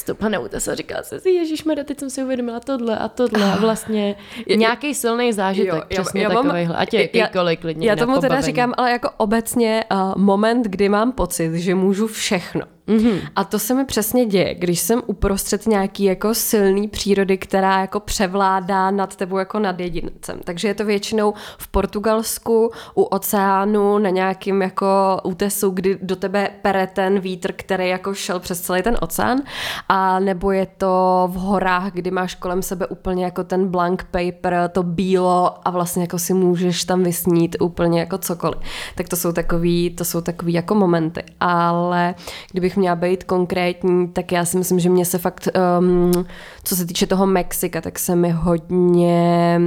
útes 0.45 0.67
a 0.67 0.75
říkala 0.75 1.03
jsi 1.03 1.19
si, 1.19 1.29
Ježíš 1.29 1.63
teď 1.85 1.99
jsem 1.99 2.09
si 2.09 2.23
uvědomila 2.23 2.59
tohle 2.59 2.97
a 2.97 3.07
tohle 3.07 3.53
a 3.53 3.55
vlastně 3.59 4.15
nějaký 4.55 4.93
silný 4.93 5.33
zážitek, 5.33 5.73
jo, 5.73 5.81
přesně 5.89 6.21
já, 6.21 6.29
já 6.29 6.35
takovýhle, 6.35 6.75
ať 6.75 6.93
je 6.93 7.09
jakýkoliv 7.13 7.59
klidně. 7.59 7.89
Já 7.89 7.95
tomu 7.95 8.19
teda 8.19 8.41
říkám, 8.41 8.73
ale 8.77 8.91
jako 8.91 9.09
obecně 9.17 9.83
uh, 9.91 10.21
moment, 10.21 10.65
kdy 10.67 10.89
mám 10.89 11.11
pocit, 11.11 11.53
že 11.53 11.75
můžu 11.75 12.07
všechno. 12.07 12.61
Mm-hmm. 12.87 13.21
A 13.35 13.43
to 13.43 13.59
se 13.59 13.73
mi 13.73 13.85
přesně 13.85 14.25
děje, 14.25 14.55
když 14.55 14.79
jsem 14.79 15.01
uprostřed 15.05 15.67
nějaký 15.67 16.03
jako 16.03 16.33
silný 16.33 16.87
přírody, 16.87 17.37
která 17.37 17.81
jako 17.81 17.99
převládá 17.99 18.91
nad 18.91 19.15
tebou 19.15 19.37
jako 19.37 19.59
nad 19.59 19.79
jedincem. 19.79 20.39
Takže 20.43 20.67
je 20.67 20.73
to 20.73 20.85
většinou 20.85 21.33
v 21.57 21.67
Portugalsku, 21.67 22.71
u 22.95 23.03
oceánu, 23.03 23.97
na 23.97 24.09
nějakým 24.09 24.61
jako 24.61 24.87
útesu, 25.23 25.69
kdy 25.69 25.97
do 26.01 26.15
tebe 26.15 26.49
pere 26.61 26.87
ten 26.87 27.19
vítr, 27.19 27.51
který 27.51 27.89
jako 27.89 28.13
šel 28.13 28.39
přes 28.39 28.61
celý 28.65 28.81
ten 28.81 28.97
oceán. 29.01 29.41
A 29.89 30.19
nebo 30.19 30.51
je 30.51 30.67
to 30.77 31.29
v 31.31 31.35
horách, 31.35 31.91
kdy 31.93 32.11
máš 32.11 32.35
kolem 32.35 32.61
sebe 32.61 32.87
úplně 32.87 33.25
jako 33.25 33.43
ten 33.43 33.67
blank 33.67 34.03
paper, 34.11 34.69
to 34.71 34.83
bílo 34.83 35.67
a 35.67 35.69
vlastně 35.69 36.03
jako 36.03 36.19
si 36.19 36.33
můžeš 36.33 36.85
tam 36.85 37.03
vysnít 37.03 37.55
úplně 37.59 37.99
jako 37.99 38.17
cokoliv. 38.17 38.59
Tak 38.95 39.09
to 39.09 39.15
jsou 39.15 39.31
takový, 39.31 39.89
to 39.89 40.05
jsou 40.05 40.21
takový 40.21 40.53
jako 40.53 40.75
momenty. 40.75 41.23
Ale 41.39 42.15
kdybych 42.51 42.77
měla 42.77 42.95
být 42.95 43.23
konkrétní, 43.23 44.07
tak 44.07 44.31
já 44.31 44.45
si 44.45 44.57
myslím, 44.57 44.79
že 44.79 44.89
mě 44.89 45.05
se 45.05 45.17
fakt, 45.17 45.47
um, 45.79 46.25
co 46.63 46.75
se 46.75 46.85
týče 46.85 47.07
toho 47.07 47.25
Mexika, 47.25 47.81
tak 47.81 47.99
se 47.99 48.15
mi 48.15 48.29
hodně, 48.29 49.61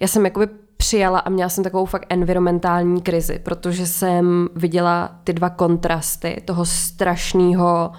já 0.00 0.08
jsem 0.08 0.24
jakoby 0.24 0.48
přijala 0.76 1.18
a 1.18 1.30
měla 1.30 1.48
jsem 1.48 1.64
takovou 1.64 1.84
fakt 1.84 2.06
environmentální 2.08 3.02
krizi, 3.02 3.38
protože 3.38 3.86
jsem 3.86 4.48
viděla 4.54 5.10
ty 5.24 5.32
dva 5.32 5.50
kontrasty 5.50 6.42
toho 6.44 6.64
strašného 6.64 7.90
uh, 7.90 7.96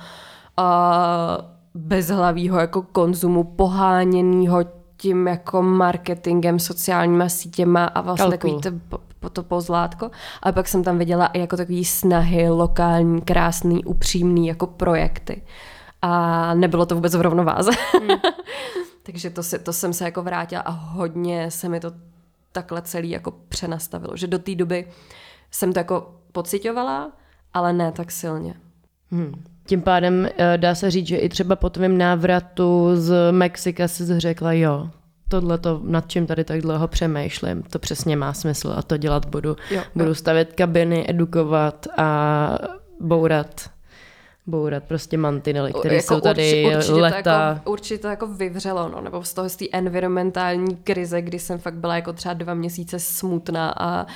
bezhlavého 1.74 2.60
jako 2.60 2.82
konzumu, 2.82 3.43
poháněného 3.43 4.60
tím 4.97 5.28
jako 5.28 5.62
marketingem, 5.62 6.60
sociálníma 6.60 7.30
sítěma 7.30 7.86
a 7.86 8.01
vlastně 8.01 8.38
Kalkul. 8.38 8.60
takový 8.60 8.82
to 8.89 8.99
to 9.30 9.43
pozlátko. 9.43 10.12
A 10.41 10.51
pak 10.51 10.68
jsem 10.68 10.84
tam 10.84 10.97
viděla 10.97 11.28
i 11.28 11.39
jako 11.39 11.57
takový 11.57 11.86
snahy, 11.86 12.49
lokální, 12.49 13.22
krásný, 13.22 13.86
upřímný 13.86 14.47
jako 14.47 14.68
projekty. 14.68 15.41
A 16.01 16.53
nebylo 16.53 16.86
to 16.86 16.95
vůbec 16.95 17.16
v 17.16 17.22
rovnováze. 17.22 17.72
Hmm. 17.99 18.10
Takže 19.03 19.30
to, 19.30 19.43
si, 19.43 19.60
to 19.60 19.74
jsem 19.74 19.93
se 19.93 20.05
jako 20.05 20.24
vrátila 20.24 20.62
a 20.62 20.70
hodně 20.70 21.51
se 21.51 21.70
mi 21.70 21.80
to 21.80 21.91
takhle 22.51 22.82
celý 22.82 23.10
jako 23.10 23.32
přenastavilo. 23.32 24.18
Že 24.18 24.28
do 24.28 24.39
té 24.39 24.55
doby 24.55 24.88
jsem 25.51 25.74
to 25.74 25.80
jako 25.80 26.16
pocitovala, 26.32 27.12
ale 27.53 27.74
ne 27.74 27.91
tak 27.91 28.12
silně. 28.12 28.55
Hmm. 29.12 29.43
Tím 29.70 29.82
pádem 29.82 30.30
eh, 30.38 30.57
dá 30.57 30.76
se 30.76 30.91
říct, 30.91 31.07
že 31.07 31.17
i 31.17 31.30
třeba 31.30 31.55
po 31.55 31.70
tvém 31.70 31.97
návratu 31.97 32.89
z 32.93 33.32
Mexika 33.32 33.88
si 33.88 34.20
řekla, 34.20 34.53
jo, 34.53 34.89
tohle 35.28 35.57
to, 35.57 35.82
nad 35.84 36.09
čím 36.09 36.28
tady 36.28 36.43
tak 36.43 36.61
dlouho 36.61 36.88
přemýšlím, 36.88 37.63
to 37.63 37.80
přesně 37.80 38.15
má 38.15 38.34
smysl 38.34 38.74
a 38.78 38.82
to 38.82 38.97
dělat 38.97 39.26
budu. 39.26 39.55
Jo, 39.72 39.82
budu 39.95 40.13
stavět 40.13 40.53
kabiny, 40.53 41.05
edukovat 41.09 41.88
a 41.97 42.57
bourat 42.99 43.70
bourat 44.50 44.84
prostě 44.84 45.18
mantinely, 45.18 45.74
které 45.74 45.96
jako 45.96 46.14
jsou 46.14 46.20
tady 46.20 46.42
určitě, 46.42 46.78
určitě 46.78 46.94
leta. 46.94 47.22
To 47.24 47.30
jako, 47.30 47.72
určitě 47.72 47.98
to 47.98 48.08
jako 48.08 48.28
vyvřelo, 48.28 48.90
no, 48.90 49.02
nebo 49.02 49.24
z 49.24 49.34
toho 49.34 49.50
z 49.50 49.56
té 49.56 49.66
environmentální 49.72 50.76
krize, 50.76 51.22
kdy 51.22 51.40
jsem 51.40 51.60
fakt 51.60 51.74
byla 51.74 51.96
jako 51.96 52.14
třeba 52.14 52.34
dva 52.34 52.54
měsíce 52.54 53.00
smutná 53.00 53.74
a 53.78 54.04
uh, 54.04 54.08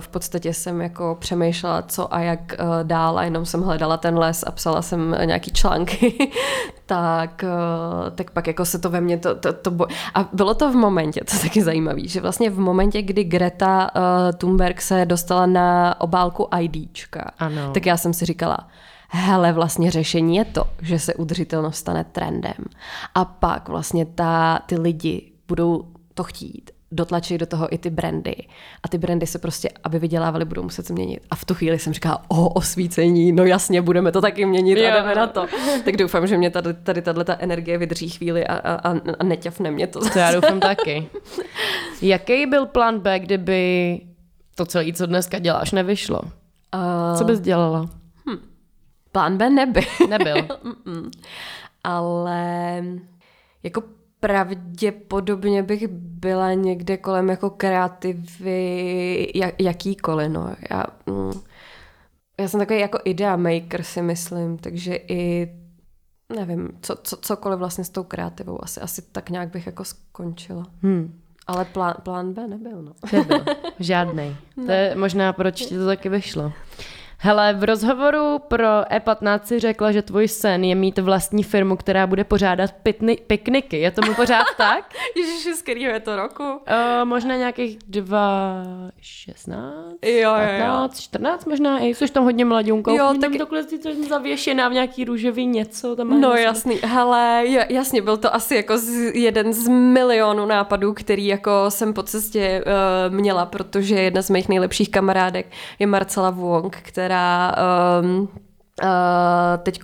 v 0.00 0.08
podstatě 0.08 0.54
jsem 0.54 0.80
jako 0.80 1.16
přemýšlela, 1.20 1.82
co 1.82 2.14
a 2.14 2.20
jak 2.20 2.40
uh, 2.60 2.66
dál 2.82 3.18
a 3.18 3.24
jenom 3.24 3.46
jsem 3.46 3.62
hledala 3.62 3.96
ten 3.96 4.18
les 4.18 4.44
a 4.46 4.50
psala 4.50 4.82
jsem 4.82 5.16
nějaký 5.24 5.50
články, 5.50 6.30
tak, 6.86 7.44
uh, 7.44 8.10
tak 8.10 8.30
pak 8.30 8.46
jako 8.46 8.64
se 8.64 8.78
to 8.78 8.90
ve 8.90 9.00
mně 9.00 9.18
to, 9.18 9.34
to, 9.34 9.52
to 9.52 9.70
bo... 9.70 9.86
A 10.14 10.28
bylo 10.32 10.54
to 10.54 10.72
v 10.72 10.74
momentě, 10.74 11.20
to 11.30 11.36
je 11.36 11.42
taky 11.42 11.62
zajímavé, 11.62 12.08
že 12.08 12.20
vlastně 12.20 12.50
v 12.50 12.58
momentě, 12.58 13.02
kdy 13.02 13.24
Greta 13.24 13.90
uh, 13.96 14.02
Thunberg 14.32 14.80
se 14.80 15.06
dostala 15.06 15.46
na 15.46 16.00
obálku 16.00 16.48
IDčka, 16.60 17.30
ano. 17.38 17.70
tak 17.74 17.86
já 17.86 17.96
jsem 17.96 18.12
si 18.12 18.24
říkala, 18.24 18.58
hele, 19.12 19.52
vlastně 19.52 19.90
řešení 19.90 20.36
je 20.36 20.44
to, 20.44 20.64
že 20.82 20.98
se 20.98 21.14
udržitelnost 21.14 21.76
stane 21.76 22.04
trendem. 22.04 22.64
A 23.14 23.24
pak 23.24 23.68
vlastně 23.68 24.06
ta, 24.06 24.58
ty 24.66 24.78
lidi 24.78 25.32
budou 25.48 25.84
to 26.14 26.24
chtít, 26.24 26.70
dotlačí 26.92 27.38
do 27.38 27.46
toho 27.46 27.74
i 27.74 27.78
ty 27.78 27.90
brandy. 27.90 28.36
A 28.82 28.88
ty 28.88 28.98
brandy 28.98 29.26
se 29.26 29.38
prostě, 29.38 29.68
aby 29.84 29.98
vydělávali, 29.98 30.44
budou 30.44 30.62
muset 30.62 30.86
změnit. 30.86 31.20
A 31.30 31.36
v 31.36 31.44
tu 31.44 31.54
chvíli 31.54 31.78
jsem 31.78 31.92
říkala, 31.92 32.22
o, 32.28 32.48
osvícení, 32.48 33.32
no 33.32 33.44
jasně, 33.44 33.82
budeme 33.82 34.12
to 34.12 34.20
taky 34.20 34.46
měnit 34.46 34.78
jo. 34.78 34.88
a 34.88 34.94
jdeme 34.94 35.14
na 35.14 35.26
to. 35.26 35.46
Tak 35.84 35.96
doufám, 35.96 36.26
že 36.26 36.38
mě 36.38 36.50
tady, 36.50 36.74
tady 36.74 37.02
tahle 37.02 37.24
ta 37.24 37.36
energie 37.38 37.78
vydrží 37.78 38.10
chvíli 38.10 38.46
a, 38.46 38.54
a, 38.54 38.94
a 39.18 39.24
neťafne 39.24 39.70
mě 39.70 39.86
to. 39.86 40.00
To 40.10 40.18
já 40.18 40.32
doufám 40.40 40.60
taky. 40.60 41.06
Jaký 42.02 42.46
byl 42.46 42.66
plán 42.66 42.98
B, 42.98 43.18
kdyby 43.18 44.00
to 44.54 44.66
celé, 44.66 44.92
co 44.92 45.06
dneska 45.06 45.38
děláš, 45.38 45.72
nevyšlo? 45.72 46.20
Uh... 46.22 47.18
Co 47.18 47.24
bys 47.24 47.40
dělala? 47.40 48.01
Plán 49.12 49.38
B 49.38 49.50
nebyl. 49.50 49.82
Nebyl. 50.08 50.36
Ale 51.84 52.84
jako 53.62 53.82
pravděpodobně 54.20 55.62
bych 55.62 55.88
byla 55.88 56.52
někde 56.54 56.96
kolem 56.96 57.28
jako 57.28 57.50
kreativy 57.50 59.32
jak, 59.34 59.54
jakýkoliv, 59.60 60.30
no. 60.30 60.54
Já, 60.70 60.84
mm, 61.06 61.32
já 62.40 62.48
jsem 62.48 62.60
takový 62.60 62.80
jako 62.80 62.98
idea 63.04 63.36
maker 63.36 63.82
si 63.82 64.02
myslím, 64.02 64.58
takže 64.58 64.94
i 64.94 65.52
nevím, 66.36 66.68
co, 66.82 66.96
co, 67.02 67.16
cokoliv 67.16 67.58
vlastně 67.58 67.84
s 67.84 67.90
tou 67.90 68.02
kreativou, 68.02 68.64
asi, 68.64 68.80
asi 68.80 69.02
tak 69.02 69.30
nějak 69.30 69.50
bych 69.50 69.66
jako 69.66 69.84
skončila. 69.84 70.66
Hmm. 70.82 71.20
Ale 71.46 71.64
plán, 71.64 71.94
plán 72.02 72.32
B 72.32 72.46
nebyl, 72.46 72.82
no. 72.82 72.92
Nebyl, 73.12 73.44
žádnej. 73.78 74.36
To 74.66 74.72
je 74.72 74.94
možná, 74.96 75.32
proč 75.32 75.60
ti 75.66 75.78
to 75.78 75.86
taky 75.86 76.08
vyšlo. 76.08 76.52
Hele, 77.24 77.54
v 77.54 77.64
rozhovoru 77.64 78.38
pro 78.38 78.82
E15 78.82 79.40
si 79.42 79.58
řekla, 79.58 79.92
že 79.92 80.02
tvůj 80.02 80.28
sen 80.28 80.64
je 80.64 80.74
mít 80.74 80.98
vlastní 80.98 81.42
firmu, 81.42 81.76
která 81.76 82.06
bude 82.06 82.24
pořádat 82.24 82.70
pitny, 82.82 83.18
pikniky. 83.26 83.80
Je 83.80 83.90
tomu 83.90 84.14
pořád 84.14 84.44
tak? 84.56 84.94
Ježiši, 85.16 85.54
z 85.54 85.62
kterého 85.62 85.92
je 85.92 86.00
to 86.00 86.16
roku? 86.16 86.42
Uh, 86.42 86.58
možná 87.04 87.36
nějakých 87.36 87.78
dva, 87.88 88.62
šestnáct, 89.00 89.96
jo, 90.02 90.30
15, 90.58 91.00
14 91.00 91.44
možná, 91.44 91.78
i 91.78 91.94
jsi 91.94 92.12
tam 92.12 92.24
hodně 92.24 92.44
mladňunkou. 92.44 92.96
Jo, 92.96 93.14
tak... 93.20 93.32
Takhle 93.38 93.62
si 93.62 93.78
to 93.78 93.88
zavěšená 94.08 94.68
v 94.68 94.72
nějaký 94.72 95.04
růžový 95.04 95.46
něco. 95.46 95.96
Tam 95.96 96.20
no 96.20 96.32
jasný, 96.32 96.74
jasný, 96.74 96.90
hele, 96.90 97.44
jasně, 97.68 98.02
byl 98.02 98.16
to 98.16 98.34
asi 98.34 98.54
jako 98.54 98.78
z, 98.78 99.14
jeden 99.14 99.52
z 99.52 99.68
milionů 99.68 100.46
nápadů, 100.46 100.94
který 100.94 101.26
jako 101.26 101.50
jsem 101.68 101.94
po 101.94 102.02
cestě 102.02 102.64
uh, 102.66 103.14
měla, 103.14 103.46
protože 103.46 103.94
jedna 103.94 104.22
z 104.22 104.30
mých 104.30 104.48
nejlepších 104.48 104.90
kamarádek 104.90 105.46
je 105.78 105.86
Marcela 105.86 106.30
Wong, 106.30 106.76
která 106.82 107.11
která 107.12 107.54
um, 108.02 108.28
Uh, 108.82 108.88
teď 109.62 109.80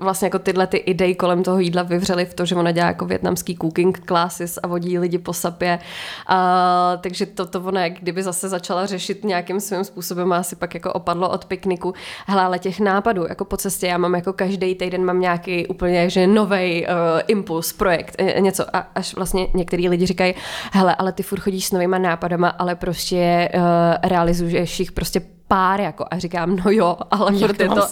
vlastně 0.00 0.26
jako 0.26 0.38
tyhle 0.38 0.66
ty 0.66 0.76
idei 0.76 1.14
kolem 1.14 1.42
toho 1.42 1.58
jídla 1.58 1.82
vyvřely 1.82 2.24
v 2.24 2.34
to, 2.34 2.46
že 2.46 2.54
ona 2.54 2.70
dělá 2.70 2.86
jako 2.86 3.06
větnamský 3.06 3.56
cooking 3.56 4.00
classes 4.06 4.58
a 4.62 4.66
vodí 4.66 4.98
lidi 4.98 5.18
po 5.18 5.32
sapě. 5.32 5.78
Uh, 6.30 6.36
takže 7.00 7.26
to, 7.26 7.46
to 7.46 7.60
ona 7.60 7.84
jak 7.84 7.92
kdyby 7.92 8.22
zase 8.22 8.48
začala 8.48 8.86
řešit 8.86 9.24
nějakým 9.24 9.60
svým 9.60 9.84
způsobem 9.84 10.32
a 10.32 10.36
asi 10.36 10.56
pak 10.56 10.74
jako 10.74 10.92
opadlo 10.92 11.28
od 11.30 11.44
pikniku. 11.44 11.94
Hele, 12.26 12.42
ale 12.42 12.58
těch 12.58 12.80
nápadů, 12.80 13.26
jako 13.28 13.44
po 13.44 13.56
cestě 13.56 13.86
já 13.86 13.98
mám 13.98 14.14
jako 14.14 14.32
každý 14.32 14.74
týden 14.74 15.04
mám 15.04 15.20
nějaký 15.20 15.66
úplně, 15.66 16.10
že 16.10 16.26
nový 16.26 16.86
uh, 16.86 16.92
impuls, 17.26 17.72
projekt, 17.72 18.14
e, 18.18 18.40
něco 18.40 18.76
a 18.76 18.78
až 18.94 19.14
vlastně 19.14 19.46
některý 19.54 19.88
lidi 19.88 20.06
říkají, 20.06 20.34
hele, 20.72 20.94
ale 20.94 21.12
ty 21.12 21.22
furt 21.22 21.40
chodíš 21.40 21.66
s 21.66 21.72
novýma 21.72 21.98
nápadama, 21.98 22.48
ale 22.48 22.74
prostě 22.74 23.48
uh, 23.54 23.60
realizuješ 24.02 24.80
jich 24.80 24.92
prostě 24.92 25.20
pár 25.50 25.80
jako 25.80 26.04
a 26.10 26.18
říkám, 26.18 26.56
no 26.56 26.70
jo, 26.70 26.96
ale 27.10 27.32
furt 27.32 27.60
je 27.60 27.68
to, 27.68 27.82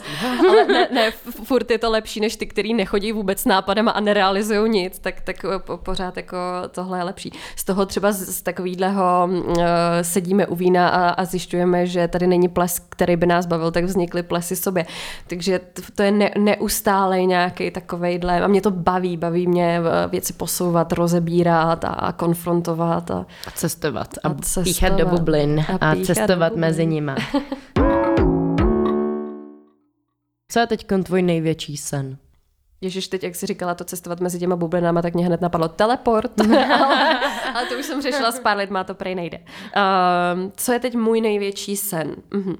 ale 0.49 0.65
ne, 0.65 0.89
ne, 0.93 1.11
furt 1.45 1.71
je 1.71 1.79
to 1.79 1.91
lepší 1.91 2.21
než 2.21 2.37
ty, 2.37 2.47
který 2.47 2.75
nechodí 2.75 3.13
vůbec 3.13 3.41
s 3.41 3.45
nápadem 3.45 3.89
a 3.89 4.01
nerealizují 4.01 4.71
nic, 4.71 4.99
tak, 4.99 5.21
tak 5.21 5.37
pořád 5.77 6.17
jako 6.17 6.37
tohle 6.71 6.99
je 6.99 7.05
lepší. 7.05 7.33
Z 7.57 7.65
toho 7.65 7.87
třeba 7.87 8.13
z, 8.13 8.37
z 8.37 8.43
takovýhleho 8.43 9.29
uh, 9.31 9.55
sedíme 10.03 10.47
u 10.47 10.55
vína 10.55 10.89
a, 10.89 11.09
a 11.09 11.25
zjišťujeme, 11.25 11.87
že 11.87 12.09
tady 12.09 12.27
není 12.27 12.49
ples, 12.49 12.81
který 12.89 13.17
by 13.17 13.27
nás 13.27 13.47
bavil, 13.47 13.71
tak 13.71 13.85
vznikly 13.85 14.23
plesy 14.23 14.57
sobě. 14.57 14.87
Takže 15.27 15.61
to 15.95 16.03
je 16.03 16.11
ne, 16.11 16.31
neustále 16.39 17.25
nějaký 17.25 17.71
takovejhle, 17.71 18.41
a 18.41 18.47
mě 18.47 18.61
to 18.61 18.71
baví, 18.71 19.17
baví 19.17 19.47
mě 19.47 19.81
věci 20.11 20.33
posouvat, 20.33 20.93
rozebírat 20.93 21.85
a 21.85 22.13
konfrontovat. 22.13 23.11
A, 23.11 23.27
a 23.47 23.51
cestovat. 23.51 24.09
A, 24.23 24.29
a 24.29 24.35
cestovat. 24.35 24.65
píchat 24.65 24.93
do 24.93 25.07
bublin 25.07 25.65
a, 25.81 25.91
a 25.91 25.95
cestovat 26.05 26.57
mezi 26.57 26.87
nimi. 26.87 27.13
Co 30.53 30.61
je 30.61 30.67
teď 30.67 30.87
tvůj 31.03 31.23
největší 31.23 31.77
sen? 31.77 32.17
Ježíš, 32.81 33.09
teď 33.09 33.23
jak 33.23 33.35
jsi 33.35 33.47
říkala 33.47 33.75
to 33.75 33.85
cestovat 33.85 34.21
mezi 34.21 34.39
těma 34.39 34.57
bublinama, 34.57 35.03
tak 35.03 35.15
mě 35.15 35.27
hned 35.27 35.41
napadlo 35.41 35.69
teleport, 35.69 36.41
ale, 36.41 36.67
ale 37.55 37.67
to 37.67 37.79
už 37.79 37.87
jsem 37.87 38.03
řešila 38.03 38.33
s 38.33 38.41
pár 38.41 38.57
lidma, 38.57 38.85
to 38.85 38.95
prej 38.95 39.15
nejde. 39.15 39.39
Um, 39.39 40.53
co 40.57 40.73
je 40.73 40.79
teď 40.79 40.97
můj 40.97 41.21
největší 41.21 41.77
sen? 41.77 42.15
Uh-huh. 42.31 42.57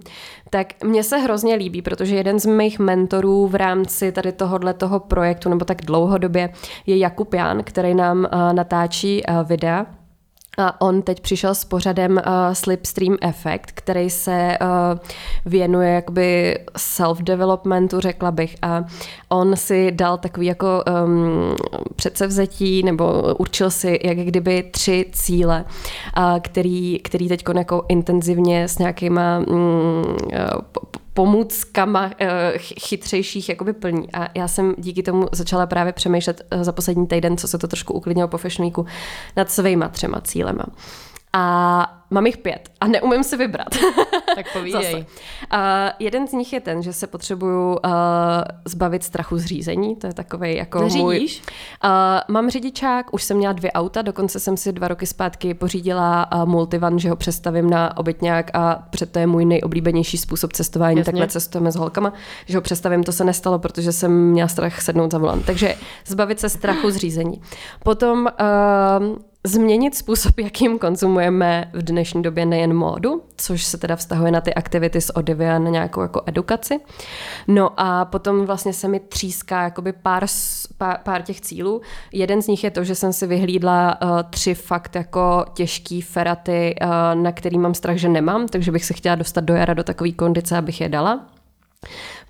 Tak 0.51 0.85
mně 0.85 1.05
se 1.05 1.19
hrozně 1.19 1.55
líbí, 1.55 1.83
protože 1.83 2.17
jeden 2.17 2.41
z 2.41 2.47
mých 2.47 2.79
mentorů 2.79 3.47
v 3.47 3.55
rámci 3.55 4.13
tady 4.13 4.33
tohohle 4.33 4.75
toho 4.75 5.01
projektu, 5.01 5.49
nebo 5.49 5.65
tak 5.65 5.83
dlouhodobě, 5.83 6.53
je 6.87 6.99
Jakub 6.99 7.35
Jan, 7.35 7.63
který 7.65 7.95
nám 7.95 8.19
uh, 8.19 8.53
natáčí 8.53 9.23
uh, 9.29 9.49
videa 9.49 9.87
on 10.79 11.03
teď 11.03 11.21
přišel 11.21 11.55
s 11.55 11.65
pořadem 11.65 12.13
uh, 12.13 12.23
Slipstream 12.53 13.17
Effect, 13.21 13.73
který 13.75 14.11
se 14.11 14.59
uh, 14.61 14.99
věnuje 15.47 15.91
jakoby 15.91 16.59
self-developmentu, 16.79 18.01
řekla 18.01 18.31
bych. 18.31 18.57
A 18.63 18.85
on 19.29 19.57
si 19.57 19.93
dal 19.93 20.19
takový 20.19 20.47
jako 20.47 20.85
um, 21.05 21.55
předsevzetí, 21.97 22.83
nebo 22.83 23.35
určil 23.39 23.71
si 23.71 23.99
jak 24.05 24.19
kdyby 24.19 24.63
tři 24.63 25.07
cíle, 25.13 25.65
uh, 26.19 26.39
který, 26.41 26.99
který 26.99 27.29
teď 27.29 27.45
jako 27.57 27.85
intenzivně 27.89 28.69
s 28.69 28.79
nějakýma 28.79 29.39
um, 29.47 30.03
pomůckama 31.15 32.11
eh, 32.19 32.53
chytřejších 32.59 33.49
jakoby 33.49 33.73
plní. 33.73 34.13
A 34.13 34.29
já 34.35 34.49
jsem 34.49 34.75
díky 34.79 35.03
tomu 35.03 35.27
začala 35.33 35.67
právě 35.67 35.93
přemýšlet 35.93 36.47
eh, 36.51 36.65
za 36.65 36.73
poslední 36.73 37.07
týden, 37.07 37.37
co 37.37 37.49
se 37.49 37.59
to 37.59 37.69
trošku 37.69 37.93
uklidnilo 37.93 38.29
po 38.29 38.39
Fashion 38.39 38.67
Weeku, 38.67 38.87
nad 39.37 39.51
svýma 39.51 39.89
třema 39.89 40.21
cílema. 40.21 40.65
A 41.33 42.05
mám 42.11 42.27
jich 42.27 42.39
pět 42.39 42.71
a 42.81 42.87
neumím 42.87 43.25
si 43.25 43.37
vybrat. 43.37 43.69
Tak 44.39 44.53
povídej. 44.53 44.95
Uh, 44.95 45.59
jeden 45.99 46.29
z 46.29 46.33
nich 46.33 46.53
je 46.53 46.61
ten, 46.61 46.83
že 46.83 46.93
se 46.93 47.07
potřebuju 47.07 47.71
uh, 47.71 47.79
zbavit 48.65 49.05
strachu 49.05 49.39
z 49.39 49.45
řízení. 49.45 49.97
To 49.97 50.07
je 50.07 50.15
takový 50.15 50.57
jako 50.57 50.81
Neřídíš? 50.81 51.03
můj... 51.03 51.29
Uh, 51.85 51.91
mám 52.29 52.51
řidičák, 52.51 53.15
už 53.15 53.23
jsem 53.23 53.37
měla 53.37 53.53
dvě 53.53 53.73
auta, 53.73 54.03
dokonce 54.03 54.41
jsem 54.41 54.57
si 54.57 54.73
dva 54.73 54.89
roky 54.89 55.07
zpátky 55.07 55.55
pořídila 55.55 56.33
uh, 56.33 56.49
multivan, 56.49 56.99
že 56.99 57.11
ho 57.11 57.17
přestavím 57.17 57.71
na 57.71 57.97
obytňák 57.97 58.51
a 58.55 58.87
před 58.91 59.13
to 59.13 59.19
je 59.19 59.27
můj 59.27 59.45
nejoblíbenější 59.45 60.19
způsob 60.19 60.53
cestování. 60.53 60.99
Jasně. 60.99 61.13
Takhle 61.13 61.29
cestujeme 61.29 61.73
s 61.73 61.77
holkama, 61.77 62.13
že 62.47 62.59
ho 62.59 62.63
přestavím, 62.63 63.05
to 63.05 63.13
se 63.13 63.25
nestalo, 63.25 63.59
protože 63.59 63.93
jsem 63.93 64.31
měla 64.31 64.49
strach 64.49 64.83
sednout 64.83 65.13
za 65.13 65.19
volant. 65.19 65.47
Takže 65.47 65.75
zbavit 66.07 66.41
se 66.41 66.49
strachu 66.49 66.91
z 66.91 66.97
řízení. 66.97 67.41
Potom 67.85 68.29
uh, 69.01 69.19
změnit 69.49 69.95
způsob, 69.95 70.39
jakým 70.41 70.79
konzumujeme 70.79 71.71
v 71.73 71.83
dnešní 71.83 72.23
době 72.23 72.47
nejen 72.47 72.75
módu, 72.75 73.23
což 73.37 73.65
se 73.65 73.79
teda 73.79 73.97
vztahuje 73.97 74.33
na 74.33 74.41
ty 74.41 74.55
aktivity 74.55 75.01
z 75.01 75.11
Odivy 75.11 75.49
a 75.49 75.59
na 75.59 75.71
nějakou 75.71 76.01
jako 76.01 76.23
edukaci. 76.27 76.81
No 77.49 77.71
a 77.77 78.05
potom 78.05 78.47
vlastně 78.47 78.73
se 78.73 78.89
mi 78.89 79.01
tříská 79.01 79.63
jakoby 79.63 79.93
pár, 79.93 80.27
pár, 80.79 80.99
pár 81.03 81.23
těch 81.23 81.41
cílů. 81.41 81.81
Jeden 82.13 82.43
z 82.43 82.47
nich 82.47 82.65
je 82.65 82.71
to, 82.71 82.85
že 82.85 82.95
jsem 82.95 83.13
si 83.13 83.27
vyhlídla 83.27 84.03
uh, 84.03 84.09
tři 84.31 84.55
fakt 84.55 84.97
jako 84.97 85.45
těžký 85.55 86.03
feraty, 86.03 86.75
uh, 86.83 87.23
na 87.23 87.33
který 87.33 87.59
mám 87.59 87.75
strach, 87.75 87.97
že 87.97 88.09
nemám, 88.09 88.49
takže 88.49 88.73
bych 88.73 88.85
se 88.85 88.95
chtěla 88.95 89.15
dostat 89.15 89.45
do 89.45 89.55
jara 89.55 89.75
do 89.75 89.85
takové 89.85 90.13
kondice, 90.13 90.59
abych 90.59 90.81
je 90.81 90.89
dala. 90.89 91.27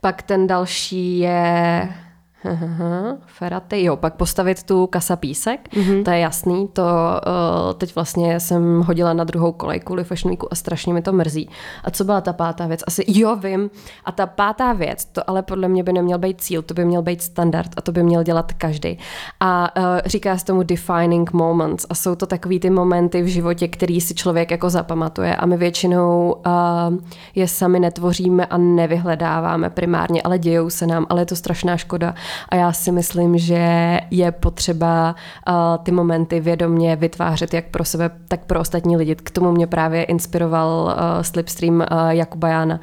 Pak 0.01 0.23
ten 0.23 0.47
další 0.47 1.19
je 1.19 1.89
Feraty, 3.27 3.85
jo, 3.85 3.97
pak 3.97 4.15
postavit 4.15 4.63
tu 4.63 4.87
kasa 4.87 5.17
písek, 5.17 5.69
mm-hmm. 5.73 6.05
to 6.05 6.11
je 6.11 6.19
jasný, 6.19 6.69
to 6.69 6.83
uh, 6.83 7.75
teď 7.79 7.95
vlastně 7.95 8.41
jsem 8.41 8.83
hodila 8.83 9.13
na 9.13 9.25
druhou 9.25 9.53
kolej 9.53 9.81
kvůli 9.81 10.05
Fashion 10.05 10.31
Weeku 10.31 10.49
a 10.51 10.55
strašně 10.55 10.95
mi 10.95 11.03
to 11.03 11.13
mrzí. 11.13 11.51
A 11.85 11.91
co 11.91 12.05
byla 12.05 12.21
ta 12.21 12.33
pátá 12.33 12.67
věc? 12.67 12.81
Asi, 12.87 13.05
jo, 13.09 13.37
vím. 13.37 13.71
A 14.05 14.13
ta 14.13 14.27
pátá 14.27 14.73
věc, 14.73 15.05
to 15.05 15.31
ale 15.31 15.43
podle 15.43 15.69
mě 15.69 15.83
by 15.83 15.93
neměl 15.93 16.19
být 16.19 16.41
cíl, 16.41 16.63
to 16.63 16.75
by 16.75 16.85
měl 16.85 17.03
být 17.03 17.23
standard 17.23 17.71
a 17.77 17.81
to 17.81 17.93
by 17.93 18.03
měl 18.03 18.23
dělat 18.23 18.53
každý. 18.53 18.99
A 19.41 19.77
uh, 19.77 19.85
říká 20.07 20.39
se 20.39 20.45
tomu 20.45 20.63
defining 20.63 21.33
moments 21.33 21.87
a 21.91 21.95
jsou 21.95 22.15
to 22.15 22.27
takový 22.27 22.61
ty 22.61 22.71
momenty 22.71 23.23
v 23.23 23.27
životě, 23.27 23.69
který 23.69 24.01
si 24.01 24.15
člověk 24.15 24.51
jako 24.51 24.71
zapamatuje 24.71 25.37
a 25.37 25.47
my 25.47 25.57
většinou 25.57 26.35
uh, 26.47 26.99
je 27.35 27.49
sami 27.49 27.81
netvoříme 27.81 28.47
a 28.47 28.57
nevyhledáváme 28.57 29.71
primárně, 29.71 30.23
ale 30.23 30.39
dějou 30.39 30.71
se 30.71 30.87
nám, 30.87 31.07
ale 31.09 31.23
je 31.23 31.27
to 31.27 31.37
strašná 31.37 31.77
škoda 31.77 32.15
a 32.49 32.57
já 32.57 32.73
si 32.73 32.93
myslím, 32.93 33.39
že 33.39 33.99
je 34.11 34.33
potřeba 34.33 35.15
uh, 35.49 35.55
ty 35.85 35.91
momenty 35.93 36.41
vědomě 36.41 36.97
vytvářet 36.97 37.55
jak 37.55 37.65
pro 37.65 37.85
sebe, 37.85 38.11
tak 38.29 38.45
pro 38.45 38.61
ostatní 38.61 38.97
lidi. 38.97 39.15
K 39.15 39.31
tomu 39.31 39.53
mě 39.53 39.67
právě 39.67 40.05
inspiroval 40.05 40.69
uh, 40.85 41.23
Slipstream 41.23 41.75
uh, 41.75 42.09
Jakuba 42.09 42.49
Jana. 42.49 42.81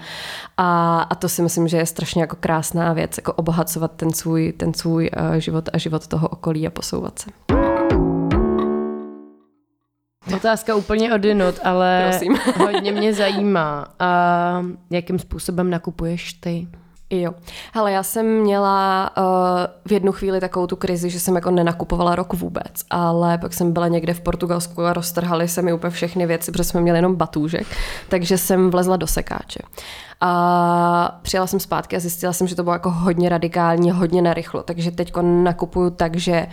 A, 0.58 1.00
a 1.10 1.16
to 1.16 1.30
si 1.30 1.41
myslím, 1.41 1.68
že 1.68 1.78
je 1.78 1.86
strašně 1.86 2.22
jako 2.22 2.36
krásná 2.39 2.93
věc, 2.93 3.18
jako 3.18 3.34
obohacovat 3.34 3.91
ten 3.96 4.14
svůj, 4.14 4.52
ten 4.52 4.74
svůj 4.74 5.10
uh, 5.20 5.36
život 5.36 5.70
a 5.74 5.78
život 5.78 6.08
toho 6.08 6.28
okolí 6.28 6.68
a 6.68 6.70
posouvat 6.70 7.20
se. 7.20 7.30
Otázka 10.36 10.76
úplně 10.76 11.14
odinut, 11.14 11.56
ale 11.64 12.08
Prosím. 12.10 12.38
hodně 12.58 12.91
mě 12.91 13.14
zajímá. 13.14 13.88
A 14.00 14.62
jakým 14.89 15.20
způsobem 15.20 15.70
nakupuješ 15.70 16.34
ty? 16.34 16.68
Jo. 17.10 17.32
Hele, 17.74 17.91
já 17.91 18.03
jsem 18.03 18.41
měla 18.41 19.10
uh, 19.18 19.24
v 19.88 19.91
jednu 19.91 20.12
chvíli 20.12 20.39
takovou 20.39 20.68
tu 20.68 20.76
krizi, 20.76 21.10
že 21.10 21.20
jsem 21.20 21.36
jako 21.36 21.51
nenakupovala 21.51 22.16
rok 22.16 22.34
vůbec, 22.34 22.84
ale 22.89 23.38
pak 23.38 23.53
jsem 23.53 23.74
byla 23.74 23.88
někde 23.88 24.14
v 24.14 24.22
Portugalsku 24.22 24.84
a 24.84 24.93
roztrhali 24.93 25.47
se 25.47 25.62
mi 25.62 25.74
úplně 25.74 25.91
všechny 25.91 26.26
věci, 26.26 26.51
protože 26.51 26.64
jsme 26.64 26.82
měli 26.82 26.97
jenom 26.97 27.16
batůžek, 27.16 27.68
takže 28.10 28.38
jsem 28.38 28.70
vlezla 28.70 28.97
do 28.97 29.08
sekáče. 29.08 29.60
A 30.22 31.20
přijela 31.22 31.47
jsem 31.47 31.60
zpátky 31.60 31.95
a 31.95 31.99
zjistila 31.99 32.34
jsem, 32.34 32.47
že 32.47 32.56
to 32.56 32.64
bylo 32.64 32.76
jako 32.76 32.91
hodně 32.91 33.30
radikální, 33.30 33.91
hodně 33.91 34.22
narychlo, 34.22 34.64
takže 34.64 34.91
teď 34.91 35.14
nakupuju 35.22 35.89
tak, 35.89 36.16
že 36.16 36.47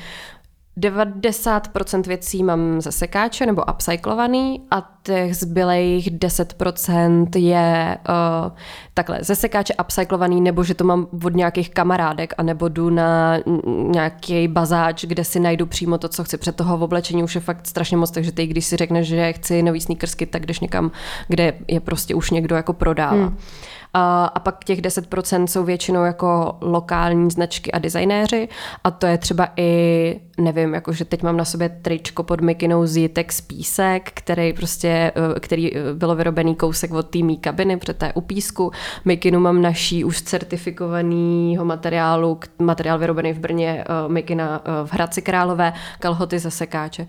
90% 0.77 2.03
věcí 2.03 2.45
mám 2.45 2.81
ze 2.81 2.93
sekáče 2.93 3.47
nebo 3.47 3.65
upcyklovaný 3.75 4.63
a 4.71 4.92
těch 5.03 5.37
zbylejch 5.37 6.07
10% 6.07 7.29
je 7.37 7.99
uh, 8.09 8.53
takhle 8.95 9.19
ze 9.23 9.37
sekáče 9.37 9.75
upcyklovaný 9.85 10.41
nebo 10.41 10.65
že 10.65 10.75
to 10.75 10.85
mám 10.85 11.07
od 11.25 11.35
nějakých 11.35 11.71
kamarádek 11.71 12.35
a 12.39 12.43
nebo 12.43 12.69
jdu 12.69 12.91
na 12.91 13.39
nějaký 13.87 14.49
bazáč, 14.49 15.05
kde 15.05 15.25
si 15.25 15.41
najdu 15.41 15.67
přímo 15.67 15.99
to, 15.99 16.09
co 16.09 16.25
chci. 16.25 16.39
Před 16.39 16.57
toho 16.57 16.79
v 16.79 16.83
oblečení 16.83 17.23
už 17.23 17.35
je 17.35 17.41
fakt 17.41 17.67
strašně 17.67 17.97
moc, 17.97 18.11
takže 18.11 18.33
ty, 18.33 18.47
když 18.47 18.67
si 18.67 18.77
řekneš, 18.77 19.09
že 19.09 19.33
chci 19.33 19.63
nový 19.63 19.81
sneakersky, 19.81 20.27
tak 20.27 20.47
jdeš 20.47 20.61
někam, 20.61 20.91
kde 21.29 21.55
je 21.69 21.81
prostě 21.81 22.15
už 22.15 22.31
někdo 22.31 22.57
jako 22.57 22.73
prodává. 22.73 23.25
Hmm. 23.25 23.37
A, 23.95 24.25
a 24.25 24.41
pak 24.41 24.65
těch 24.65 24.81
10% 24.81 25.47
jsou 25.47 25.65
většinou 25.65 26.05
jako 26.05 26.57
lokální 26.61 27.31
značky 27.31 27.73
a 27.73 27.79
designéři 27.79 28.49
a 28.85 28.91
to 28.91 29.07
je 29.07 29.19
třeba 29.19 29.49
i, 29.57 30.21
nevím, 30.39 30.75
jakože 30.75 31.05
teď 31.05 31.23
mám 31.23 31.37
na 31.37 31.45
sobě 31.45 31.69
tričko 31.69 32.23
pod 32.23 32.41
mikinou 32.41 32.87
z 32.87 32.97
Jitex 32.97 33.41
Písek, 33.41 34.11
který 34.15 34.53
prostě, 34.53 34.89
eh, 34.93 35.41
který 35.41 35.77
eh, 35.77 35.95
bylo 35.95 36.15
vyrobený 36.15 36.55
kousek 36.55 36.93
od 36.93 37.09
té 37.09 37.19
mý 37.19 37.39
kabiny, 37.39 37.77
protože 37.77 37.95
to 37.95 38.05
je 38.05 38.13
u 38.13 38.21
písku. 38.21 38.71
Mikinu 39.05 39.41
mám 39.41 39.63
naší 39.63 40.05
už 40.05 40.23
certifikovaného 40.23 41.65
materiálu, 41.65 42.41
materiál 42.59 42.99
vyrobený 42.99 43.33
v 43.33 43.39
Brně, 43.39 43.85
uh, 44.05 44.13
mikina 44.13 44.59
uh, 44.59 44.89
v 44.89 44.93
Hradci 44.93 45.23
Králové, 45.23 45.73
kalhoty 45.99 46.39
ze 46.39 46.51
sekáče. 46.51 47.03
Uh, 47.03 47.07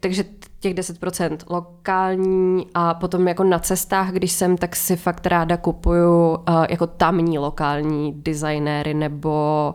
takže 0.00 0.24
těch 0.60 0.74
10% 0.74 1.36
lokální 1.50 2.66
a 2.74 2.94
potom 2.94 3.28
jako 3.28 3.44
na 3.44 3.58
cestách, 3.58 4.10
když 4.10 4.32
jsem, 4.32 4.56
tak 4.56 4.76
si 4.76 4.96
fakt 4.96 5.26
ráda 5.26 5.56
kupuju 5.56 6.28
uh, 6.30 6.66
jako 6.68 6.86
tamní 6.86 7.38
lokální 7.38 8.12
designéry 8.12 8.94
nebo 8.94 9.74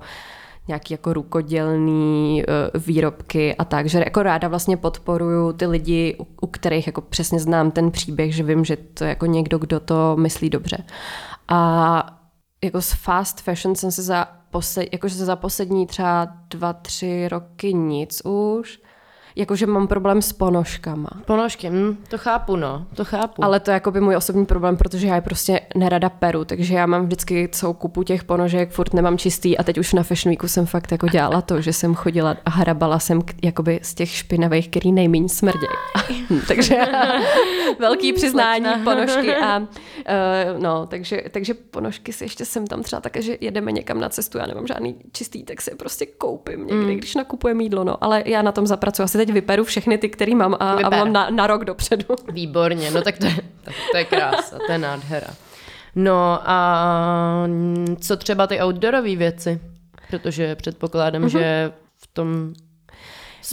nějaký 0.70 0.94
jako 0.94 1.14
rukodělný 1.14 2.44
uh, 2.44 2.82
výrobky 2.82 3.56
a 3.56 3.66
tak, 3.66 3.90
že 3.90 4.00
jako 4.00 4.24
ráda 4.24 4.48
vlastně 4.48 4.78
podporuju 4.78 5.54
ty 5.54 5.66
lidi, 5.66 6.16
u, 6.20 6.28
u 6.42 6.48
kterých 6.48 6.88
jako 6.88 7.02
přesně 7.02 7.40
znám 7.40 7.72
ten 7.72 7.92
příběh, 7.92 8.36
že 8.36 8.44
vím, 8.44 8.66
že 8.66 8.78
to 8.78 9.04
je 9.04 9.10
jako 9.10 9.26
někdo, 9.26 9.58
kdo 9.58 9.80
to 9.80 10.16
myslí 10.18 10.50
dobře. 10.50 10.78
A 11.48 12.20
jako 12.64 12.82
s 12.82 12.94
fast 12.94 13.42
fashion 13.42 13.76
jsem 13.76 13.92
se 13.92 14.04
za, 14.04 14.28
posled, 14.50 14.90
jakože 14.92 15.16
za 15.16 15.36
poslední 15.36 15.88
třeba 15.88 16.28
dva, 16.50 16.74
tři 16.74 17.28
roky 17.28 17.74
nic 17.74 18.22
už, 18.26 18.80
jakože 19.40 19.66
mám 19.66 19.88
problém 19.88 20.22
s 20.22 20.34
ponožkama. 20.34 21.10
Ponožky, 21.26 21.70
hm, 21.70 21.98
to 22.10 22.18
chápu, 22.18 22.56
no, 22.56 22.86
to 22.96 23.06
chápu. 23.06 23.44
Ale 23.44 23.60
to 23.60 23.72
je 23.72 23.74
jako 23.74 23.92
by 23.92 24.02
můj 24.02 24.16
osobní 24.16 24.46
problém, 24.46 24.78
protože 24.78 25.08
já 25.08 25.16
je 25.16 25.22
prostě 25.22 25.62
nerada 25.76 26.10
peru, 26.10 26.46
takže 26.46 26.76
já 26.76 26.86
mám 26.86 27.06
vždycky 27.06 27.50
celou 27.52 27.74
kupu 27.74 28.04
těch 28.04 28.24
ponožek, 28.24 28.72
furt 28.72 28.94
nemám 28.94 29.18
čistý 29.18 29.58
a 29.58 29.64
teď 29.64 29.78
už 29.78 29.94
na 29.94 30.04
Fashion 30.04 30.32
Weeku 30.32 30.48
jsem 30.48 30.66
fakt 30.66 30.92
jako 30.92 31.08
dělala 31.08 31.42
to, 31.42 31.62
že 31.62 31.74
jsem 31.74 31.96
chodila 31.96 32.38
a 32.46 32.50
hrabala 32.50 33.00
jsem 33.00 33.22
jakoby 33.44 33.80
z 33.84 33.94
těch 33.94 34.10
špinavých, 34.10 34.70
který 34.70 34.92
nejméně 34.92 35.30
smrdějí. 35.30 35.70
takže 36.48 36.76
velký 37.80 38.14
přiznání 38.14 38.66
ponožky 38.84 39.36
a 39.36 39.60
uh, 39.60 39.66
no, 40.58 40.86
takže, 40.86 41.24
takže 41.32 41.54
ponožky 41.54 42.14
si 42.14 42.24
ještě 42.24 42.46
jsem 42.46 42.68
tam 42.68 42.84
třeba 42.84 43.02
také, 43.02 43.22
že 43.22 43.38
jedeme 43.42 43.72
někam 43.72 44.00
na 44.00 44.10
cestu, 44.10 44.38
já 44.38 44.46
nemám 44.46 44.68
žádný 44.68 44.96
čistý, 45.12 45.44
tak 45.44 45.62
si 45.62 45.72
je 45.72 45.76
prostě 45.76 46.06
koupím 46.06 46.60
někdy, 46.60 46.94
mm. 46.94 46.98
když 46.98 47.16
nakupujeme 47.16 47.64
jídlo, 47.64 47.84
no, 47.84 48.04
ale 48.04 48.24
já 48.26 48.42
na 48.42 48.52
tom 48.52 48.68
zapracuji 48.68 49.04
asi 49.04 49.18
teď 49.18 49.29
vyperu 49.32 49.64
všechny 49.64 49.98
ty, 49.98 50.10
který 50.10 50.36
mám 50.36 50.54
a, 50.54 50.72
a 50.72 50.90
mám 50.90 51.14
na, 51.14 51.30
na 51.30 51.48
rok 51.48 51.66
dopředu. 51.66 52.06
Výborně, 52.32 52.92
no 52.92 53.02
tak 53.02 53.18
to 53.18 53.26
je, 53.26 53.36
tak 53.64 53.76
to 53.92 53.98
je 53.98 54.06
krása, 54.06 54.58
to 54.66 54.72
je 54.72 54.78
nádhera. 54.78 55.28
No 55.96 56.40
a 56.50 57.48
co 58.02 58.18
třeba 58.18 58.48
ty 58.48 58.62
outdoorové 58.62 59.16
věci? 59.16 59.60
Protože 60.10 60.56
předpokládám, 60.56 61.24
mm-hmm. 61.24 61.40
že 61.40 61.72
v 61.98 62.08
tom 62.08 62.54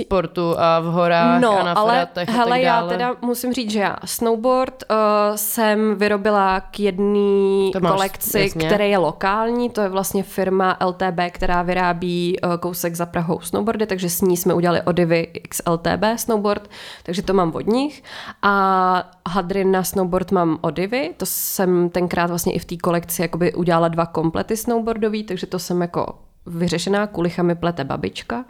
sportu 0.05 0.55
a 0.59 0.81
v 0.81 0.85
horách 0.85 1.40
no, 1.40 1.60
a 1.60 1.62
na 1.62 1.73
ale 1.73 1.94
fratech 1.94 2.28
hele, 2.28 2.44
a 2.44 2.48
tak 2.51 2.60
já 2.60 2.81
dále. 2.81 2.93
teda 2.93 3.16
musím 3.20 3.52
říct, 3.52 3.70
že 3.70 3.81
já 3.81 3.97
snowboard 4.05 4.85
uh, 4.90 4.97
jsem 5.36 5.97
vyrobila 5.97 6.60
k 6.60 6.81
jedné 6.81 7.70
kolekci, 7.89 8.40
jasně. 8.40 8.66
která 8.66 8.85
je 8.85 8.98
lokální, 8.98 9.70
to 9.70 9.81
je 9.81 9.89
vlastně 9.89 10.23
firma 10.23 10.77
LTB, 10.86 11.20
která 11.31 11.62
vyrábí 11.62 12.36
uh, 12.44 12.56
kousek 12.56 12.94
za 12.94 13.06
Prahou 13.06 13.40
snowboardy, 13.40 13.86
takže 13.86 14.10
s 14.10 14.20
ní 14.20 14.36
jsme 14.36 14.55
udělali 14.55 14.82
Odivy 14.82 15.27
XLTB 15.48 16.05
snowboard, 16.16 16.70
takže 17.02 17.23
to 17.23 17.32
mám 17.32 17.55
od 17.55 17.66
nich. 17.66 18.02
A 18.43 19.10
hadry 19.28 19.64
na 19.64 19.85
snowboard 19.85 20.32
mám 20.32 20.59
Odivy, 20.60 21.14
to 21.16 21.27
jsem 21.27 21.90
tenkrát 21.90 22.27
vlastně 22.27 22.52
i 22.52 22.59
v 22.59 22.64
té 22.64 22.77
kolekci 22.77 23.23
jakoby 23.23 23.55
udělala 23.55 23.89
dva 23.89 24.06
komplety 24.06 24.56
snowboardový, 24.56 25.24
takže 25.24 25.47
to 25.47 25.59
jsem 25.59 25.81
jako 25.81 26.26
vyřešená, 26.47 27.06
kulichami 27.06 27.55
plete 27.55 27.85
babička. 27.85 28.44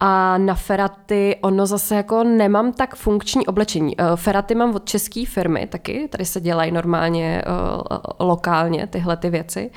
A 0.00 0.38
na 0.38 0.54
feraty, 0.54 1.36
ono 1.40 1.66
zase 1.66 1.94
jako 1.96 2.24
nemám 2.24 2.72
tak 2.72 2.94
funkční 2.96 3.46
oblečení. 3.46 4.00
Eh, 4.00 4.04
Feraty 4.16 4.54
mám 4.54 4.74
od 4.74 4.84
české 4.84 5.24
firmy 5.26 5.66
taky, 5.66 6.08
tady 6.08 6.24
se 6.24 6.40
dělají 6.40 6.72
normálně 6.72 7.42
uh, 7.46 8.26
lokálně 8.26 8.86
tyhle 8.86 9.16
ty 9.16 9.30
věci. 9.30 9.70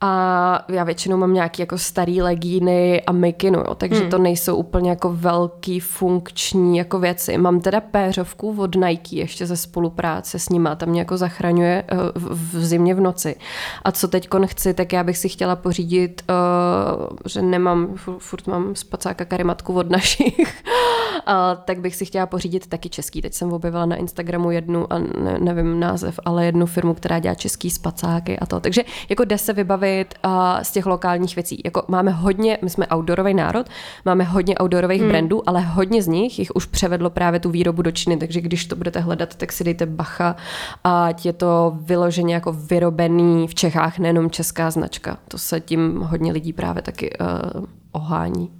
A 0.00 0.64
já 0.68 0.84
většinou 0.84 1.16
mám 1.16 1.34
nějaký 1.34 1.62
jako 1.62 1.78
starý 1.78 2.22
legíny 2.22 3.02
a 3.02 3.12
mikinu, 3.12 3.58
jo, 3.58 3.74
takže 3.74 4.00
hmm. 4.00 4.10
to 4.10 4.18
nejsou 4.18 4.56
úplně 4.56 4.90
jako 4.90 5.12
velký 5.12 5.80
funkční 5.80 6.78
jako 6.78 6.98
věci. 6.98 7.38
Mám 7.38 7.60
teda 7.60 7.80
péřovku 7.80 8.56
od 8.58 8.74
Nike 8.74 9.16
ještě 9.16 9.46
ze 9.46 9.56
spolupráce 9.56 10.38
s 10.38 10.48
nima, 10.48 10.74
tam 10.74 10.88
mě 10.88 11.00
jako 11.00 11.16
zachraňuje 11.16 11.84
uh, 11.92 11.98
v, 12.14 12.54
v 12.54 12.64
zimě 12.64 12.94
v 12.94 13.00
noci. 13.00 13.36
A 13.82 13.92
co 13.92 14.08
teď 14.08 14.28
chci, 14.46 14.74
tak 14.74 14.92
já 14.92 15.04
bych 15.04 15.18
si 15.18 15.28
chtěla 15.28 15.56
pořídit, 15.56 16.22
uh, 16.28 17.16
že 17.26 17.42
nemám, 17.42 17.94
furt, 18.18 18.46
mám 18.46 18.74
spacáka 18.74 19.24
karimatku 19.24 19.74
od 19.74 19.90
našich, 19.90 20.38
uh, 20.38 21.34
tak 21.64 21.80
bych 21.80 21.96
si 21.96 22.04
chtěla 22.04 22.26
pořídit 22.26 22.66
taky 22.66 22.88
český. 22.88 23.22
Teď 23.22 23.34
jsem 23.34 23.52
objevila 23.52 23.86
na 23.86 23.96
Instagramu 23.96 24.50
jednu, 24.50 24.92
a 24.92 24.98
ne, 24.98 25.38
nevím 25.40 25.80
název, 25.80 26.20
ale 26.24 26.46
jednu 26.46 26.66
firmu, 26.66 26.94
která 26.94 27.18
dělá 27.18 27.34
český 27.34 27.70
spacáky 27.70 28.38
a 28.38 28.46
to. 28.46 28.60
Takže 28.60 28.82
jako 29.08 29.24
jde 29.24 29.38
se 29.38 29.52
vybavit 29.52 29.87
uh, 30.24 30.32
z 30.62 30.72
těch 30.72 30.86
lokálních 30.86 31.36
věcí. 31.36 31.62
Jako 31.64 31.82
máme 31.88 32.10
hodně, 32.10 32.58
my 32.62 32.70
jsme 32.70 32.86
outdoorový 32.94 33.34
národ, 33.34 33.66
máme 34.04 34.24
hodně 34.24 34.54
outdoorových 34.62 35.00
hmm. 35.00 35.10
brandů, 35.10 35.42
ale 35.46 35.60
hodně 35.60 36.02
z 36.02 36.06
nich 36.06 36.38
jich 36.38 36.50
už 36.54 36.66
převedlo 36.66 37.10
právě 37.10 37.40
tu 37.40 37.50
výrobu 37.50 37.82
do 37.82 37.90
Číny, 37.90 38.16
takže 38.16 38.40
když 38.40 38.66
to 38.66 38.76
budete 38.76 39.00
hledat, 39.00 39.34
tak 39.34 39.52
si 39.52 39.64
dejte 39.64 39.86
bacha, 39.86 40.36
ať 40.84 41.26
je 41.26 41.32
to 41.32 41.76
vyloženě 41.80 42.34
jako 42.34 42.52
vyrobený 42.52 43.48
v 43.48 43.54
Čechách, 43.54 43.98
nejenom 43.98 44.30
česká 44.30 44.70
značka. 44.70 45.18
To 45.28 45.38
se 45.38 45.60
tím 45.60 46.00
hodně 46.00 46.32
lidí 46.32 46.52
právě 46.52 46.82
taky 46.82 47.10
uh, 47.20 47.64
ohání. 47.92 48.50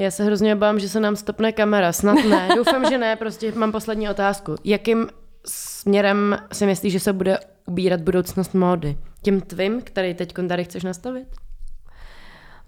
Já 0.00 0.10
se 0.10 0.24
hrozně 0.24 0.54
obávám, 0.54 0.78
že 0.78 0.88
se 0.88 1.00
nám 1.00 1.16
stopne 1.16 1.52
kamera. 1.52 1.92
Snad 1.92 2.24
ne. 2.24 2.48
Doufám, 2.56 2.90
že 2.90 2.98
ne. 2.98 3.16
Prostě 3.16 3.52
mám 3.52 3.72
poslední 3.72 4.08
otázku. 4.08 4.54
Jakým 4.64 5.06
směrem 5.46 6.38
si 6.52 6.66
myslíš, 6.66 6.92
že 6.92 7.00
se 7.00 7.12
bude 7.12 7.38
ubírat 7.70 8.00
budoucnost 8.00 8.54
módy? 8.54 8.96
Tím 9.22 9.40
tvým, 9.40 9.82
který 9.82 10.14
teď 10.14 10.34
tady 10.48 10.64
chceš 10.64 10.84
nastavit? 10.84 11.28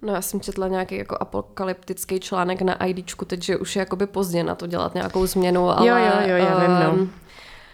No 0.01 0.13
já 0.13 0.21
jsem 0.21 0.41
četla 0.41 0.67
nějaký 0.67 0.95
jako 0.97 1.17
apokalyptický 1.19 2.19
článek 2.19 2.61
na 2.61 2.85
IDčku, 2.85 3.25
takže 3.25 3.57
už 3.57 3.75
je 3.75 3.79
jakoby 3.79 4.07
pozdě 4.07 4.43
na 4.43 4.55
to 4.55 4.67
dělat 4.67 4.93
nějakou 4.93 5.25
změnu, 5.25 5.69
ale... 5.69 5.87
Jo, 5.87 5.95
jo, 5.95 6.29
jo, 6.29 6.35
já 6.45 6.59
vím, 6.59 6.71
no. 6.97 7.01
um, 7.03 7.11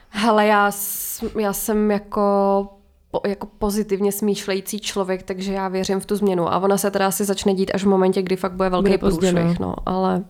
Hele, 0.10 0.46
já, 0.48 0.72
já 1.40 1.54
jsem 1.54 1.92
jako 1.92 2.68
po, 3.12 3.22
jako 3.28 3.48
pozitivně 3.60 4.12
smýšlející 4.12 4.80
člověk, 4.80 5.24
takže 5.24 5.54
já 5.54 5.68
věřím 5.68 6.00
v 6.00 6.06
tu 6.06 6.16
změnu. 6.16 6.54
A 6.54 6.58
ona 6.60 6.78
se 6.78 6.92
teda 6.92 7.08
asi 7.08 7.26
začne 7.26 7.54
dít 7.54 7.72
až 7.74 7.84
v 7.84 7.88
momentě, 7.88 8.22
kdy 8.22 8.36
fakt 8.36 8.52
bude 8.54 8.70
velký 8.70 8.84
Bude 8.86 8.98
průšvih. 8.98 9.60
no. 9.60 9.68
No. 9.68 9.76
ale 9.86 10.24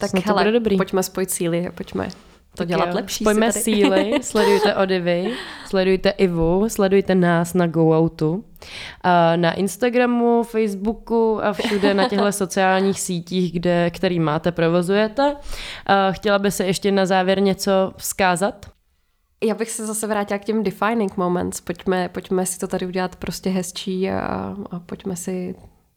tak 0.00 0.10
Snad 0.10 0.24
to 0.24 0.30
hele, 0.30 0.42
bude 0.42 0.52
dobrý. 0.52 0.76
pojďme 0.76 1.02
spojit 1.02 1.30
síly, 1.30 1.70
pojďme 1.74 2.08
to 2.56 2.62
Tak 2.62 2.68
dělat 2.68 2.88
jo. 2.88 2.94
lepší. 2.94 3.24
Pojďme 3.24 3.52
síly, 3.52 4.12
sledujte 4.22 4.74
Odivy, 4.74 5.32
sledujte 5.66 6.10
Ivu, 6.10 6.68
sledujte 6.68 7.14
nás 7.14 7.54
na 7.54 7.66
GoOutu. 7.66 8.44
A 9.00 9.36
na 9.36 9.52
Instagramu, 9.52 10.42
Facebooku 10.42 11.40
a 11.44 11.52
všude 11.52 11.94
na 11.94 12.08
těchto 12.08 12.32
sociálních 12.42 13.00
sítích, 13.00 13.52
kde, 13.52 13.90
který 13.90 14.20
máte, 14.20 14.52
provozujete. 14.52 15.36
A 15.86 16.12
chtěla 16.12 16.38
by 16.38 16.50
se 16.50 16.64
ještě 16.64 16.92
na 16.92 17.06
závěr 17.06 17.40
něco 17.40 17.92
vzkázat? 17.96 18.66
Já 19.44 19.54
bych 19.54 19.70
se 19.70 19.86
zase 19.86 20.06
vrátila 20.06 20.38
k 20.38 20.44
těm 20.44 20.62
defining 20.62 21.16
moments. 21.16 21.60
Pojďme, 21.60 22.08
pojďme 22.08 22.46
si 22.46 22.58
to 22.58 22.66
tady 22.66 22.86
udělat 22.86 23.16
prostě 23.16 23.50
hezčí 23.50 24.10
a, 24.10 24.56
a 24.70 24.80
pojďme 24.80 25.16
si 25.16 25.54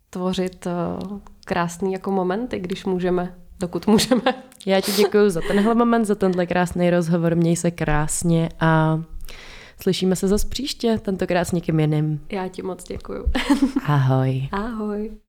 tvořit 0.09 0.65
uh, 0.65 1.19
krásný 1.45 1.93
jako 1.93 2.11
momenty, 2.11 2.59
když 2.59 2.85
můžeme, 2.85 3.35
dokud 3.59 3.87
můžeme. 3.87 4.21
Já 4.65 4.81
ti 4.81 4.91
děkuji 4.91 5.29
za 5.29 5.41
tenhle 5.47 5.75
moment, 5.75 6.05
za 6.05 6.15
tenhle 6.15 6.45
krásný 6.45 6.89
rozhovor. 6.89 7.35
Měj 7.35 7.55
se 7.55 7.71
krásně 7.71 8.49
a 8.59 9.01
slyšíme 9.81 10.15
se 10.15 10.27
zase 10.27 10.47
příště, 10.47 10.97
tentokrát 11.01 11.45
s 11.45 11.51
někým 11.51 11.79
jiným. 11.79 12.21
Já 12.31 12.47
ti 12.47 12.61
moc 12.61 12.83
děkuju. 12.83 13.25
Ahoj. 13.85 14.49
Ahoj. 14.51 15.11